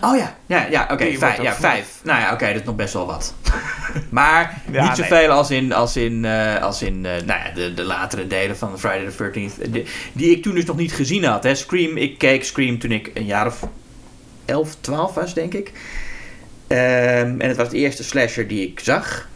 Oh 0.00 0.16
ja, 0.16 0.36
ja, 0.46 0.66
ja 0.70 0.88
oké, 0.90 1.18
vijf. 1.18 1.42
Ja, 1.42 1.54
vijf. 1.54 2.00
Nou 2.02 2.20
ja, 2.20 2.32
oké, 2.32 2.46
dat 2.46 2.54
is 2.54 2.64
nog 2.64 2.76
best 2.76 2.92
wel 2.92 3.06
wat. 3.06 3.34
maar 4.10 4.62
Ja, 4.70 4.88
niet 4.88 4.96
nee. 4.98 5.06
zoveel 5.08 5.30
als 5.30 5.50
in, 5.50 5.72
als 5.72 5.96
in, 5.96 6.24
eh, 6.24 6.62
als 6.62 6.82
in 6.82 7.06
eh, 7.06 7.12
nou 7.12 7.40
ja, 7.40 7.50
de, 7.54 7.74
de 7.74 7.84
latere 7.84 8.26
delen 8.26 8.56
van 8.56 8.78
Friday 8.78 9.10
the 9.10 9.30
13th. 9.30 9.70
Die, 9.70 9.84
die 10.12 10.30
ik 10.30 10.42
toen 10.42 10.54
dus 10.54 10.64
nog 10.64 10.76
niet 10.76 10.92
gezien 10.92 11.24
had. 11.24 11.42
Hè. 11.42 11.54
Scream, 11.54 11.96
ik 11.96 12.18
keek 12.18 12.44
Scream 12.44 12.78
toen 12.78 12.92
ik 12.92 13.10
een 13.14 13.26
jaar 13.26 13.46
of 13.46 13.66
11, 14.44 14.76
12 14.80 15.14
was, 15.14 15.34
denk 15.34 15.54
ik. 15.54 15.72
Ehm, 16.66 17.40
en 17.40 17.48
het 17.48 17.56
was 17.56 17.68
de 17.68 17.76
eerste 17.76 18.04
slasher 18.04 18.48
die 18.48 18.68
ik 18.68 18.80
zag. 18.80 19.28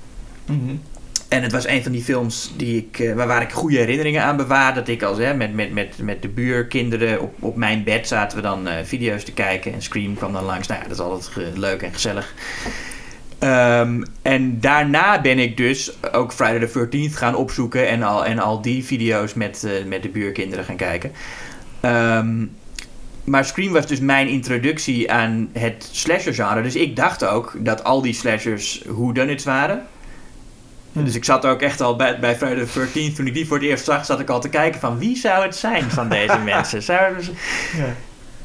En 1.33 1.43
het 1.43 1.53
was 1.53 1.66
een 1.66 1.83
van 1.83 1.93
die 1.93 2.03
films 2.03 2.53
die 2.57 2.76
ik, 2.76 2.99
eh, 2.99 3.14
waar, 3.14 3.26
waar 3.26 3.43
ik 3.43 3.53
goede 3.53 3.76
herinneringen 3.76 4.22
aan 4.22 4.37
bewaar. 4.37 4.74
Dat 4.74 4.89
ik 4.89 5.03
als 5.03 5.18
hè, 5.18 5.35
met, 5.35 5.55
met, 5.55 5.72
met, 5.72 5.99
met 5.99 6.22
de 6.22 6.28
buurkinderen 6.28 7.20
op, 7.20 7.35
op 7.39 7.57
mijn 7.57 7.85
bed 7.85 8.09
zaten 8.09 8.37
we 8.37 8.43
dan 8.43 8.68
eh, 8.68 8.85
video's 8.85 9.24
te 9.24 9.33
kijken. 9.33 9.72
En 9.72 9.83
Scream 9.83 10.14
kwam 10.14 10.33
dan 10.33 10.45
langs. 10.45 10.68
Nou 10.68 10.80
ja, 10.80 10.89
dat 10.89 10.97
is 10.97 11.03
altijd 11.05 11.57
leuk 11.57 11.83
en 11.83 11.93
gezellig. 11.93 12.35
Ehm, 13.39 14.03
en 14.22 14.61
daarna 14.61 15.20
ben 15.20 15.39
ik 15.39 15.57
dus 15.57 15.93
ook 16.12 16.33
Friday 16.33 16.66
the 16.66 16.89
13th 16.89 17.16
gaan 17.16 17.35
opzoeken. 17.35 17.89
En 17.89 18.03
al, 18.03 18.24
en 18.24 18.39
al 18.39 18.62
die 18.62 18.85
video's 18.85 19.35
met, 19.35 19.64
eh, 19.64 19.85
met 19.87 20.03
de 20.03 20.09
buurkinderen 20.09 20.64
gaan 20.64 20.76
kijken. 20.76 21.12
Ehm, 21.80 22.45
maar 23.24 23.45
Scream 23.45 23.72
was 23.72 23.87
dus 23.87 24.01
mijn 24.01 24.28
introductie 24.28 25.12
aan 25.12 25.51
het 25.53 25.89
slasher 25.93 26.35
genre. 26.35 26.62
Dus 26.62 26.76
ik 26.76 26.97
dacht 26.97 27.24
ook 27.24 27.55
dat 27.59 27.85
al 27.85 28.03
die 28.03 28.14
slashers 28.14 28.83
whodunits 28.87 29.45
waren. 29.45 29.87
Dus 30.93 31.14
ik 31.14 31.24
zat 31.24 31.47
ook 31.47 31.61
echt 31.62 31.80
al 31.80 31.97
bij, 31.97 32.18
bij 32.18 32.36
Friday 32.36 32.64
the 32.64 32.86
13th. 33.11 33.16
Toen 33.16 33.26
ik 33.26 33.34
die 33.34 33.47
voor 33.47 33.57
het 33.57 33.66
eerst 33.66 33.84
zag, 33.84 34.05
zat 34.05 34.20
ik 34.20 34.28
al 34.30 34.40
te 34.40 34.49
kijken 34.49 34.80
van 34.80 34.99
wie 34.99 35.16
zou 35.16 35.43
het 35.45 35.57
zijn 35.57 35.90
van 35.90 36.09
deze 36.09 36.38
mensen. 36.45 36.82
Zouden 36.82 37.22
ze- 37.24 37.32
Ja. 37.76 37.84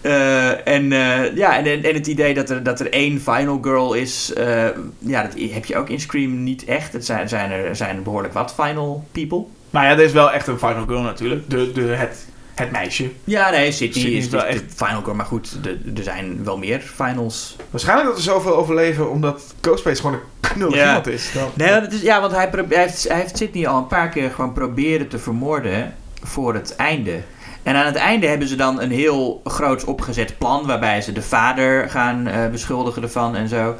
Eh, 0.02 0.68
en, 0.74 0.91
eh, 0.91 1.36
ja, 1.36 1.58
en, 1.58 1.84
en 1.84 1.93
het 1.93 2.08
idee 2.08 2.34
dat 2.34 2.50
er, 2.50 2.64
dat 2.64 2.80
er 2.80 2.91
één 2.91 3.22
final 3.22 3.60
girl 3.62 3.93
is, 3.93 4.34
eh, 4.34 4.66
ja, 5.00 5.22
dat 5.22 5.34
heb 5.52 5.66
je 5.66 5.78
ook 5.78 5.89
in 5.89 6.00
Scream 6.00 6.43
niet 6.43 6.66
echt. 6.66 6.93
Het 6.93 7.06
zijn, 7.06 7.30
zijn 7.30 7.52
er 7.52 7.76
zijn 7.76 7.95
er 7.95 8.02
behoorlijk 8.02 8.34
wat 8.34 8.54
final 8.54 9.04
people. 9.12 9.43
Maar 9.70 9.84
ja, 9.86 9.91
er 9.91 10.00
is 10.00 10.12
wel 10.12 10.32
echt 10.32 10.48
een 10.48 10.58
final 10.60 10.86
girl 10.88 11.02
natuurlijk. 11.02 11.50
De, 11.50 11.72
de, 11.72 11.82
het, 11.82 12.28
het 12.60 12.72
meisje. 12.72 13.10
Ja, 13.24 13.49
nee, 13.49 13.72
Sydney, 13.72 14.01
Sydney 14.03 14.20
is, 14.20 14.30
wel 14.30 14.43
echt- 14.43 14.64
final 14.76 15.01
girl. 15.01 15.16
Maar 15.16 15.26
goed, 15.26 15.58
er 15.95 16.03
zijn 16.03 16.43
wel 16.43 16.58
meer 16.58 16.80
finals. 16.80 17.55
Waarschijnlijk 17.70 18.08
dat 18.10 18.18
er 18.18 18.24
zoveel 18.24 18.55
overleven 18.55 19.10
omdat 19.12 19.53
Ghostface 19.62 20.01
gewoon 20.01 20.16
een 20.16 20.49
knullig 20.51 20.76
Ja. 20.76 20.88
iemand 20.88 21.08
is. 21.08 21.32
Dan. 21.34 21.49
Nee, 21.53 21.82
is, 21.88 22.01
ja, 22.01 22.20
want 22.22 22.32
hij, 22.34 22.49
hij, 22.51 22.66
heeft, 22.82 23.08
hij 23.08 23.18
heeft 23.20 23.38
Sydney 23.38 23.68
al 23.68 23.78
een 23.78 23.88
paar 23.88 24.10
keer 24.10 24.30
gewoon 24.32 24.53
proberen 24.53 25.08
te 25.08 25.20
vermoorden 25.20 25.95
voor 26.24 26.53
het 26.53 26.76
einde. 26.76 27.20
En 27.64 27.76
aan 27.76 27.86
het 27.86 27.95
einde 27.95 28.28
hebben 28.28 28.47
ze 28.47 28.55
dan 28.55 28.82
een 28.82 28.91
heel 28.91 29.41
groots 29.43 29.84
opgezet 29.84 30.38
plan 30.38 30.66
waarbij 30.66 31.01
ze 31.01 31.12
de 31.12 31.22
vader 31.22 31.89
gaan 31.89 32.28
eh, 32.28 32.47
beschuldigen 32.49 33.01
ervan 33.03 33.36
en 33.36 33.47
zo. 33.47 33.76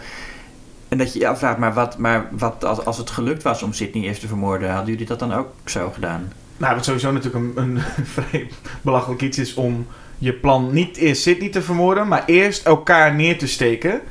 En 0.88 0.98
dat 0.98 1.14
je 1.14 1.20
je 1.20 1.28
afvraagt, 1.28 1.58
maar 1.58 1.74
wat, 1.74 1.98
maar 1.98 2.28
wat 2.32 2.66
als, 2.66 2.86
als 2.86 2.98
het 2.98 3.10
gelukt 3.10 3.44
was 3.44 3.64
om 3.64 3.74
Sydney 3.74 4.04
eerst 4.04 4.22
te 4.22 4.28
vermoorden, 4.28 4.70
hadden 4.70 4.92
jullie 4.92 5.08
dat 5.08 5.20
dan 5.20 5.34
ook 5.34 5.48
zo 5.66 5.92
gedaan? 5.94 6.32
Nou, 6.58 6.76
wat 6.76 6.86
sowieso 6.86 7.12
natuurlijk 7.12 7.46
een, 7.58 7.64
een 7.64 7.80
vrij 8.16 8.48
belachelijk 8.82 9.22
iets 9.22 9.38
is 9.38 9.54
om 9.54 9.88
je 10.18 10.34
plan 10.34 10.74
niet 10.74 10.98
eerst 10.98 11.22
Sydney 11.22 11.50
te 11.50 11.62
vermoorden, 11.62 12.08
maar 12.08 12.24
eerst 12.26 12.66
elkaar 12.66 13.16
neer 13.16 13.38
te 13.38 13.48
steken. 13.48 14.02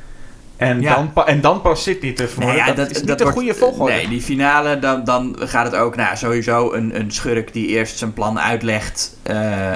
En, 0.56 0.80
Ja. 0.80 0.94
dan, 0.94 1.12
pa- 1.12 1.26
en 1.26 1.40
dan 1.40 1.60
pas 1.60 1.82
Sydney 1.82 2.12
te 2.12 2.28
vermoorden. 2.28 2.58
Nee, 2.58 2.68
ja, 2.68 2.74
dat, 2.74 2.90
is 2.90 3.00
niet 3.00 3.10
een 3.10 3.16
wordt- 3.16 3.32
goede 3.32 3.54
volgorde. 3.54 3.92
Nee, 3.92 4.08
die 4.08 4.20
finale, 4.22 4.78
dan, 4.78 5.04
dan 5.04 5.36
gaat 5.40 5.64
het 5.66 5.74
ook, 5.74 5.96
nou 5.96 6.16
sowieso 6.16 6.72
een, 6.72 6.98
een 7.00 7.10
schurk 7.12 7.52
die 7.52 7.66
eerst 7.66 7.98
zijn 7.98 8.12
plan 8.12 8.40
uitlegt. 8.40 9.16
Eh, 9.22 9.72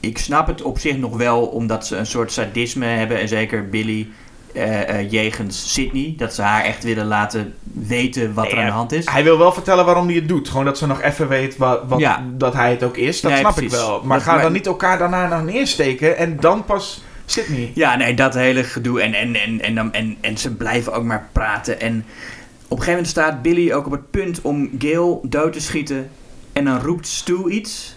ik 0.00 0.18
snap 0.18 0.46
het 0.46 0.62
op 0.62 0.78
zich 0.78 0.96
nog 0.96 1.16
wel, 1.16 1.40
omdat 1.46 1.86
ze 1.86 1.96
een 1.96 2.06
soort 2.06 2.32
sadisme 2.32 2.86
hebben. 2.86 3.20
En 3.20 3.28
zeker 3.28 3.68
Billy 3.68 4.08
eh 4.54 4.88
eh, 5.00 5.10
jegens 5.10 5.72
Sydney. 5.72 6.14
Dat 6.16 6.34
ze 6.34 6.42
haar 6.42 6.64
echt 6.64 6.84
willen 6.84 7.06
laten 7.06 7.54
weten 7.72 8.34
wat 8.34 8.44
Nee, 8.44 8.52
er 8.52 8.58
aan 8.60 8.66
de 8.66 8.72
hand 8.72 8.92
is. 8.92 9.08
Hij 9.08 9.24
wil 9.24 9.38
wel 9.38 9.52
vertellen 9.52 9.84
waarom 9.84 10.06
hij 10.06 10.14
het 10.14 10.28
doet. 10.28 10.48
Gewoon 10.48 10.64
dat 10.64 10.78
ze 10.78 10.86
nog 10.86 11.02
even 11.02 11.28
weet 11.28 11.56
wat, 11.56 11.80
wat, 11.88 11.98
Ja. 11.98 12.24
dat 12.32 12.52
hij 12.54 12.70
het 12.70 12.82
ook 12.82 12.96
is. 12.96 13.20
Dat 13.20 13.30
Nee, 13.30 13.40
snap 13.40 13.54
precies. 13.54 13.72
ik 13.72 13.78
wel. 13.78 14.02
Maar 14.04 14.16
Dat- 14.18 14.26
ga 14.26 14.32
maar- 14.34 14.42
dan 14.42 14.52
niet 14.52 14.66
elkaar 14.66 14.98
daarna 14.98 15.28
nog 15.28 15.44
neersteken 15.44 16.16
en 16.16 16.36
dan 16.40 16.64
pas 16.64 17.02
Sydney. 17.26 17.70
Ja, 17.74 17.96
nee, 17.96 18.14
dat 18.14 18.34
hele 18.34 18.64
gedoe. 18.64 19.00
En, 19.00 19.14
en, 19.14 19.34
en, 19.36 19.60
en, 19.60 19.74
dan- 19.74 19.92
en, 19.92 20.16
en 20.20 20.38
ze 20.38 20.54
blijven 20.54 20.92
ook 20.92 21.04
maar 21.04 21.28
praten. 21.32 21.80
En 21.80 21.96
op 21.98 22.78
een 22.78 22.84
gegeven 22.84 22.90
moment 22.92 23.08
staat 23.08 23.42
Billy 23.42 23.72
ook 23.72 23.86
op 23.86 23.92
het 23.92 24.10
punt 24.10 24.40
om 24.42 24.70
Gail 24.78 25.20
dood 25.28 25.52
te 25.52 25.60
schieten. 25.60 26.10
En 26.52 26.64
dan 26.64 26.80
roept 26.80 27.06
Stu 27.06 27.48
iets. 27.48 27.96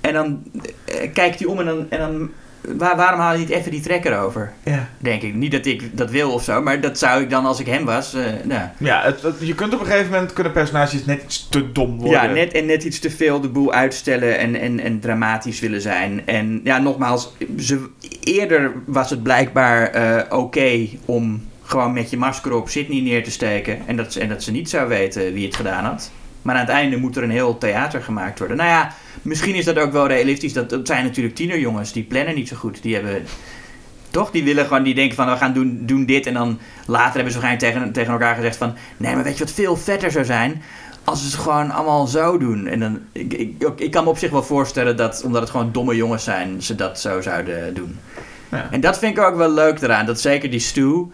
En 0.00 0.12
dan 0.12 0.42
eh, 0.84 1.12
kijkt 1.12 1.38
hij 1.38 1.48
om 1.48 1.58
en 1.58 1.66
dan... 1.66 1.86
En 1.90 1.98
dan 1.98 2.30
waar, 2.60 2.96
waarom 2.96 3.20
haal 3.20 3.32
je 3.32 3.38
niet 3.38 3.48
even 3.48 3.70
die 3.70 3.80
trekker 3.80 4.18
over? 4.18 4.52
Ja, 4.64 4.88
Denk 4.98 5.22
ik. 5.22 5.34
Niet 5.34 5.52
dat 5.52 5.66
ik 5.66 5.96
dat 5.96 6.10
wil 6.10 6.30
of 6.32 6.44
zo, 6.44 6.62
maar 6.62 6.80
dat 6.80 6.98
zou 6.98 7.22
ik 7.22 7.30
dan 7.30 7.46
als 7.46 7.60
ik 7.60 7.66
hem 7.66 7.84
was. 7.84 8.14
eh, 8.14 8.22
nou. 8.44 8.62
ja 8.78 9.02
het, 9.02 9.22
het- 9.22 9.36
je 9.40 9.54
kunt 9.54 9.74
op 9.74 9.80
een 9.80 9.86
gegeven 9.86 10.10
moment 10.12 10.32
kunnen 10.32 10.52
personages 10.52 11.04
net 11.04 11.22
iets 11.22 11.48
te 11.48 11.72
dom 11.72 11.96
worden. 11.98 12.10
Ja, 12.22 12.26
net, 12.26 12.52
en 12.52 12.66
net 12.66 12.84
iets 12.84 12.98
te 12.98 13.10
veel 13.10 13.40
de 13.40 13.48
boel 13.48 13.72
uitstellen 13.72 14.38
en, 14.38 14.54
en, 14.60 14.80
en 14.80 15.00
dramatisch 15.00 15.60
willen 15.60 15.80
zijn. 15.80 16.22
En 16.26 16.60
ja, 16.64 16.78
nogmaals, 16.78 17.32
ze, 17.58 17.88
eerder 18.24 18.72
was 18.86 19.10
het 19.10 19.22
blijkbaar 19.22 19.86
eh, 19.90 20.38
oké 20.38 20.86
om 21.04 21.48
gewoon 21.62 21.92
met 21.92 22.10
je 22.10 22.16
masker 22.16 22.52
op 22.52 22.68
Sydney 22.68 23.00
neer 23.00 23.24
te 23.24 23.30
steken. 23.30 23.78
En 23.86 23.96
dat, 23.96 24.12
ze- 24.12 24.20
en 24.20 24.28
dat 24.28 24.42
ze 24.42 24.50
niet 24.52 24.70
zou 24.70 24.88
weten 24.88 25.32
wie 25.32 25.46
het 25.46 25.56
gedaan 25.56 25.84
had. 25.84 26.10
Maar 26.42 26.54
aan 26.54 26.60
het 26.60 26.70
einde 26.70 26.96
moet 26.96 27.16
er 27.16 27.22
een 27.22 27.30
heel 27.30 27.58
theater 27.58 28.02
gemaakt 28.02 28.38
worden. 28.38 28.56
Nou 28.56 28.68
ja, 28.68 28.92
misschien 29.22 29.54
is 29.54 29.64
dat 29.64 29.78
ook 29.78 29.92
wel 29.92 30.06
realistisch. 30.06 30.52
Dat, 30.52 30.70
dat 30.70 30.86
zijn 30.86 31.04
natuurlijk 31.04 31.34
tienerjongens, 31.34 31.92
die 31.92 32.02
plannen 32.02 32.34
niet 32.34 32.48
zo 32.48 32.56
goed. 32.56 32.82
Die 32.82 32.94
hebben... 32.94 33.24
Toch? 34.10 34.30
Die 34.30 34.44
willen 34.44 34.66
gewoon, 34.66 34.82
die 34.82 34.94
denken 34.94 35.16
van 35.16 35.30
we 35.30 35.36
gaan 35.36 35.52
doen, 35.52 35.78
doen 35.82 36.06
dit. 36.06 36.26
En 36.26 36.34
dan 36.34 36.58
later 36.86 37.14
hebben 37.14 37.32
ze 37.32 37.40
waarschijnlijk 37.40 37.74
tegen, 37.74 37.92
tegen 37.92 38.12
elkaar 38.12 38.34
gezegd 38.34 38.56
van... 38.56 38.74
Nee, 38.96 39.14
maar 39.14 39.24
weet 39.24 39.38
je 39.38 39.44
wat 39.44 39.52
veel 39.52 39.76
vetter 39.76 40.10
zou 40.10 40.24
zijn? 40.24 40.62
Als 41.04 41.20
ze 41.20 41.26
het 41.26 41.34
gewoon 41.34 41.70
allemaal 41.70 42.06
zo 42.06 42.38
doen. 42.38 42.66
En 42.66 42.80
dan, 42.80 42.98
ik, 43.12 43.32
ik, 43.32 43.62
ik 43.76 43.90
kan 43.90 44.04
me 44.04 44.10
op 44.10 44.18
zich 44.18 44.30
wel 44.30 44.42
voorstellen 44.42 44.96
dat, 44.96 45.22
omdat 45.24 45.40
het 45.40 45.50
gewoon 45.50 45.72
domme 45.72 45.96
jongens 45.96 46.24
zijn, 46.24 46.62
ze 46.62 46.74
dat 46.74 47.00
zo 47.00 47.20
zouden 47.20 47.74
doen. 47.74 47.98
Ja. 48.50 48.68
En 48.70 48.80
dat 48.80 48.98
vind 48.98 49.18
ik 49.18 49.24
ook 49.24 49.36
wel 49.36 49.50
leuk 49.50 49.80
eraan. 49.80 50.06
Dat 50.06 50.20
zeker 50.20 50.50
die 50.50 50.60
Stu 50.60 51.06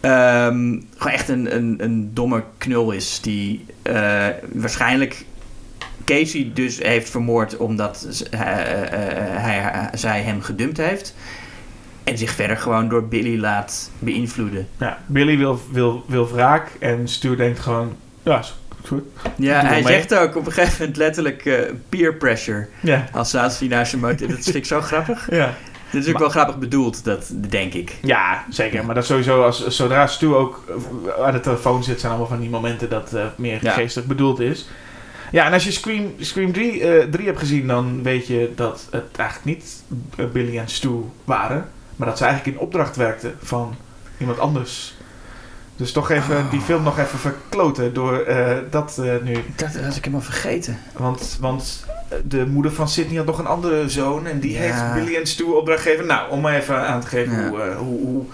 ehm, 0.00 0.80
gewoon 0.96 1.12
echt 1.12 1.28
een, 1.28 1.56
een, 1.56 1.76
een 1.78 2.10
domme 2.14 2.44
knul 2.58 2.90
is. 2.90 3.20
Die 3.20 3.64
eh, 3.82 4.26
waarschijnlijk 4.52 5.24
Casey 6.06 6.50
dus 6.54 6.78
heeft 6.82 7.10
vermoord 7.10 7.56
omdat 7.56 8.24
hij, 8.30 8.64
eh, 8.64 8.82
eh, 8.82 9.42
hij, 9.42 9.88
zij 9.94 10.22
hem 10.22 10.42
gedumpt 10.42 10.76
heeft. 10.76 11.14
En 12.04 12.18
zich 12.18 12.30
verder 12.30 12.56
gewoon 12.56 12.88
door 12.88 13.08
Billy 13.08 13.38
laat 13.40 13.90
beïnvloeden. 13.98 14.68
Ja, 14.78 14.98
Billy 15.06 15.38
wil, 15.38 15.60
wil, 15.70 16.04
wil 16.06 16.28
wraak 16.28 16.70
en 16.78 17.08
Stu 17.08 17.36
denkt 17.36 17.58
gewoon, 17.58 17.96
ja, 18.22 18.38
is 18.38 18.54
goed. 18.86 19.02
Ja, 19.36 19.60
hij 19.60 19.82
mee. 19.82 19.92
zegt 19.92 20.14
ook 20.14 20.36
op 20.36 20.46
een 20.46 20.52
gegeven 20.52 20.78
moment 20.78 20.96
letterlijk 20.96 21.44
eh, 21.46 21.58
peer 21.88 22.14
pressure. 22.14 22.68
Ja, 22.80 23.04
Als 23.12 23.32
hij 23.32 23.68
naar 23.68 23.86
zijn 23.86 24.00
motor. 24.00 24.28
Dat 24.28 24.38
vind 24.38 24.54
ik 24.54 24.64
zo 24.64 24.80
grappig. 24.80 25.30
ja. 25.30 25.54
Dit 25.90 26.06
is 26.06 26.12
ook 26.12 26.18
wel 26.18 26.28
grappig 26.28 26.58
bedoeld, 26.58 27.04
dat 27.04 27.30
denk 27.48 27.74
ik. 27.74 27.96
Ja, 28.02 28.44
zeker. 28.50 28.84
Maar 28.84 28.94
dat 28.94 29.06
sowieso, 29.06 29.42
als, 29.42 29.66
zodra 29.66 30.06
Stu 30.06 30.34
ook 30.34 30.64
eh, 31.16 31.24
aan 31.24 31.32
de 31.32 31.40
telefoon 31.40 31.84
zit, 31.84 32.00
zijn 32.00 32.12
allemaal 32.12 32.30
van 32.30 32.40
die 32.40 32.50
momenten 32.50 32.88
dat 32.88 33.12
eh, 33.14 33.24
meer 33.36 33.58
Ja. 33.62 33.72
geestig 33.72 34.04
bedoeld 34.04 34.40
is. 34.40 34.68
Ja, 35.32 35.46
en 35.46 35.52
als 35.52 35.64
je 35.64 35.70
Scream, 35.70 36.12
Scream 36.20 36.52
3, 36.52 36.82
eh 36.88 37.04
3 37.10 37.26
hebt 37.26 37.38
gezien, 37.38 37.66
dan 37.66 38.02
weet 38.02 38.26
je 38.26 38.52
dat 38.56 38.86
het 38.90 39.04
eigenlijk 39.16 39.44
niet 39.58 39.82
eh, 40.16 40.26
Billy 40.32 40.58
en 40.58 40.68
Stu 40.68 40.90
waren. 41.24 41.68
Maar 41.96 42.08
dat 42.08 42.18
ze 42.18 42.24
eigenlijk 42.24 42.56
in 42.56 42.62
opdracht 42.62 42.96
werkten 42.96 43.34
van 43.42 43.74
iemand 44.18 44.38
anders. 44.38 44.94
Dus 45.76 45.92
toch 45.92 46.10
even 46.10 46.36
Oh. 46.36 46.50
die 46.50 46.60
film 46.60 46.82
nog 46.82 46.98
even 46.98 47.18
verkloten 47.18 47.94
door 47.94 48.18
eh, 48.18 48.56
dat 48.70 48.98
eh, 48.98 49.14
nu. 49.22 49.36
Dat 49.56 49.74
was 49.84 49.96
ik 49.96 50.04
helemaal 50.04 50.24
vergeten. 50.24 50.78
Want, 50.96 51.36
want 51.40 51.84
de 52.24 52.46
moeder 52.46 52.72
van 52.72 52.88
Sydney 52.88 53.16
had 53.16 53.26
nog 53.26 53.38
een 53.38 53.46
andere 53.46 53.88
zoon. 53.88 54.26
En 54.26 54.40
die 54.40 54.52
Ja. 54.52 54.58
heeft 54.60 54.94
Billy 55.04 55.16
en 55.20 55.26
Stu 55.26 55.44
opdracht 55.44 55.82
gegeven. 55.82 56.06
Nou, 56.06 56.30
om 56.30 56.40
maar 56.40 56.54
even 56.54 56.86
aan 56.86 57.00
te 57.00 57.06
geven 57.06 57.32
Ja. 57.42 57.48
hoe, 57.48 57.58
hoe, 57.74 58.00
hoe, 58.00 58.24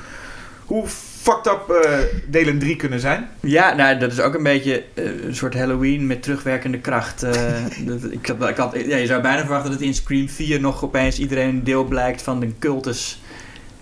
hoe 0.64 0.84
fucked 1.22 1.46
up 1.46 1.70
eh, 1.70 1.98
delen 2.26 2.58
3 2.58 2.76
kunnen 2.76 3.00
zijn. 3.00 3.28
Ja, 3.40 3.74
nou, 3.74 3.98
dat 3.98 4.12
is 4.12 4.20
ook 4.20 4.34
een 4.34 4.42
beetje 4.42 4.84
eh, 4.94 5.04
een 5.04 5.36
soort 5.36 5.54
Halloween 5.54 6.06
met 6.06 6.22
terugwerkende 6.22 6.78
kracht. 6.78 7.22
eh, 7.22 7.32
dat, 7.86 7.98
ik 8.10 8.26
had, 8.26 8.48
ik 8.48 8.56
had, 8.56 8.76
ja, 8.86 8.96
je 8.96 9.06
zou 9.06 9.22
bijna 9.22 9.40
verwachten 9.40 9.70
dat 9.70 9.80
in 9.80 9.94
Scream 9.94 10.28
4 10.28 10.60
nog 10.60 10.84
opeens 10.84 11.18
iedereen 11.18 11.64
deel 11.64 11.84
blijkt 11.84 12.22
van 12.22 12.40
de 12.40 12.48
cultus. 12.58 13.22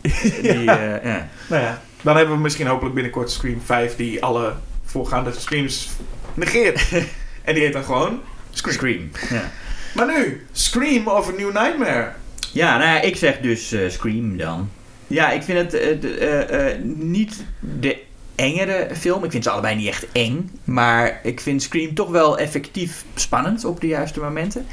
Die, 0.43 0.62
Ja. 0.64 1.01
ja. 1.03 1.28
Nou 1.49 1.62
ja, 1.62 1.82
dan 2.03 2.16
hebben 2.16 2.34
we 2.34 2.41
misschien 2.41 2.66
hopelijk 2.66 2.95
binnenkort 2.95 3.30
Scream 3.30 3.61
5 3.64 3.97
die 3.97 4.22
alle 4.24 4.53
voorgaande 4.84 5.32
Screams 5.38 5.88
negeert. 6.34 6.88
en 7.45 7.55
die 7.55 7.62
heet 7.62 7.72
dan 7.72 7.84
gewoon 7.84 8.20
Scream. 8.51 8.74
Scream. 8.76 9.11
Ja. 9.30 9.51
Maar 9.95 10.07
nu, 10.07 10.47
Scream 10.53 11.09
of 11.09 11.28
a 11.28 11.30
New 11.30 11.53
Nightmare. 11.53 12.12
Ja, 12.53 12.78
nou 12.78 12.91
ja, 12.91 13.01
ik 13.01 13.16
zeg 13.16 13.38
dus 13.38 13.74
Scream 13.88 14.36
dan. 14.36 14.70
Ja, 15.11 15.31
ik 15.31 15.43
vind 15.43 15.59
het 15.59 15.75
eh, 15.75 15.91
eh, 15.91 16.71
eh, 16.71 16.85
niet 16.85 17.45
de 17.61 18.03
engere 18.35 18.89
film. 18.97 19.25
Ik 19.25 19.31
vind 19.31 19.45
ze 19.45 19.51
allebei 19.51 19.77
niet 19.77 19.87
echt 19.87 20.07
eng. 20.13 20.51
Maar 20.65 21.21
ik 21.23 21.41
vind 21.41 21.63
Scream 21.63 21.95
toch 21.95 22.11
wel 22.11 22.39
effectief 22.39 23.05
spannend 23.15 23.65
op 23.65 23.81
de 23.81 23.87
juiste 23.87 24.21
momenten. 24.21 24.67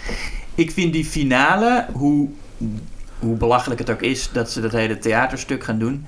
Ik 0.55 0.71
vind 0.71 0.93
die 0.93 1.05
finale, 1.05 1.85
hoe, 1.93 2.29
hoe 3.19 3.35
belachelijk 3.35 3.79
het 3.79 3.89
ook 3.89 4.01
is 4.01 4.29
dat 4.33 4.51
ze 4.51 4.61
dat 4.61 4.71
hele 4.71 4.97
theaterstuk 4.97 5.63
gaan 5.63 5.79
doen. 5.79 6.05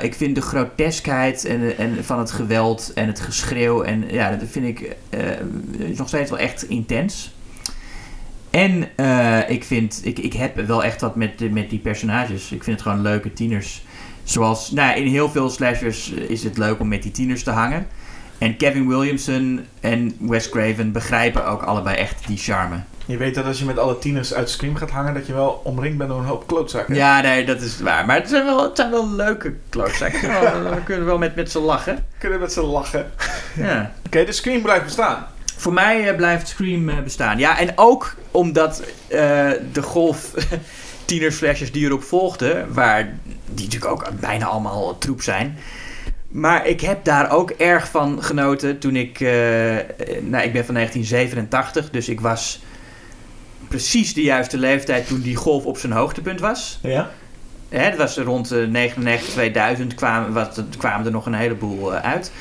ik 0.00 0.14
vind 0.14 0.34
de 0.34 0.40
groteskheid 0.40 1.44
en, 1.44 1.78
en 1.78 2.04
van 2.04 2.18
het 2.18 2.30
geweld 2.30 2.92
en 2.94 3.06
het 3.06 3.20
geschreeuw. 3.20 3.82
En 3.82 4.04
ja, 4.10 4.30
dat 4.30 4.48
vind 4.50 4.66
ik 4.66 4.96
nog 5.96 6.08
steeds 6.08 6.30
wel 6.30 6.38
echt 6.38 6.68
intens. 6.68 7.34
En 8.56 8.88
eh, 8.96 9.50
ik 9.50 9.64
vind, 9.64 10.00
ik, 10.02 10.18
ik 10.18 10.32
heb 10.32 10.66
wel 10.66 10.84
echt 10.84 11.00
wat 11.00 11.16
met, 11.16 11.52
met 11.52 11.70
die 11.70 11.78
personages. 11.78 12.52
Ik 12.52 12.64
vind 12.64 12.78
het 12.78 12.88
gewoon 12.88 13.02
leuke 13.02 13.32
tieners. 13.32 13.84
Zoals, 14.24 14.70
nou, 14.70 14.88
ja, 14.88 14.94
in 14.94 15.06
heel 15.06 15.30
veel 15.30 15.50
slashers 15.50 16.14
eh, 16.14 16.30
is 16.30 16.44
het 16.44 16.58
leuk 16.58 16.80
om 16.80 16.88
met 16.88 17.02
die 17.02 17.10
tieners 17.12 17.42
te 17.42 17.50
hangen. 17.50 17.86
En 18.38 18.56
Kevin 18.56 18.88
Williamson 18.88 19.66
en 19.80 20.16
Wes 20.20 20.48
Craven 20.48 20.92
begrijpen 20.92 21.46
ook 21.46 21.62
allebei 21.62 21.96
echt 21.96 22.26
die 22.26 22.36
charme. 22.36 22.80
Je 23.06 23.16
weet 23.16 23.34
dat 23.34 23.44
als 23.44 23.58
je 23.58 23.64
met 23.64 23.78
alle 23.78 23.98
tieners 23.98 24.34
uit 24.34 24.50
Scream 24.50 24.76
gaat 24.76 24.90
hangen, 24.90 25.14
dat 25.14 25.26
je 25.26 25.32
wel 25.32 25.60
omringd 25.64 25.98
bent 25.98 26.10
door 26.10 26.18
een 26.18 26.26
hoop 26.26 26.46
klootzakken. 26.46 26.94
Ja, 26.94 27.20
nee, 27.20 27.44
dat 27.44 27.60
is 27.60 27.80
waar. 27.80 28.06
Maar 28.06 28.16
het 28.16 28.28
zijn 28.28 28.44
wel, 28.44 28.62
het 28.62 28.76
zijn 28.76 28.90
wel 28.90 29.10
leuke 29.10 29.54
klootzakken. 29.68 30.20
We 30.74 30.82
kunnen 30.84 31.06
wel 31.06 31.18
met, 31.18 31.34
met 31.34 31.50
ze 31.50 31.58
lachen. 31.58 32.04
Kunnen 32.18 32.40
met 32.40 32.52
z'n 32.52 32.60
lachen. 32.60 33.10
Ja. 33.56 33.92
Oké, 34.06 34.24
de 34.24 34.32
Scream 34.32 34.62
blijft 34.62 34.84
bestaan. 34.84 35.26
Voor 35.56 35.72
mij 35.72 36.08
eh, 36.08 36.16
blijft 36.16 36.48
Scream 36.48 36.88
eh, 36.88 37.00
bestaan. 37.00 37.38
Ja, 37.38 37.58
en 37.58 37.72
ook 37.74 38.16
omdat 38.30 38.82
eh, 39.08 39.50
de 39.72 39.82
golf 39.82 40.34
tienersflashes 41.04 41.72
die 41.72 41.84
erop 41.84 42.02
volgden, 42.02 42.72
waar 42.72 43.18
die 43.54 43.64
natuurlijk 43.64 43.92
ook 43.92 44.20
bijna 44.20 44.46
allemaal 44.46 44.98
troep 44.98 45.22
zijn. 45.22 45.58
Maar 46.28 46.66
ik 46.66 46.80
heb 46.80 47.04
daar 47.04 47.30
ook 47.30 47.50
erg 47.50 47.88
van 47.88 48.22
genoten 48.22 48.78
toen 48.78 48.96
ik. 48.96 49.20
nou, 50.20 50.44
ik 50.44 50.52
ben 50.52 50.64
van 50.64 50.74
1987, 50.74 51.90
dus 51.90 52.08
ik 52.08 52.20
was 52.20 52.60
precies 53.68 54.14
de 54.14 54.22
juiste 54.22 54.58
leeftijd 54.58 55.06
toen 55.06 55.20
die 55.20 55.36
golf 55.36 55.64
op 55.64 55.78
zijn 55.78 55.92
hoogtepunt 55.92 56.40
was. 56.40 56.78
Ja? 56.82 57.10
Hè, 57.68 57.90
dat 57.90 57.98
was 57.98 58.16
rond 58.16 58.52
eh, 58.52 58.66
99, 58.66 59.28
2000 59.28 59.94
kwamen, 59.94 60.32
wat, 60.32 60.62
kwamen 60.78 61.06
er 61.06 61.12
nog 61.12 61.26
een 61.26 61.34
heleboel 61.34 61.92
uit. 61.92 62.32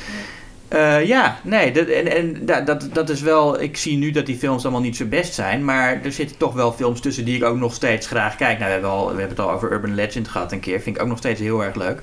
Eh, 0.67 1.05
ja, 1.05 1.37
nee, 1.43 1.71
dat, 1.71 1.87
en, 1.87 2.11
en 2.11 2.45
da- 2.45 2.61
dat, 2.61 2.87
dat 2.93 3.09
is 3.09 3.21
wel... 3.21 3.61
Ik 3.61 3.77
zie 3.77 3.97
nu 3.97 4.11
dat 4.11 4.25
die 4.25 4.37
films 4.37 4.63
allemaal 4.63 4.81
niet 4.81 4.95
zo 4.97 5.05
best 5.05 5.33
zijn, 5.33 5.65
maar 5.65 5.99
er 6.03 6.11
zitten 6.11 6.37
toch 6.37 6.53
wel 6.53 6.71
films 6.73 6.99
tussen 6.99 7.25
die 7.25 7.35
ik 7.35 7.43
ook 7.43 7.57
nog 7.57 7.73
steeds 7.73 8.07
graag 8.07 8.35
kijk. 8.35 8.57
Nou, 8.59 8.65
we 8.65 8.71
hebben, 8.71 8.89
al, 8.89 9.03
we 9.03 9.19
hebben 9.19 9.37
het 9.37 9.39
al 9.39 9.51
over 9.51 9.71
Urban 9.71 9.95
Legend 9.95 10.27
gehad 10.27 10.51
een 10.51 10.59
keer. 10.59 10.79
Vind 10.81 10.95
ik 10.95 11.01
ook 11.01 11.07
nog 11.07 11.17
steeds 11.17 11.39
heel 11.39 11.63
erg 11.63 11.75
leuk. 11.75 12.01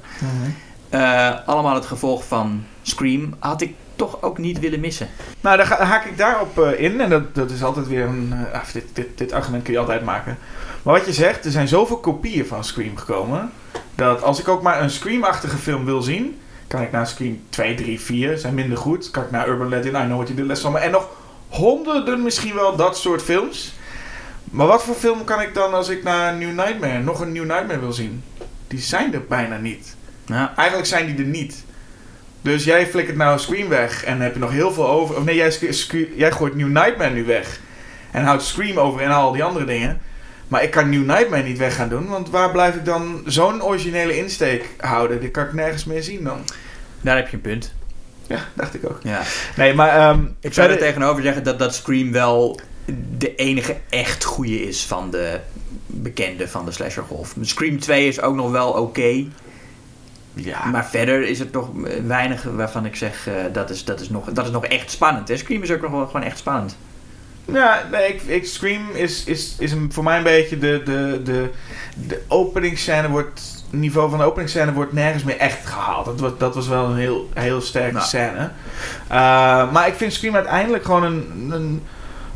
Eh, 0.89 1.31
allemaal 1.47 1.75
het 1.75 1.87
gevolg 1.87 2.25
van 2.27 2.65
Scream 2.83 3.35
had 3.39 3.61
ik 3.61 3.75
toch 3.97 4.23
ook 4.23 4.39
niet 4.39 4.59
willen 4.61 4.81
missen. 4.81 5.09
Nou, 5.41 5.57
dan 5.57 5.67
ga- 5.67 5.85
haak 5.85 6.05
ik 6.05 6.19
daarop 6.19 6.59
eh, 6.59 6.81
in. 6.81 7.01
En 7.01 7.11
dat, 7.11 7.35
dat 7.35 7.51
is 7.51 7.63
altijd 7.63 7.87
weer 7.89 8.05
een... 8.05 8.35
ah, 8.53 8.61
dit, 8.73 8.85
dit, 8.93 9.19
dit 9.19 9.33
argument 9.33 9.63
kun 9.63 9.73
je 9.73 9.79
altijd 9.79 10.05
maken. 10.05 10.39
Maar 10.83 10.95
wat 10.95 11.07
je 11.07 11.13
zegt, 11.13 11.45
er 11.45 11.51
zijn 11.51 11.69
zoveel 11.69 11.97
kopieën 11.99 12.47
van 12.47 12.65
Scream 12.65 12.97
gekomen... 12.97 13.51
dat 13.95 14.23
als 14.23 14.41
ik 14.41 14.49
ook 14.49 14.63
maar 14.63 14.83
een 14.83 14.91
Scream-achtige 14.91 15.57
film 15.57 15.85
wil 15.85 16.03
zien... 16.03 16.37
kan 16.73 16.83
ik 16.83 16.93
naar 16.93 17.07
Scream 17.07 17.41
2, 17.49 17.75
3, 17.75 18.01
4, 18.01 18.39
zijn 18.39 18.55
minder 18.55 18.79
goed. 18.79 19.11
Kan 19.11 19.23
ik 19.23 19.31
naar 19.31 19.49
Urban 19.49 19.69
Legend, 19.69 19.97
I 19.97 19.99
Know 19.99 20.17
What 20.17 20.27
You 20.27 20.35
Did 20.35 20.47
Last 20.47 20.63
Summer... 20.63 20.81
en 20.81 20.91
nog 20.91 21.09
honderden 21.49 22.23
misschien 22.23 22.55
wel 22.55 22.77
dat 22.77 22.99
soort 22.99 23.23
films. 23.23 23.75
Maar 24.45 24.67
wat 24.67 24.83
voor 24.83 24.95
film 24.95 25.25
kan 25.25 25.41
ik 25.41 25.55
dan 25.55 25.75
als 25.75 25.89
ik 25.89 26.03
naar 26.03 26.37
New 26.37 26.53
Nightmare... 26.53 26.99
nog 26.99 27.21
een 27.21 27.33
New 27.33 27.45
Nightmare 27.45 27.81
wil 27.81 27.93
zien? 27.93 28.25
Die 28.69 28.79
zijn 28.79 29.15
er 29.15 29.25
bijna 29.25 29.57
niet. 29.57 29.97
Ja. 30.27 30.53
Eigenlijk 30.57 30.89
zijn 30.89 31.07
die 31.07 31.25
er 31.25 31.31
niet. 31.31 31.65
Dus 32.43 32.65
jij 32.65 32.87
flikkert 32.87 33.17
nou 33.17 33.39
Scream 33.39 33.69
weg 33.69 34.05
en 34.05 34.21
heb 34.21 34.35
je 34.35 34.41
nog 34.41 34.51
heel 34.51 34.73
veel 34.73 34.89
over. 34.89 35.17
Of 35.17 35.25
nee, 35.25 35.37
jij, 35.37 35.59
jij 36.17 36.33
gooit 36.33 36.55
New 36.55 36.69
Nightmare 36.69 37.15
nu 37.15 37.25
weg. 37.25 37.61
En 38.11 38.25
houdt 38.25 38.43
Scream 38.43 38.79
over 38.79 39.01
en 39.01 39.11
al 39.11 39.33
die 39.33 39.45
andere 39.45 39.65
dingen. 39.65 40.01
Maar 40.53 40.63
ik 40.63 40.71
kan 40.71 40.91
New 40.91 41.05
Nightmare 41.05 41.43
niet 41.43 41.59
weg 41.59 41.75
gaan 41.75 41.89
doen. 41.89 42.07
Want 42.07 42.31
waar 42.31 42.51
blijf 42.51 42.75
ik 42.75 42.85
dan 42.85 43.23
zo'n 43.27 43.63
originele 43.63 44.17
insteek 44.17 44.69
houden? 44.79 45.21
Die 45.21 45.31
kan 45.31 45.45
ik 45.45 45.53
nergens 45.53 45.85
meer 45.85 46.03
zien 46.03 46.25
dan. 46.25 46.39
Daar 47.01 47.17
heb 47.17 47.29
je 47.29 47.37
een 47.37 47.43
punt. 47.43 47.75
Ja, 48.27 48.39
dacht 48.55 48.75
ik 48.75 48.85
ook. 48.91 48.99
Ja. 49.03 49.23
Nee, 49.57 49.75
maar... 49.75 49.89
ehm, 49.89 50.21
Ik 50.41 50.53
zou 50.53 50.71
er 50.71 50.79
tegenover 50.79 51.23
zeggen 51.23 51.45
dat, 51.45 51.59
dat 51.59 51.75
Scream 51.75 52.13
wel 52.13 52.61
de 53.19 53.35
enige 53.35 53.77
echt 53.89 54.25
goede 54.25 54.63
is 54.69 54.85
van 54.87 55.11
de 55.11 55.41
bekende 55.87 56.49
van 56.49 56.65
de 56.65 56.73
slashergolf. 56.73 57.35
Scream 57.41 57.79
2 57.79 58.09
is 58.09 58.21
ook 58.21 58.35
nog 58.35 58.51
wel 58.51 58.71
oké. 58.71 59.25
Ja, 60.35 60.65
Maar 60.65 60.87
verder 60.87 61.23
is 61.23 61.39
het 61.39 61.53
nog 61.53 61.69
weinig 62.07 62.43
waarvan 62.43 62.87
ik 62.87 62.97
zeg 62.97 63.27
eh, 63.27 63.35
dat, 63.53 63.71
is, 63.71 63.85
dat, 63.85 64.01
is 64.01 64.09
nog, 64.09 64.33
dat 64.33 64.45
is 64.47 64.53
nog 64.53 64.67
echt 64.67 64.91
spannend. 64.91 65.29
Hè? 65.29 65.37
Scream 65.37 65.63
is 65.63 65.71
ook 65.71 65.81
nog 65.83 65.91
wel 65.91 66.07
gewoon 66.07 66.23
echt 66.23 66.39
spannend. 66.39 66.77
Ja, 67.45 67.89
nee, 67.91 68.09
ik, 68.15 68.23
ik, 68.23 68.47
Scream 68.47 68.91
is, 68.93 69.25
is, 69.25 69.55
is 69.59 69.73
een, 69.73 69.93
voor 69.93 70.05
mij 70.05 70.17
een 70.17 70.23
beetje 70.23 70.59
de, 70.59 70.83
de, 70.85 71.21
de, 71.25 71.51
de 72.07 72.23
openingsscène 72.29 73.09
wordt... 73.09 73.61
Het 73.71 73.81
niveau 73.81 74.11
van 74.11 74.19
de 74.19 74.25
openingsscène 74.25 74.73
wordt 74.73 74.93
nergens 74.93 75.25
meer 75.25 75.39
echt 75.39 75.67
gehaald. 75.67 76.05
Dat 76.05 76.21
was, 76.21 76.33
dat 76.39 76.55
was 76.55 76.69
wel 76.69 76.85
een 76.85 76.97
heel, 76.97 77.29
heel 77.35 77.61
sterke 77.61 77.93
Nou. 77.93 78.07
scène. 78.07 78.39
Uh, 78.39 79.73
maar 79.73 79.87
ik 79.87 79.95
vind 79.95 80.13
Scream 80.13 80.35
uiteindelijk 80.35 80.85
gewoon 80.85 81.03
een, 81.03 81.49
een 81.51 81.83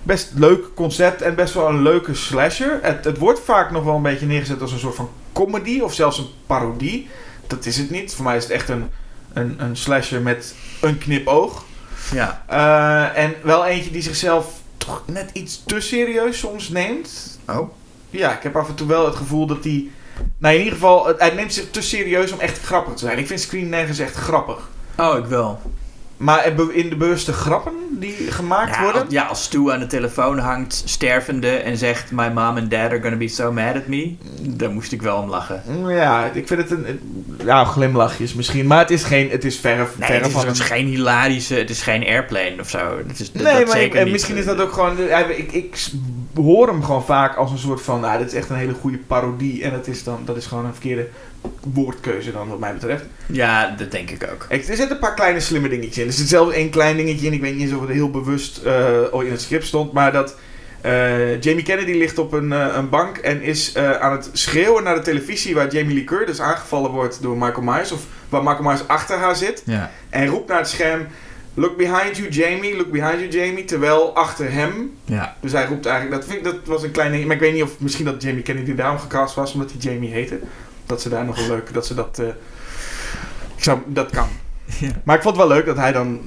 best 0.03 0.31
leuk 0.35 0.75
concept 0.75 1.23
en 1.23 1.35
best 1.35 1.55
wel 1.55 1.69
een 1.69 1.83
leuke 1.83 2.15
slasher. 2.15 2.79
Het, 2.83 3.05
het 3.05 3.19
wordt 3.19 3.41
vaak 3.45 3.71
nog 3.71 3.85
wel 3.85 3.97
een 3.97 4.03
beetje 4.03 4.27
neergezet 4.27 4.61
als 4.61 4.73
een 4.73 4.79
soort 4.79 4.95
van 4.95 5.11
comedy 5.33 5.81
of 5.81 5.95
zelfs 5.95 6.19
een 6.19 6.29
parodie. 6.47 7.09
Dat 7.47 7.67
is 7.67 7.77
het 7.77 7.91
niet. 7.91 8.15
Voor 8.15 8.25
mij 8.25 8.37
is 8.37 8.43
het 8.43 8.53
echt 8.53 8.69
een, 8.69 8.91
een, 9.33 9.57
een 9.59 9.77
slasher 9.77 10.21
met 10.21 10.55
een 10.81 10.99
knipoog. 10.99 11.65
Ja. 12.13 12.43
Uh, 12.51 13.23
en 13.23 13.35
wel 13.43 13.67
eentje 13.67 13.91
die 13.91 14.03
zichzelf 14.03 14.47
toch 14.87 15.03
net 15.07 15.31
iets 15.33 15.63
te 15.67 15.81
serieus 15.81 16.39
soms 16.39 16.69
neemt. 16.69 17.39
Oh. 17.49 17.71
Ja, 18.11 18.37
ik 18.37 18.43
heb 18.43 18.57
af 18.57 18.69
en 18.69 18.75
toe 18.75 18.87
wel 18.87 19.05
het 19.07 19.17
gevoel 19.17 19.47
dat 19.47 19.65
hij... 19.65 19.91
Nou, 20.39 20.55
in 20.55 20.59
ieder 20.61 20.75
geval, 20.75 21.07
het- 21.07 21.19
hij 21.21 21.31
neemt 21.31 21.55
zich 21.55 21.71
te 21.71 21.81
serieus 21.83 22.33
om 22.33 22.39
echt 22.41 22.61
grappig 22.61 22.93
te 22.95 22.99
zijn. 22.99 23.19
Ik 23.19 23.27
vind 23.27 23.41
Scream 23.41 23.69
nergens 23.69 23.99
echt 23.99 24.15
grappig. 24.15 24.69
Oh, 24.99 25.19
ik 25.19 25.25
wel. 25.25 25.61
Maar 26.17 26.53
in 26.73 26.89
de 26.89 26.97
bewuste 26.97 27.33
grappen 27.33 27.73
die 27.91 28.13
gemaakt 28.13 28.75
Ja, 28.75 28.83
worden... 28.83 29.03
als, 29.03 29.13
ja, 29.13 29.23
als 29.25 29.43
Stu 29.43 29.71
aan 29.73 29.79
de 29.79 29.87
telefoon 29.87 30.39
hangt, 30.39 30.83
stervende, 30.85 31.49
en 31.51 31.77
zegt... 31.77 32.11
My 32.11 32.29
mom 32.29 32.57
and 32.57 32.71
dad 32.71 32.81
are 32.91 33.01
gonna 33.03 33.17
be 33.17 33.29
so 33.29 33.53
mad 33.53 33.75
at 33.75 33.87
me. 33.87 34.15
Daar 34.41 34.71
moest 34.71 34.93
ik 34.93 35.03
wel 35.03 35.17
om 35.23 35.29
lachen. 35.29 35.63
Ja, 35.89 36.31
ik 36.33 36.47
vind 36.47 36.61
het 36.61 36.71
een... 36.71 37.01
Ja, 37.45 37.65
glimlachjes 37.65 38.35
misschien. 38.35 38.67
Maar 38.67 38.79
het 38.79 38.91
is 38.91 39.03
geen... 39.05 39.31
Het 39.31 39.45
is 39.45 39.59
verre, 39.59 39.77
Nee, 39.83 39.89
verre 39.97 40.13
het 40.13 40.27
is, 40.27 40.33
van 40.33 40.45
het 40.47 40.55
is 40.55 40.59
een... 40.61 40.67
geen 40.67 40.87
hilarische... 40.87 41.55
Het 41.55 41.71
is 41.71 41.83
geen 41.83 42.05
airplane 42.07 42.55
of 42.61 42.69
zo. 42.69 42.99
Het 43.07 43.21
is, 43.21 43.33
dat- 43.33 43.43
Nee, 43.43 43.53
dat 43.59 43.67
maar 43.67 43.77
ik- 43.77 43.83
zeker 43.83 43.99
en 43.99 44.05
niet. 44.05 44.13
misschien 44.13 44.37
is 44.37 44.45
dat 44.45 44.61
ook 44.61 44.73
gewoon... 44.73 44.99
Ik, 45.29 45.53
ik 45.53 45.91
hoor 46.35 46.67
hem 46.69 46.83
gewoon 46.85 47.05
vaak 47.05 47.37
als 47.37 47.51
een 47.51 47.59
soort 47.59 47.83
van, 47.83 48.01
nou, 48.01 48.19
dit 48.19 48.27
is 48.27 48.35
echt 48.35 48.51
een 48.51 48.57
hele 48.57 48.75
goede 48.81 48.99
parodie. 49.07 49.63
En 49.65 49.71
dat 49.71 49.87
is, 49.87 50.05
dan, 50.05 50.19
dat 50.25 50.37
is 50.37 50.47
gewoon 50.47 50.65
een 50.65 50.73
verkeerde 50.73 51.09
woordkeuze 51.73 52.33
dan, 52.33 52.49
wat 52.49 52.59
mij 52.59 52.73
betreft. 52.73 53.05
Ja, 53.27 53.75
dat 53.79 53.91
denk 53.91 54.11
ik 54.11 54.29
ook. 54.33 54.47
Ik, 54.49 54.61
er 54.61 54.77
zitten 54.77 54.91
een 54.91 54.99
paar 54.99 55.15
kleine 55.15 55.41
slimme 55.41 55.69
dingetjes 55.69 55.99
in. 55.99 56.07
Er 56.07 56.13
zit 56.13 56.29
zelfs 56.29 56.55
één 56.55 56.71
klein 56.71 56.97
dingetje 56.97 57.27
in. 57.27 57.33
Ik 57.33 57.41
weet 57.41 57.55
niet 57.55 57.63
eens 57.63 57.73
of 57.73 57.81
het 57.81 57.91
heel 57.91 58.11
bewust 58.11 58.61
uh, 58.65 59.25
in 59.25 59.31
het 59.31 59.41
script 59.41 59.67
stond. 59.67 59.93
Maar 59.93 60.13
dat 60.13 60.37
uh, 60.87 61.41
Jamie 61.41 61.63
Kennedy 61.63 61.93
ligt 61.93 62.19
op 62.19 62.33
een, 62.33 62.51
uh, 62.51 62.75
een 62.75 62.89
bank 62.89 63.17
en 63.17 63.43
is 63.43 63.77
uh, 63.77 63.91
aan 63.93 64.13
het 64.13 64.31
schreeuwen 64.33 64.83
naar 64.83 64.95
de 64.95 65.01
televisie 65.01 65.55
waar 65.55 65.73
Jamie 65.73 65.95
Lee 65.95 66.05
Curtis 66.05 66.41
aangevallen 66.41 66.91
wordt 66.91 67.23
door 67.23 67.37
Michael 67.37 67.63
Myers. 67.63 67.93
Of 67.93 68.07
waar 68.29 68.43
Michael 68.43 68.63
Myers 68.63 68.89
achter 68.89 69.17
haar 69.17 69.37
zit. 69.37 69.63
Ja. 69.65 69.91
En 70.11 70.27
roept 70.27 70.49
naar 70.49 70.59
het 70.59 70.69
scherm: 70.69 71.07
Look 71.55 71.77
behind 71.77 72.17
you, 72.17 72.29
Jamie. 72.29 72.77
Look 72.77 72.91
behind 72.91 73.19
you, 73.21 73.29
Jamie. 73.29 73.65
Terwijl 73.65 74.15
achter 74.15 74.53
hem. 74.53 74.97
Ja. 75.05 75.37
Dus 75.41 75.53
hij 75.53 75.67
roept 75.67 75.87
eigenlijk. 75.87 76.21
Dat, 76.21 76.31
vind 76.31 76.47
ik, 76.47 76.53
dat 76.53 76.65
was 76.65 76.83
een 76.83 76.91
klein 76.91 77.13
ding. 77.13 77.25
Maar 77.25 77.35
ik 77.35 77.43
weet 77.43 77.53
niet 77.53 77.63
of 77.63 77.81
misschien 77.81 78.05
dat 78.05 78.23
Jamie 78.23 78.43
Kennedy 78.43 78.75
daarom 78.75 78.99
gecast 78.99 79.35
was, 79.35 79.53
omdat 79.53 79.71
hij 79.71 79.81
Jamie 79.81 80.11
heette. 80.11 80.39
Dat 80.87 81.03
ze 81.03 81.09
daar 81.09 81.25
nog 81.25 81.39
een 81.39 81.49
leuk. 81.49 81.73
Dat 81.73 81.87
ze 81.87 81.95
dat. 81.95 82.23
ik 83.57 83.63
zou, 83.63 83.79
dat 83.87 84.11
kan. 84.11 84.29
Ja. 84.81 84.89
Maar 85.05 85.17
ik 85.17 85.23
vond 85.23 85.37
het 85.37 85.47
wel 85.47 85.57
leuk 85.57 85.67
dat 85.67 85.77
hij 85.77 85.93
dan 85.93 86.21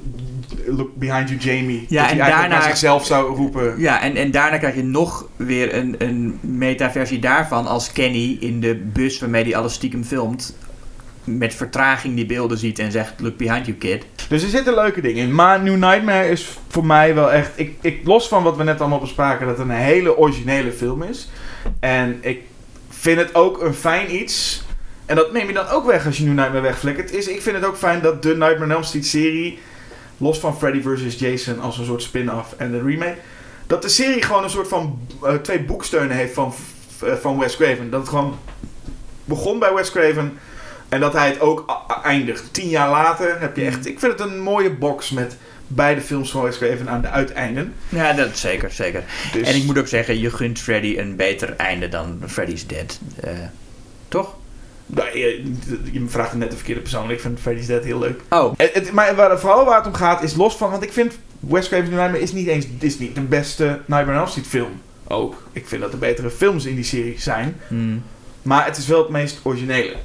Look 0.66 0.96
behind 0.96 1.30
you, 1.30 1.40
Jamie. 1.40 1.86
Ja, 1.90 2.02
dat 2.02 2.12
en 2.12 2.18
hij 2.20 2.30
daarna 2.30 2.48
naar 2.48 2.64
zichzelf 2.64 3.06
zou 3.06 3.36
roepen. 3.36 3.74
Ja, 3.78 4.02
en, 4.02 4.16
en 4.16 4.32
daarna 4.32 4.58
krijg 4.58 4.76
je 4.76 4.84
nog 4.84 5.28
weer 5.36 5.76
een, 5.76 5.96
een 5.98 6.40
metaversie 6.42 7.20
daarvan 7.20 7.68
als 7.68 7.92
Kenny 7.92 8.38
in 8.40 8.60
de 8.60 8.76
bus 8.76 9.20
waarmee 9.20 9.44
hij 9.44 9.56
alles 9.56 9.74
stiekem 9.74 10.04
filmt. 10.04 10.56
Met 11.24 11.56
vertraging 11.56 12.16
die 12.16 12.26
beelden 12.26 12.58
ziet 12.58 12.80
en 12.80 12.92
zegt: 12.92 13.14
Look 13.20 13.38
behind 13.38 13.66
you, 13.66 13.78
kid. 13.78 14.06
Dus 14.30 14.44
er 14.44 14.50
zitten 14.50 14.74
leuke 14.74 15.02
dingen 15.02 15.24
in. 15.24 15.36
Maar 15.36 15.62
New 15.62 15.76
Nightmare 15.76 16.30
is 16.30 16.58
voor 16.68 16.86
mij 16.86 17.16
wel 17.16 17.32
echt. 17.32 17.52
Ik, 17.56 17.74
ik, 17.82 18.02
los 18.04 18.28
van 18.28 18.44
wat 18.44 18.58
we 18.58 18.64
net 18.64 18.80
allemaal 18.80 19.00
bespraken, 19.00 19.48
dat 19.48 19.58
het 19.58 19.68
een 19.68 19.76
hele 19.76 20.18
originele 20.18 20.72
film 20.72 21.04
is. 21.04 21.30
En 21.80 22.18
ik 22.22 22.42
vind 23.00 23.20
het 23.20 23.36
ook 23.36 23.62
een 23.62 23.74
fijn 23.74 24.16
iets. 24.16 24.64
En 25.06 25.16
dat 25.16 25.32
neem 25.32 25.48
je 25.48 25.54
dan 25.54 25.68
ook 25.68 25.86
weg 25.86 26.06
als 26.06 26.18
je 26.18 26.24
New 26.24 26.34
Nightmare 26.34 26.62
wegflikkert. 26.62 27.12
Is, 27.12 27.28
ik 27.28 27.42
vind 27.42 27.56
het 27.56 27.66
ook 27.66 27.78
fijn 27.78 28.02
dat 28.02 28.24
de 28.24 28.30
Nightmare 28.30 28.64
on 28.64 28.72
Elm 28.72 28.84
Street 28.84 29.06
serie 29.06 29.60
los 30.18 30.40
van 30.40 30.58
Freddy 30.58 30.82
vs. 30.82 31.20
Jason 31.20 31.60
als 31.60 31.78
een 31.78 31.86
soort 31.86 32.02
spin-off 32.02 32.54
en 32.58 32.72
de 32.72 32.82
remake, 32.82 33.18
dat 33.68 33.82
de 33.82 33.90
serie 33.90 34.22
gewoon 34.22 34.44
een 34.44 34.50
soort 34.50 34.68
van 34.68 35.08
uh, 35.24 35.34
twee 35.34 35.60
boeksteunen 35.60 36.18
heeft 36.18 36.34
van, 36.34 36.54
uh, 37.04 37.14
van 37.14 37.40
Wes 37.40 37.56
Craven. 37.56 37.90
Dat 37.90 38.00
het 38.00 38.10
gewoon 38.10 38.38
begon 39.26 39.60
bij 39.60 39.74
Wes 39.74 39.92
Craven 39.92 40.38
en 40.90 41.00
dat 41.00 41.14
hij 41.14 41.28
het 41.28 41.40
ook 41.40 41.86
eindigt. 42.04 42.54
Tien 42.54 42.70
jaar 42.70 42.90
later 42.90 43.40
heb 43.40 43.56
je 43.56 43.66
echt, 43.66 43.86
ik 43.86 44.00
vind 44.00 44.12
het 44.12 44.22
een 44.22 44.40
mooie 44.40 44.74
box 44.74 45.10
met 45.10 45.38
beide 45.70 46.02
films 46.02 46.32
van 46.32 46.44
Wes 46.44 46.58
Craven 46.58 46.90
aan 46.90 47.02
de 47.02 47.10
uiteinden. 47.10 47.74
Ja, 47.90 48.14
dat 48.14 48.38
zeker, 48.38 48.72
zeker. 48.72 49.04
Dus, 49.34 49.48
En 49.48 49.56
ik 49.56 49.64
moet 49.64 49.78
ook 49.78 49.88
zeggen, 49.88 50.20
je 50.20 50.32
gunt 50.32 50.60
Freddy 50.60 50.98
een 50.98 51.16
beter 51.16 51.56
einde 51.56 51.90
dan 51.90 52.22
Freddy's 52.28 52.68
Dead. 52.68 53.00
Uh, 53.26 53.32
toch? 54.08 54.36
Nou, 54.86 55.18
je, 55.18 55.54
je, 55.92 56.06
vraagt 56.08 56.30
het 56.30 56.40
net 56.40 56.50
de 56.50 56.56
verkeerde 56.56 56.82
persoon. 56.82 57.12
Ik 57.12 57.20
vind 57.20 57.40
Freddy's 57.40 57.66
Dead 57.66 57.84
heel 57.84 58.00
leuk. 58.00 58.22
Oh. 58.30 58.54
Het, 58.58 58.74
het, 58.74 58.92
maar 58.92 59.16
waar, 59.16 59.40
vooral 59.40 59.66
waar 59.66 59.78
het 59.78 59.88
om 59.88 59.94
gaat 59.94 60.24
is 60.24 60.36
los 60.36 60.56
van... 60.56 60.72
Want 60.72 60.84
ik 60.84 60.94
vind 60.94 61.18
Wes 61.40 61.68
Craven's 61.68 61.90
Nightmare 61.90 62.22
is 62.22 62.32
niet 62.32 62.48
eens 62.48 62.68
is 62.80 63.00
niet 63.00 63.16
de 63.16 63.22
beste 63.22 63.66
Nightmare 63.66 64.12
on 64.12 64.18
Elm 64.18 64.28
Street 64.28 64.48
film. 64.48 64.82
Ook. 65.08 65.44
Ik 65.52 65.68
vind 65.68 65.82
dat 65.82 65.92
er 65.92 66.00
betere 66.00 66.30
films 66.30 66.66
in 66.66 66.76
die 66.76 66.84
serie 66.84 67.20
zijn. 67.20 67.62
Mm. 67.68 68.04
Maar 68.42 68.66
het 68.66 68.78
is 68.78 68.88
wel 68.88 69.00
het 69.00 69.10
meest 69.10 69.40
originele. 69.44 69.96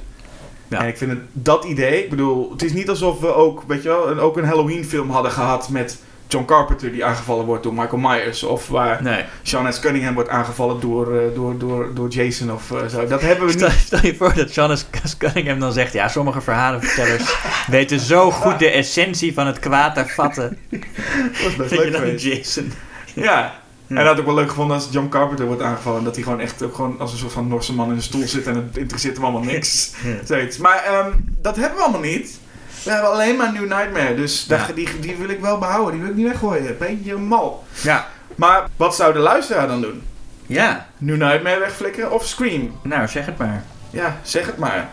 Ja. 0.67 0.79
En 0.79 0.87
ik 0.87 0.97
vind 0.97 1.11
het, 1.11 1.19
dat 1.31 1.63
idee... 1.63 2.03
Ik 2.03 2.09
bedoel, 2.09 2.51
het 2.51 2.63
is 2.63 2.73
niet 2.73 2.89
alsof 2.89 3.19
we 3.19 3.33
ook, 3.33 3.63
weet 3.67 3.83
je 3.83 3.89
wel... 3.89 4.09
Een, 4.09 4.19
ook 4.19 4.37
een 4.37 4.45
Halloween 4.45 4.85
film 4.85 5.09
hadden 5.09 5.31
gehad 5.31 5.69
met... 5.69 5.99
John 6.27 6.45
Carpenter 6.45 6.91
die 6.91 7.05
aangevallen 7.05 7.45
wordt 7.45 7.63
door 7.63 7.73
Michael 7.73 7.97
Myers. 7.97 8.43
Of 8.43 8.67
waar 8.67 9.03
nee. 9.03 9.23
Sean 9.41 9.73
S. 9.73 9.79
Cunningham 9.79 10.13
wordt 10.13 10.29
aangevallen 10.29 10.79
door, 10.79 11.13
uh, 11.13 11.35
door, 11.35 11.57
door, 11.57 11.93
door 11.93 12.09
Jason 12.09 12.51
of 12.51 12.71
uh, 12.71 12.85
zo. 12.85 13.07
Dat 13.07 13.21
hebben 13.21 13.45
we 13.45 13.51
stel, 13.51 13.69
niet. 13.69 13.77
Stel 13.77 14.05
je 14.05 14.15
voor 14.15 14.33
dat 14.33 14.49
Sean 14.49 14.77
S. 14.77 15.17
Cunningham 15.17 15.59
dan 15.59 15.73
zegt... 15.73 15.93
Ja, 15.93 16.07
sommige 16.07 16.41
verhalenvertellers 16.41 17.37
weten 17.67 17.99
zo 17.99 18.31
goed 18.31 18.59
de 18.59 18.69
essentie 18.69 19.33
van 19.33 19.47
het 19.47 19.59
kwaad 19.59 19.95
te 19.95 20.05
vatten. 20.05 20.57
Dat 20.69 21.43
was 21.43 21.55
best 21.55 21.71
leuk. 21.71 22.19
Jason... 22.19 22.71
Ja. 23.13 23.63
En 23.87 23.95
dat 23.95 24.05
had 24.05 24.17
ik 24.19 24.25
wel 24.25 24.33
leuk 24.33 24.49
gevonden 24.49 24.75
als 24.75 24.87
John 24.91 25.09
Carpenter 25.09 25.45
wordt 25.45 25.61
aangevallen. 25.61 26.03
Dat 26.03 26.15
hij 26.15 26.23
gewoon 26.23 26.39
echt 26.39 26.63
ook 26.63 26.75
gewoon 26.75 26.99
als 26.99 27.11
een 27.11 27.17
soort 27.17 27.31
van 27.31 27.47
Norse 27.47 27.73
man 27.73 27.89
in 27.89 27.95
een 27.95 28.01
stoel 28.01 28.27
zit. 28.35 28.47
En 28.47 28.55
het 28.55 28.77
interesseert 28.77 29.15
hem 29.15 29.23
allemaal 29.23 29.41
niks. 29.43 29.91
Zoiets. 30.25 30.57
Maar 30.57 31.05
um, 31.05 31.35
dat 31.41 31.55
hebben 31.55 31.75
we 31.77 31.83
allemaal 31.83 32.01
niet. 32.01 32.39
We 32.83 32.91
hebben 32.91 33.11
alleen 33.11 33.35
maar 33.35 33.51
New 33.53 33.67
Nightmare. 33.73 34.15
Dus 34.15 34.45
Ja. 34.47 34.67
die, 34.75 34.99
die 34.99 35.15
wil 35.15 35.29
ik 35.29 35.39
wel 35.39 35.57
behouden. 35.57 35.91
Die 35.93 36.01
wil 36.01 36.09
ik 36.09 36.15
niet 36.15 36.27
weggooien. 36.27 36.77
Beetje 36.77 37.17
mal. 37.17 37.63
Ja. 37.81 38.07
Maar 38.35 38.67
wat 38.75 38.95
zou 38.95 39.13
de 39.13 39.19
luisteraar 39.19 39.67
dan 39.67 39.81
doen? 39.81 40.01
Ja. 40.45 40.87
New 40.97 41.17
Nightmare 41.17 41.59
wegflikkeren 41.59 42.11
of 42.11 42.25
Scream? 42.25 42.79
Nou, 42.81 43.07
zeg 43.07 43.25
het 43.25 43.37
maar. 43.37 43.63
Ja, 43.89 44.19
zeg 44.23 44.45
het 44.45 44.57
maar. 44.57 44.89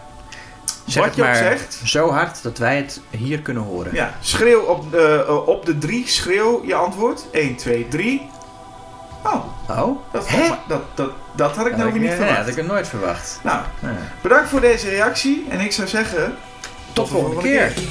Zeg 0.86 0.94
wat 0.97 1.05
het 1.05 1.14
je 1.14 1.23
ook 1.23 1.28
maar 1.28 1.36
zegt. 1.36 1.81
zo 1.85 2.10
hard 2.10 2.43
dat 2.43 2.59
wij 2.59 2.77
het 2.77 3.01
hier 3.10 3.40
kunnen 3.40 3.62
horen. 3.62 3.94
Ja, 3.94 4.14
schreeuw 4.20 4.60
op 4.60 4.90
de, 4.90 5.24
uh, 5.28 5.48
op 5.48 5.66
de 5.66 5.78
drie. 5.78 6.09
Schreeuw 6.09 6.62
je 6.66 6.74
antwoord. 6.74 7.24
1, 7.32 7.56
2, 7.56 7.89
3. 7.89 8.31
Oh, 9.22 9.44
Oh? 9.70 9.98
dat, 10.12 10.28
dat, 10.68 10.80
dat, 10.94 11.10
dat 11.32 11.56
had 11.56 11.64
ik 11.66 11.70
Dat 11.72 11.80
nou 11.80 11.92
weer 11.92 12.00
niet 12.00 12.08
nee, 12.08 12.18
verwacht. 12.18 12.38
had 12.38 12.48
ik 12.48 12.56
er 12.56 12.64
nooit 12.64 12.88
verwacht. 12.88 13.40
Nou, 13.42 13.60
bedankt 14.20 14.48
voor 14.48 14.60
deze 14.60 14.88
reactie. 14.88 15.46
En 15.48 15.60
ik 15.60 15.72
zou 15.72 15.88
zeggen... 15.88 16.34
Tot 16.92 17.08
volgende 17.08 17.42
keer. 17.42 17.68
keer. 17.72 17.82